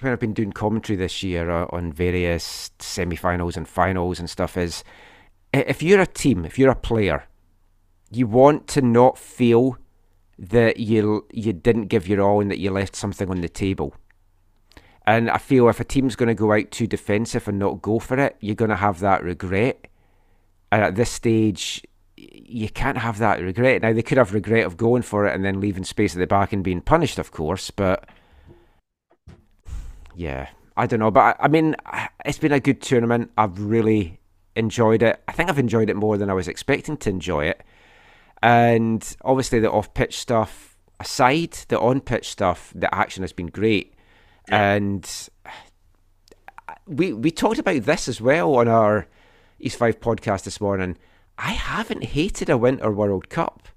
when 0.00 0.12
I've 0.12 0.20
been 0.20 0.32
doing 0.32 0.52
commentary 0.52 0.96
this 0.96 1.22
year 1.22 1.50
uh, 1.50 1.66
on 1.70 1.92
various 1.92 2.70
semi-finals 2.78 3.56
and 3.56 3.68
finals 3.68 4.18
and 4.18 4.30
stuff 4.30 4.56
is, 4.56 4.84
if 5.52 5.82
you're 5.82 6.00
a 6.00 6.06
team, 6.06 6.44
if 6.44 6.58
you're 6.58 6.70
a 6.70 6.76
player, 6.76 7.24
you 8.10 8.26
want 8.26 8.68
to 8.68 8.82
not 8.82 9.18
feel 9.18 9.76
that 10.38 10.76
you 10.78 11.26
you 11.32 11.52
didn't 11.52 11.86
give 11.86 12.06
your 12.06 12.22
all 12.22 12.40
and 12.40 12.50
that 12.50 12.60
you 12.60 12.70
left 12.70 12.94
something 12.94 13.28
on 13.28 13.40
the 13.40 13.48
table. 13.48 13.94
And 15.06 15.30
I 15.30 15.38
feel 15.38 15.68
if 15.68 15.80
a 15.80 15.84
team's 15.84 16.16
going 16.16 16.28
to 16.28 16.34
go 16.34 16.52
out 16.52 16.70
too 16.70 16.86
defensive 16.86 17.48
and 17.48 17.58
not 17.58 17.82
go 17.82 17.98
for 17.98 18.18
it, 18.18 18.36
you're 18.40 18.54
going 18.54 18.68
to 18.68 18.76
have 18.76 19.00
that 19.00 19.24
regret. 19.24 19.88
And 20.70 20.82
at 20.82 20.96
this 20.96 21.10
stage, 21.10 21.82
you 22.16 22.68
can't 22.68 22.98
have 22.98 23.18
that 23.18 23.40
regret. 23.40 23.82
Now 23.82 23.94
they 23.94 24.02
could 24.02 24.18
have 24.18 24.34
regret 24.34 24.66
of 24.66 24.76
going 24.76 25.02
for 25.02 25.26
it 25.26 25.34
and 25.34 25.44
then 25.44 25.60
leaving 25.60 25.84
space 25.84 26.14
at 26.14 26.18
the 26.18 26.26
back 26.26 26.52
and 26.52 26.62
being 26.62 26.82
punished, 26.82 27.18
of 27.18 27.30
course. 27.30 27.70
But 27.70 28.06
yeah, 30.18 30.48
I 30.76 30.86
don't 30.86 30.98
know. 30.98 31.12
But 31.12 31.38
I, 31.40 31.44
I 31.44 31.48
mean, 31.48 31.76
it's 32.24 32.38
been 32.38 32.52
a 32.52 32.58
good 32.58 32.82
tournament. 32.82 33.30
I've 33.38 33.60
really 33.60 34.18
enjoyed 34.56 35.00
it. 35.00 35.22
I 35.28 35.32
think 35.32 35.48
I've 35.48 35.60
enjoyed 35.60 35.88
it 35.88 35.94
more 35.94 36.18
than 36.18 36.28
I 36.28 36.34
was 36.34 36.48
expecting 36.48 36.96
to 36.98 37.10
enjoy 37.10 37.46
it. 37.46 37.62
And 38.42 39.16
obviously, 39.22 39.60
the 39.60 39.70
off-pitch 39.70 40.18
stuff 40.18 40.76
aside, 40.98 41.52
the 41.68 41.78
on-pitch 41.78 42.28
stuff, 42.28 42.72
the 42.74 42.92
action 42.92 43.22
has 43.22 43.32
been 43.32 43.46
great. 43.46 43.94
And 44.48 45.08
uh, 45.46 46.74
we 46.86 47.12
we 47.12 47.30
talked 47.30 47.60
about 47.60 47.84
this 47.84 48.08
as 48.08 48.20
well 48.20 48.56
on 48.56 48.66
our 48.66 49.06
East 49.60 49.78
Five 49.78 50.00
podcast 50.00 50.42
this 50.42 50.60
morning. 50.60 50.98
I 51.38 51.52
haven't 51.52 52.02
hated 52.02 52.50
a 52.50 52.58
Winter 52.58 52.90
World 52.90 53.28
Cup. 53.28 53.68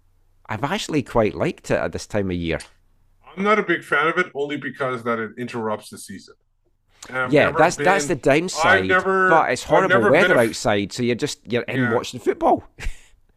I've 0.49 0.63
actually 0.63 1.03
quite 1.03 1.35
liked 1.35 1.69
it 1.69 1.80
at 1.80 1.91
this 1.91 2.07
time 2.07 2.31
of 2.31 2.38
year. 2.38 2.59
I'm 3.36 3.44
not 3.44 3.60
a 3.60 3.64
big 3.64 3.84
fan 3.84 4.08
of 4.08 4.18
it 4.18 4.28
only 4.36 4.58
because 4.58 5.03
that 5.03 5.20
it 5.20 5.32
interrupts 5.38 5.90
the 5.90 5.98
season. 5.98 6.36
Yeah, 7.30 7.52
that's 7.52 7.78
that's 7.78 8.06
the 8.06 8.16
downside. 8.16 8.86
Never, 8.88 9.30
but 9.30 9.52
it's 9.52 9.64
horrible 9.64 10.10
weather 10.10 10.36
a- 10.36 10.48
outside, 10.48 10.91
so 10.94 11.03
you're 11.03 11.16
just 11.16 11.40
you're 11.52 11.64
in 11.64 11.84
Yeah. 11.84 11.94
watching 11.94 12.20
football. 12.20 12.64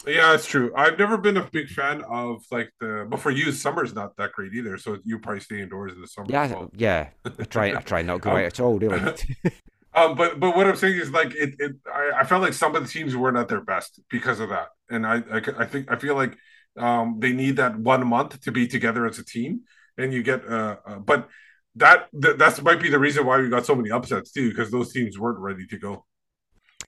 Yeah, 0.06 0.34
it's 0.34 0.44
true. 0.46 0.70
I've 0.76 0.98
never 0.98 1.16
been 1.16 1.38
a 1.38 1.48
big 1.50 1.68
fan 1.68 2.02
of 2.02 2.44
like 2.50 2.70
the. 2.78 3.06
But 3.08 3.20
for 3.20 3.30
you, 3.30 3.52
summer's 3.52 3.94
not 3.94 4.14
that 4.18 4.32
great 4.32 4.52
either. 4.52 4.76
So 4.76 4.98
you 5.04 5.18
probably 5.18 5.40
stay 5.40 5.62
indoors 5.62 5.92
in 5.94 6.00
the 6.02 6.06
summer. 6.06 6.26
yeah, 6.28 6.46
well. 6.52 6.70
yeah. 6.76 7.08
I 7.24 7.44
try 7.44 7.68
I 7.74 7.80
try 7.80 8.02
not 8.02 8.16
to 8.16 8.20
go 8.20 8.30
Um, 8.32 8.36
out 8.36 8.44
at 8.44 8.60
all, 8.60 8.78
really. 8.78 9.12
Um, 9.94 10.16
but 10.16 10.40
but 10.40 10.56
what 10.56 10.66
I'm 10.66 10.76
saying 10.76 10.98
is 10.98 11.10
like 11.12 11.34
it. 11.34 11.54
it 11.58 11.76
I, 11.92 12.10
I 12.20 12.24
felt 12.24 12.42
like 12.42 12.52
some 12.52 12.74
of 12.74 12.82
the 12.82 12.88
teams 12.88 13.16
weren't 13.16 13.36
at 13.36 13.48
their 13.48 13.60
best 13.60 14.00
because 14.10 14.40
of 14.40 14.48
that, 14.48 14.68
and 14.90 15.06
I 15.06 15.18
I, 15.30 15.40
I 15.58 15.66
think 15.66 15.90
I 15.90 15.96
feel 15.96 16.16
like 16.16 16.36
um 16.76 17.18
they 17.20 17.32
need 17.32 17.56
that 17.56 17.78
one 17.78 18.04
month 18.06 18.40
to 18.40 18.50
be 18.52 18.66
together 18.66 19.06
as 19.06 19.18
a 19.20 19.24
team, 19.24 19.60
and 19.98 20.12
you 20.12 20.22
get 20.22 20.44
uh, 20.46 20.76
uh 20.86 20.98
but 20.98 21.28
that 21.76 22.08
that 22.12 22.38
that's 22.38 22.62
might 22.62 22.80
be 22.80 22.90
the 22.90 22.98
reason 22.98 23.26
why 23.26 23.40
we 23.40 23.48
got 23.48 23.66
so 23.66 23.74
many 23.74 23.90
upsets 23.90 24.30
too 24.32 24.48
because 24.50 24.70
those 24.70 24.92
teams 24.92 25.18
weren't 25.18 25.38
ready 25.38 25.66
to 25.66 25.78
go. 25.78 26.04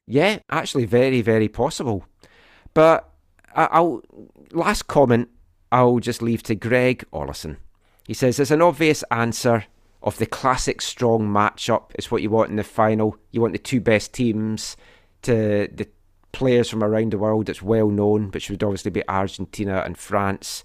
Yeah, 0.06 0.38
actually, 0.50 0.84
very, 0.84 1.20
very 1.20 1.48
possible. 1.48 2.04
But 2.74 3.08
I- 3.54 3.68
I'll 3.72 4.02
last 4.52 4.86
comment. 4.86 5.28
I'll 5.72 5.98
just 5.98 6.22
leave 6.22 6.42
to 6.44 6.54
Greg 6.54 7.04
Ollison. 7.12 7.56
He 8.06 8.14
says 8.14 8.36
there's 8.36 8.52
an 8.52 8.62
obvious 8.62 9.02
answer 9.10 9.64
of 10.02 10.18
the 10.18 10.26
classic 10.26 10.80
strong 10.80 11.28
matchup. 11.28 11.90
It's 11.96 12.10
what 12.10 12.22
you 12.22 12.30
want 12.30 12.50
in 12.50 12.56
the 12.56 12.62
final. 12.64 13.16
You 13.32 13.40
want 13.40 13.52
the 13.52 13.58
two 13.58 13.80
best 13.80 14.12
teams 14.12 14.76
to 15.22 15.68
the 15.74 15.88
players 16.30 16.70
from 16.70 16.84
around 16.84 17.12
the 17.12 17.18
world. 17.18 17.48
It's 17.48 17.62
well 17.62 17.88
known, 17.88 18.30
which 18.30 18.48
would 18.48 18.62
obviously 18.62 18.92
be 18.92 19.08
Argentina 19.08 19.82
and 19.84 19.98
France. 19.98 20.64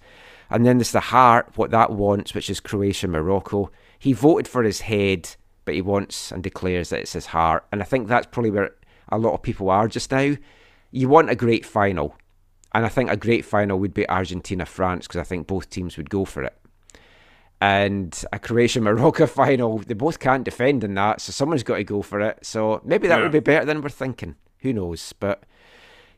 And 0.52 0.66
then 0.66 0.78
there's 0.78 0.92
the 0.92 1.00
heart, 1.00 1.52
what 1.56 1.72
that 1.72 1.92
wants, 1.92 2.34
which 2.34 2.50
is 2.50 2.60
Croatia, 2.60 3.08
Morocco. 3.08 3.72
He 3.98 4.14
voted 4.14 4.48
for 4.48 4.64
his 4.64 4.82
head, 4.82 5.36
but 5.66 5.74
he 5.76 5.82
wants 5.82 6.32
and 6.32 6.44
declares 6.44 6.90
that 6.90 7.00
it's 7.02 7.14
his 7.14 7.28
heart. 7.28 7.66
And 7.72 7.82
I 7.82 7.86
think 7.86 8.08
that's 8.08 8.28
probably 8.28 8.52
where 8.52 8.72
a 9.10 9.18
lot 9.18 9.34
of 9.34 9.42
people 9.42 9.70
are 9.70 9.88
just 9.88 10.12
now. 10.12 10.36
You 10.92 11.08
want 11.10 11.30
a 11.30 11.36
great 11.36 11.66
final. 11.66 12.16
And 12.74 12.86
I 12.86 12.90
think 12.90 13.10
a 13.10 13.18
great 13.18 13.44
final 13.46 13.80
would 13.80 13.94
be 13.94 14.08
Argentina 14.10 14.66
France 14.66 15.08
because 15.08 15.20
I 15.20 15.24
think 15.26 15.48
both 15.48 15.70
teams 15.70 15.98
would 15.98 16.10
go 16.10 16.26
for 16.26 16.44
it. 16.44 16.58
And 17.60 18.24
a 18.34 18.40
Croatia 18.40 18.82
Morocco 18.82 19.28
final, 19.28 19.80
they 19.80 19.94
both 19.94 20.20
can't 20.20 20.44
defend 20.44 20.84
in 20.84 20.96
that, 20.96 21.22
so 21.22 21.32
someone's 21.32 21.64
got 21.64 21.76
to 21.78 21.84
go 21.84 22.02
for 22.02 22.20
it. 22.20 22.40
So 22.46 22.82
maybe 22.84 23.08
that 23.08 23.18
Yeah. 23.18 23.24
would 23.24 23.32
be 23.32 23.40
better 23.40 23.66
than 23.66 23.82
we're 23.82 23.90
thinking. 23.90 24.36
Who 24.60 24.74
knows? 24.74 25.14
But 25.14 25.44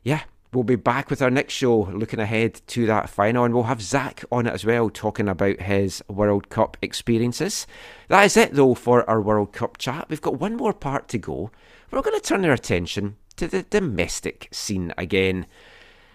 yeah, 0.04 0.22
we'll 0.54 0.64
be 0.64 0.76
back 0.76 1.10
with 1.10 1.22
our 1.22 1.32
next 1.32 1.54
show 1.54 1.82
looking 1.92 2.20
ahead 2.20 2.62
to 2.68 2.86
that 2.86 3.10
final, 3.10 3.44
and 3.44 3.54
we'll 3.54 3.64
have 3.64 3.82
Zach 3.82 4.24
on 4.32 4.48
it 4.48 4.54
as 4.54 4.66
well, 4.66 4.90
talking 4.90 5.28
about 5.28 5.62
his 5.62 6.04
World 6.08 6.50
Cup 6.50 6.78
experiences. 6.82 7.66
That 8.08 8.24
is 8.24 8.38
it, 8.38 8.54
though, 8.54 8.76
for 8.76 9.10
our 9.10 9.22
World 9.22 9.54
Cup 9.54 9.78
chat. 9.78 10.08
We've 10.10 10.22
got 10.22 10.40
one 10.40 10.56
more 10.56 10.74
part 10.74 11.08
to 11.10 11.18
go. 11.18 11.52
We're 11.92 12.02
going 12.02 12.20
to 12.20 12.26
turn 12.26 12.46
our 12.46 12.52
attention 12.52 13.18
to 13.36 13.48
the 13.48 13.64
domestic 13.64 14.48
scene 14.52 14.94
again, 14.98 15.48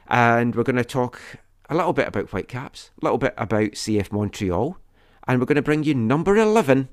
and 0.06 0.54
we're 0.54 0.62
going 0.62 0.76
to 0.76 0.84
talk 0.84 1.20
a 1.68 1.74
little 1.74 1.92
bit 1.92 2.08
about 2.08 2.30
Whitecaps, 2.30 2.90
a 3.00 3.04
little 3.04 3.18
bit 3.18 3.34
about 3.36 3.72
CF 3.72 4.12
Montreal, 4.12 4.78
and 5.26 5.40
we're 5.40 5.46
going 5.46 5.56
to 5.56 5.62
bring 5.62 5.84
you 5.84 5.94
number 5.94 6.36
11 6.36 6.88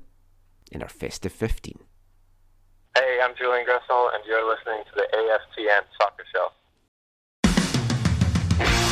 in 0.72 0.82
our 0.82 0.88
festive 0.88 1.32
15. 1.32 1.78
Hey, 2.96 3.20
I'm 3.22 3.34
Julian 3.36 3.66
Gressel, 3.66 4.14
and 4.14 4.24
you're 4.26 4.46
listening 4.46 4.82
to 4.84 4.92
the 4.96 5.06
AFTN 5.14 5.82
Soccer 6.00 6.24
Show. 6.32 6.48
Bye. 8.58 8.85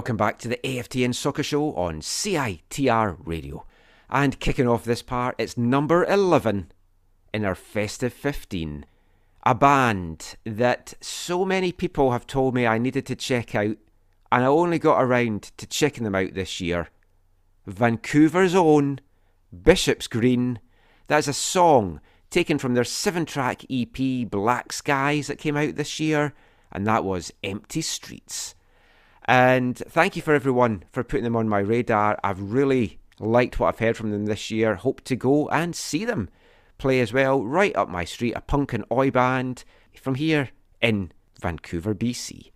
Welcome 0.00 0.16
back 0.16 0.38
to 0.38 0.48
the 0.48 0.58
AFTN 0.64 1.14
Soccer 1.14 1.42
Show 1.42 1.74
on 1.74 2.00
CITR 2.00 3.18
Radio. 3.22 3.66
And 4.08 4.40
kicking 4.40 4.66
off 4.66 4.82
this 4.82 5.02
part, 5.02 5.34
it's 5.36 5.58
number 5.58 6.06
11 6.06 6.72
in 7.34 7.44
our 7.44 7.54
festive 7.54 8.14
15. 8.14 8.86
A 9.44 9.54
band 9.54 10.36
that 10.46 10.94
so 11.02 11.44
many 11.44 11.70
people 11.70 12.12
have 12.12 12.26
told 12.26 12.54
me 12.54 12.66
I 12.66 12.78
needed 12.78 13.04
to 13.06 13.14
check 13.14 13.54
out, 13.54 13.76
and 14.32 14.42
I 14.42 14.46
only 14.46 14.78
got 14.78 15.02
around 15.02 15.52
to 15.58 15.66
checking 15.66 16.04
them 16.04 16.14
out 16.14 16.32
this 16.32 16.62
year. 16.62 16.88
Vancouver's 17.66 18.54
own 18.54 19.00
Bishop's 19.52 20.06
Green. 20.06 20.60
That's 21.08 21.28
a 21.28 21.34
song 21.34 22.00
taken 22.30 22.56
from 22.56 22.72
their 22.72 22.84
seven 22.84 23.26
track 23.26 23.66
EP 23.70 24.30
Black 24.30 24.72
Skies 24.72 25.26
that 25.26 25.38
came 25.38 25.58
out 25.58 25.74
this 25.74 26.00
year, 26.00 26.32
and 26.72 26.86
that 26.86 27.04
was 27.04 27.34
Empty 27.44 27.82
Streets. 27.82 28.54
And 29.30 29.76
thank 29.76 30.16
you 30.16 30.22
for 30.22 30.34
everyone 30.34 30.82
for 30.90 31.04
putting 31.04 31.22
them 31.22 31.36
on 31.36 31.48
my 31.48 31.60
radar. 31.60 32.18
I've 32.24 32.50
really 32.50 32.98
liked 33.20 33.60
what 33.60 33.68
I've 33.68 33.78
heard 33.78 33.96
from 33.96 34.10
them 34.10 34.26
this 34.26 34.50
year. 34.50 34.74
Hope 34.74 35.02
to 35.02 35.14
go 35.14 35.48
and 35.50 35.76
see 35.76 36.04
them 36.04 36.30
play 36.78 36.98
as 36.98 37.12
well, 37.12 37.44
right 37.44 37.76
up 37.76 37.88
my 37.88 38.04
street, 38.04 38.32
a 38.32 38.40
punk 38.40 38.72
and 38.72 38.84
oi 38.90 39.08
band 39.12 39.62
from 39.94 40.16
here 40.16 40.48
in 40.80 41.12
Vancouver, 41.40 41.94
BC. 41.94 42.50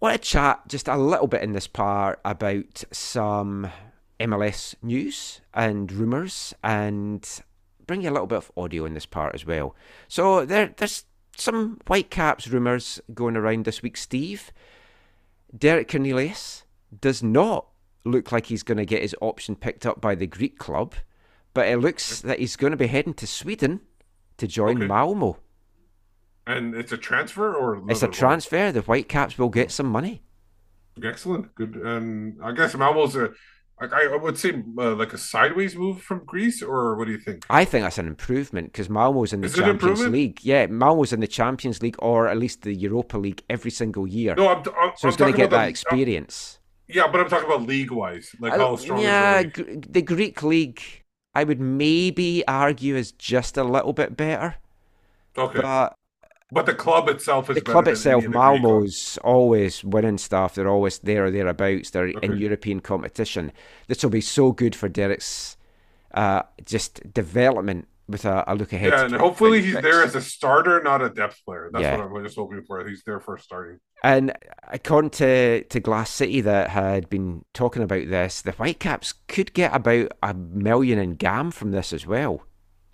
Want 0.00 0.20
to 0.20 0.28
chat 0.28 0.62
just 0.66 0.88
a 0.88 0.96
little 0.96 1.28
bit 1.28 1.42
in 1.42 1.52
this 1.52 1.68
part 1.68 2.18
about 2.24 2.82
some 2.90 3.70
MLS 4.18 4.74
news 4.82 5.42
and 5.54 5.92
rumours 5.92 6.54
and 6.64 7.40
bring 7.86 8.02
you 8.02 8.10
a 8.10 8.14
little 8.14 8.26
bit 8.26 8.38
of 8.38 8.50
audio 8.56 8.84
in 8.84 8.94
this 8.94 9.06
part 9.06 9.32
as 9.32 9.46
well. 9.46 9.76
So 10.08 10.44
there, 10.44 10.74
there's 10.76 11.04
some 11.36 11.78
Whitecaps 11.86 12.48
rumours 12.48 13.00
going 13.14 13.36
around 13.36 13.64
this 13.64 13.80
week, 13.80 13.96
Steve. 13.96 14.50
Derek 15.56 15.88
Cornelius 15.90 16.64
does 17.00 17.22
not 17.22 17.66
look 18.04 18.32
like 18.32 18.46
he's 18.46 18.62
going 18.62 18.78
to 18.78 18.84
get 18.84 19.02
his 19.02 19.14
option 19.20 19.56
picked 19.56 19.86
up 19.86 20.00
by 20.00 20.14
the 20.14 20.26
Greek 20.26 20.58
club, 20.58 20.94
but 21.54 21.68
it 21.68 21.78
looks 21.78 22.20
that 22.20 22.38
he's 22.38 22.56
going 22.56 22.72
to 22.72 22.76
be 22.76 22.86
heading 22.86 23.14
to 23.14 23.26
Sweden 23.26 23.80
to 24.36 24.46
join 24.46 24.76
Okay. 24.78 24.86
Malmo. 24.86 25.38
And 26.46 26.74
it's 26.74 26.92
a 26.92 26.98
transfer 26.98 27.54
or 27.54 27.82
It's 27.90 28.02
a 28.02 28.06
one? 28.06 28.12
transfer. 28.12 28.70
The 28.72 28.82
Whitecaps 28.82 29.38
will 29.38 29.48
get 29.48 29.70
some 29.70 29.86
money. 29.86 30.22
Excellent, 31.02 31.54
good. 31.54 31.74
And 31.76 32.38
I 32.42 32.52
guess 32.52 32.74
Malmo's 32.74 33.16
a, 33.16 33.30
like 33.80 33.92
I 33.92 34.16
would 34.16 34.38
say, 34.38 34.62
uh, 34.78 34.94
like 34.94 35.12
a 35.12 35.18
sideways 35.18 35.74
move 35.76 36.00
from 36.00 36.24
Greece, 36.24 36.62
or 36.62 36.96
what 36.96 37.06
do 37.06 37.12
you 37.12 37.18
think? 37.18 37.44
I 37.50 37.64
think 37.64 37.82
that's 37.84 37.98
an 37.98 38.06
improvement 38.06 38.72
because 38.72 38.88
Malmo's 38.88 39.32
in 39.32 39.40
the 39.40 39.46
Is 39.48 39.54
Champions? 39.54 40.06
League. 40.06 40.40
Yeah, 40.44 40.66
Malmo's 40.66 41.12
in 41.12 41.20
the 41.20 41.26
Champions 41.26 41.82
League 41.82 41.96
or 41.98 42.28
at 42.28 42.36
least 42.38 42.62
the 42.62 42.72
Europa 42.74 43.18
League 43.18 43.42
every 43.50 43.70
single 43.72 44.06
year. 44.06 44.34
No, 44.36 44.48
I'm, 44.48 44.58
I'm, 44.58 44.64
so 44.64 44.72
I'm 44.78 44.92
he's 45.10 45.16
going 45.16 45.32
to 45.32 45.36
get 45.36 45.50
that 45.50 45.64
the- 45.64 45.68
experience. 45.68 46.60
Yeah, 46.86 47.08
but 47.10 47.20
I'm 47.20 47.28
talking 47.30 47.46
about 47.46 47.62
league 47.62 47.90
wise, 47.90 48.36
like 48.38 48.52
I 48.52 48.58
how 48.58 48.76
strong. 48.76 49.00
yeah, 49.00 49.42
league? 49.56 49.90
The 49.92 50.02
Greek 50.02 50.42
league, 50.42 50.80
I 51.34 51.42
would 51.42 51.58
maybe 51.58 52.46
argue 52.46 52.94
is 52.94 53.10
just 53.12 53.56
a 53.56 53.64
little 53.64 53.92
bit 53.94 54.16
better. 54.16 54.56
Okay, 55.36 55.60
But 55.62 55.96
but 56.54 56.66
the 56.66 56.74
club 56.74 57.08
itself 57.08 57.50
is 57.50 57.56
the 57.56 57.60
club 57.60 57.88
itself, 57.88 58.22
any 58.22 58.26
of 58.26 58.32
the 58.32 58.38
Greek 58.38 58.42
clubs. 58.60 58.62
Malmo's 58.62 59.18
always 59.24 59.84
winning 59.84 60.18
stuff. 60.18 60.54
They're 60.54 60.68
always 60.68 60.98
there 61.00 61.26
or 61.26 61.30
thereabouts. 61.30 61.90
They're 61.90 62.06
in 62.08 62.36
European 62.38 62.80
competition. 62.80 63.52
This 63.88 64.02
will 64.02 64.10
be 64.10 64.20
so 64.20 64.52
good 64.52 64.74
for 64.74 64.88
Derek's 64.88 65.56
uh, 66.14 66.42
just 66.64 67.12
development 67.12 67.88
with 68.06 68.24
a, 68.24 68.44
a 68.46 68.54
look 68.54 68.72
ahead. 68.72 68.92
Yeah, 68.92 69.06
and 69.06 69.14
hopefully 69.14 69.62
he's 69.62 69.72
2026. 69.72 69.82
there 69.96 70.04
as 70.04 70.14
a 70.14 70.20
starter, 70.20 70.82
not 70.82 71.02
a 71.02 71.08
depth 71.08 71.42
player. 71.44 71.70
That's 71.72 71.82
Yeah. 71.82 71.96
what 72.06 72.18
I'm 72.18 72.24
just 72.24 72.36
hoping 72.36 72.62
for. 72.62 72.86
He's 72.86 73.02
there 73.04 73.18
for 73.18 73.38
starting. 73.38 73.80
And 74.02 74.32
according 74.70 75.10
to, 75.12 75.64
to 75.64 75.80
Glass 75.80 76.10
City, 76.10 76.42
that 76.42 76.70
had 76.70 77.08
been 77.08 77.44
talking 77.54 77.82
about 77.82 78.08
this, 78.08 78.42
the 78.42 78.52
Whitecaps 78.52 79.14
could 79.26 79.54
get 79.54 79.74
about 79.74 80.12
a 80.22 80.34
million 80.34 80.98
in 80.98 81.14
GAM 81.14 81.50
from 81.50 81.70
this 81.70 81.92
as 81.94 82.06
well. 82.06 82.42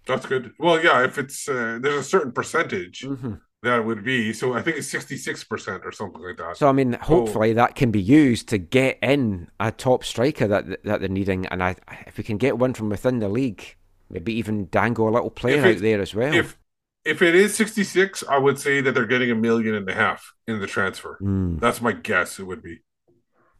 That's 0.06 0.26
good. 0.26 0.52
Well, 0.58 0.82
yeah, 0.82 1.04
if 1.04 1.18
it's 1.18 1.48
uh, 1.48 1.78
there's 1.82 1.94
a 2.00 2.04
certain 2.04 2.32
percentage 2.32 3.02
Mm-hmm. 3.02 3.34
That 3.62 3.84
would 3.84 4.02
be. 4.02 4.32
So 4.32 4.54
I 4.54 4.62
think 4.62 4.78
it's 4.78 4.88
66 4.88 5.44
percent 5.44 5.82
or 5.84 5.92
something 5.92 6.22
like 6.22 6.38
that. 6.38 6.56
So 6.56 6.68
I 6.68 6.72
mean, 6.72 6.94
hopefully 6.94 7.52
that 7.52 7.74
can 7.74 7.90
be 7.90 8.00
used 8.00 8.48
to 8.48 8.58
get 8.58 8.98
in 9.02 9.48
a 9.58 9.70
top 9.70 10.04
striker 10.04 10.46
that 10.48 10.82
that 10.84 11.00
they're 11.00 11.08
needing, 11.08 11.46
and 11.46 11.62
I, 11.62 11.76
if 12.06 12.16
we 12.16 12.24
can 12.24 12.38
get 12.38 12.58
one 12.58 12.74
from 12.74 12.88
within 12.88 13.18
the 13.18 13.28
league, 13.28 13.76
maybe 14.08 14.32
even 14.34 14.68
dangle 14.70 15.08
a 15.08 15.10
little 15.10 15.30
player 15.30 15.64
If 15.64 15.76
out 15.76 15.82
there 15.82 16.00
as 16.00 16.14
well. 16.14 16.32
if 16.32 16.58
if 17.04 17.22
it 17.22 17.34
is 17.34 17.54
66, 17.54 18.24
I 18.28 18.38
would 18.38 18.58
say 18.58 18.80
that 18.82 18.92
they're 18.92 19.06
getting 19.06 19.30
a 19.30 19.34
million 19.34 19.74
and 19.74 19.88
a 19.88 19.94
half 19.94 20.34
in 20.46 20.60
the 20.60 20.66
transfer. 20.66 21.18
Mm. 21.20 21.58
That's 21.58 21.80
my 21.80 21.92
guess. 21.92 22.38
It 22.38 22.44
would 22.44 22.62
be. 22.62 22.80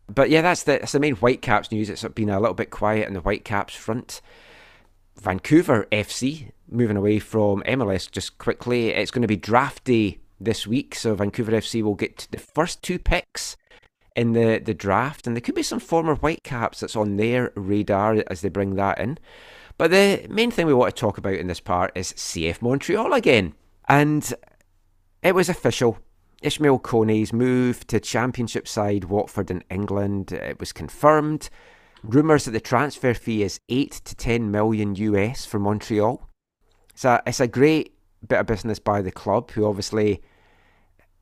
But 0.08 0.30
yeah, 0.30 0.42
that's 0.42 0.64
the 0.64 0.78
that's 0.78 0.92
the 0.92 1.00
main 1.00 1.16
Whitecaps 1.16 1.70
news. 1.70 1.88
It's 1.88 2.04
been 2.04 2.30
a 2.30 2.40
little 2.40 2.54
bit 2.54 2.70
quiet 2.70 3.06
in 3.06 3.14
the 3.14 3.20
Whitecaps 3.20 3.74
front. 3.74 4.20
Vancouver 5.20 5.86
FC 5.92 6.52
moving 6.70 6.96
away 6.96 7.18
from 7.18 7.62
MLS 7.62 8.10
just 8.10 8.38
quickly. 8.38 8.90
It's 8.90 9.10
going 9.10 9.22
to 9.22 9.28
be 9.28 9.36
draft 9.36 9.84
day 9.84 10.18
this 10.40 10.66
week, 10.66 10.94
so 10.94 11.14
Vancouver 11.14 11.52
FC 11.52 11.82
will 11.82 11.94
get 11.94 12.28
the 12.30 12.38
first 12.38 12.82
two 12.82 12.98
picks 12.98 13.56
in 14.16 14.32
the, 14.32 14.58
the 14.58 14.74
draft, 14.74 15.26
and 15.26 15.36
there 15.36 15.40
could 15.40 15.54
be 15.54 15.62
some 15.62 15.80
former 15.80 16.14
Whitecaps 16.14 16.80
that's 16.80 16.96
on 16.96 17.16
their 17.16 17.52
radar 17.54 18.22
as 18.28 18.40
they 18.40 18.48
bring 18.48 18.74
that 18.74 18.98
in. 18.98 19.18
But 19.78 19.90
the 19.90 20.26
main 20.28 20.50
thing 20.50 20.66
we 20.66 20.74
want 20.74 20.94
to 20.94 21.00
talk 21.00 21.16
about 21.18 21.34
in 21.34 21.46
this 21.46 21.60
part 21.60 21.92
is 21.94 22.12
CF 22.12 22.60
Montreal 22.60 23.12
again, 23.12 23.54
and 23.88 24.32
it 25.22 25.34
was 25.34 25.48
official. 25.48 25.98
Ismaël 26.42 26.80
Koné's 26.80 27.32
move 27.32 27.86
to 27.88 28.00
Championship 28.00 28.66
side 28.66 29.04
Watford 29.04 29.50
in 29.50 29.62
England. 29.70 30.32
It 30.32 30.58
was 30.58 30.72
confirmed. 30.72 31.50
Rumours 32.02 32.46
that 32.46 32.52
the 32.52 32.60
transfer 32.60 33.12
fee 33.12 33.42
is 33.42 33.60
eight 33.68 34.00
to 34.04 34.14
ten 34.14 34.50
million 34.50 34.94
US 34.94 35.44
for 35.44 35.58
Montreal. 35.58 36.29
It's 37.00 37.04
a 37.06 37.22
it's 37.26 37.40
a 37.40 37.48
great 37.48 37.94
bit 38.28 38.40
of 38.40 38.46
business 38.46 38.78
by 38.78 39.00
the 39.00 39.10
club, 39.10 39.52
who 39.52 39.64
obviously 39.64 40.20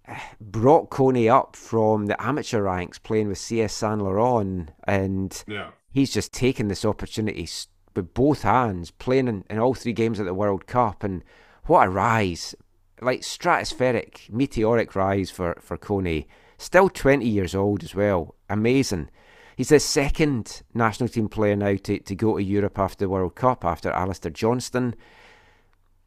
eh, 0.06 0.18
brought 0.40 0.90
Koné 0.90 1.30
up 1.32 1.54
from 1.54 2.06
the 2.06 2.20
amateur 2.20 2.62
ranks, 2.62 2.98
playing 2.98 3.28
with 3.28 3.38
CS 3.38 3.74
Saint 3.74 4.02
Laurent, 4.02 4.72
and 4.88 5.44
Yeah. 5.46 5.68
he's 5.92 6.12
just 6.12 6.32
taken 6.32 6.66
this 6.66 6.84
opportunity 6.84 7.48
with 7.94 8.12
both 8.12 8.42
hands, 8.42 8.90
playing 8.90 9.28
in, 9.28 9.44
in 9.48 9.60
all 9.60 9.72
three 9.72 9.92
games 9.92 10.18
at 10.18 10.26
the 10.26 10.34
World 10.34 10.66
Cup, 10.66 11.04
and 11.04 11.22
what 11.66 11.86
a 11.86 11.90
rise! 11.90 12.56
Like 13.00 13.20
stratospheric, 13.20 14.28
meteoric 14.30 14.96
rise 14.96 15.30
for 15.30 15.56
for 15.60 15.78
Koné. 15.78 16.26
Still 16.56 16.88
twenty 16.88 17.28
years 17.28 17.54
old 17.54 17.84
as 17.84 17.94
well. 17.94 18.34
Amazing. 18.50 19.10
He's 19.54 19.68
the 19.68 19.78
second 19.78 20.62
national 20.74 21.08
team 21.08 21.28
player 21.28 21.54
now 21.54 21.76
to, 21.84 22.00
to 22.00 22.14
go 22.16 22.36
to 22.36 22.42
Europe 22.42 22.80
after 22.80 23.04
the 23.04 23.08
World 23.08 23.36
Cup, 23.36 23.64
after 23.64 23.92
Alistair 23.92 24.32
Johnston. 24.32 24.96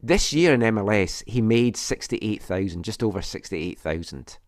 This 0.02 0.32
year 0.32 0.54
in 0.54 0.60
MLS, 0.60 1.22
he 1.28 1.40
made 1.40 1.76
sixty 1.76 2.18
eight 2.22 2.42
thousand, 2.42 2.84
just 2.84 3.02
over 3.02 3.22
sixty 3.22 3.56
eight 3.56 3.78
thousand, 3.78 4.38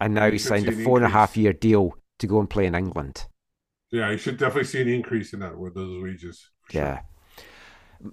and 0.00 0.14
now 0.14 0.30
he 0.30 0.38
signed 0.38 0.66
a 0.66 0.70
an 0.70 0.82
four 0.82 0.96
and 0.96 1.06
a 1.06 1.10
half 1.10 1.36
year 1.36 1.52
deal 1.52 1.98
to 2.18 2.26
go 2.26 2.40
and 2.40 2.48
play 2.48 2.64
in 2.64 2.74
England. 2.74 3.26
Yeah, 3.90 4.10
you 4.10 4.16
should 4.16 4.38
definitely 4.38 4.64
see 4.64 4.80
an 4.80 4.88
increase 4.88 5.34
in 5.34 5.40
that 5.40 5.58
with 5.58 5.74
those 5.74 6.02
wages. 6.02 6.50
Yeah. 6.72 7.00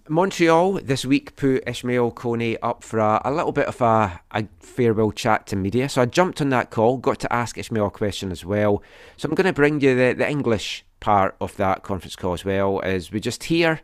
Montreal 0.08 0.74
this 0.84 1.06
week 1.06 1.36
put 1.36 1.66
Ismaël 1.66 2.14
Koné 2.14 2.58
up 2.62 2.84
for 2.84 3.00
a, 3.00 3.22
a 3.26 3.32
little 3.32 3.52
bit 3.52 3.68
of 3.68 3.82
a, 3.82 4.22
a 4.32 4.48
farewell 4.60 5.12
chat 5.12 5.48
to 5.48 5.56
media. 5.56 5.90
So 5.90 6.02
I 6.02 6.06
jumped 6.06 6.40
on 6.40 6.50
that 6.50 6.70
call, 6.70 6.98
got 6.98 7.20
to 7.22 7.34
ask 7.34 7.58
Ismaël 7.58 7.88
a 7.88 7.92
question 7.92 8.32
as 8.32 8.46
well. 8.46 8.84
So 9.18 9.28
I'm 9.28 9.36
going 9.36 9.48
to 9.48 9.54
bring 9.54 9.82
you 9.82 9.96
the, 9.96 10.14
the 10.14 10.30
English 10.30 10.86
part 11.00 11.36
of 11.42 11.58
that 11.58 11.84
conference 11.84 12.16
call 12.16 12.34
as 12.34 12.46
well, 12.46 12.80
as 12.84 13.12
we 13.12 13.20
just 13.20 13.46
hear 13.46 13.82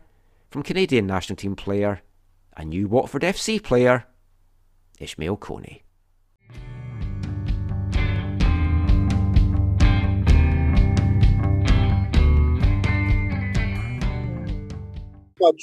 from 0.50 0.64
Canadian 0.64 1.08
national 1.08 1.36
team 1.36 1.56
player, 1.56 2.02
a 2.58 2.66
new 2.66 2.88
Watford 2.88 3.22
FC 3.22 3.62
player, 3.62 4.06
Ismaël 5.00 5.40
Koné. 5.40 5.82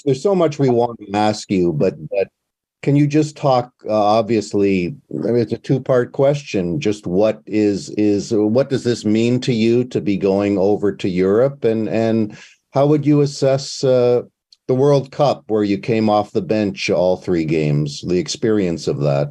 there's 0.06 0.22
so 0.22 0.34
much 0.34 0.58
we 0.58 0.70
want 0.70 0.98
to 0.98 1.14
ask 1.14 1.50
you 1.50 1.70
but 1.70 1.94
but 2.08 2.28
can 2.82 2.96
you 2.96 3.06
just 3.06 3.36
talk 3.36 3.70
uh, 3.86 3.92
obviously 3.92 4.96
I 5.12 5.26
mean, 5.26 5.36
it's 5.36 5.52
a 5.52 5.58
two 5.58 5.78
part 5.78 6.12
question 6.12 6.80
just 6.80 7.06
what 7.06 7.42
is 7.44 7.90
is 7.90 8.32
what 8.32 8.70
does 8.70 8.84
this 8.84 9.04
mean 9.04 9.40
to 9.40 9.52
you 9.52 9.84
to 9.84 10.00
be 10.00 10.16
going 10.16 10.56
over 10.56 10.94
to 10.94 11.08
europe 11.08 11.64
and 11.64 11.86
and 11.90 12.34
how 12.72 12.86
would 12.86 13.04
you 13.04 13.20
assess 13.20 13.84
uh, 13.84 14.22
the 14.66 14.74
world 14.74 15.10
cup 15.10 15.44
where 15.48 15.64
you 15.64 15.78
came 15.78 16.08
off 16.08 16.32
the 16.32 16.42
bench 16.42 16.90
all 16.90 17.16
three 17.16 17.44
games 17.44 18.02
the 18.08 18.18
experience 18.18 18.86
of 18.88 19.00
that 19.00 19.28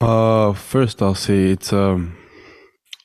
Uh, 0.00 0.52
first 0.52 1.00
I'll 1.00 1.14
say 1.14 1.50
it's 1.54 1.72
um, 1.72 2.16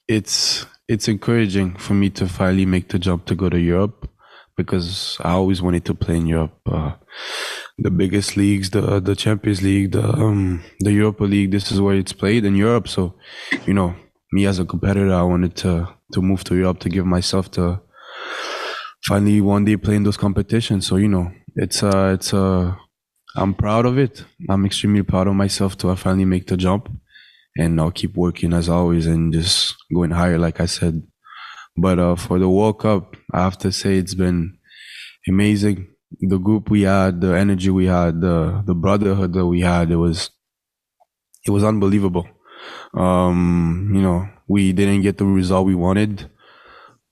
it's 0.07 0.65
it's 0.87 1.07
encouraging 1.07 1.75
for 1.75 1.93
me 1.93 2.09
to 2.11 2.27
finally 2.27 2.65
make 2.65 2.89
the 2.89 2.99
jump 2.99 3.25
to 3.25 3.35
go 3.35 3.49
to 3.49 3.59
Europe 3.59 4.09
because 4.55 5.17
I 5.21 5.31
always 5.31 5.61
wanted 5.61 5.85
to 5.85 5.93
play 5.93 6.17
in 6.17 6.25
Europe. 6.25 6.59
Uh, 6.65 6.93
the 7.77 7.91
biggest 7.91 8.35
leagues, 8.35 8.71
the 8.71 8.99
the 8.99 9.15
Champions 9.15 9.61
League, 9.61 9.91
the 9.91 10.03
um, 10.03 10.63
the 10.79 10.91
Europa 10.91 11.23
League. 11.23 11.51
This 11.51 11.71
is 11.71 11.79
where 11.79 11.95
it's 11.95 12.13
played 12.13 12.43
in 12.45 12.55
Europe. 12.55 12.87
So, 12.87 13.13
you 13.65 13.73
know, 13.73 13.95
me 14.31 14.45
as 14.47 14.59
a 14.59 14.65
competitor, 14.65 15.13
I 15.13 15.21
wanted 15.21 15.55
to 15.57 15.87
to 16.13 16.21
move 16.21 16.43
to 16.45 16.55
Europe 16.55 16.79
to 16.79 16.89
give 16.89 17.05
myself 17.05 17.51
to 17.51 17.81
finally 19.07 19.41
one 19.41 19.65
day 19.65 19.77
playing 19.77 20.03
those 20.03 20.17
competitions. 20.17 20.85
So 20.87 20.97
you 20.97 21.07
know, 21.07 21.31
it's 21.55 21.81
uh, 21.83 22.11
it's 22.13 22.33
uh, 22.33 22.75
I'm 23.35 23.53
proud 23.53 23.85
of 23.85 23.97
it. 23.97 24.25
I'm 24.49 24.65
extremely 24.65 25.03
proud 25.03 25.27
of 25.27 25.35
myself 25.35 25.77
to 25.79 25.95
finally 25.95 26.25
make 26.25 26.47
the 26.47 26.57
jump, 26.57 26.89
and 27.57 27.79
I'll 27.79 27.91
keep 27.91 28.15
working 28.15 28.53
as 28.53 28.69
always 28.69 29.07
and 29.07 29.33
just 29.33 29.75
going 29.93 30.11
higher, 30.11 30.37
like 30.37 30.59
I 30.59 30.65
said. 30.65 31.03
But 31.77 31.99
uh, 31.99 32.15
for 32.15 32.39
the 32.39 32.49
World 32.49 32.79
Cup, 32.79 33.15
I 33.33 33.41
have 33.43 33.57
to 33.59 33.71
say 33.71 33.97
it's 33.97 34.15
been 34.15 34.57
amazing. 35.27 35.87
The 36.21 36.37
group 36.39 36.69
we 36.69 36.83
had, 36.83 37.21
the 37.21 37.37
energy 37.37 37.69
we 37.69 37.85
had, 37.85 38.21
the 38.21 38.63
the 38.65 38.75
brotherhood 38.75 39.33
that 39.33 39.45
we 39.45 39.61
had, 39.61 39.91
it 39.91 39.97
was 39.97 40.31
it 41.45 41.51
was 41.51 41.63
unbelievable. 41.63 42.27
Um, 42.93 43.91
you 43.93 44.01
know, 44.01 44.27
we 44.47 44.73
didn't 44.73 45.01
get 45.01 45.17
the 45.17 45.25
result 45.25 45.67
we 45.67 45.75
wanted, 45.75 46.29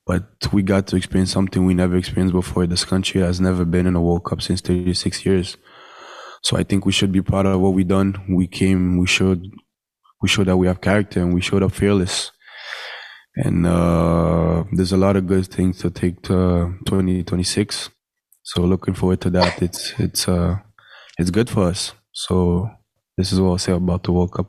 but 0.06 0.24
we 0.52 0.62
got 0.62 0.86
to 0.86 0.96
experience 0.96 1.32
something 1.32 1.66
we 1.66 1.74
never 1.74 1.96
experienced 1.96 2.32
before. 2.32 2.66
This 2.66 2.84
country 2.84 3.20
has 3.20 3.40
never 3.40 3.64
been 3.64 3.86
in 3.86 3.96
a 3.96 4.00
World 4.00 4.24
Cup 4.24 4.40
since 4.40 4.60
36 4.60 5.26
years. 5.26 5.56
So 6.42 6.56
I 6.56 6.62
think 6.62 6.86
we 6.86 6.92
should 6.92 7.10
be 7.10 7.22
proud 7.22 7.46
of 7.46 7.60
what 7.60 7.74
we 7.74 7.82
done. 7.82 8.24
We 8.28 8.46
came, 8.46 8.98
we 8.98 9.06
showed, 9.08 9.44
we 10.22 10.28
showed 10.28 10.46
that 10.46 10.56
we 10.56 10.68
have 10.68 10.80
character 10.80 11.20
and 11.20 11.34
we 11.34 11.40
showed 11.40 11.64
up 11.64 11.72
fearless. 11.72 12.30
And 13.34 13.66
uh, 13.66 14.62
there's 14.72 14.92
a 14.92 14.96
lot 14.96 15.16
of 15.16 15.26
good 15.26 15.48
things 15.48 15.78
to 15.80 15.90
take 15.90 16.22
to 16.22 16.78
2026. 16.86 17.90
So 18.44 18.62
looking 18.62 18.94
forward 18.94 19.20
to 19.22 19.30
that. 19.30 19.60
It's 19.60 19.92
it's 19.98 20.28
uh 20.28 20.58
it's 21.18 21.30
good 21.30 21.50
for 21.50 21.64
us. 21.64 21.92
So 22.12 22.70
this 23.18 23.32
is 23.32 23.40
what 23.40 23.50
I'll 23.50 23.58
say 23.58 23.72
about 23.72 24.04
the 24.04 24.12
World 24.12 24.32
Cup. 24.32 24.46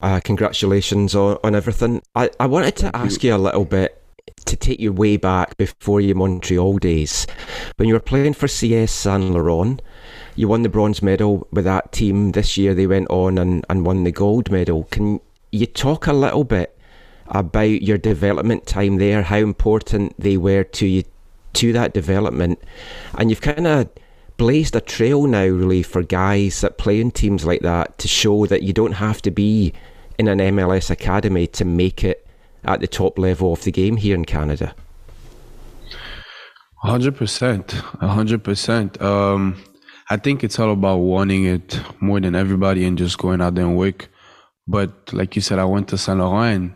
Uh, 0.00 0.18
congratulations 0.18 1.14
on, 1.14 1.36
on 1.44 1.54
everything. 1.54 2.02
I, 2.14 2.30
I 2.40 2.46
wanted 2.46 2.74
to 2.76 2.96
ask 2.96 3.22
you 3.22 3.34
a 3.34 3.38
little 3.38 3.66
bit 3.66 4.01
to 4.44 4.56
take 4.56 4.80
you 4.80 4.92
way 4.92 5.16
back 5.16 5.56
before 5.56 6.00
your 6.00 6.14
Montreal 6.16 6.78
days. 6.78 7.26
When 7.76 7.88
you 7.88 7.94
were 7.94 8.00
playing 8.00 8.34
for 8.34 8.46
CS 8.46 8.92
Saint 8.92 9.30
Laurent, 9.30 9.82
you 10.36 10.48
won 10.48 10.62
the 10.62 10.68
bronze 10.68 11.02
medal 11.02 11.46
with 11.50 11.64
that 11.64 11.92
team. 11.92 12.32
This 12.32 12.56
year 12.56 12.74
they 12.74 12.86
went 12.86 13.10
on 13.10 13.38
and, 13.38 13.64
and 13.68 13.84
won 13.84 14.04
the 14.04 14.12
gold 14.12 14.50
medal. 14.50 14.84
Can 14.90 15.20
you 15.50 15.66
talk 15.66 16.06
a 16.06 16.12
little 16.12 16.44
bit 16.44 16.78
about 17.26 17.82
your 17.82 17.98
development 17.98 18.66
time 18.66 18.96
there, 18.96 19.22
how 19.22 19.38
important 19.38 20.14
they 20.20 20.36
were 20.36 20.64
to 20.64 20.86
you 20.86 21.04
to 21.54 21.72
that 21.72 21.92
development? 21.92 22.60
And 23.16 23.30
you've 23.30 23.40
kind 23.40 23.66
of 23.66 23.88
blazed 24.36 24.76
a 24.76 24.80
trail 24.80 25.26
now 25.26 25.46
really 25.46 25.82
for 25.82 26.02
guys 26.02 26.60
that 26.62 26.78
play 26.78 27.00
in 27.00 27.10
teams 27.10 27.44
like 27.44 27.60
that 27.60 27.98
to 27.98 28.08
show 28.08 28.46
that 28.46 28.62
you 28.62 28.72
don't 28.72 28.92
have 28.92 29.22
to 29.22 29.30
be 29.30 29.72
in 30.18 30.28
an 30.28 30.38
MLS 30.38 30.90
academy 30.90 31.46
to 31.46 31.64
make 31.64 32.04
it 32.04 32.21
at 32.64 32.80
the 32.80 32.86
top 32.86 33.18
level 33.18 33.52
of 33.52 33.62
the 33.64 33.72
game 33.72 33.96
here 33.96 34.14
in 34.14 34.24
Canada. 34.24 34.74
Hundred 36.76 37.16
percent, 37.16 37.72
hundred 38.00 38.42
percent. 38.42 39.00
Um, 39.00 39.62
I 40.10 40.16
think 40.16 40.42
it's 40.42 40.58
all 40.58 40.72
about 40.72 40.96
wanting 40.98 41.44
it 41.44 41.80
more 42.00 42.20
than 42.20 42.34
everybody 42.34 42.84
and 42.84 42.98
just 42.98 43.18
going 43.18 43.40
out 43.40 43.54
there 43.54 43.64
and 43.64 43.78
work. 43.78 44.10
But 44.66 45.12
like 45.12 45.36
you 45.36 45.42
said, 45.42 45.58
I 45.58 45.64
went 45.64 45.88
to 45.88 45.98
Saint 45.98 46.18
Laurent. 46.18 46.74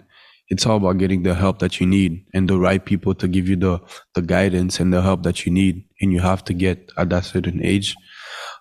It's 0.48 0.64
all 0.64 0.76
about 0.76 0.98
getting 0.98 1.24
the 1.24 1.34
help 1.34 1.58
that 1.58 1.80
you 1.80 1.88
need 1.88 2.24
and 2.32 2.48
the 2.48 2.56
right 2.56 2.84
people 2.84 3.14
to 3.16 3.26
give 3.26 3.48
you 3.48 3.56
the 3.56 3.80
the 4.14 4.22
guidance 4.22 4.78
and 4.78 4.92
the 4.92 5.02
help 5.02 5.24
that 5.24 5.44
you 5.44 5.50
need, 5.50 5.84
and 6.00 6.12
you 6.12 6.20
have 6.20 6.44
to 6.44 6.54
get 6.54 6.92
at 6.96 7.10
that 7.10 7.24
certain 7.24 7.64
age. 7.64 7.96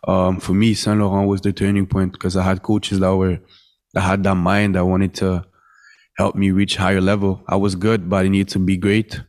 Um, 0.07 0.39
for 0.39 0.53
me, 0.53 0.73
Saint 0.73 0.99
Laurent 0.99 1.27
was 1.27 1.41
the 1.41 1.53
turning 1.53 1.85
point 1.85 2.11
because 2.11 2.35
I 2.35 2.43
had 2.43 2.63
coaches 2.63 2.99
that 2.99 3.15
were 3.15 3.39
that 3.93 4.01
had 4.01 4.23
that 4.23 4.35
mind 4.35 4.75
that 4.75 4.85
wanted 4.85 5.13
to 5.15 5.45
help 6.17 6.35
me 6.35 6.51
reach 6.51 6.77
higher 6.77 7.01
level. 7.01 7.43
I 7.47 7.55
was 7.55 7.75
good, 7.75 8.09
but 8.09 8.25
I 8.25 8.29
need 8.29 8.47
to 8.49 8.59
be 8.59 8.77
great 8.77 9.21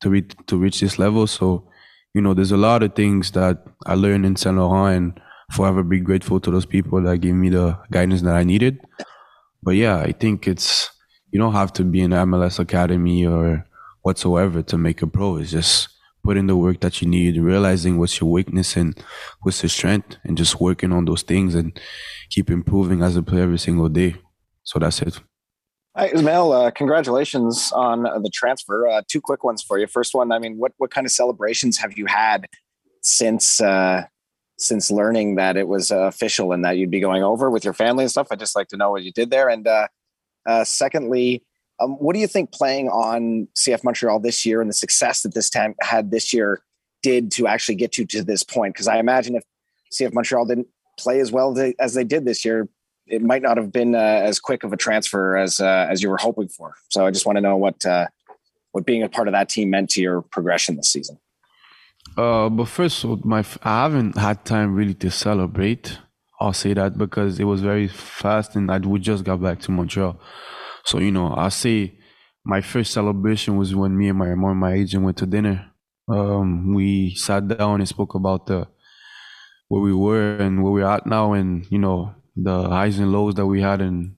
to 0.00 0.10
reach 0.10 0.34
to 0.46 0.56
reach 0.56 0.80
this 0.80 0.98
level. 0.98 1.26
So, 1.26 1.68
you 2.14 2.20
know, 2.20 2.34
there's 2.34 2.52
a 2.52 2.56
lot 2.56 2.82
of 2.82 2.94
things 2.94 3.32
that 3.32 3.64
I 3.86 3.94
learned 3.94 4.26
in 4.26 4.36
Saint 4.36 4.56
Laurent, 4.56 4.96
and 4.96 5.20
forever 5.52 5.82
be 5.82 6.00
grateful 6.00 6.40
to 6.40 6.50
those 6.50 6.66
people 6.66 7.02
that 7.02 7.18
gave 7.18 7.34
me 7.34 7.48
the 7.48 7.78
guidance 7.90 8.22
that 8.22 8.36
I 8.36 8.44
needed. 8.44 8.80
But 9.62 9.72
yeah, 9.72 9.98
I 9.98 10.12
think 10.12 10.46
it's 10.46 10.90
you 11.32 11.38
don't 11.38 11.52
have 11.52 11.72
to 11.74 11.84
be 11.84 12.00
in 12.00 12.12
MLS 12.12 12.58
academy 12.58 13.26
or 13.26 13.66
whatsoever 14.02 14.62
to 14.62 14.78
make 14.78 15.02
a 15.02 15.06
pro. 15.06 15.36
It's 15.36 15.50
just 15.50 15.88
put 16.24 16.36
in 16.36 16.46
the 16.46 16.56
work 16.56 16.80
that 16.80 17.00
you 17.00 17.08
need, 17.08 17.36
realizing 17.36 17.98
what's 17.98 18.20
your 18.20 18.30
weakness 18.30 18.76
and 18.76 18.98
what's 19.42 19.62
your 19.62 19.70
strength, 19.70 20.16
and 20.24 20.36
just 20.36 20.60
working 20.60 20.92
on 20.92 21.04
those 21.04 21.22
things 21.22 21.54
and 21.54 21.78
keep 22.30 22.50
improving 22.50 23.02
as 23.02 23.16
a 23.16 23.22
player 23.22 23.44
every 23.44 23.58
single 23.58 23.88
day. 23.88 24.16
So 24.62 24.78
that's 24.78 25.02
it. 25.02 25.20
Hi, 25.98 26.10
Ismaël. 26.10 26.54
Uh, 26.54 26.70
congratulations 26.70 27.72
on 27.72 28.04
the 28.04 28.30
transfer. 28.32 28.86
Uh, 28.86 29.02
two 29.08 29.20
quick 29.20 29.42
ones 29.42 29.64
for 29.64 29.80
you. 29.80 29.88
First 29.88 30.14
one, 30.14 30.30
I 30.30 30.38
mean, 30.38 30.56
what 30.56 30.70
what 30.76 30.92
kind 30.92 31.04
of 31.04 31.10
celebrations 31.10 31.76
have 31.78 31.98
you 31.98 32.06
had 32.06 32.46
since 33.02 33.60
uh, 33.60 34.04
since 34.58 34.92
learning 34.92 35.34
that 35.34 35.56
it 35.56 35.66
was 35.66 35.90
uh, 35.90 36.02
official 36.02 36.52
and 36.52 36.64
that 36.64 36.76
you'd 36.76 36.92
be 36.92 37.00
going 37.00 37.24
over 37.24 37.50
with 37.50 37.64
your 37.64 37.72
family 37.72 38.04
and 38.04 38.10
stuff? 38.12 38.28
I'd 38.30 38.38
just 38.38 38.54
like 38.54 38.68
to 38.68 38.76
know 38.76 38.92
what 38.92 39.02
you 39.02 39.10
did 39.10 39.30
there. 39.30 39.48
And 39.48 39.66
uh, 39.66 39.88
uh, 40.46 40.62
secondly, 40.62 41.42
um, 41.80 41.94
what 41.94 42.14
do 42.14 42.20
you 42.20 42.28
think 42.28 42.52
playing 42.52 42.88
on 42.90 43.48
CF 43.56 43.82
Montreal 43.82 44.20
this 44.20 44.46
year 44.46 44.60
and 44.60 44.70
the 44.70 44.74
success 44.74 45.22
that 45.22 45.34
this 45.34 45.50
time 45.50 45.74
had 45.80 46.12
this 46.12 46.32
year 46.32 46.62
did 47.02 47.32
to 47.32 47.48
actually 47.48 47.74
get 47.74 47.98
you 47.98 48.06
to 48.06 48.22
this 48.22 48.44
point? 48.44 48.72
Because 48.72 48.86
I 48.86 48.98
imagine 48.98 49.34
if 49.34 49.42
CF 49.92 50.12
Montreal 50.12 50.46
didn't 50.46 50.68
play 50.96 51.18
as 51.18 51.32
well 51.32 51.58
as 51.80 51.94
they 51.94 52.04
did 52.04 52.24
this 52.24 52.44
year, 52.44 52.68
it 53.10 53.22
might 53.22 53.42
not 53.42 53.56
have 53.56 53.72
been 53.72 53.94
uh, 53.94 53.98
as 53.98 54.40
quick 54.40 54.64
of 54.64 54.72
a 54.72 54.76
transfer 54.76 55.36
as 55.36 55.60
uh, 55.60 55.86
as 55.90 56.02
you 56.02 56.10
were 56.10 56.16
hoping 56.16 56.48
for. 56.48 56.74
So 56.90 57.06
I 57.06 57.10
just 57.10 57.26
want 57.26 57.36
to 57.36 57.40
know 57.40 57.56
what 57.56 57.84
uh, 57.84 58.06
what 58.72 58.86
being 58.86 59.02
a 59.02 59.08
part 59.08 59.28
of 59.28 59.32
that 59.32 59.48
team 59.48 59.70
meant 59.70 59.90
to 59.90 60.02
your 60.02 60.22
progression 60.22 60.76
this 60.76 60.90
season. 60.90 61.18
Uh, 62.16 62.48
but 62.48 62.66
first, 62.66 63.04
my 63.24 63.44
I 63.62 63.82
haven't 63.82 64.16
had 64.16 64.44
time 64.44 64.74
really 64.74 64.94
to 64.94 65.10
celebrate. 65.10 65.98
I'll 66.40 66.52
say 66.52 66.72
that 66.74 66.96
because 66.96 67.40
it 67.40 67.44
was 67.44 67.60
very 67.60 67.88
fast, 67.88 68.56
and 68.56 68.70
I 68.70 68.78
we 68.78 68.98
just 68.98 69.24
got 69.24 69.42
back 69.42 69.60
to 69.60 69.70
Montreal. 69.70 70.20
So 70.84 70.98
you 70.98 71.10
know, 71.10 71.34
I 71.36 71.48
say 71.48 71.94
my 72.44 72.60
first 72.60 72.92
celebration 72.92 73.56
was 73.56 73.74
when 73.74 73.96
me 73.96 74.08
and 74.08 74.18
my 74.18 74.34
mom, 74.34 74.58
my 74.58 74.72
agent, 74.74 75.04
went 75.04 75.18
to 75.18 75.26
dinner. 75.26 75.70
Um, 76.08 76.74
we 76.74 77.14
sat 77.14 77.46
down 77.46 77.80
and 77.80 77.88
spoke 77.88 78.14
about 78.14 78.46
the 78.46 78.68
where 79.68 79.82
we 79.82 79.92
were 79.92 80.36
and 80.36 80.62
where 80.62 80.72
we're 80.72 80.86
at 80.86 81.06
now, 81.06 81.34
and 81.34 81.66
you 81.70 81.78
know 81.78 82.14
the 82.42 82.68
highs 82.68 82.98
and 82.98 83.12
lows 83.12 83.34
that 83.34 83.46
we 83.46 83.60
had 83.60 83.80
in 83.80 84.16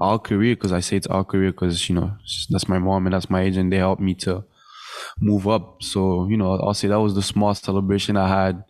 our 0.00 0.18
career. 0.18 0.54
Because 0.54 0.72
I 0.72 0.80
say 0.80 0.96
it's 0.96 1.06
our 1.06 1.24
career 1.24 1.52
because 1.52 1.88
you 1.88 1.94
know 1.94 2.16
that's 2.50 2.68
my 2.68 2.78
mom 2.78 3.06
and 3.06 3.14
that's 3.14 3.30
my 3.30 3.42
agent. 3.42 3.70
They 3.70 3.78
helped 3.78 4.02
me 4.02 4.14
to 4.16 4.44
move 5.18 5.48
up. 5.48 5.82
So 5.82 6.26
you 6.28 6.36
know, 6.36 6.52
I'll 6.58 6.74
say 6.74 6.88
that 6.88 7.00
was 7.00 7.14
the 7.14 7.22
small 7.22 7.54
celebration 7.54 8.16
I 8.16 8.28
had, 8.28 8.64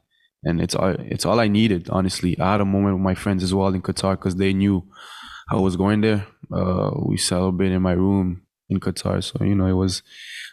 and 0.44 0.60
it's 0.60 0.74
all 0.74 0.96
it's 0.98 1.26
all 1.26 1.40
I 1.40 1.48
needed. 1.48 1.88
Honestly, 1.90 2.38
I 2.38 2.52
had 2.52 2.60
a 2.60 2.64
moment 2.64 2.96
with 2.96 3.04
my 3.04 3.14
friends 3.14 3.42
as 3.42 3.54
well 3.54 3.74
in 3.74 3.82
Qatar 3.82 4.12
because 4.12 4.36
they 4.36 4.52
knew 4.52 4.84
I 5.50 5.56
was 5.56 5.76
going 5.76 6.00
there. 6.00 6.26
Uh, 6.52 6.90
we 7.06 7.16
celebrated 7.16 7.74
in 7.74 7.82
my 7.82 7.92
room 7.92 8.42
in 8.68 8.80
Qatar, 8.80 9.22
so 9.22 9.44
you 9.44 9.54
know, 9.54 9.66
it 9.66 9.72
was 9.72 10.02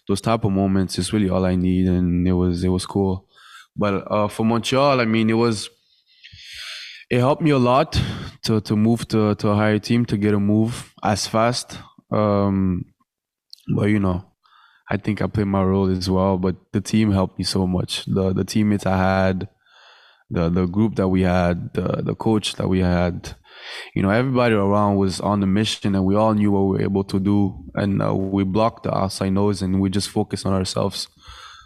those 0.08 0.22
type 0.22 0.44
of 0.44 0.52
moments. 0.52 0.98
It's 0.98 1.14
really 1.14 1.30
all 1.30 1.46
I 1.46 1.56
need, 1.56 1.88
and 1.88 2.28
it 2.28 2.34
was 2.34 2.64
it 2.64 2.70
was 2.70 2.86
cool. 2.86 3.28
But 3.76 4.04
uh, 4.12 4.28
for 4.28 4.46
Montreal, 4.46 5.00
I 5.00 5.06
mean, 5.06 5.30
it 5.30 5.34
was 5.34 5.70
it 7.10 7.20
helped 7.20 7.42
me 7.42 7.52
a 7.52 7.58
lot 7.58 8.00
to 8.44 8.62
to 8.62 8.76
move 8.76 9.08
to 9.10 9.36
to 9.36 9.50
a 9.50 9.56
higher 9.56 9.80
team 9.80 10.06
to 10.06 10.18
get 10.18 10.34
a 10.34 10.40
move 10.40 10.94
as 11.04 11.28
fast. 11.28 11.80
Um, 12.12 12.86
but 13.76 13.86
you 13.86 14.00
know, 14.00 14.26
I 14.90 14.98
think 14.98 15.22
I 15.22 15.28
played 15.28 15.48
my 15.48 15.64
role 15.64 15.90
as 15.90 16.10
well. 16.10 16.38
But 16.38 16.56
the 16.72 16.82
team 16.82 17.12
helped 17.12 17.38
me 17.38 17.46
so 17.46 17.66
much. 17.66 18.06
The 18.06 18.34
the 18.34 18.44
teammates 18.44 18.86
I 18.86 18.98
had, 18.98 19.50
the 20.30 20.50
the 20.50 20.66
group 20.66 20.96
that 20.96 21.08
we 21.08 21.22
had, 21.22 21.74
the 21.74 22.02
the 22.04 22.16
coach 22.16 22.56
that 22.56 22.68
we 22.68 22.80
had. 22.80 23.36
You 23.96 24.04
know, 24.04 24.10
everybody 24.10 24.56
around 24.56 24.98
was 24.98 25.22
on 25.22 25.40
the 25.40 25.48
mission, 25.48 25.96
and 25.96 26.04
we 26.04 26.16
all 26.16 26.34
knew 26.34 26.52
what 26.52 26.62
we 26.64 26.78
were 26.78 26.84
able 26.84 27.06
to 27.06 27.20
do. 27.20 27.64
And 27.76 28.02
uh, 28.02 28.14
we 28.14 28.44
blocked 28.44 28.84
the 28.84 28.94
outside 28.96 29.30
nose, 29.30 29.62
and 29.62 29.80
we 29.80 29.90
just 29.90 30.10
focused 30.10 30.46
on 30.46 30.54
ourselves. 30.54 31.08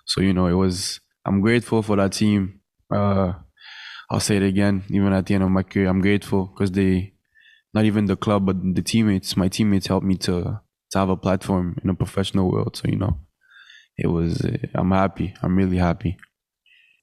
So 0.06 0.22
you 0.22 0.34
know, 0.34 0.48
it 0.48 0.54
was. 0.54 1.00
I'm 1.26 1.42
grateful 1.42 1.82
for 1.82 1.98
that 1.98 2.14
team. 2.14 2.62
Uh, 2.94 3.34
I'll 4.10 4.20
say 4.20 4.38
it 4.38 4.44
again, 4.44 4.84
even 4.90 5.12
at 5.14 5.26
the 5.26 5.36
end 5.36 5.44
of 5.44 5.50
my 5.50 5.64
career, 5.64 5.88
I'm 5.88 6.02
grateful 6.02 6.46
because 6.46 6.72
they, 6.72 7.14
not 7.74 7.86
even 7.86 8.06
the 8.06 8.16
club, 8.16 8.46
but 8.46 8.56
the 8.76 8.82
teammates, 8.82 9.36
my 9.36 9.48
teammates 9.48 9.88
helped 9.88 10.06
me 10.06 10.16
to 10.18 10.62
to 10.92 11.00
have 11.00 11.10
a 11.10 11.18
platform 11.18 11.78
in 11.84 11.90
a 11.90 11.94
professional 11.94 12.50
world. 12.50 12.78
So 12.78 12.88
you 12.88 12.96
know, 12.96 13.20
it 13.98 14.08
was. 14.08 14.46
I'm 14.74 14.92
happy. 14.92 15.34
I'm 15.42 15.58
really 15.58 15.78
happy. 15.78 16.18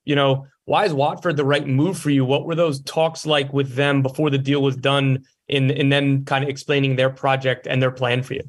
You 0.05 0.17
know, 0.17 0.47
why 0.65 0.85
is 0.85 0.95
Watford 0.95 1.37
the 1.37 1.45
right 1.45 1.67
move 1.67 1.99
for 1.99 2.11
you? 2.11 2.25
What 2.25 2.47
were 2.47 2.55
those 2.55 2.81
talks 2.83 3.27
like 3.27 3.53
with 3.53 3.75
them 3.75 4.03
before 4.03 4.31
the 4.31 4.39
deal 4.39 4.63
was 4.63 4.77
done? 4.77 5.25
In 5.47 5.71
and 5.71 5.93
then 5.93 6.25
kind 6.25 6.43
of 6.43 6.49
explaining 6.49 6.97
their 6.97 7.11
project 7.11 7.67
and 7.67 7.83
their 7.83 7.91
plan 7.91 8.23
for 8.23 8.33
you. 8.33 8.45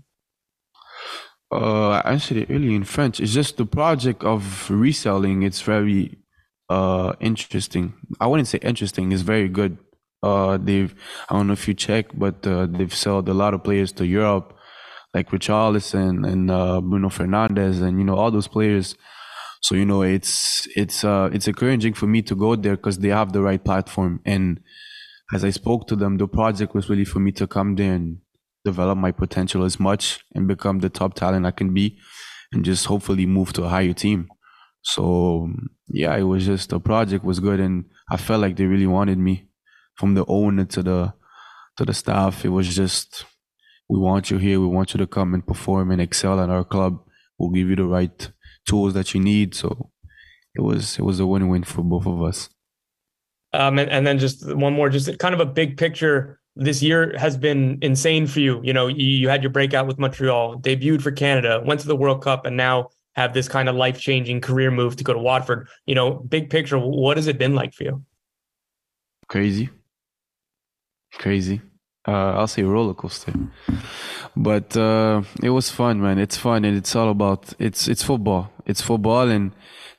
Uh, 1.52 1.90
I 1.90 2.12
answered 2.12 2.38
it 2.38 2.50
earlier 2.50 2.76
in 2.76 2.86
French. 2.86 3.20
It's 3.20 3.34
just 3.34 3.58
the 3.58 3.66
project 3.66 4.24
of 4.24 4.70
reselling. 4.72 5.44
It's 5.44 5.62
very 5.62 6.18
uh 6.70 7.14
interesting. 7.20 7.94
I 8.20 8.28
wouldn't 8.28 8.48
say 8.48 8.60
interesting. 8.62 9.12
It's 9.12 9.22
very 9.22 9.48
good. 9.50 9.78
Uh, 10.24 10.58
they've 10.58 10.94
I 11.30 11.36
don't 11.36 11.48
know 11.48 11.54
if 11.54 11.68
you 11.68 11.74
check, 11.74 12.08
but 12.18 12.46
uh, 12.48 12.66
they've 12.68 12.94
sold 12.94 13.30
a 13.30 13.34
lot 13.34 13.54
of 13.54 13.64
players 13.64 13.92
to 13.94 14.06
Europe. 14.06 14.54
like 15.14 15.30
Richarlison 15.32 16.28
and 16.28 16.52
uh, 16.52 16.82
Bruno 16.82 17.10
Fernandes 17.10 17.82
and 17.82 18.00
you 18.00 18.06
know 18.06 18.16
all 18.16 18.32
those 18.32 18.48
players. 18.48 18.96
So 19.62 19.76
you 19.76 19.86
know 19.86 20.04
it's 20.04 20.68
it's 20.76 21.04
uh, 21.04 21.30
it's 21.34 21.48
encouraging 21.48 21.94
for 21.96 22.08
me 22.08 22.22
to 22.24 22.36
go 22.36 22.56
there 22.56 22.76
because 22.76 23.00
they 23.00 23.10
have 23.10 23.34
the 23.34 23.42
right 23.42 23.64
platform. 23.64 24.22
And 24.26 24.62
as 25.34 25.44
I 25.44 25.50
spoke 25.52 25.88
to 25.88 25.96
them, 25.96 26.18
the 26.18 26.28
project 26.28 26.74
was 26.76 26.90
really 26.90 27.06
for 27.06 27.20
me 27.20 27.32
to 27.34 27.48
come 27.48 27.76
there 27.76 27.94
and 27.94 28.20
develop 28.64 28.98
my 28.98 29.12
potential 29.12 29.64
as 29.64 29.80
much 29.80 30.20
and 30.36 30.48
become 30.48 30.80
the 30.80 30.90
top 30.90 31.16
talent 31.16 31.46
I 31.46 31.52
can 31.52 31.74
be, 31.74 31.98
and 32.52 32.66
just 32.66 32.86
hopefully 32.86 33.26
move 33.26 33.54
to 33.54 33.64
a 33.64 33.70
higher 33.70 33.94
team. 33.94 34.30
So 34.84 35.50
yeah, 35.88 36.16
it 36.16 36.24
was 36.24 36.46
just 36.46 36.70
the 36.70 36.80
project 36.80 37.24
was 37.24 37.40
good, 37.40 37.60
and 37.60 37.86
I 38.10 38.18
felt 38.18 38.42
like 38.42 38.56
they 38.56 38.66
really 38.66 38.88
wanted 38.88 39.18
me, 39.18 39.48
from 39.96 40.16
the 40.16 40.26
owner 40.28 40.66
to 40.66 40.84
the 40.84 41.14
to 41.78 41.86
the 41.86 41.94
staff. 41.94 42.46
It 42.46 42.50
was 42.50 42.76
just 42.76 43.26
we 43.90 44.00
want 44.00 44.32
you 44.32 44.38
here. 44.38 44.60
We 44.60 44.68
want 44.68 44.94
you 44.94 44.98
to 45.00 45.08
come 45.08 45.34
and 45.34 45.46
perform 45.46 45.92
and 45.92 46.02
excel 46.02 46.40
at 46.40 46.50
our 46.50 46.64
club. 46.64 47.00
We'll 47.38 47.52
give 47.52 47.70
you 47.70 47.76
the 47.76 47.86
right 47.86 48.32
tools 48.66 48.94
that 48.94 49.14
you 49.14 49.20
need. 49.20 49.54
So 49.54 49.92
it 50.56 50.62
was 50.62 50.98
it 50.98 51.04
was 51.04 51.20
a 51.20 51.28
win 51.28 51.50
win 51.50 51.64
for 51.64 51.84
both 51.84 52.08
of 52.08 52.22
us. 52.22 52.50
Um, 53.54 53.80
and, 53.80 53.90
and 53.90 54.06
then 54.06 54.20
just 54.20 54.54
one 54.54 54.74
more, 54.74 54.90
just 54.90 55.18
kind 55.20 55.34
of 55.34 55.40
a 55.40 55.46
big 55.46 55.78
picture. 55.78 56.40
This 56.58 56.82
year 56.82 57.14
has 57.18 57.38
been 57.38 57.78
insane 57.82 58.28
for 58.28 58.40
you. 58.40 58.62
You 58.64 58.74
know, 58.74 58.88
you, 58.88 59.06
you 59.06 59.30
had 59.30 59.44
your 59.44 59.50
breakout 59.50 59.88
with 59.88 60.00
Montreal, 60.00 60.60
debuted 60.62 61.02
for 61.02 61.12
Canada, 61.12 61.62
went 61.66 61.82
to 61.82 61.88
the 61.88 61.96
World 61.96 62.24
Cup, 62.24 62.46
and 62.46 62.56
now 62.56 62.90
have 63.16 63.34
this 63.34 63.48
kind 63.48 63.70
of 63.70 63.76
life 63.76 64.00
changing 64.00 64.42
career 64.42 64.72
move 64.72 64.96
to 64.98 65.04
go 65.04 65.14
to 65.14 65.20
Watford. 65.20 65.68
You 65.86 65.96
know, 65.96 66.14
big 66.16 66.50
picture, 66.50 66.78
what 66.78 67.18
has 67.18 67.28
it 67.28 67.38
been 67.38 67.56
like 67.56 67.74
for 67.74 67.84
you? 67.84 68.04
Crazy, 69.28 69.70
crazy. 71.14 71.62
Uh, 72.08 72.34
I'll 72.34 72.48
say 72.48 72.62
roller 72.62 72.94
coaster, 72.94 73.34
but 74.36 74.78
uh, 74.78 75.24
it 75.42 75.50
was 75.50 75.72
fun, 75.72 76.00
man. 76.00 76.20
It's 76.20 76.38
fun, 76.38 76.64
and 76.64 76.78
it's 76.78 76.96
all 76.96 77.10
about 77.10 77.54
it's 77.58 77.88
it's 77.88 78.04
football. 78.04 78.52
It's 78.68 78.82
football, 78.82 79.28
and 79.30 79.52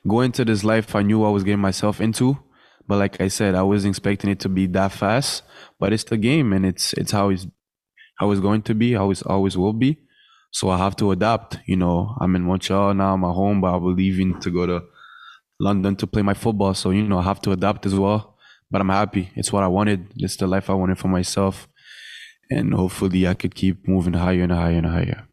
going 0.06 0.30
to 0.32 0.44
this 0.44 0.62
life, 0.62 0.94
I 0.94 1.02
knew 1.02 1.24
I 1.24 1.30
was 1.30 1.42
getting 1.42 1.60
myself 1.60 2.00
into. 2.00 2.38
But 2.86 2.98
like 2.98 3.20
I 3.20 3.26
said, 3.26 3.56
I 3.56 3.62
wasn't 3.62 3.92
expecting 3.92 4.30
it 4.30 4.38
to 4.40 4.48
be 4.48 4.68
that 4.68 4.92
fast. 4.92 5.42
But 5.80 5.92
it's 5.92 6.04
the 6.04 6.16
game, 6.16 6.52
and 6.52 6.64
it's 6.64 6.92
it's 6.92 7.10
how 7.10 7.30
it's 7.30 7.48
how 8.18 8.30
it's 8.30 8.40
going 8.40 8.62
to 8.62 8.74
be, 8.74 8.92
how 8.92 9.10
it's 9.10 9.22
always 9.22 9.56
will 9.58 9.72
be. 9.72 9.98
So 10.50 10.70
I 10.70 10.78
have 10.78 10.96
to 10.96 11.10
adapt. 11.12 11.58
You 11.66 11.76
know, 11.76 12.16
I'm 12.20 12.34
in 12.36 12.42
Montreal 12.42 12.94
now. 12.94 13.14
I'm 13.14 13.24
at 13.24 13.34
home, 13.34 13.60
but 13.60 13.68
I'll 13.68 13.80
be 13.80 14.02
leaving 14.02 14.40
to 14.40 14.50
go 14.50 14.66
to 14.66 14.82
London 15.60 15.96
to 15.96 16.06
play 16.06 16.22
my 16.22 16.34
football. 16.34 16.74
So 16.74 16.90
you 16.90 17.02
know, 17.02 17.18
I 17.18 17.22
have 17.22 17.40
to 17.42 17.52
adapt 17.52 17.86
as 17.86 17.94
well. 17.94 18.36
But 18.70 18.80
I'm 18.80 18.88
happy. 18.88 19.30
It's 19.36 19.52
what 19.52 19.62
I 19.62 19.68
wanted. 19.68 20.08
It's 20.16 20.36
the 20.36 20.46
life 20.46 20.68
I 20.68 20.74
wanted 20.74 20.98
for 20.98 21.08
myself 21.08 21.68
and 22.50 22.74
hopefully 22.74 23.26
I 23.26 23.34
could 23.34 23.54
keep 23.54 23.86
moving 23.88 24.14
higher 24.14 24.42
and 24.42 24.52
higher 24.52 24.76
and 24.76 24.86
higher. 24.86 25.26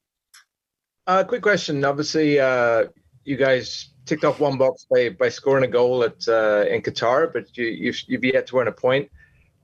Uh, 1.06 1.24
quick 1.24 1.42
question. 1.42 1.84
Obviously, 1.84 2.40
uh, 2.40 2.86
you 3.24 3.38
guys 3.38 3.90
ticked 4.06 4.24
off 4.24 4.40
one 4.40 4.58
box 4.58 4.86
by, 4.90 5.10
by 5.10 5.30
scoring 5.30 5.64
a 5.64 5.68
goal 5.68 6.04
at 6.04 6.28
uh, 6.28 6.66
in 6.70 6.82
Qatar, 6.82 7.32
but 7.32 7.56
you, 7.58 7.66
you've 7.66 8.02
you've 8.08 8.24
yet 8.24 8.48
to 8.48 8.58
earn 8.58 8.68
a 8.68 8.72
point. 8.72 9.10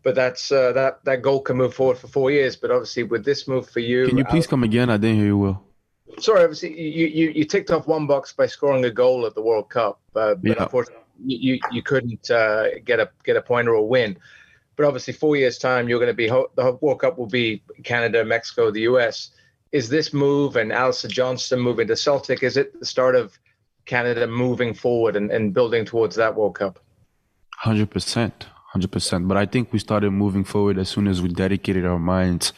But 0.03 0.15
that's 0.15 0.51
uh, 0.51 0.71
that 0.73 1.03
that 1.03 1.21
goal 1.21 1.41
can 1.41 1.57
move 1.57 1.73
forward 1.73 1.97
for 1.97 2.07
four 2.07 2.31
years. 2.31 2.55
But 2.55 2.71
obviously, 2.71 3.03
with 3.03 3.25
this 3.25 3.47
move 3.47 3.69
for 3.69 3.81
you, 3.81 4.07
can 4.07 4.17
you 4.17 4.25
please 4.25 4.47
come 4.47 4.63
again? 4.63 4.89
I 4.89 4.97
didn't 4.97 5.17
hear 5.17 5.25
you 5.27 5.37
well. 5.37 5.63
Sorry, 6.17 6.41
obviously, 6.41 6.79
you, 6.79 7.07
you, 7.07 7.29
you 7.29 7.45
ticked 7.45 7.69
off 7.69 7.87
one 7.87 8.07
box 8.07 8.33
by 8.33 8.47
scoring 8.47 8.83
a 8.85 8.89
goal 8.89 9.25
at 9.25 9.35
the 9.35 9.41
World 9.41 9.69
Cup, 9.69 9.99
uh, 10.15 10.35
but 10.35 10.43
Yeah. 10.43 10.63
unfortunately, 10.63 11.03
you, 11.23 11.59
you, 11.71 11.83
couldn't 11.83 12.29
uh, 12.31 12.79
get 12.83 12.99
a 12.99 13.09
get 13.23 13.35
a 13.35 13.41
point 13.41 13.67
or 13.67 13.73
a 13.73 13.83
win. 13.83 14.17
But 14.75 14.85
obviously, 14.85 15.13
four 15.13 15.35
years 15.35 15.57
time, 15.57 15.87
you're 15.87 15.99
going 15.99 16.07
to 16.07 16.13
be 16.13 16.27
the 16.27 16.77
World 16.81 16.99
Cup 17.01 17.17
will 17.17 17.27
be 17.27 17.61
Canada, 17.83 18.23
Mexico, 18.23 18.71
the 18.71 18.81
U.S. 18.81 19.31
Is 19.71 19.89
this 19.89 20.13
move 20.13 20.55
and 20.55 20.71
Alistair 20.73 21.11
Johnston 21.11 21.59
moving 21.59 21.87
to 21.87 21.95
Celtic? 21.95 22.41
Is 22.43 22.57
it 22.57 22.79
the 22.79 22.85
start 22.85 23.15
of 23.15 23.37
Canada 23.85 24.25
moving 24.25 24.73
forward 24.73 25.15
and, 25.15 25.31
and 25.31 25.53
building 25.53 25.85
towards 25.85 26.15
that 26.15 26.35
World 26.35 26.55
Cup? 26.55 26.79
Hundred 27.55 27.89
percent, 27.91 28.47
hundred 28.73 28.91
percent. 28.91 29.27
But 29.27 29.37
I 29.37 29.45
think 29.45 29.73
we 29.73 29.79
started 29.79 30.11
moving 30.11 30.43
forward 30.43 30.77
as 30.77 30.89
soon 30.89 31.07
as 31.07 31.21
we 31.21 31.29
dedicated 31.29 31.85
our 31.85 31.99
minds 31.99 32.53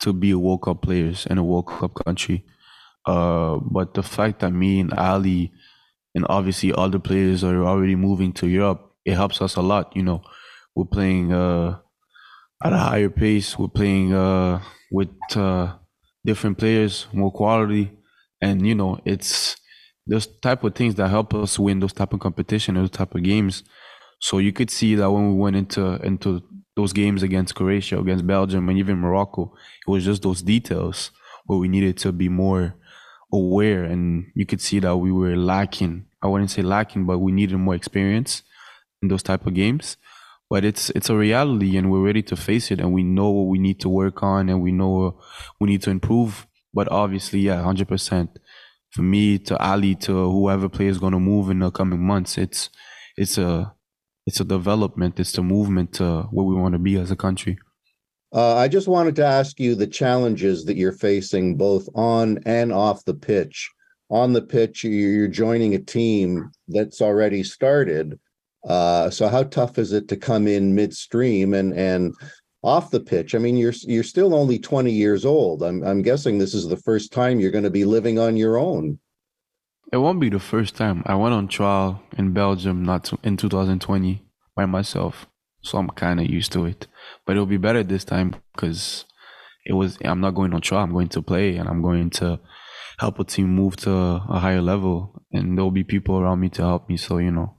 to 0.00 0.12
be 0.12 0.34
World 0.34 0.62
Cup 0.62 0.82
players 0.82 1.26
and 1.26 1.38
a 1.38 1.42
World 1.42 1.68
Cup 1.68 1.94
country. 2.04 2.44
Uh, 3.06 3.58
but 3.58 3.94
the 3.94 4.02
fact 4.02 4.40
that 4.40 4.50
me 4.50 4.80
and 4.80 4.92
Ali 4.94 5.52
and 6.14 6.26
obviously 6.28 6.72
other 6.72 6.98
players 6.98 7.42
are 7.44 7.64
already 7.64 7.96
moving 7.96 8.32
to 8.34 8.46
Europe, 8.46 8.92
it 9.04 9.14
helps 9.14 9.40
us 9.40 9.56
a 9.56 9.62
lot. 9.62 9.94
You 9.96 10.02
know, 10.02 10.22
we're 10.74 10.84
playing 10.84 11.32
uh, 11.32 11.78
at 12.62 12.72
a 12.72 12.78
higher 12.78 13.10
pace. 13.10 13.58
We're 13.58 13.68
playing 13.68 14.12
uh, 14.14 14.62
with 14.90 15.10
uh, 15.36 15.76
different 16.24 16.58
players, 16.58 17.06
more 17.12 17.32
quality, 17.32 17.92
and 18.40 18.66
you 18.66 18.74
know, 18.74 19.00
it's 19.04 19.56
those 20.06 20.26
type 20.26 20.64
of 20.64 20.74
things 20.74 20.96
that 20.96 21.08
help 21.08 21.34
us 21.34 21.58
win 21.58 21.80
those 21.80 21.92
type 21.92 22.12
of 22.12 22.20
competition, 22.20 22.74
those 22.74 22.90
type 22.90 23.14
of 23.14 23.22
games. 23.22 23.62
So 24.22 24.38
you 24.38 24.52
could 24.52 24.70
see 24.70 24.94
that 24.94 25.10
when 25.10 25.34
we 25.34 25.36
went 25.36 25.56
into 25.56 25.96
into 25.96 26.42
those 26.76 26.92
games 26.92 27.24
against 27.24 27.56
Croatia, 27.56 27.98
against 27.98 28.24
Belgium, 28.24 28.68
and 28.68 28.78
even 28.78 28.98
Morocco, 28.98 29.52
it 29.86 29.90
was 29.90 30.04
just 30.04 30.22
those 30.22 30.42
details 30.42 31.10
where 31.46 31.58
we 31.58 31.68
needed 31.68 31.98
to 31.98 32.12
be 32.12 32.28
more 32.28 32.76
aware, 33.32 33.82
and 33.82 34.30
you 34.36 34.46
could 34.46 34.60
see 34.60 34.78
that 34.78 34.96
we 34.96 35.10
were 35.10 35.36
lacking. 35.36 36.06
I 36.22 36.28
wouldn't 36.28 36.52
say 36.52 36.62
lacking, 36.62 37.04
but 37.04 37.18
we 37.18 37.32
needed 37.32 37.56
more 37.56 37.74
experience 37.74 38.42
in 39.02 39.08
those 39.08 39.24
type 39.24 39.44
of 39.44 39.54
games. 39.54 39.96
But 40.48 40.64
it's 40.64 40.90
it's 40.90 41.10
a 41.10 41.16
reality, 41.16 41.76
and 41.76 41.90
we're 41.90 42.06
ready 42.06 42.22
to 42.22 42.36
face 42.36 42.70
it, 42.70 42.78
and 42.78 42.92
we 42.92 43.02
know 43.02 43.28
what 43.30 43.48
we 43.50 43.58
need 43.58 43.80
to 43.80 43.88
work 43.88 44.22
on, 44.22 44.48
and 44.48 44.62
we 44.62 44.70
know 44.70 45.20
we 45.58 45.68
need 45.68 45.82
to 45.82 45.90
improve. 45.90 46.46
But 46.72 46.88
obviously, 46.92 47.40
yeah, 47.40 47.60
hundred 47.60 47.88
percent. 47.88 48.38
For 48.90 49.02
me, 49.02 49.38
to 49.40 49.58
Ali, 49.58 49.96
to 49.96 50.30
whoever 50.30 50.68
player 50.68 50.90
is 50.90 50.98
going 50.98 51.14
to 51.14 51.18
move 51.18 51.50
in 51.50 51.58
the 51.58 51.72
coming 51.72 52.06
months, 52.06 52.38
it's 52.38 52.70
it's 53.16 53.36
a 53.36 53.74
it's 54.26 54.40
a 54.40 54.44
development. 54.44 55.18
It's 55.18 55.32
the 55.32 55.42
movement 55.42 55.94
to 55.94 56.22
where 56.30 56.46
we 56.46 56.54
want 56.54 56.72
to 56.74 56.78
be 56.78 56.96
as 56.96 57.10
a 57.10 57.16
country. 57.16 57.58
Uh, 58.34 58.56
I 58.56 58.68
just 58.68 58.88
wanted 58.88 59.16
to 59.16 59.26
ask 59.26 59.60
you 59.60 59.74
the 59.74 59.86
challenges 59.86 60.64
that 60.64 60.76
you're 60.76 60.92
facing 60.92 61.56
both 61.56 61.88
on 61.94 62.38
and 62.46 62.72
off 62.72 63.04
the 63.04 63.14
pitch. 63.14 63.70
On 64.10 64.32
the 64.32 64.42
pitch, 64.42 64.84
you- 64.84 64.90
you're 64.90 65.28
joining 65.28 65.74
a 65.74 65.78
team 65.78 66.50
that's 66.68 67.02
already 67.02 67.42
started. 67.42 68.18
Uh, 68.66 69.10
so 69.10 69.28
how 69.28 69.42
tough 69.42 69.78
is 69.78 69.92
it 69.92 70.08
to 70.08 70.16
come 70.16 70.46
in 70.46 70.74
midstream 70.74 71.52
and 71.52 71.74
and 71.74 72.14
off 72.62 72.90
the 72.92 73.00
pitch? 73.00 73.34
I 73.34 73.38
mean, 73.38 73.56
you're 73.56 73.74
you're 73.82 74.04
still 74.04 74.34
only 74.34 74.58
20 74.58 74.92
years 74.92 75.24
old. 75.24 75.62
I'm 75.62 75.82
I'm 75.82 76.00
guessing 76.00 76.38
this 76.38 76.54
is 76.54 76.68
the 76.68 76.76
first 76.76 77.12
time 77.12 77.40
you're 77.40 77.50
going 77.50 77.64
to 77.64 77.70
be 77.70 77.84
living 77.84 78.18
on 78.18 78.36
your 78.36 78.56
own. 78.56 78.98
It 79.92 79.98
won't 79.98 80.20
be 80.20 80.30
the 80.30 80.40
first 80.40 80.74
time. 80.74 81.02
I 81.04 81.14
went 81.14 81.34
on 81.34 81.48
trial 81.48 82.02
in 82.16 82.32
Belgium 82.32 82.82
not 82.82 83.04
to, 83.04 83.18
in 83.22 83.36
2020 83.36 84.22
by 84.56 84.64
myself, 84.64 85.26
so 85.60 85.76
I'm 85.76 85.90
kind 85.90 86.18
of 86.18 86.26
used 86.26 86.50
to 86.52 86.64
it. 86.64 86.86
But 87.26 87.32
it'll 87.32 87.44
be 87.44 87.58
better 87.58 87.82
this 87.82 88.02
time 88.04 88.36
because 88.54 89.04
it 89.66 89.74
was. 89.74 89.98
I'm 90.02 90.22
not 90.22 90.34
going 90.34 90.54
on 90.54 90.62
trial. 90.62 90.82
I'm 90.82 90.94
going 90.94 91.10
to 91.10 91.20
play, 91.20 91.56
and 91.56 91.68
I'm 91.68 91.82
going 91.82 92.08
to 92.10 92.40
help 92.98 93.18
a 93.18 93.24
team 93.24 93.54
move 93.54 93.76
to 93.76 93.92
a 93.92 94.38
higher 94.40 94.62
level, 94.62 95.22
and 95.30 95.58
there'll 95.58 95.70
be 95.70 95.84
people 95.84 96.18
around 96.18 96.40
me 96.40 96.48
to 96.50 96.62
help 96.62 96.88
me. 96.88 96.96
So 96.96 97.18
you 97.18 97.30
know, 97.30 97.56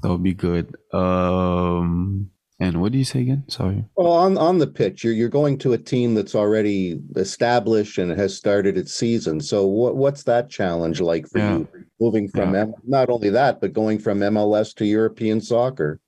that'll 0.00 0.16
be 0.16 0.32
good. 0.32 0.74
Um, 0.94 2.30
and 2.60 2.80
what 2.80 2.92
do 2.92 2.98
you 2.98 3.04
say 3.04 3.20
again? 3.22 3.44
Sorry. 3.48 3.84
Well, 3.96 4.12
on 4.12 4.36
on 4.38 4.58
the 4.58 4.66
pitch, 4.66 5.02
you're 5.02 5.14
you're 5.14 5.28
going 5.30 5.56
to 5.58 5.72
a 5.72 5.78
team 5.78 6.14
that's 6.14 6.34
already 6.34 7.00
established 7.16 7.98
and 7.98 8.10
has 8.12 8.36
started 8.36 8.76
its 8.78 8.92
season. 8.94 9.40
So 9.40 9.66
what 9.66 9.96
what's 9.96 10.22
that 10.24 10.50
challenge 10.50 11.00
like 11.00 11.26
for 11.28 11.38
Yeah. 11.38 11.58
you 11.58 11.68
moving 12.00 12.28
from 12.28 12.54
M- 12.54 12.74
not 12.86 13.08
only 13.10 13.30
that, 13.30 13.60
but 13.60 13.72
going 13.72 13.98
from 13.98 14.20
MLS 14.20 14.74
to 14.76 14.84
European 14.84 15.40
soccer? 15.40 16.00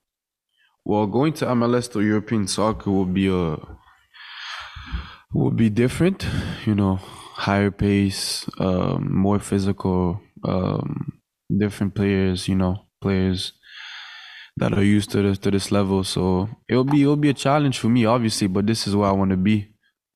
Well, 0.85 1.07
going 1.07 1.33
to 1.35 1.47
MLS 1.47 1.91
to 1.93 2.01
European 2.01 2.47
soccer 2.47 2.91
will 2.91 3.07
be 3.07 3.29
a 3.29 3.57
will 5.33 5.51
be 5.51 5.71
different, 5.71 6.27
you 6.67 6.75
know, 6.75 6.97
higher 7.47 7.71
pace, 7.71 8.47
um, 8.59 9.09
more 9.17 9.39
physical, 9.39 10.21
um, 10.45 11.13
different 11.57 11.95
players, 11.95 12.49
you 12.49 12.55
know, 12.55 12.85
players 13.01 13.53
that 14.57 14.75
are 14.75 14.83
used 14.83 15.11
to 15.11 15.23
this 15.23 15.39
to 15.39 15.51
this 15.51 15.73
level. 15.73 16.05
So 16.05 16.49
it'll 16.69 16.85
be 16.85 17.03
it'll 17.03 17.17
be 17.17 17.31
a 17.31 17.35
challenge 17.35 17.79
for 17.79 17.89
me, 17.89 18.05
obviously, 18.05 18.47
but 18.49 18.67
this 18.67 18.87
is 18.87 18.95
where 18.95 19.09
I 19.09 19.13
want 19.13 19.31
to 19.31 19.37
be. 19.37 19.69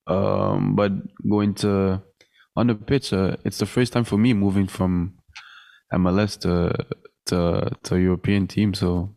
Um, 0.07 0.77
but 0.77 0.93
going 1.29 1.55
to 1.55 2.03
on 2.57 2.69
the 2.69 2.75
pitch, 2.75 3.13
uh, 3.13 3.37
it's 3.45 3.59
the 3.59 3.67
first 3.67 3.93
time 3.93 4.05
for 4.05 4.17
me 4.17 4.33
moving 4.33 4.67
from 4.67 5.15
MLS 5.93 6.39
to 6.41 6.73
to 7.27 7.71
to 7.85 7.97
European 7.97 8.47
team. 8.47 8.75
So 8.75 9.17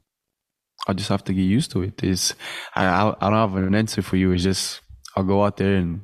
I 0.88 0.94
just 0.94 1.10
have 1.10 1.24
to 1.26 1.34
get 1.34 1.44
used 1.44 1.72
to 1.72 1.84
it. 1.84 2.04
Is 2.04 2.36
I 2.76 2.86
I 2.86 3.16
I 3.22 3.30
don't 3.30 3.52
have 3.52 3.56
an 3.56 3.76
answer 3.76 4.02
for 4.02 4.18
you. 4.18 4.32
It's 4.32 4.44
just 4.44 4.82
I'll 5.16 5.24
go 5.24 5.44
out 5.44 5.58
there 5.58 5.76
and 5.76 6.02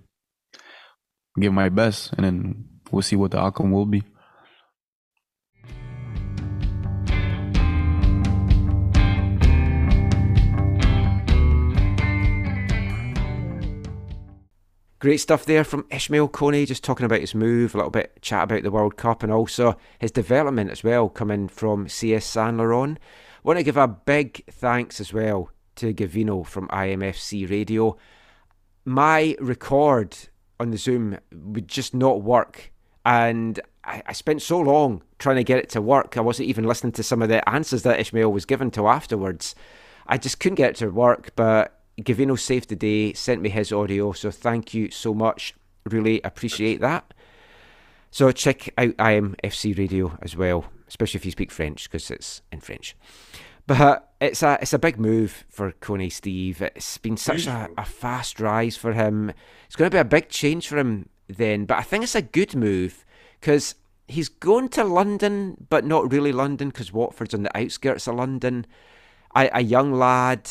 give 1.40 1.54
my 1.54 1.70
best, 1.70 2.14
and 2.14 2.26
then 2.26 2.66
we'll 2.92 3.02
see 3.02 3.16
what 3.16 3.32
the 3.32 3.40
outcome 3.40 3.72
will 3.72 3.86
be. 3.86 4.04
Great 15.00 15.18
stuff 15.18 15.46
there 15.46 15.66
from 15.66 15.84
Ismaël 15.84 16.32
Koné, 16.32 16.66
just 16.66 16.84
talking 16.84 17.06
about 17.06 17.20
his 17.20 17.36
move, 17.36 17.74
a 17.74 17.78
little 17.78 17.92
bit 17.92 18.18
chat 18.22 18.44
about 18.44 18.64
the 18.64 18.72
World 18.72 18.96
Cup, 18.96 19.24
and 19.24 19.32
also 19.32 19.76
his 20.00 20.12
development 20.12 20.72
as 20.72 20.86
well, 20.86 21.10
coming 21.10 21.50
from 21.50 21.90
CS 21.90 22.26
Saint 22.26 22.58
Laurent. 22.58 22.98
Want 23.44 23.60
to 23.60 23.64
give 23.64 23.76
a 23.76 23.90
big 23.90 24.46
thanks 24.50 25.02
as 25.02 25.12
well 25.12 25.52
to 25.76 25.94
Gavino 25.94 26.46
from 26.46 26.70
IMFC 26.70 27.50
Radio. 27.50 27.98
My 28.86 29.36
record 29.42 30.18
on 30.62 30.72
the 30.72 30.78
Zoom 30.78 31.18
would 31.34 31.68
just 31.68 31.94
not 31.94 32.22
work, 32.22 32.72
and 33.06 33.60
I, 33.84 34.02
I 34.08 34.14
spent 34.14 34.42
so 34.42 34.62
long 34.62 35.04
trying 35.20 35.36
to 35.36 35.44
get 35.44 35.60
it 35.60 35.70
to 35.72 35.82
work. 35.82 36.16
I 36.16 36.22
wasn't 36.22 36.48
even 36.48 36.64
listening 36.64 36.94
to 36.94 37.04
some 37.04 37.22
of 37.22 37.28
the 37.28 37.48
answers 37.50 37.84
that 37.84 38.00
Ismaël 38.00 38.32
was 38.32 38.46
given 38.46 38.72
to 38.72 38.88
afterwards. 38.88 39.56
I 40.08 40.18
just 40.18 40.40
couldn't 40.40 40.56
get 40.56 40.72
it 40.72 40.76
to 40.78 40.90
work, 40.90 41.32
but 41.36 41.82
Gavino 42.02 42.38
saved 42.38 42.70
the 42.70 42.76
day, 42.76 43.14
sent 43.14 43.42
me 43.42 43.50
his 43.50 43.72
audio, 43.72 44.12
so 44.12 44.32
thank 44.32 44.74
you 44.74 44.92
so 44.92 45.14
much. 45.14 45.54
Really 45.86 46.22
appreciate 46.24 46.82
that. 46.82 47.14
So 48.12 48.32
check 48.32 48.74
out 48.78 48.98
IMFC 48.98 49.78
Radio 49.78 50.18
as 50.22 50.36
well, 50.36 50.66
especially 50.88 51.20
if 51.20 51.26
you 51.26 51.32
speak 51.32 51.52
French, 51.52 51.90
because 51.90 52.12
it's 52.12 52.42
in 52.52 52.60
French. 52.60 52.96
But 53.68 53.82
uh, 53.82 54.00
it's 54.22 54.44
a 54.44 54.58
it's 54.62 54.74
a 54.74 54.80
big 54.80 55.00
move 55.00 55.46
for 55.50 55.72
Koné 55.74 56.12
Steve. 56.12 56.62
It's 56.62 56.98
been 56.98 57.18
such 57.18 57.48
a, 57.48 57.70
a 57.78 57.86
fast 57.86 58.40
rise 58.40 58.78
for 58.78 58.94
him. 58.94 59.32
It's 59.66 59.76
going 59.76 59.90
to 59.90 59.96
be 59.96 60.00
a 60.00 60.06
big 60.06 60.30
change 60.30 60.68
for 60.68 60.78
him 60.78 61.10
then, 61.28 61.66
but 61.66 61.78
I 61.78 61.82
think 61.82 62.04
it's 62.04 62.16
a 62.16 62.22
good 62.22 62.56
move 62.56 63.06
because 63.40 63.76
he's 64.08 64.30
going 64.30 64.70
to 64.70 64.84
London, 64.84 65.66
but 65.70 65.84
not 65.84 66.12
really 66.12 66.32
London 66.32 66.70
because 66.70 66.94
Watford's 66.94 67.34
on 67.34 67.44
the 67.44 67.58
outskirts 67.58 68.08
of 68.08 68.16
London. 68.16 68.66
A 69.38 69.62
young 69.62 69.92
lad 69.92 70.50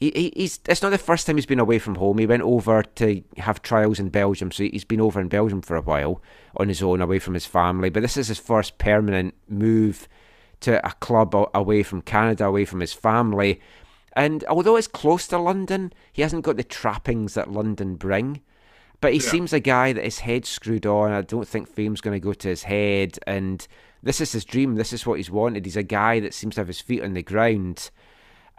he, 0.00 0.32
he's 0.34 0.58
it's 0.66 0.82
not 0.82 0.90
the 0.90 0.98
first 0.98 1.26
time 1.26 1.36
he's 1.36 1.46
been 1.46 1.60
away 1.60 1.78
from 1.78 1.96
home. 1.96 2.18
He 2.18 2.26
went 2.26 2.42
over 2.42 2.82
to 2.82 3.22
have 3.36 3.60
trials 3.60 4.00
in 4.00 4.08
Belgium, 4.08 4.50
so 4.50 4.64
he's 4.64 4.84
been 4.84 5.00
over 5.00 5.20
in 5.20 5.28
Belgium 5.28 5.60
for 5.60 5.76
a 5.76 5.82
while 5.82 6.22
on 6.56 6.68
his 6.68 6.82
own, 6.82 7.02
away 7.02 7.18
from 7.18 7.34
his 7.34 7.46
family. 7.46 7.90
But 7.90 8.00
this 8.02 8.16
is 8.16 8.28
his 8.28 8.38
first 8.38 8.78
permanent 8.78 9.34
move 9.46 10.08
to 10.60 10.84
a 10.86 10.92
club 10.92 11.34
away 11.54 11.82
from 11.82 12.00
Canada, 12.02 12.46
away 12.46 12.64
from 12.64 12.80
his 12.80 12.94
family. 12.94 13.60
And 14.14 14.42
although 14.44 14.76
it's 14.76 14.88
close 14.88 15.28
to 15.28 15.38
London, 15.38 15.92
he 16.12 16.22
hasn't 16.22 16.44
got 16.44 16.56
the 16.56 16.64
trappings 16.64 17.34
that 17.34 17.52
London 17.52 17.96
bring. 17.96 18.40
But 19.00 19.12
he 19.12 19.18
yeah. 19.20 19.30
seems 19.30 19.52
a 19.52 19.60
guy 19.60 19.92
that 19.92 20.04
his 20.04 20.20
head's 20.20 20.48
screwed 20.48 20.84
on. 20.84 21.12
I 21.12 21.22
don't 21.22 21.48
think 21.48 21.68
fame's 21.68 22.00
going 22.00 22.20
to 22.20 22.24
go 22.24 22.32
to 22.32 22.48
his 22.48 22.64
head. 22.64 23.18
And 23.26 23.66
this 24.02 24.20
is 24.20 24.32
his 24.32 24.44
dream. 24.44 24.74
This 24.74 24.92
is 24.92 25.06
what 25.06 25.18
he's 25.18 25.30
wanted. 25.30 25.64
He's 25.64 25.76
a 25.76 25.82
guy 25.82 26.20
that 26.20 26.34
seems 26.34 26.56
to 26.56 26.62
have 26.62 26.68
his 26.68 26.80
feet 26.80 27.02
on 27.02 27.14
the 27.14 27.22
ground 27.22 27.90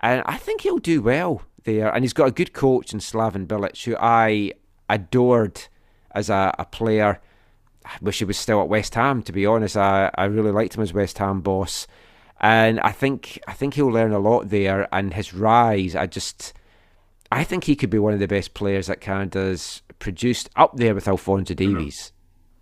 and 0.02 0.24
I 0.26 0.38
think 0.38 0.62
he'll 0.62 0.80
do 0.80 1.02
well 1.02 1.44
there. 1.64 1.94
And 1.94 2.04
he's 2.04 2.14
got 2.14 2.28
a 2.28 2.32
good 2.32 2.54
coach 2.54 2.94
in 2.94 3.00
Slaven 3.00 3.46
Bilic, 3.46 3.84
who 3.86 3.96
I 3.98 4.54
adored 4.90 5.68
as 6.12 6.30
a, 6.30 6.54
a 6.58 6.66
player. 6.66 7.22
I 7.86 7.98
wish 8.02 8.20
he 8.20 8.26
was 8.26 8.38
still 8.38 8.62
at 8.62 8.68
West 8.68 8.96
Ham, 8.96 9.24
to 9.24 9.32
be 9.32 9.46
honest. 9.46 9.78
I, 9.78 10.12
I 10.16 10.26
really 10.26 10.52
liked 10.52 10.76
him 10.76 10.84
as 10.84 10.94
West 10.94 11.18
Ham 11.20 11.42
boss. 11.42 11.88
And 12.40 12.80
I 12.80 12.92
think 12.92 13.40
I 13.48 13.54
think 13.54 13.76
he'll 13.76 13.92
learn 13.92 14.12
a 14.12 14.20
lot 14.20 14.50
there 14.50 14.88
and 14.92 15.14
his 15.14 15.32
rise, 15.32 15.96
I 15.96 16.08
just 16.08 16.54
I 17.32 17.44
think 17.44 17.64
he 17.64 17.76
could 17.76 17.92
be 17.92 18.00
one 18.00 18.14
of 18.14 18.20
the 18.20 18.28
best 18.28 18.56
players 18.56 18.88
that 18.88 19.00
Canada's 19.00 19.84
produced 20.00 20.50
up 20.56 20.76
there 20.76 20.96
with 20.96 21.08
Alfonso 21.08 21.54
Davies. 21.54 22.12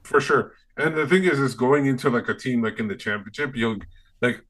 For 0.04 0.20
sure. 0.20 0.54
And 0.78 0.96
the 0.96 1.08
thing 1.08 1.24
is 1.24 1.40
is 1.40 1.56
going 1.56 1.86
into 1.86 2.10
like 2.10 2.28
a 2.28 2.36
team 2.36 2.62
like 2.62 2.80
in 2.80 2.90
the 2.90 2.96
championship, 2.96 3.56
you'll 3.56 3.78
like 4.22 4.44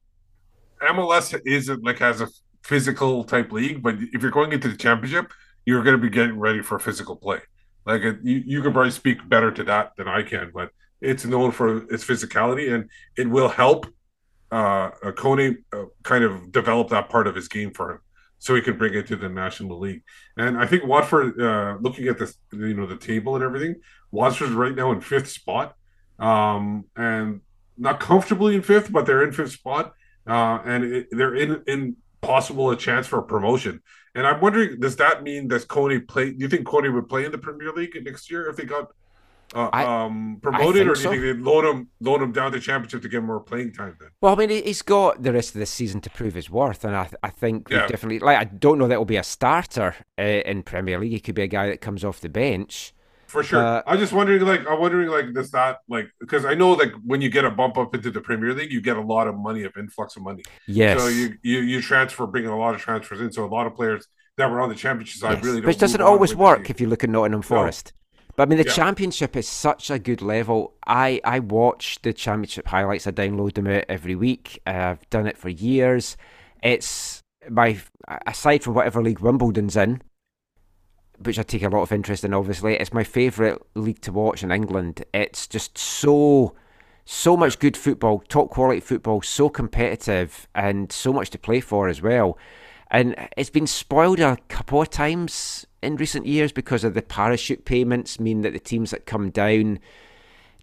MLS 0.81 1.39
isn't 1.45 1.83
like 1.83 1.99
has 1.99 2.21
a 2.21 2.27
physical 2.69 3.23
type 3.23 3.51
league, 3.51 3.81
but 3.81 3.95
if 4.15 4.21
you're 4.21 4.37
going 4.39 4.53
into 4.53 4.69
the 4.69 4.77
championship, 4.85 5.27
you're 5.65 5.83
going 5.83 5.97
to 5.99 6.05
be 6.07 6.15
getting 6.19 6.37
ready 6.47 6.61
for 6.61 6.77
physical 6.77 7.15
play. 7.15 7.41
Like 7.89 8.01
it, 8.09 8.17
you, 8.29 8.37
you 8.45 8.61
can 8.61 8.71
probably 8.73 8.91
speak 8.91 9.17
better 9.27 9.51
to 9.57 9.63
that 9.71 9.85
than 9.97 10.07
I 10.07 10.21
can, 10.21 10.51
but 10.53 10.69
it's 11.01 11.25
known 11.25 11.49
for 11.51 11.67
its 11.93 12.05
physicality, 12.05 12.71
and 12.73 12.81
it 13.17 13.27
will 13.35 13.49
help 13.63 13.87
uh, 14.51 14.91
Koné 15.21 15.57
uh, 15.73 15.85
kind 16.03 16.23
of 16.23 16.51
develop 16.51 16.89
that 16.89 17.09
part 17.09 17.25
of 17.25 17.33
his 17.39 17.47
game 17.47 17.71
for 17.71 17.85
him, 17.91 17.99
so 18.37 18.53
he 18.53 18.61
can 18.61 18.77
bring 18.77 18.93
it 18.93 19.07
to 19.07 19.15
the 19.15 19.29
National 19.29 19.79
League. 19.79 20.03
And 20.37 20.57
I 20.63 20.65
think 20.67 20.83
Watford, 20.85 21.41
uh, 21.41 21.77
looking 21.81 22.07
at 22.07 22.19
this, 22.19 22.37
you 22.51 22.75
know, 22.75 22.85
the 22.85 22.97
table 22.97 23.33
and 23.35 23.43
everything, 23.43 23.75
Watford's 24.11 24.53
right 24.53 24.75
now 24.75 24.91
in 24.91 25.01
fifth 25.01 25.29
spot, 25.29 25.75
um, 26.19 26.85
and 26.95 27.41
not 27.77 27.99
comfortably 27.99 28.55
in 28.55 28.61
fifth, 28.61 28.91
but 28.91 29.05
they're 29.05 29.23
in 29.23 29.31
fifth 29.31 29.53
spot, 29.53 29.93
uh, 30.27 30.59
and 30.65 30.83
it, 30.83 31.07
they're 31.11 31.35
in 31.35 31.63
in 31.65 31.95
possible 32.21 32.71
a 32.71 32.77
chance 32.77 33.07
for 33.07 33.19
a 33.19 33.23
promotion. 33.23 33.81
And 34.15 34.25
I'm 34.25 34.41
wondering, 34.41 34.79
does 34.79 34.95
that 34.97 35.23
mean 35.23 35.47
that 35.49 35.67
Koné 35.67 36.05
play? 36.07 36.31
Do 36.31 36.37
you 36.39 36.49
think 36.49 36.67
Koné 36.67 36.93
would 36.93 37.07
play 37.07 37.25
in 37.25 37.31
the 37.31 37.37
Premier 37.37 37.71
League 37.71 37.97
next 38.03 38.31
year 38.31 38.49
if 38.49 38.57
they 38.57 38.65
got 38.65 38.91
uh, 39.53 39.69
I, 39.73 39.83
um, 39.83 40.37
promoted, 40.41 40.87
or 40.87 40.93
do 40.93 41.01
you 41.01 41.09
think 41.09 41.21
they'd 41.23 41.39
loan 41.39 41.65
him 41.65 41.87
loan 42.01 42.21
him 42.21 42.31
down 42.31 42.51
to 42.51 42.59
Championship 42.59 43.01
to 43.01 43.09
get 43.09 43.23
more 43.23 43.39
playing 43.39 43.73
time? 43.73 43.97
Then, 43.99 44.09
well, 44.21 44.33
I 44.33 44.45
mean, 44.45 44.63
he's 44.63 44.83
got 44.83 45.23
the 45.23 45.33
rest 45.33 45.55
of 45.55 45.59
the 45.59 45.65
season 45.65 46.01
to 46.01 46.09
prove 46.11 46.35
his 46.35 46.51
worth, 46.51 46.85
and 46.85 46.95
I, 46.95 47.09
I 47.23 47.29
think 47.29 47.67
yeah. 47.69 47.87
definitely 47.87 48.19
like 48.19 48.37
I 48.37 48.43
don't 48.43 48.77
know 48.77 48.87
that 48.87 48.99
will 48.99 49.05
be 49.05 49.17
a 49.17 49.23
starter 49.23 49.95
uh, 50.19 50.21
in 50.21 50.61
Premier 50.61 50.99
League. 50.99 51.13
He 51.13 51.19
could 51.19 51.33
be 51.33 51.41
a 51.41 51.47
guy 51.47 51.67
that 51.67 51.81
comes 51.81 52.05
off 52.05 52.21
the 52.21 52.29
bench 52.29 52.93
for 53.29 53.43
sure. 53.43 53.63
Uh, 53.63 53.81
I'm 53.85 53.99
just 53.99 54.13
wondering, 54.13 54.41
like, 54.41 54.61
I'm 54.69 54.79
wondering, 54.79 55.09
like, 55.09 55.33
does 55.33 55.51
that, 55.51 55.79
like, 55.87 56.09
because 56.19 56.45
I 56.45 56.53
know, 56.53 56.73
like, 56.73 56.93
when 57.05 57.21
you 57.21 57.29
get 57.29 57.45
a 57.45 57.51
bump 57.51 57.77
up 57.77 57.93
into 57.95 58.11
the 58.11 58.21
Premier 58.21 58.53
League, 58.53 58.71
you 58.71 58.81
get 58.81 58.97
a 58.97 59.01
lot 59.01 59.27
of 59.27 59.37
money, 59.37 59.63
of 59.63 59.77
influx 59.77 60.15
of 60.15 60.23
money. 60.23 60.43
Yes. 60.67 60.99
So 60.99 61.07
you 61.07 61.35
you 61.43 61.59
you 61.59 61.81
transfer, 61.81 62.25
bringing 62.27 62.49
a 62.49 62.57
lot 62.57 62.75
of 62.75 62.81
transfers 62.81 63.21
in. 63.21 63.31
So 63.31 63.45
a 63.45 63.47
lot 63.47 63.67
of 63.67 63.75
players 63.75 64.07
that 64.37 64.49
were 64.49 64.61
on 64.61 64.69
the 64.69 64.75
championship 64.75 65.19
side 65.19 65.37
yes. 65.37 65.43
really, 65.43 65.61
which 65.61 65.77
doesn't 65.77 66.01
always 66.01 66.35
work 66.35 66.69
if 66.69 66.81
you 66.81 66.87
look 66.87 67.03
at 67.03 67.09
Nottingham 67.09 67.41
Forest. 67.41 67.93
No. 67.93 67.95
But 68.35 68.43
I 68.43 68.45
mean, 68.47 68.57
the 68.57 68.65
yeah. 68.65 68.73
championship 68.73 69.35
is 69.35 69.47
such 69.47 69.89
a 69.89 69.99
good 69.99 70.21
level. 70.21 70.73
I 70.87 71.19
I 71.23 71.39
watch 71.39 71.99
the 72.01 72.13
championship 72.13 72.67
highlights. 72.67 73.05
I 73.05 73.11
download 73.11 73.53
them 73.53 73.67
out 73.67 73.85
every 73.89 74.15
week. 74.15 74.61
I've 74.65 75.09
done 75.09 75.27
it 75.27 75.37
for 75.37 75.49
years. 75.49 76.15
It's 76.63 77.21
my 77.49 77.77
aside 78.25 78.63
from 78.63 78.75
whatever 78.75 79.01
league 79.01 79.19
Wimbledon's 79.19 79.75
in, 79.75 80.01
which 81.21 81.39
I 81.39 81.43
take 81.43 81.63
a 81.63 81.69
lot 81.69 81.81
of 81.81 81.91
interest 81.91 82.23
in. 82.23 82.33
Obviously, 82.33 82.75
it's 82.75 82.93
my 82.93 83.03
favourite 83.03 83.59
league 83.75 84.01
to 84.01 84.11
watch 84.11 84.43
in 84.43 84.51
England. 84.51 85.03
It's 85.13 85.47
just 85.47 85.77
so 85.77 86.55
so 87.05 87.35
much 87.35 87.57
good 87.57 87.75
football, 87.75 88.19
top 88.29 88.51
quality 88.51 88.79
football, 88.79 89.21
so 89.21 89.49
competitive, 89.49 90.47
and 90.53 90.91
so 90.91 91.11
much 91.11 91.31
to 91.31 91.39
play 91.39 91.59
for 91.59 91.87
as 91.89 92.03
well. 92.03 92.37
And 92.91 93.15
it's 93.35 93.49
been 93.49 93.65
spoiled 93.65 94.19
a 94.19 94.37
couple 94.47 94.81
of 94.81 94.91
times 94.91 95.65
in 95.81 95.95
recent 95.95 96.27
years 96.27 96.51
because 96.51 96.83
of 96.83 96.93
the 96.93 97.01
parachute 97.01 97.65
payments, 97.65 98.19
mean 98.19 98.41
that 98.41 98.53
the 98.53 98.59
teams 98.59 98.91
that 98.91 99.05
come 99.05 99.31
down 99.31 99.79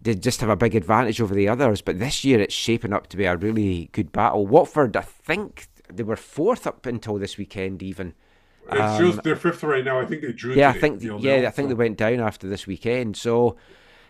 they 0.02 0.14
just 0.14 0.40
have 0.40 0.50
a 0.50 0.56
big 0.56 0.74
advantage 0.74 1.20
over 1.20 1.34
the 1.34 1.48
others. 1.48 1.80
But 1.80 1.98
this 1.98 2.24
year 2.24 2.40
it's 2.40 2.54
shaping 2.54 2.92
up 2.92 3.08
to 3.08 3.16
be 3.16 3.24
a 3.24 3.36
really 3.36 3.88
good 3.92 4.12
battle. 4.12 4.46
Watford, 4.46 4.96
I 4.96 5.00
think 5.00 5.66
they 5.92 6.02
were 6.02 6.16
fourth 6.16 6.66
up 6.66 6.86
until 6.86 7.18
this 7.18 7.36
weekend, 7.36 7.82
even. 7.82 8.14
It's 8.70 8.80
um, 8.80 9.10
just 9.10 9.22
they're 9.22 9.36
fifth 9.36 9.62
right 9.62 9.84
now. 9.84 10.00
I 10.00 10.06
think 10.06 10.22
they 10.22 10.32
drew. 10.32 10.54
Yeah, 10.54 10.70
I 10.70 10.72
think 10.72 11.02
yeah, 11.02 11.46
I 11.46 11.50
think 11.50 11.66
so. 11.66 11.68
they 11.68 11.74
went 11.74 11.98
down 11.98 12.20
after 12.20 12.48
this 12.48 12.66
weekend. 12.66 13.16
So 13.16 13.56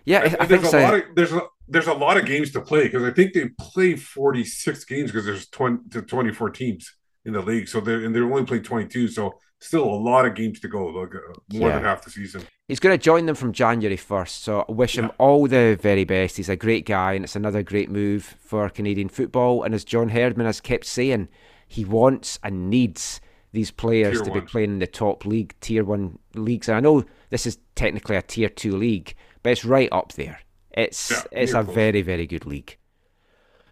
yeah, 0.04 0.22
and, 0.24 0.36
I, 0.36 0.46
think 0.46 0.62
there's 0.62 0.74
a 0.74 0.80
lot 0.80 0.94
of 0.94 1.02
there's 1.14 1.32
a 1.32 1.42
there's 1.68 1.86
a 1.88 1.92
lot 1.92 2.16
of 2.16 2.26
games 2.26 2.52
to 2.52 2.60
play 2.60 2.84
because 2.84 3.02
I 3.02 3.10
think 3.10 3.34
they 3.34 3.48
play 3.58 3.96
46 3.96 4.84
games 4.84 5.10
because 5.10 5.26
there's 5.26 5.48
20 5.48 5.88
to 5.90 6.02
24 6.02 6.50
teams 6.50 6.94
in 7.24 7.32
the 7.32 7.42
league. 7.42 7.68
So 7.68 7.80
they're 7.80 8.04
and 8.04 8.14
they're 8.14 8.24
only 8.24 8.44
playing 8.44 8.62
22. 8.62 9.08
So 9.08 9.38
still 9.60 9.84
a 9.84 9.90
lot 9.90 10.26
of 10.26 10.34
games 10.34 10.60
to 10.60 10.68
go. 10.68 10.86
Like 10.86 11.14
uh, 11.14 11.18
more 11.52 11.68
yeah. 11.68 11.74
than 11.76 11.84
half 11.84 12.04
the 12.04 12.10
season. 12.10 12.42
He's 12.68 12.80
going 12.80 12.96
to 12.96 13.02
join 13.02 13.26
them 13.26 13.36
from 13.36 13.52
January 13.52 13.96
1st. 13.96 14.28
So 14.28 14.64
I 14.68 14.72
wish 14.72 14.98
him 14.98 15.12
all 15.18 15.46
the 15.46 15.78
very 15.80 16.04
best. 16.04 16.36
He's 16.36 16.48
a 16.48 16.56
great 16.56 16.84
guy, 16.84 17.12
and 17.12 17.24
it's 17.24 17.36
another 17.36 17.62
great 17.62 17.90
move 17.90 18.36
for 18.40 18.68
Canadian 18.70 19.08
football. 19.08 19.62
And 19.62 19.74
as 19.74 19.84
John 19.84 20.08
Herdman 20.08 20.46
has 20.46 20.60
kept 20.60 20.84
saying, 20.84 21.28
he 21.68 21.84
wants 21.84 22.38
and 22.42 22.68
needs 22.70 23.20
these 23.56 23.70
players 23.70 24.18
tier 24.18 24.24
to 24.24 24.30
one. 24.30 24.40
be 24.40 24.46
playing 24.46 24.70
in 24.72 24.78
the 24.80 24.86
top 24.86 25.24
league, 25.24 25.54
tier 25.60 25.82
one 25.82 26.18
leagues. 26.34 26.68
And 26.68 26.76
I 26.76 26.80
know 26.80 27.04
this 27.30 27.46
is 27.46 27.58
technically 27.74 28.14
a 28.14 28.22
tier 28.22 28.50
two 28.50 28.76
league, 28.76 29.14
but 29.42 29.50
it's 29.50 29.64
right 29.64 29.88
up 29.90 30.12
there. 30.12 30.40
It's 30.72 31.10
yeah, 31.10 31.22
it's 31.32 31.54
a 31.54 31.64
close. 31.64 31.74
very 31.74 32.02
very 32.02 32.26
good 32.26 32.44
league. 32.44 32.76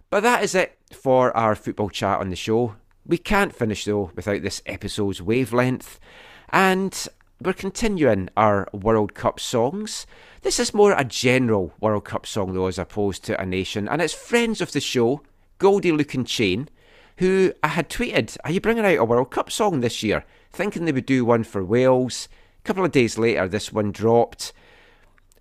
But 0.09 0.23
that 0.23 0.43
is 0.43 0.55
it 0.55 0.79
for 0.91 1.37
our 1.37 1.55
football 1.55 1.91
chat 1.91 2.21
on 2.21 2.31
the 2.31 2.37
show. 2.37 2.77
We 3.07 3.19
can't 3.19 3.55
finish 3.55 3.85
though 3.85 4.11
without 4.17 4.43
this 4.43 4.63
episode's 4.65 5.21
wavelength, 5.21 6.01
and 6.49 7.07
we're 7.43 7.53
continuing 7.53 8.31
our 8.39 8.67
World 8.73 9.13
Cup 9.13 9.39
songs. 9.39 10.07
This 10.41 10.59
is 10.59 10.73
more 10.73 10.95
a 10.97 11.05
general 11.05 11.75
World 11.79 12.07
Cup 12.07 12.25
song 12.25 12.55
though, 12.55 12.69
as 12.69 12.79
opposed 12.79 13.23
to 13.25 13.39
a 13.39 13.45
nation, 13.45 13.87
and 13.87 14.01
it's 14.01 14.15
friends 14.15 14.63
of 14.63 14.73
the 14.73 14.81
show, 14.81 15.21
Goldie 15.59 15.93
Lookin 15.93 16.27
Chain 16.27 16.71
who 17.19 17.53
I 17.63 17.69
had 17.69 17.89
tweeted, 17.89 18.37
Are 18.45 18.51
you 18.51 18.61
bringing 18.61 18.85
out 18.85 18.99
a 18.99 19.05
World 19.05 19.31
Cup 19.31 19.51
song 19.51 19.81
this 19.81 20.03
year? 20.03 20.25
Thinking 20.51 20.85
they 20.85 20.93
would 20.93 21.07
do 21.07 21.25
one 21.25 21.45
for 21.45 21.65
Wales. 21.65 22.29
A 22.59 22.63
couple 22.63 22.85
of 22.85 22.93
days 22.93 23.19
later, 23.19 23.49
this 23.49 23.73
one 23.73 23.93
dropped. 23.93 24.53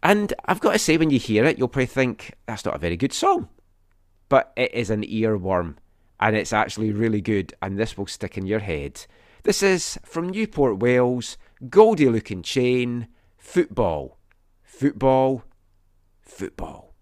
And 0.02 0.34
I've 0.46 0.60
got 0.60 0.74
to 0.74 0.80
say, 0.80 0.98
when 0.98 1.10
you 1.10 1.20
hear 1.20 1.46
it, 1.46 1.58
you'll 1.58 1.68
probably 1.68 1.86
think, 1.88 2.34
That's 2.46 2.66
not 2.66 2.76
a 2.76 2.80
very 2.80 2.98
good 2.98 3.14
song. 3.14 3.50
But 4.30 4.52
it 4.56 4.74
is 4.74 4.90
an 4.90 5.04
earworm, 5.04 5.76
and 6.20 6.36
it's 6.36 6.54
actually 6.54 6.92
really 6.92 7.22
good, 7.22 7.54
and 7.62 7.78
this 7.78 7.98
will 7.98 8.08
stick 8.08 8.38
in 8.38 8.46
your 8.46 8.60
head. 8.60 9.06
This 9.44 9.62
is 9.62 10.00
from 10.04 10.30
Newport, 10.30 10.80
Wales, 10.80 11.38
Goldie 11.70 12.06
Lookin 12.06 12.44
Chain, 12.44 13.08
Football. 13.38 14.18
football, 14.64 15.44
football. 16.22 16.93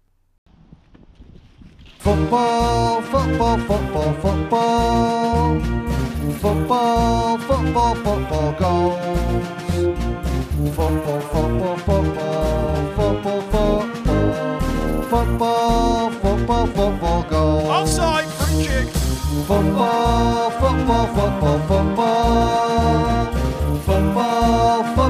Football, 2.02 3.00
football, 3.02 3.58
football, 3.58 4.12
football. 4.14 5.60
Football, 6.40 7.38
football, 7.38 7.94
football 7.94 8.52
goals. 8.58 8.98
Football, 10.74 11.20
football, 11.30 11.76
football, 11.76 12.86
football, 12.96 13.40
football. 13.42 13.86
Football, 15.10 16.10
football, 16.10 16.66
football 16.66 17.22
goals. 17.30 17.68
Offside, 17.68 18.28
free 18.30 18.64
kick. 18.66 18.88
Football, 19.46 20.50
football, 20.50 21.06
football, 21.06 21.58
football. 21.68 23.26
Football, 23.86 24.82
football, 24.82 25.01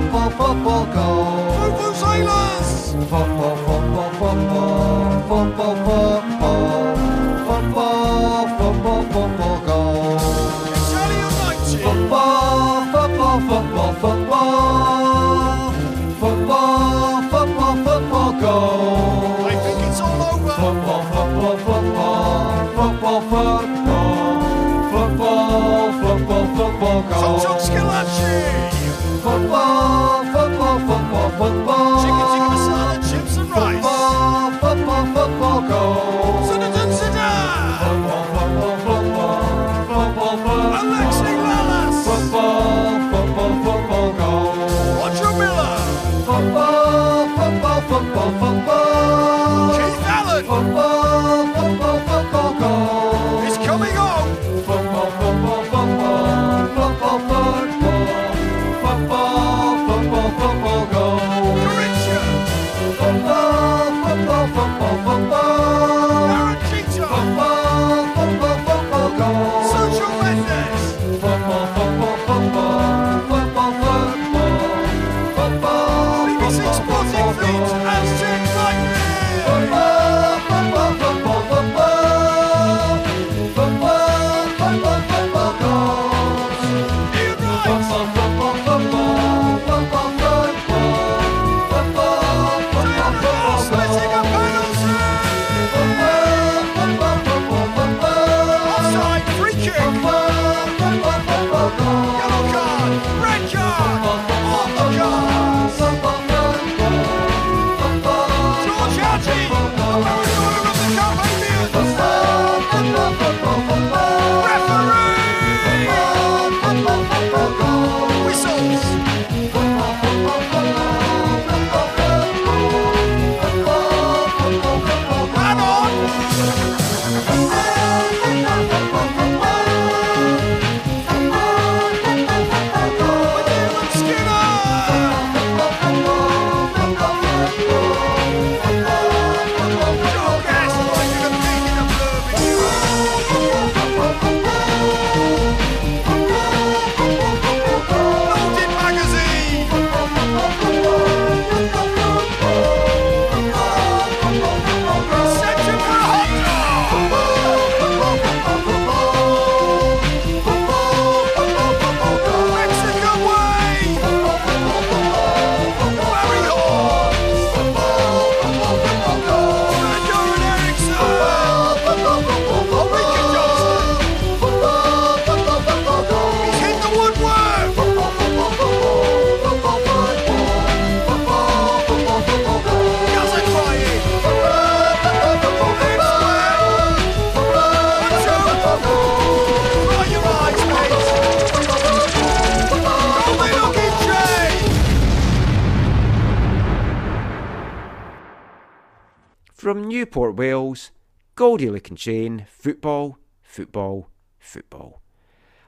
Chain, 201.97 202.47
football, 202.49 203.19
football, 203.43 204.09
football. 204.39 205.03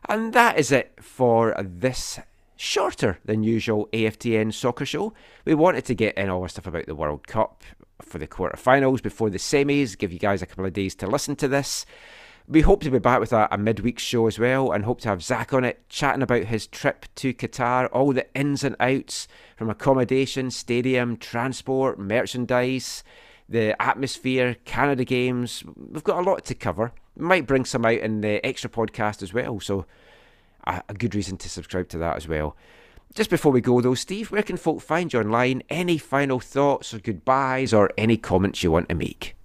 And 0.08 0.32
that 0.32 0.58
is 0.58 0.70
it 0.70 0.98
for 1.00 1.54
this 1.58 2.20
shorter 2.56 3.18
than 3.24 3.42
usual 3.42 3.88
AFTN 3.92 4.52
soccer 4.52 4.86
show. 4.86 5.12
We 5.44 5.54
wanted 5.54 5.84
to 5.86 5.94
get 5.94 6.16
in 6.16 6.28
all 6.28 6.42
our 6.42 6.48
stuff 6.48 6.66
about 6.66 6.86
the 6.86 6.94
World 6.94 7.26
Cup 7.26 7.62
for 8.02 8.18
the 8.18 8.26
quarterfinals 8.26 9.02
before 9.02 9.30
the 9.30 9.38
semis, 9.38 9.96
give 9.96 10.12
you 10.12 10.18
guys 10.18 10.42
a 10.42 10.46
couple 10.46 10.66
of 10.66 10.72
days 10.72 10.94
to 10.96 11.06
listen 11.06 11.36
to 11.36 11.48
this. 11.48 11.86
We 12.46 12.60
hope 12.60 12.82
to 12.82 12.90
be 12.90 12.98
back 12.98 13.20
with 13.20 13.32
a, 13.32 13.48
a 13.50 13.56
midweek 13.56 13.98
show 13.98 14.26
as 14.26 14.38
well 14.38 14.70
and 14.70 14.84
hope 14.84 15.00
to 15.00 15.08
have 15.08 15.22
Zach 15.22 15.54
on 15.54 15.64
it 15.64 15.88
chatting 15.88 16.22
about 16.22 16.44
his 16.44 16.66
trip 16.66 17.06
to 17.16 17.32
Qatar, 17.32 17.88
all 17.90 18.12
the 18.12 18.26
ins 18.34 18.62
and 18.62 18.76
outs 18.78 19.26
from 19.56 19.70
accommodation, 19.70 20.50
stadium, 20.50 21.16
transport, 21.16 21.98
merchandise, 21.98 23.02
the 23.48 23.80
atmosphere, 23.80 24.56
Canada 24.64 25.04
games. 25.04 25.64
We've 25.76 26.04
got 26.04 26.18
a 26.18 26.28
lot 26.28 26.44
to 26.46 26.54
cover. 26.54 26.92
We 27.16 27.24
might 27.24 27.46
bring 27.46 27.64
some 27.64 27.84
out 27.84 27.98
in 27.98 28.20
the 28.20 28.44
extra 28.44 28.70
podcast 28.70 29.22
as 29.22 29.32
well, 29.32 29.60
so 29.60 29.86
a, 30.66 30.82
a 30.88 30.94
good 30.94 31.14
reason 31.14 31.36
to 31.38 31.48
subscribe 31.48 31.88
to 31.90 31.98
that 31.98 32.16
as 32.16 32.26
well. 32.26 32.56
Just 33.14 33.30
before 33.30 33.52
we 33.52 33.60
go 33.60 33.80
though, 33.80 33.94
Steve, 33.94 34.32
where 34.32 34.42
can 34.42 34.56
folk 34.56 34.80
find 34.80 35.12
you 35.12 35.20
online? 35.20 35.62
Any 35.70 35.98
final 35.98 36.40
thoughts 36.40 36.92
or 36.92 36.98
goodbyes 36.98 37.72
or 37.72 37.90
any 37.96 38.16
comments 38.16 38.62
you 38.64 38.72
want 38.72 38.88
to 38.88 38.94
make? 38.96 39.36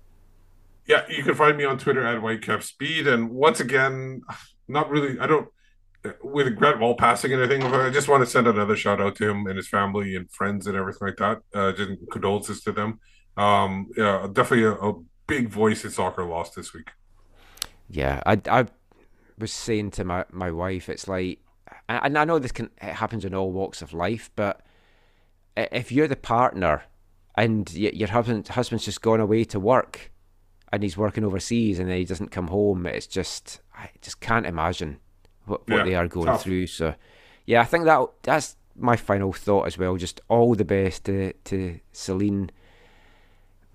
Yeah, 0.87 1.03
you 1.07 1.21
can 1.21 1.35
find 1.35 1.55
me 1.55 1.65
on 1.65 1.77
Twitter 1.77 2.03
at 2.03 2.19
Whitecap 2.19 2.63
Speed. 2.63 3.07
And 3.07 3.29
once 3.29 3.59
again, 3.59 4.23
not 4.67 4.89
really, 4.89 5.19
I 5.19 5.27
don't, 5.27 5.47
with 6.23 6.55
Grant 6.55 6.79
Wahl 6.79 6.95
passing 6.95 7.31
and 7.31 7.43
everything, 7.43 7.63
I 7.71 7.91
just 7.91 8.07
want 8.07 8.23
to 8.23 8.29
send 8.29 8.47
another 8.47 8.75
shout 8.75 8.99
out 8.99 9.15
to 9.17 9.29
him 9.29 9.45
and 9.45 9.57
his 9.57 9.67
family 9.67 10.15
and 10.15 10.31
friends 10.31 10.65
and 10.65 10.75
everything 10.75 11.09
like 11.09 11.17
that. 11.17 11.41
Uh, 11.53 11.71
just 11.73 11.91
condolences 12.11 12.61
to 12.61 12.71
them. 12.71 12.99
Um, 13.39 13.91
yeah, 13.95 14.27
definitely 14.31 14.65
a, 14.65 14.73
a 14.73 14.93
big 15.27 15.49
voice 15.49 15.83
in 15.85 15.91
soccer 15.91 16.23
lost 16.25 16.55
this 16.55 16.73
week. 16.73 16.91
Yeah, 17.89 18.21
I, 18.25 18.41
I 18.49 18.65
was 19.37 19.51
saying 19.51 19.91
to 19.91 20.03
my, 20.03 20.25
my 20.31 20.51
wife, 20.51 20.89
it's 20.89 21.07
like, 21.07 21.39
and 21.87 22.17
I 22.17 22.25
know 22.25 22.39
this 22.39 22.51
can 22.51 22.69
it 22.81 22.93
happens 22.95 23.25
in 23.25 23.33
all 23.33 23.51
walks 23.51 23.81
of 23.81 23.93
life, 23.93 24.29
but 24.35 24.61
if 25.55 25.91
you're 25.91 26.07
the 26.07 26.15
partner 26.15 26.83
and 27.35 27.71
your 27.73 28.09
husband 28.09 28.47
husband's 28.49 28.85
just 28.85 29.01
gone 29.01 29.19
away 29.19 29.43
to 29.45 29.59
work, 29.59 30.11
and 30.71 30.83
he's 30.83 30.97
working 30.97 31.23
overseas, 31.23 31.79
and 31.79 31.89
then 31.89 31.97
he 31.97 32.05
doesn't 32.05 32.29
come 32.31 32.47
home. 32.47 32.85
It's 32.85 33.07
just 33.07 33.61
I 33.75 33.89
just 34.01 34.19
can't 34.19 34.45
imagine 34.45 34.99
what, 35.45 35.67
what 35.67 35.77
Yeah, 35.77 35.83
they 35.83 35.95
are 35.95 36.07
going 36.07 36.25
tough. 36.27 36.43
through. 36.43 36.67
So, 36.67 36.93
yeah, 37.45 37.61
I 37.61 37.65
think 37.65 37.85
that 37.85 38.07
that's 38.23 38.55
my 38.75 38.95
final 38.95 39.33
thought 39.33 39.67
as 39.67 39.77
well. 39.77 39.95
Just 39.97 40.21
all 40.27 40.53
the 40.55 40.65
best 40.65 41.05
to 41.05 41.33
to 41.45 41.79
Celine, 41.91 42.51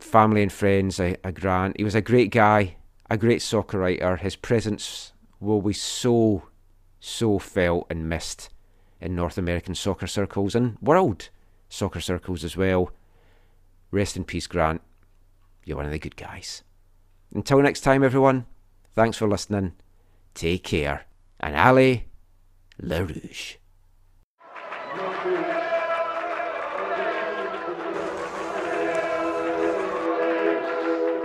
family 0.04 0.42
and 0.42 0.52
friends. 0.52 1.00
A, 1.00 1.16
a 1.24 1.32
Grant. 1.32 1.76
He 1.76 1.84
was 1.84 1.94
a 1.94 2.00
great 2.00 2.30
guy, 2.30 2.76
a 3.10 3.16
great 3.16 3.42
soccer 3.42 3.78
writer. 3.78 4.16
His 4.16 4.36
presence 4.36 5.12
will 5.40 5.62
be 5.62 5.72
so 5.72 6.48
so 7.00 7.38
felt 7.38 7.86
and 7.90 8.08
missed 8.08 8.48
in 9.00 9.14
North 9.14 9.36
American 9.36 9.74
soccer 9.74 10.06
circles 10.06 10.54
and 10.54 10.78
world 10.80 11.28
soccer 11.68 12.00
circles 12.00 12.44
as 12.44 12.56
well. 12.56 12.90
Rest 13.90 14.16
in 14.16 14.24
peace, 14.24 14.46
Grant. 14.46 14.80
You're 15.64 15.76
one 15.76 15.86
of 15.86 15.92
the 15.92 15.98
good 15.98 16.16
guys. 16.16 16.62
Until 17.34 17.60
next 17.60 17.80
time, 17.80 18.02
everyone, 18.02 18.46
thanks 18.94 19.16
for 19.16 19.28
listening. 19.28 19.72
Take 20.34 20.64
care. 20.64 21.04
And 21.40 21.54
Ali 21.56 22.06
LaRouge. 22.82 23.56